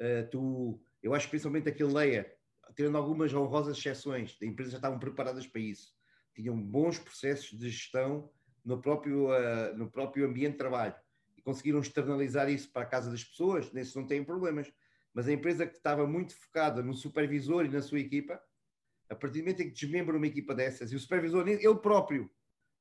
Uh, 0.00 0.28
tu, 0.30 0.80
eu 1.02 1.14
acho 1.14 1.26
que 1.26 1.30
principalmente 1.30 1.68
aquele 1.68 1.92
layer, 1.92 2.38
tendo 2.74 2.98
algumas 2.98 3.32
honrosas 3.32 3.78
exceções, 3.78 4.36
as 4.40 4.42
empresas 4.42 4.72
já 4.72 4.78
estavam 4.78 4.98
preparadas 4.98 5.46
para 5.46 5.60
isso 5.60 5.96
tinham 6.36 6.60
bons 6.60 6.98
processos 6.98 7.58
de 7.58 7.70
gestão 7.70 8.30
no 8.62 8.80
próprio, 8.80 9.30
uh, 9.30 9.76
no 9.76 9.90
próprio 9.90 10.26
ambiente 10.26 10.52
de 10.52 10.58
trabalho 10.58 10.94
e 11.36 11.40
conseguiram 11.40 11.80
externalizar 11.80 12.50
isso 12.50 12.70
para 12.70 12.82
a 12.82 12.86
casa 12.86 13.10
das 13.10 13.24
pessoas, 13.24 13.72
nesses 13.72 13.94
não 13.94 14.06
têm 14.06 14.22
problemas. 14.22 14.70
Mas 15.14 15.26
a 15.28 15.32
empresa 15.32 15.66
que 15.66 15.76
estava 15.76 16.06
muito 16.06 16.36
focada 16.36 16.82
no 16.82 16.92
supervisor 16.92 17.64
e 17.64 17.70
na 17.70 17.80
sua 17.80 18.00
equipa, 18.00 18.38
a 19.08 19.14
partir 19.14 19.38
do 19.38 19.44
momento 19.44 19.62
em 19.62 19.68
que 19.70 19.74
desmembra 19.74 20.16
uma 20.16 20.26
equipa 20.26 20.54
dessas 20.54 20.92
e 20.92 20.96
o 20.96 21.00
supervisor, 21.00 21.46
ele 21.48 21.74
próprio, 21.76 22.30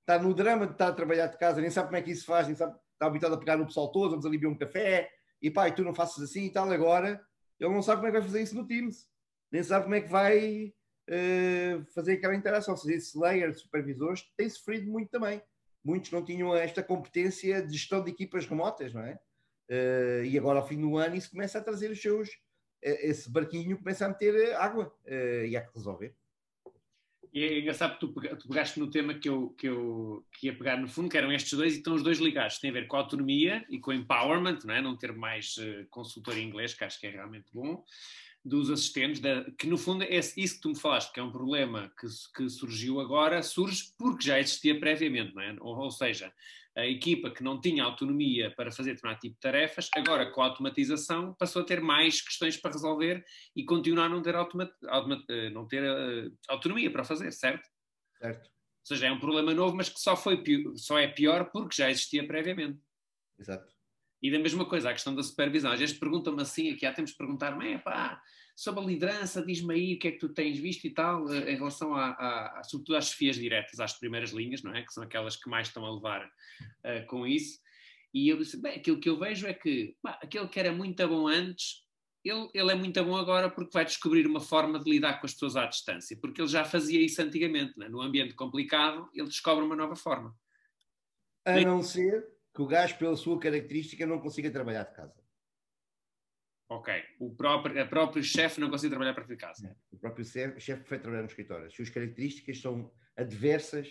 está 0.02 0.20
no 0.20 0.34
drama 0.34 0.66
de 0.66 0.74
estar 0.74 0.88
a 0.88 0.94
trabalhar 0.94 1.28
de 1.28 1.38
casa, 1.38 1.62
nem 1.62 1.70
sabe 1.70 1.88
como 1.88 1.98
é 1.98 2.02
que 2.02 2.12
isso 2.12 2.26
faz, 2.26 2.48
nem 2.48 2.56
sabe, 2.56 2.76
está 2.94 3.08
habituado 3.08 3.34
a 3.34 3.38
pegar 3.38 3.60
o 3.60 3.66
pessoal 3.66 3.92
todo, 3.92 4.12
vamos 4.12 4.26
ali 4.26 4.38
beber 4.38 4.54
um 4.54 4.58
café, 4.58 5.10
e 5.42 5.52
pá, 5.52 5.68
e 5.68 5.72
tu 5.72 5.84
não 5.84 5.94
faças 5.94 6.24
assim 6.24 6.46
e 6.46 6.52
tal, 6.52 6.70
agora 6.72 7.22
ele 7.60 7.74
não 7.74 7.82
sabe 7.82 7.98
como 7.98 8.08
é 8.08 8.12
que 8.12 8.18
vai 8.18 8.28
fazer 8.28 8.42
isso 8.42 8.56
no 8.56 8.68
Teams, 8.68 9.08
nem 9.52 9.64
sabe 9.64 9.84
como 9.84 9.96
é 9.96 10.02
que 10.02 10.10
vai 10.10 10.74
uh, 11.10 11.86
fazer 11.94 12.14
aquela 12.14 12.36
interação. 12.36 12.74
Ou 12.74 12.78
seja, 12.78 12.98
esse 12.98 13.18
layer 13.18 13.52
de 13.52 13.60
supervisores 13.60 14.24
tem 14.36 14.50
sofrido 14.50 14.92
muito 14.92 15.10
também. 15.10 15.42
Muitos 15.84 16.12
não 16.12 16.24
tinham 16.24 16.56
esta 16.56 16.84
competência 16.84 17.62
de 17.62 17.74
gestão 17.74 18.04
de 18.04 18.12
equipas 18.12 18.46
remotas, 18.46 18.94
não 18.94 19.02
é? 19.02 19.20
Uh, 19.70 20.26
e 20.26 20.38
agora, 20.38 20.60
ao 20.60 20.68
fim 20.68 20.80
do 20.80 20.98
ano, 20.98 21.16
isso 21.16 21.32
começa 21.32 21.60
a 21.60 21.64
trazer 21.64 21.92
os 21.92 22.02
seus. 22.02 22.30
Uh, 22.86 22.98
esse 23.02 23.30
barquinho 23.30 23.78
começa 23.78 24.06
a 24.06 24.10
meter 24.10 24.56
água 24.56 24.94
e 25.06 25.58
há 25.58 25.62
que 25.62 25.76
resolver. 25.76 26.14
E 27.34 27.44
é 27.44 27.60
engraçado 27.60 27.96
que 27.96 28.00
tu, 28.00 28.38
tu 28.38 28.48
pegaste 28.48 28.80
no 28.80 28.90
tema 28.90 29.14
que 29.14 29.28
eu, 29.28 29.50
que 29.58 29.68
eu 29.68 30.26
que 30.32 30.48
ia 30.48 30.58
pegar 30.58 30.78
no 30.78 30.88
fundo, 30.88 31.10
que 31.10 31.18
eram 31.18 31.34
estes 31.34 31.52
dois, 31.52 31.74
e 31.74 31.78
estão 31.78 31.94
os 31.94 32.02
dois 32.02 32.20
ligados. 32.20 32.60
Tem 32.60 32.70
a 32.70 32.74
ver 32.74 32.88
com 32.88 32.96
a 32.96 33.00
autonomia 33.00 33.66
e 33.70 33.78
com 33.78 33.92
o 33.92 33.94
empowerment, 33.94 34.60
não 34.64 34.74
é? 34.74 34.82
não 34.82 34.96
ter 34.96 35.12
mais 35.12 35.58
uh, 35.58 35.86
consultor 35.90 36.38
em 36.38 36.48
inglês, 36.48 36.74
que 36.74 36.86
acho 36.86 36.98
que 36.98 37.08
é 37.08 37.10
realmente 37.10 37.48
bom 37.54 37.84
dos 38.46 38.70
assistentes, 38.70 39.20
da, 39.20 39.44
que 39.58 39.66
no 39.66 39.76
fundo 39.76 40.04
é 40.04 40.18
isso 40.18 40.56
que 40.56 40.62
tu 40.62 40.70
me 40.70 40.80
falaste, 40.80 41.12
que 41.12 41.20
é 41.20 41.24
um 41.24 41.32
problema 41.32 41.92
que, 42.00 42.08
que 42.36 42.48
surgiu 42.48 43.00
agora, 43.00 43.42
surge 43.42 43.92
porque 43.98 44.28
já 44.28 44.40
existia 44.40 44.80
previamente, 44.80 45.34
não 45.34 45.42
é? 45.42 45.56
Ou, 45.60 45.76
ou, 45.76 45.90
seja, 45.90 46.32
a 46.78 46.86
equipa 46.86 47.32
que 47.32 47.44
não 47.44 47.60
tinha 47.60 47.84
autonomia 47.84 48.54
para 48.56 48.72
fazer 48.72 48.94
determinado 48.94 49.22
tipo 49.22 49.34
de 49.34 49.42
tarefas, 49.42 49.90
agora 49.96 50.30
com 50.32 50.44
a 50.44 50.46
automatização 50.46 51.34
passou 51.34 51.64
a 51.64 51.66
ter 51.66 51.82
mais 51.82 52.22
questões 52.22 52.56
para 52.56 52.72
resolver 52.72 53.26
e 53.56 53.66
continua 53.66 54.06
a 54.06 54.10
não 54.10 54.22
ter, 54.22 54.36
automa, 54.36 54.72
automa, 54.90 55.24
eh, 55.28 55.50
não 55.50 55.68
ter 55.68 55.84
uh, 55.84 56.32
autonomia 56.48 56.92
para 56.92 57.04
fazer, 57.04 57.32
certo? 57.32 57.68
Certo. 58.20 58.46
Ou 58.46 58.88
seja, 58.88 59.08
é 59.08 59.12
um 59.12 59.20
problema 59.20 59.56
novo, 59.56 59.76
mas 59.76 59.90
que 59.90 60.00
só, 60.00 60.16
foi, 60.16 60.44
só 60.76 61.00
é 61.00 61.08
pior 61.08 61.50
porque 61.52 61.76
já 61.76 61.90
existia 61.90 62.28
previamente. 62.28 62.80
Exato. 63.40 63.75
E 64.26 64.32
da 64.32 64.40
mesma 64.40 64.66
coisa, 64.66 64.90
a 64.90 64.94
questão 64.94 65.14
da 65.14 65.22
supervisão. 65.22 65.72
Às 65.72 65.80
vezes 65.80 65.96
perguntam-me 65.96 66.42
assim, 66.42 66.72
aqui 66.72 66.84
há 66.84 66.92
tempos 66.92 67.14
perguntar-me, 67.14 67.78
pá, 67.78 68.20
sobre 68.56 68.84
a 68.84 68.88
liderança, 68.88 69.46
diz-me 69.46 69.76
aí 69.76 69.94
o 69.94 70.00
que 70.00 70.08
é 70.08 70.12
que 70.14 70.18
tu 70.18 70.30
tens 70.30 70.58
visto 70.58 70.84
e 70.86 70.90
tal, 70.90 71.32
eh, 71.32 71.52
em 71.52 71.56
relação 71.56 71.94
a, 71.94 72.08
a, 72.08 72.60
a, 72.60 72.64
sobretudo 72.64 72.96
às 72.96 73.10
chefias 73.10 73.36
diretas, 73.36 73.80
às 73.80 73.94
primeiras 73.94 74.32
linhas, 74.32 74.64
não 74.64 74.74
é? 74.74 74.82
Que 74.82 74.92
são 74.92 75.04
aquelas 75.04 75.36
que 75.36 75.48
mais 75.48 75.68
estão 75.68 75.86
a 75.86 75.94
levar 75.94 76.26
uh, 76.26 77.06
com 77.06 77.28
isso. 77.28 77.60
E 78.12 78.28
eu 78.28 78.38
disse, 78.38 78.60
bem, 78.60 78.74
aquilo 78.74 79.00
que 79.00 79.08
eu 79.08 79.20
vejo 79.20 79.46
é 79.46 79.54
que 79.54 79.96
pá, 80.02 80.18
aquele 80.20 80.48
que 80.48 80.60
era 80.60 80.72
muito 80.72 81.08
bom 81.08 81.28
antes, 81.28 81.86
ele, 82.24 82.50
ele 82.52 82.72
é 82.72 82.76
muito 82.76 83.06
bom 83.06 83.16
agora 83.16 83.48
porque 83.48 83.74
vai 83.74 83.86
descobrir 83.86 84.26
uma 84.26 84.42
forma 84.42 84.80
de 84.80 84.90
lidar 84.90 85.20
com 85.20 85.28
as 85.28 85.34
pessoas 85.34 85.56
à 85.56 85.68
distância, 85.68 86.18
porque 86.20 86.42
ele 86.42 86.48
já 86.48 86.66
fazia 86.66 87.00
isso 87.00 87.22
antigamente, 87.22 87.80
é? 87.80 87.90
no 87.90 88.02
ambiente 88.02 88.34
complicado, 88.34 89.08
ele 89.14 89.28
descobre 89.28 89.64
uma 89.64 89.76
nova 89.76 89.96
forma. 89.96 90.36
A 91.46 91.62
não 91.62 91.84
ser 91.84 92.35
que 92.56 92.62
o 92.62 92.66
gajo, 92.66 92.98
pela 92.98 93.18
sua 93.18 93.38
característica, 93.38 94.06
não 94.06 94.20
consiga 94.20 94.50
trabalhar 94.50 94.84
de 94.84 94.96
casa. 94.96 95.22
Ok. 96.70 96.94
O 97.20 97.36
próprio, 97.36 97.82
a 97.82 97.86
próprio 97.86 98.24
chefe 98.24 98.62
não 98.62 98.70
consegue 98.70 98.90
trabalhar 98.90 99.14
para 99.14 99.26
de 99.26 99.36
casa. 99.36 99.68
É. 99.68 99.76
O 99.92 99.98
próprio 100.00 100.26
chefe 100.26 100.84
foi 100.86 100.98
trabalhar 100.98 101.24
no 101.24 101.28
escritório. 101.28 101.68
As 101.68 101.76
suas 101.76 101.90
características 101.90 102.62
são 102.62 102.90
adversas. 103.18 103.90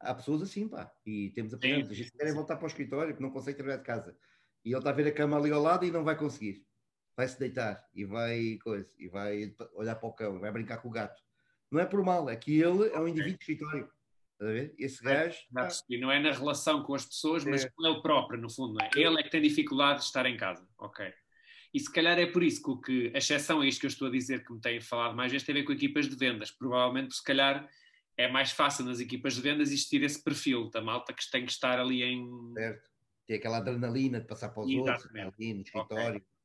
Há 0.00 0.14
pessoas 0.14 0.42
assim, 0.42 0.68
pá. 0.68 0.90
E 1.04 1.30
temos 1.30 1.52
a 1.52 1.58
gente 1.58 2.12
que 2.12 2.16
querem 2.16 2.32
voltar 2.32 2.56
para 2.56 2.64
o 2.64 2.68
escritório, 2.68 3.16
que 3.16 3.20
não 3.20 3.30
consegue 3.30 3.56
trabalhar 3.56 3.78
de 3.78 3.84
casa. 3.84 4.16
E 4.64 4.70
ele 4.70 4.78
está 4.78 4.90
a 4.90 4.94
ver 4.94 5.08
a 5.08 5.12
cama 5.12 5.36
ali 5.36 5.50
ao 5.50 5.60
lado 5.60 5.84
e 5.84 5.90
não 5.90 6.04
vai 6.04 6.16
conseguir. 6.16 6.64
Vai 7.16 7.26
se 7.26 7.36
deitar 7.36 7.84
e 7.92 8.04
vai 8.04 8.58
coisa, 8.62 8.94
e 8.96 9.08
vai 9.08 9.52
olhar 9.74 9.96
para 9.96 10.08
o 10.08 10.12
cão, 10.12 10.38
vai 10.38 10.52
brincar 10.52 10.78
com 10.78 10.88
o 10.88 10.92
gato. 10.92 11.20
Não 11.68 11.80
é 11.80 11.84
por 11.84 12.02
mal, 12.04 12.30
é 12.30 12.36
que 12.36 12.60
ele 12.60 12.88
é 12.90 13.00
um 13.00 13.08
indivíduo 13.08 13.38
de 13.38 13.42
escritório. 13.42 13.90
A 14.40 14.44
ver? 14.44 14.74
Esse 14.78 15.02
gajo. 15.02 15.36
É, 15.56 15.68
e 15.90 15.98
não 15.98 16.12
é 16.12 16.20
na 16.20 16.30
relação 16.30 16.82
com 16.82 16.94
as 16.94 17.04
pessoas, 17.04 17.44
mas 17.44 17.64
é. 17.64 17.70
com 17.70 17.86
ele 17.86 18.00
próprio, 18.00 18.40
no 18.40 18.48
fundo. 18.48 18.80
É? 18.80 18.90
Ele 18.94 19.18
é 19.18 19.22
que 19.22 19.30
tem 19.30 19.42
dificuldade 19.42 20.00
de 20.00 20.04
estar 20.06 20.26
em 20.26 20.36
casa. 20.36 20.66
Ok. 20.78 21.12
E 21.74 21.80
se 21.80 21.92
calhar 21.92 22.18
é 22.18 22.26
por 22.26 22.42
isso 22.42 22.62
que, 22.62 22.70
o 22.70 22.80
que 22.80 23.12
a 23.14 23.18
exceção 23.18 23.60
a 23.60 23.66
isto 23.66 23.80
que 23.80 23.86
eu 23.86 23.90
estou 23.90 24.08
a 24.08 24.10
dizer, 24.10 24.44
que 24.44 24.52
me 24.52 24.60
têm 24.60 24.80
falado 24.80 25.14
mais 25.14 25.32
vezes, 25.32 25.46
tem 25.46 25.54
a 25.54 25.58
ver 25.58 25.64
com 25.64 25.72
equipas 25.72 26.08
de 26.08 26.16
vendas. 26.16 26.50
Provavelmente, 26.50 27.14
se 27.14 27.22
calhar, 27.22 27.68
é 28.16 28.28
mais 28.28 28.52
fácil 28.52 28.84
nas 28.84 29.00
equipas 29.00 29.34
de 29.34 29.42
vendas 29.42 29.68
existir 29.68 30.02
esse 30.02 30.22
perfil 30.22 30.70
da 30.70 30.80
malta 30.80 31.12
que 31.12 31.30
tem 31.30 31.44
que 31.44 31.52
estar 31.52 31.78
ali 31.78 32.02
em. 32.02 32.26
Certo. 32.54 32.90
Tem 33.26 33.36
aquela 33.36 33.58
adrenalina 33.58 34.20
de 34.20 34.26
passar 34.26 34.48
para 34.48 34.62
os 34.62 34.70
Exatamente. 34.70 35.26
outros, 35.26 35.34
ali 35.34 35.54
no 35.54 35.62
escritório. 35.62 36.16
Okay. 36.16 36.37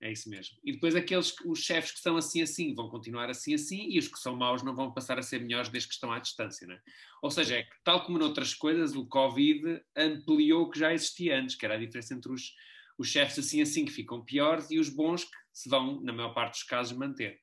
É 0.00 0.12
isso 0.12 0.30
mesmo. 0.30 0.56
E 0.62 0.72
depois 0.72 0.94
aqueles, 0.94 1.34
os 1.44 1.58
chefes 1.58 1.90
que 1.90 2.00
são 2.00 2.16
assim 2.16 2.40
assim 2.40 2.72
vão 2.72 2.88
continuar 2.88 3.28
assim 3.28 3.54
assim 3.54 3.88
e 3.90 3.98
os 3.98 4.06
que 4.06 4.18
são 4.18 4.36
maus 4.36 4.62
não 4.62 4.74
vão 4.74 4.92
passar 4.92 5.18
a 5.18 5.22
ser 5.22 5.40
melhores 5.40 5.68
desde 5.70 5.88
que 5.88 5.94
estão 5.94 6.12
à 6.12 6.20
distância, 6.20 6.66
é? 6.66 6.80
Ou 7.20 7.30
seja, 7.30 7.56
é 7.56 7.62
que, 7.64 7.74
tal 7.82 8.04
como 8.04 8.18
noutras 8.18 8.54
coisas, 8.54 8.94
o 8.94 9.04
Covid 9.06 9.82
ampliou 9.96 10.62
o 10.62 10.70
que 10.70 10.78
já 10.78 10.94
existia 10.94 11.38
antes, 11.40 11.56
que 11.56 11.64
era 11.64 11.74
a 11.74 11.78
diferença 11.78 12.14
entre 12.14 12.30
os, 12.30 12.54
os 12.96 13.08
chefes 13.08 13.40
assim 13.40 13.60
assim 13.60 13.84
que 13.84 13.90
ficam 13.90 14.24
piores 14.24 14.70
e 14.70 14.78
os 14.78 14.88
bons 14.88 15.24
que 15.24 15.36
se 15.52 15.68
vão, 15.68 16.00
na 16.00 16.12
maior 16.12 16.32
parte 16.32 16.52
dos 16.52 16.62
casos, 16.62 16.96
manter. 16.96 17.40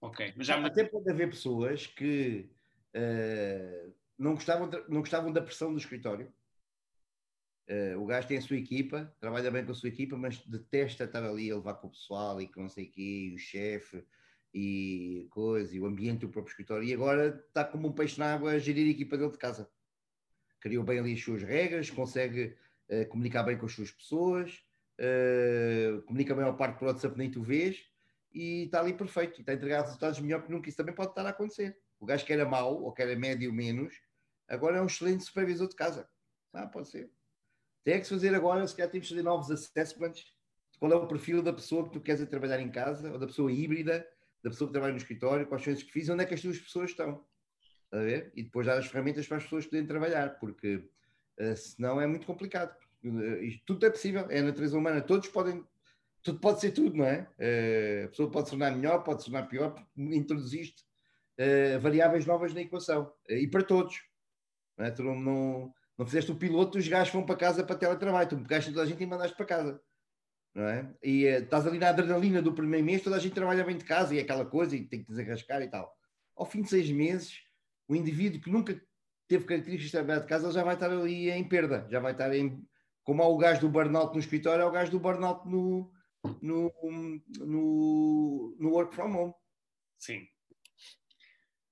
Ok, 0.00 0.34
mas 0.36 0.48
já... 0.48 0.58
Até 0.66 0.84
pode 0.84 1.08
haver 1.08 1.30
pessoas 1.30 1.86
que 1.86 2.50
uh, 2.96 3.94
não, 4.18 4.34
gostavam 4.34 4.68
não 4.88 5.00
gostavam 5.00 5.32
da 5.32 5.40
pressão 5.40 5.72
do 5.72 5.78
escritório. 5.78 6.32
Uh, 7.68 7.98
o 7.98 8.04
gajo 8.04 8.28
tem 8.28 8.36
a 8.36 8.42
sua 8.42 8.58
equipa, 8.58 9.10
trabalha 9.18 9.50
bem 9.50 9.64
com 9.64 9.72
a 9.72 9.74
sua 9.74 9.88
equipa, 9.88 10.16
mas 10.16 10.38
detesta 10.46 11.04
estar 11.04 11.24
ali 11.24 11.50
a 11.50 11.56
levar 11.56 11.74
com 11.74 11.86
o 11.86 11.90
pessoal 11.90 12.40
e 12.40 12.46
com 12.46 12.62
não 12.62 12.68
sei 12.68 12.84
o 12.84 12.90
quê, 12.90 13.32
o 13.34 13.38
chefe 13.38 14.04
e 14.52 15.26
coisa, 15.30 15.74
e 15.74 15.80
o 15.80 15.86
ambiente 15.86 16.20
do 16.20 16.28
próprio 16.28 16.50
escritório. 16.50 16.86
E 16.86 16.92
agora 16.92 17.42
está 17.48 17.64
como 17.64 17.88
um 17.88 17.92
peixe 17.92 18.18
na 18.20 18.34
água 18.34 18.52
a 18.52 18.58
gerir 18.58 18.86
a 18.86 18.90
equipa 18.90 19.16
dele 19.16 19.32
de 19.32 19.38
casa. 19.38 19.68
Criou 20.60 20.84
bem 20.84 20.98
ali 20.98 21.14
as 21.14 21.22
suas 21.22 21.42
regras, 21.42 21.90
consegue 21.90 22.54
uh, 22.88 23.08
comunicar 23.08 23.42
bem 23.42 23.56
com 23.56 23.64
as 23.64 23.72
suas 23.72 23.90
pessoas, 23.90 24.62
uh, 25.00 26.02
comunica 26.02 26.34
bem 26.34 26.44
ao 26.44 26.56
parte 26.56 26.78
por 26.78 26.88
WhatsApp, 26.88 27.16
nem 27.16 27.30
tu 27.30 27.42
vês, 27.42 27.82
e 28.32 28.64
está 28.64 28.80
ali 28.80 28.92
perfeito, 28.92 29.38
e 29.38 29.40
está 29.40 29.52
a 29.52 29.54
entregar 29.54 29.82
resultados 29.82 30.20
melhor 30.20 30.42
que 30.42 30.52
nunca. 30.52 30.68
Isso 30.68 30.76
também 30.76 30.94
pode 30.94 31.10
estar 31.10 31.24
a 31.24 31.30
acontecer. 31.30 31.78
O 31.98 32.04
gajo 32.04 32.26
que 32.26 32.32
era 32.32 32.44
mau, 32.44 32.82
ou 32.82 32.92
que 32.92 33.00
era 33.00 33.16
médio 33.16 33.50
menos, 33.52 33.94
agora 34.46 34.76
é 34.76 34.82
um 34.82 34.86
excelente 34.86 35.24
supervisor 35.24 35.66
de 35.66 35.74
casa. 35.74 36.08
Ah, 36.52 36.66
pode 36.66 36.88
ser. 36.88 37.10
Tem 37.84 38.00
que 38.00 38.06
se 38.06 38.14
fazer 38.14 38.34
agora, 38.34 38.66
se 38.66 38.74
calhar 38.74 38.90
temos 38.90 39.06
que 39.06 39.14
fazer 39.14 39.22
novos 39.22 39.50
assessments. 39.50 40.24
Qual 40.78 40.90
é 40.90 40.96
o 40.96 41.06
perfil 41.06 41.42
da 41.42 41.52
pessoa 41.52 41.84
que 41.84 41.92
tu 41.92 42.00
queres 42.00 42.26
trabalhar 42.28 42.60
em 42.60 42.70
casa, 42.70 43.12
ou 43.12 43.18
da 43.18 43.26
pessoa 43.26 43.52
híbrida, 43.52 44.06
da 44.42 44.50
pessoa 44.50 44.68
que 44.68 44.72
trabalha 44.72 44.92
no 44.92 44.98
escritório, 44.98 45.46
quais 45.46 45.62
são 45.62 45.72
os 45.72 45.78
desafio, 45.78 46.12
onde 46.12 46.22
é 46.22 46.26
que 46.26 46.34
as 46.34 46.42
duas 46.42 46.58
pessoas 46.58 46.90
estão. 46.90 47.24
A 47.92 47.98
ver? 47.98 48.32
E 48.34 48.42
depois 48.42 48.66
dar 48.66 48.78
as 48.78 48.86
ferramentas 48.86 49.26
para 49.26 49.36
as 49.36 49.44
pessoas 49.44 49.66
poderem 49.66 49.86
trabalhar, 49.86 50.38
porque 50.38 50.76
uh, 51.40 51.56
senão 51.56 52.00
é 52.00 52.06
muito 52.06 52.26
complicado. 52.26 52.76
Uh, 53.04 53.38
tudo 53.66 53.86
é 53.86 53.90
possível, 53.90 54.26
é 54.30 54.40
a 54.40 54.42
natureza 54.42 54.76
humana, 54.76 55.00
todos 55.00 55.28
podem, 55.28 55.64
tudo 56.22 56.40
pode 56.40 56.60
ser 56.60 56.72
tudo, 56.72 56.96
não 56.96 57.04
é? 57.04 57.28
Uh, 57.38 58.04
a 58.06 58.08
pessoa 58.08 58.30
pode 58.30 58.48
se 58.48 58.50
tornar 58.50 58.74
melhor, 58.74 59.04
pode 59.04 59.22
se 59.22 59.30
tornar 59.30 59.46
pior, 59.46 59.70
porque 59.70 59.86
introduziste 59.96 60.84
variáveis 61.80 62.26
novas 62.26 62.54
na 62.54 62.60
equação, 62.60 63.12
e 63.28 63.48
para 63.48 63.64
todos. 63.64 64.04
Não, 64.78 64.84
é? 64.84 64.90
tu 64.92 65.02
não, 65.02 65.18
não, 65.18 65.74
não 65.98 66.06
fizeste 66.06 66.30
o 66.30 66.36
piloto, 66.36 66.78
os 66.78 66.88
gajos 66.88 67.12
vão 67.12 67.24
para 67.24 67.36
casa 67.36 67.64
para 67.64 67.76
teletrabalho, 67.76 68.28
tu 68.28 68.36
pegaste 68.36 68.70
toda 68.70 68.82
a 68.82 68.86
gente 68.86 69.02
e 69.02 69.06
mandaste 69.06 69.36
para 69.36 69.46
casa 69.46 69.80
não 70.54 70.68
é? 70.68 70.94
E 71.02 71.26
uh, 71.26 71.42
estás 71.42 71.66
ali 71.66 71.78
na 71.78 71.88
adrenalina 71.88 72.40
do 72.40 72.54
primeiro 72.54 72.86
mês, 72.86 73.02
toda 73.02 73.16
a 73.16 73.18
gente 73.18 73.34
trabalha 73.34 73.64
bem 73.64 73.76
de 73.76 73.84
casa 73.84 74.14
e 74.14 74.18
é 74.18 74.22
aquela 74.22 74.46
coisa 74.46 74.76
e 74.76 74.86
tem 74.86 75.02
que 75.02 75.10
desarrascar 75.10 75.60
e 75.60 75.68
tal. 75.68 75.92
Ao 76.36 76.46
fim 76.46 76.62
de 76.62 76.68
seis 76.68 76.88
meses, 76.90 77.40
o 77.88 77.96
indivíduo 77.96 78.40
que 78.40 78.50
nunca 78.50 78.80
teve 79.26 79.44
características 79.44 79.86
de 79.86 79.92
trabalhar 79.92 80.20
de 80.20 80.26
casa, 80.26 80.46
ele 80.46 80.54
já 80.54 80.62
vai 80.62 80.74
estar 80.74 80.90
ali 80.90 81.30
em 81.30 81.48
perda, 81.48 81.86
já 81.90 81.98
vai 81.98 82.12
estar 82.12 82.32
em. 82.34 82.64
Como 83.02 83.22
há 83.22 83.28
o 83.28 83.36
gajo 83.36 83.60
do 83.60 83.68
burnout 83.68 84.14
no 84.14 84.20
escritório, 84.20 84.62
é 84.62 84.64
o 84.64 84.70
gajo 84.70 84.90
do 84.90 85.00
burnout 85.00 85.46
no, 85.46 85.92
no, 86.40 86.72
no, 87.40 88.56
no 88.58 88.70
work 88.70 88.94
from 88.94 89.14
home. 89.14 89.34
Sim. 89.98 90.26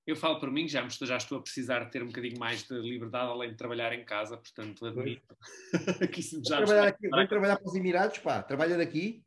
Eu 0.05 0.15
falo 0.17 0.39
por 0.39 0.51
mim, 0.51 0.67
já, 0.67 0.85
já 0.87 1.17
estou 1.17 1.37
a 1.37 1.41
precisar 1.41 1.85
ter 1.85 2.03
um 2.03 2.07
bocadinho 2.07 2.37
mais 2.37 2.63
de 2.63 2.73
liberdade 2.73 3.31
além 3.31 3.51
de 3.51 3.55
trabalhar 3.55 3.93
em 3.93 4.03
casa, 4.03 4.35
portanto 4.35 4.85
admito 4.85 5.37
que 6.11 6.19
isso 6.19 6.41
já 6.45 6.57
vem 6.57 6.65
trabalhar, 6.65 6.87
aqui, 6.89 7.09
vem 7.09 7.27
trabalhar 7.27 7.57
para 7.57 7.67
os 7.67 7.75
Emirados, 7.75 8.17
pá, 8.17 8.43
trabalha 8.43 8.77
daqui, 8.77 9.23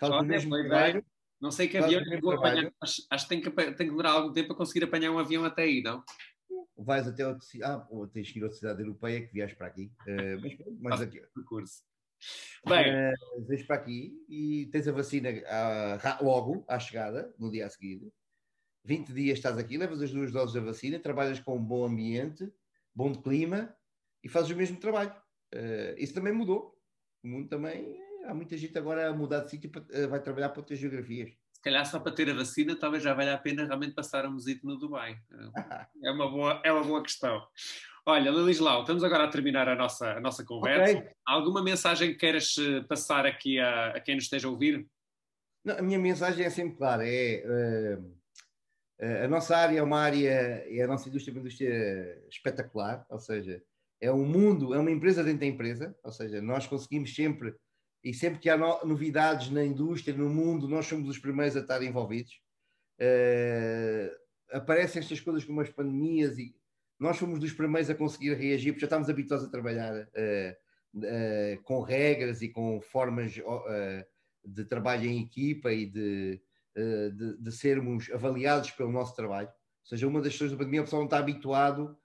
fala 0.00 0.16
Olha, 0.16 0.26
mesmo 0.26 0.50
trabalho. 0.50 1.04
Não 1.40 1.50
sei 1.50 1.68
que 1.68 1.78
avião 1.78 2.02
que 2.02 2.20
vou 2.20 2.32
apanhar, 2.32 2.70
acho, 2.82 3.06
acho, 3.08 3.24
que 3.24 3.28
tem 3.28 3.40
que, 3.40 3.50
tem 3.50 3.74
que 3.74 3.84
demorar 3.84 4.10
algum 4.10 4.32
tempo 4.32 4.48
para 4.48 4.56
conseguir 4.56 4.84
apanhar 4.84 5.10
um 5.10 5.18
avião 5.18 5.44
até 5.44 5.62
aí, 5.62 5.80
não? 5.80 6.04
Vais 6.76 7.06
até 7.06 7.26
outra 7.26 7.42
cidade, 7.42 7.82
ah, 7.82 8.08
tens 8.12 8.30
que 8.30 8.38
ir 8.38 8.42
a 8.42 8.46
outra 8.46 8.58
cidade 8.58 8.82
europeia 8.82 9.26
que 9.26 9.32
viajas 9.32 9.56
para 9.56 9.68
aqui, 9.68 9.92
uh, 10.06 10.40
mas, 10.42 10.52
mas 10.80 11.00
aqui. 11.00 11.20
Percurso. 11.34 11.82
Bem, 12.66 12.92
uh, 12.92 13.66
para 13.66 13.76
aqui 13.76 14.12
e 14.28 14.68
tens 14.70 14.86
a 14.86 14.92
vacina 14.92 15.30
uh, 15.30 16.24
logo 16.24 16.64
à 16.68 16.78
chegada, 16.78 17.32
no 17.38 17.50
dia 17.50 17.66
a 17.66 17.70
seguir 17.70 18.12
20 18.84 19.12
dias 19.12 19.38
estás 19.38 19.58
aqui, 19.58 19.76
levas 19.76 20.00
as 20.00 20.10
duas 20.10 20.32
doses 20.32 20.54
da 20.54 20.60
vacina, 20.60 20.98
trabalhas 20.98 21.40
com 21.40 21.56
um 21.56 21.62
bom 21.62 21.84
ambiente, 21.84 22.50
bom 22.94 23.14
clima 23.14 23.74
e 24.22 24.28
fazes 24.28 24.50
o 24.50 24.56
mesmo 24.56 24.78
trabalho. 24.78 25.14
Uh, 25.54 25.94
isso 25.98 26.14
também 26.14 26.32
mudou. 26.32 26.76
O 27.22 27.28
mundo 27.28 27.48
também, 27.48 28.00
há 28.24 28.32
muita 28.32 28.56
gente 28.56 28.76
agora 28.78 29.08
a 29.08 29.12
mudar 29.12 29.40
de 29.40 29.50
sítio, 29.50 29.70
uh, 29.70 30.08
vai 30.08 30.20
trabalhar 30.20 30.48
para 30.50 30.60
outras 30.60 30.78
geografias. 30.78 31.30
Se 31.52 31.62
calhar 31.62 31.84
só 31.84 32.00
para 32.00 32.12
ter 32.12 32.30
a 32.30 32.34
vacina, 32.34 32.74
talvez 32.74 33.02
já 33.02 33.12
valha 33.12 33.34
a 33.34 33.38
pena 33.38 33.66
realmente 33.66 33.94
passar 33.94 34.26
um 34.26 34.34
visito 34.34 34.66
no 34.66 34.78
Dubai. 34.78 35.20
é, 36.02 36.10
uma 36.10 36.30
boa, 36.30 36.62
é 36.64 36.72
uma 36.72 36.84
boa 36.84 37.02
questão. 37.02 37.46
Olha, 38.06 38.30
Lilislau, 38.30 38.80
estamos 38.80 39.04
agora 39.04 39.24
a 39.24 39.28
terminar 39.28 39.68
a 39.68 39.76
nossa, 39.76 40.12
a 40.14 40.20
nossa 40.20 40.42
conversa. 40.42 40.98
Okay. 40.98 41.10
Alguma 41.26 41.62
mensagem 41.62 42.12
que 42.12 42.18
queiras 42.18 42.56
eh, 42.58 42.80
passar 42.88 43.26
aqui 43.26 43.60
a, 43.60 43.88
a 43.90 44.00
quem 44.00 44.14
nos 44.14 44.24
esteja 44.24 44.48
a 44.48 44.50
ouvir? 44.50 44.88
Não, 45.62 45.76
a 45.76 45.82
minha 45.82 45.98
mensagem 45.98 46.46
é 46.46 46.48
sempre 46.48 46.78
clara, 46.78 47.06
é... 47.06 47.44
Uh 47.46 48.19
a 49.24 49.28
nossa 49.28 49.56
área 49.56 49.78
é 49.78 49.82
uma 49.82 49.98
área, 49.98 50.66
e 50.68 50.80
a 50.80 50.86
nossa 50.86 51.08
indústria 51.08 51.32
é 51.32 51.34
uma 51.34 51.40
indústria 51.40 52.24
espetacular, 52.28 53.06
ou 53.08 53.18
seja, 53.18 53.62
é 54.00 54.12
um 54.12 54.24
mundo, 54.24 54.74
é 54.74 54.78
uma 54.78 54.90
empresa 54.90 55.24
dentro 55.24 55.40
da 55.40 55.46
empresa, 55.46 55.96
ou 56.02 56.12
seja, 56.12 56.40
nós 56.40 56.66
conseguimos 56.66 57.14
sempre, 57.14 57.54
e 58.02 58.14
sempre 58.14 58.38
que 58.38 58.48
há 58.48 58.56
novidades 58.84 59.50
na 59.50 59.64
indústria, 59.64 60.16
no 60.16 60.28
mundo, 60.28 60.68
nós 60.68 60.86
somos 60.86 61.08
os 61.08 61.18
primeiros 61.18 61.56
a 61.56 61.60
estar 61.60 61.82
envolvidos. 61.82 62.40
Uh, 62.98 64.10
aparecem 64.52 65.00
estas 65.00 65.20
coisas 65.20 65.44
como 65.44 65.60
as 65.60 65.70
pandemias 65.70 66.38
e 66.38 66.54
nós 66.98 67.18
fomos 67.18 67.38
dos 67.38 67.52
primeiros 67.52 67.88
a 67.88 67.94
conseguir 67.94 68.34
reagir, 68.34 68.72
porque 68.72 68.80
já 68.80 68.86
estamos 68.86 69.08
habituados 69.08 69.46
a 69.46 69.50
trabalhar 69.50 69.94
uh, 69.94 70.96
uh, 70.96 71.62
com 71.62 71.80
regras 71.80 72.42
e 72.42 72.48
com 72.48 72.80
formas 72.80 73.38
de 74.44 74.64
trabalho 74.64 75.08
em 75.08 75.22
equipa 75.22 75.72
e 75.72 75.86
de 75.86 76.34
eh, 76.34 76.49
de, 76.76 77.38
de, 77.38 77.52
sermos 77.52 78.10
avaliados 78.12 78.70
pelo 78.70 78.92
nosso 78.92 79.14
trabalho. 79.14 79.48
Ou 79.48 79.88
seja, 79.88 80.06
uma 80.06 80.20
das 80.20 80.32
questões 80.32 80.52
da 80.52 80.56
pandemia, 80.56 80.82
o 80.82 80.84
pessoal 80.84 81.00
não 81.00 81.06
está 81.06 81.18
habituado, 81.18 81.96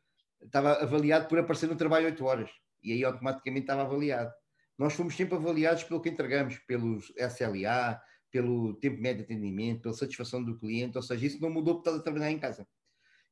estava 0.42 0.74
avaliado 0.74 1.28
por 1.28 1.38
aparecer 1.38 1.68
no 1.68 1.76
trabalho 1.76 2.06
8 2.08 2.26
horas 2.26 2.50
e 2.84 2.94
aí 2.94 3.04
automaticamente 3.04 3.64
estava 3.64 3.82
avaliado. 3.82 4.32
Nós 4.78 4.94
fomos 4.94 5.16
sempre 5.16 5.36
avaliados 5.36 5.84
pelo 5.84 6.02
que 6.02 6.10
entregamos, 6.10 6.58
pelos 6.60 7.12
SLA, 7.18 8.00
pelo 8.32 8.74
tempo 8.76 9.02
médio 9.02 9.26
de 9.26 9.34
atendimento, 9.34 9.84
pela 9.84 9.94
satisfação 9.94 10.44
do 10.44 10.60
cliente, 10.60 10.98
ou 10.98 11.02
seja, 11.02 11.26
isso 11.26 11.42
não 11.42 11.50
mudou 11.50 11.76
porque 11.76 11.90
estás 11.90 12.02
a 12.02 12.04
trabalhar 12.04 12.32
em 12.32 12.40
casa. 12.40 12.68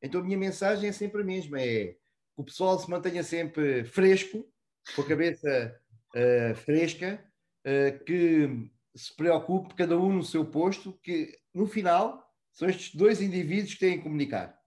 Então 0.02 0.22
a 0.22 0.24
minha 0.24 0.38
mensagem 0.38 0.90
é 0.90 0.92
sempre 0.92 1.22
a 1.22 1.26
mesma, 1.26 1.60
é 1.60 1.88
que 1.88 1.98
o 2.38 2.44
pessoal 2.44 2.80
se 2.80 2.90
mantenha 2.90 3.24
sempre 3.24 3.84
fresco, 3.84 4.46
com 4.96 5.02
a 5.02 5.08
cabeça 5.08 5.82
uh, 6.16 6.56
fresca, 6.56 7.24
uh, 7.66 8.04
que 8.06 8.70
se 8.96 9.16
preocupe, 9.16 9.76
cada 9.76 9.98
um 9.98 10.14
no 10.14 10.24
seu 10.24 10.46
posto, 10.46 10.94
que 11.02 11.38
no 11.54 11.68
final 11.68 12.24
são 12.52 12.70
estes 12.70 12.96
dois 12.96 13.22
indivíduos 13.22 13.74
que 13.74 13.80
têm 13.80 13.98
que 13.98 14.04
comunicar. 14.04 14.58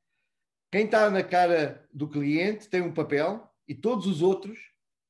Quem 0.70 0.84
está 0.84 1.08
na 1.08 1.22
cara 1.22 1.86
do 1.92 2.08
cliente 2.08 2.68
tem 2.68 2.82
um 2.82 2.92
papel 2.92 3.48
e 3.68 3.74
todos 3.74 4.06
os 4.06 4.22
outros, 4.22 4.58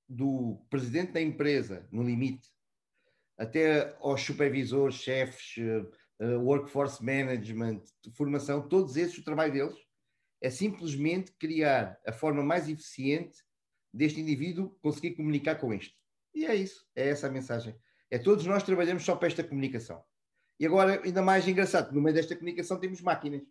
do 0.09 0.65
presidente 0.71 1.13
da 1.13 1.21
empresa, 1.21 1.89
no 1.91 2.03
limite, 2.03 2.49
até 3.37 3.97
aos 4.01 4.23
supervisores, 4.23 4.97
chefes, 4.97 5.57
uh, 6.21 6.39
workforce 6.41 7.05
management, 7.05 7.83
formação, 8.15 8.69
todos 8.69 8.97
esses, 8.97 9.19
o 9.19 9.25
trabalho 9.25 9.53
deles 9.53 9.77
é 10.41 10.51
simplesmente 10.51 11.33
criar 11.33 11.99
a 12.07 12.13
forma 12.13 12.43
mais 12.43 12.69
eficiente 12.69 13.43
deste 13.93 14.21
indivíduo 14.21 14.77
conseguir 14.81 15.17
comunicar 15.17 15.57
com 15.57 15.73
este. 15.73 15.97
E 16.35 16.45
é 16.45 16.55
isso, 16.55 16.87
é 16.95 17.09
essa 17.09 17.27
a 17.27 17.31
mensagem. 17.31 17.75
É 18.17 18.19
todos 18.19 18.47
nós 18.47 18.63
trabalhamos 18.63 19.05
só 19.05 19.15
para 19.15 19.29
esta 19.29 19.45
comunicação. 19.45 20.03
E 20.59 20.65
agora, 20.65 21.03
ainda 21.05 21.21
mais 21.21 21.47
engraçado, 21.47 21.93
no 21.93 22.01
meio 22.01 22.15
desta 22.15 22.35
comunicação 22.35 22.81
temos 22.81 23.03
máquinas 23.03 23.43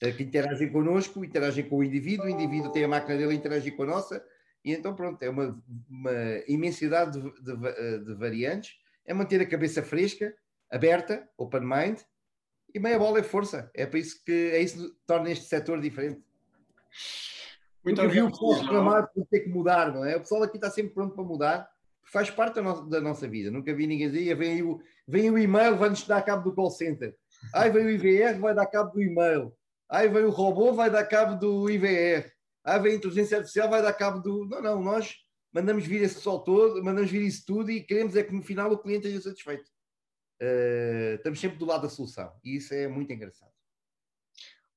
eh, 0.00 0.10
que 0.10 0.24
interagem 0.24 0.72
connosco, 0.72 1.24
interagem 1.24 1.68
com 1.68 1.76
o 1.76 1.84
indivíduo, 1.84 2.26
o 2.26 2.28
indivíduo 2.28 2.72
tem 2.72 2.82
a 2.82 2.88
máquina 2.88 3.16
dele 3.16 3.30
a 3.30 3.34
interagir 3.34 3.76
com 3.76 3.84
a 3.84 3.86
nossa, 3.86 4.24
e 4.64 4.72
então 4.72 4.96
pronto, 4.96 5.22
é 5.22 5.30
uma, 5.30 5.62
uma 5.88 6.12
imensidade 6.48 7.20
de, 7.20 7.40
de, 7.40 7.66
eh, 7.68 7.98
de, 7.98 8.14
variantes, 8.14 8.80
é 9.06 9.14
manter 9.14 9.40
a 9.40 9.46
cabeça 9.46 9.80
fresca, 9.80 10.34
aberta, 10.68 11.28
open 11.38 11.60
mind, 11.60 12.00
e 12.74 12.80
meia 12.80 12.98
bola 12.98 13.20
é 13.20 13.22
força. 13.22 13.70
É 13.72 13.86
para 13.86 14.00
isso 14.00 14.24
que 14.24 14.32
é 14.32 14.60
isso 14.60 14.90
que 14.90 14.96
torna 15.06 15.30
este 15.30 15.44
setor 15.44 15.80
diferente. 15.80 16.20
Muito 17.84 18.00
Porque 18.00 18.12
vi 18.12 18.22
o 18.22 18.30
pessoal 18.30 18.60
reclamar 18.60 19.08
por 19.12 19.24
ter 19.26 19.40
que 19.40 19.48
mudar, 19.48 19.92
não 19.92 20.04
é? 20.04 20.16
O 20.16 20.20
pessoal 20.20 20.42
aqui 20.42 20.56
está 20.56 20.68
sempre 20.68 20.94
pronto 20.94 21.14
para 21.14 21.24
mudar 21.24 21.70
faz 22.10 22.30
parte 22.30 22.56
da 22.56 22.62
nossa, 22.62 22.84
da 22.86 23.00
nossa 23.00 23.28
vida. 23.28 23.50
Nunca 23.50 23.74
vi 23.74 23.86
ninguém 23.86 24.10
dizer, 24.10 24.34
vem 24.36 24.62
o, 24.62 24.80
vem 25.06 25.30
o 25.30 25.38
e-mail, 25.38 25.76
vai-nos 25.76 26.06
dar 26.06 26.22
cabo 26.22 26.42
do 26.42 26.54
call 26.54 26.70
center. 26.70 27.14
Ai, 27.54 27.70
vem 27.70 27.86
o 27.86 27.90
IVR, 27.90 28.38
vai 28.38 28.54
dar 28.54 28.66
cabo 28.66 28.92
do 28.92 29.02
e-mail. 29.02 29.52
Ai, 29.88 30.08
vem 30.08 30.24
o 30.24 30.30
robô, 30.30 30.72
vai 30.72 30.90
dar 30.90 31.04
cabo 31.04 31.36
do 31.36 31.70
IVR. 31.70 32.30
Ai, 32.64 32.80
vem 32.80 32.92
a 32.92 32.96
inteligência 32.96 33.38
artificial, 33.38 33.68
vai 33.70 33.82
dar 33.82 33.92
cabo 33.92 34.20
do... 34.20 34.46
Não, 34.46 34.60
não, 34.60 34.82
nós 34.82 35.14
mandamos 35.52 35.86
vir 35.86 36.02
esse 36.02 36.20
sol 36.20 36.40
todo, 36.44 36.82
mandamos 36.84 37.10
vir 37.10 37.22
isso 37.22 37.44
tudo 37.46 37.70
e 37.70 37.82
queremos 37.82 38.16
é 38.16 38.22
que 38.22 38.34
no 38.34 38.42
final 38.42 38.70
o 38.70 38.78
cliente 38.78 39.06
esteja 39.06 39.30
satisfeito. 39.30 39.68
Uh, 40.42 41.16
estamos 41.16 41.38
sempre 41.38 41.58
do 41.58 41.66
lado 41.66 41.82
da 41.82 41.88
solução 41.88 42.32
e 42.42 42.56
isso 42.56 42.72
é 42.72 42.88
muito 42.88 43.12
engraçado. 43.12 43.52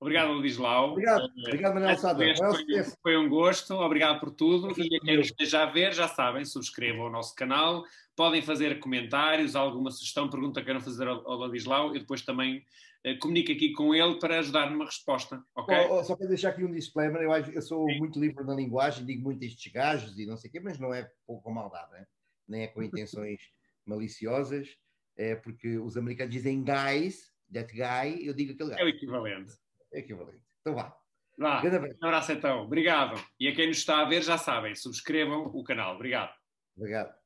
Obrigado, 0.03 0.34
Ladislau. 0.34 0.91
Obrigado, 0.91 1.31
obrigado 1.47 1.73
Manuel 1.75 1.97
Sada. 1.97 2.25
Foi, 2.35 2.84
foi, 3.01 3.17
um 3.17 3.30
gosto, 3.30 3.73
obrigado 3.75 4.19
por 4.19 4.31
tudo. 4.31 4.77
E 4.77 4.97
a 4.97 4.99
quem 4.99 5.15
nos 5.15 5.27
esteja 5.27 5.63
a 5.63 5.65
ver, 5.65 5.93
já 5.93 6.09
sabem, 6.09 6.43
subscrevam 6.43 7.05
o 7.05 7.09
nosso 7.09 7.34
canal, 7.34 7.85
podem 8.13 8.41
fazer 8.41 8.81
comentários, 8.81 9.55
alguma 9.55 9.89
sugestão, 9.91 10.30
pergunta 10.30 10.59
que 10.59 10.65
queiram 10.65 10.81
fazer 10.81 11.07
ao, 11.07 11.25
ao 11.25 11.38
Ladislau 11.38 11.95
e 11.95 11.99
depois 11.99 12.21
também 12.21 12.65
eh, 13.05 13.15
comunique 13.15 13.53
aqui 13.53 13.71
com 13.71 13.95
ele 13.95 14.19
para 14.19 14.39
ajudar 14.39 14.69
numa 14.69 14.84
resposta. 14.84 15.41
Okay? 15.55 15.88
Oh, 15.89 15.99
oh, 15.99 16.03
só 16.03 16.17
para 16.17 16.27
deixar 16.27 16.49
aqui 16.49 16.65
um 16.65 16.71
disclaimer, 16.73 17.21
eu, 17.21 17.31
eu 17.31 17.61
sou 17.61 17.88
Sim. 17.88 17.97
muito 17.97 18.19
livre 18.19 18.43
na 18.43 18.55
linguagem, 18.55 19.05
digo 19.05 19.23
muito 19.23 19.41
estes 19.41 19.71
gajos 19.71 20.19
e 20.19 20.25
não 20.25 20.35
sei 20.35 20.49
o 20.49 20.51
quê, 20.51 20.59
mas 20.59 20.77
não 20.77 20.93
é 20.93 21.09
com 21.25 21.49
maldade, 21.49 21.93
né? 21.93 22.05
nem 22.45 22.63
é 22.63 22.67
com 22.67 22.84
intenções 22.84 23.39
maliciosas, 23.85 24.67
é 25.15 25.34
porque 25.34 25.77
os 25.77 25.95
americanos 25.95 26.34
dizem 26.34 26.61
guys, 26.61 27.31
that 27.53 27.73
guy, 27.73 28.27
eu 28.27 28.34
digo 28.34 28.51
aquele 28.51 28.71
gajo. 28.71 28.81
É 28.81 28.85
o 28.85 28.89
equivalente 28.89 29.62
é 29.94 29.99
equivalente. 29.99 30.44
Então 30.61 30.76
vá. 30.76 30.95
Vá, 31.38 31.61
um 31.64 32.06
abraço 32.06 32.32
então. 32.32 32.64
Obrigado. 32.64 33.20
E 33.40 33.48
a 33.48 33.56
quem 33.56 33.68
nos 33.68 33.78
está 33.78 34.02
a 34.02 34.06
ver, 34.06 34.22
já 34.22 34.38
sabem, 34.38 34.76
subscrevam 34.76 35.45
o 35.48 35.64
canal. 35.64 35.95
Obrigado. 35.95 36.34
Obrigado. 36.78 37.23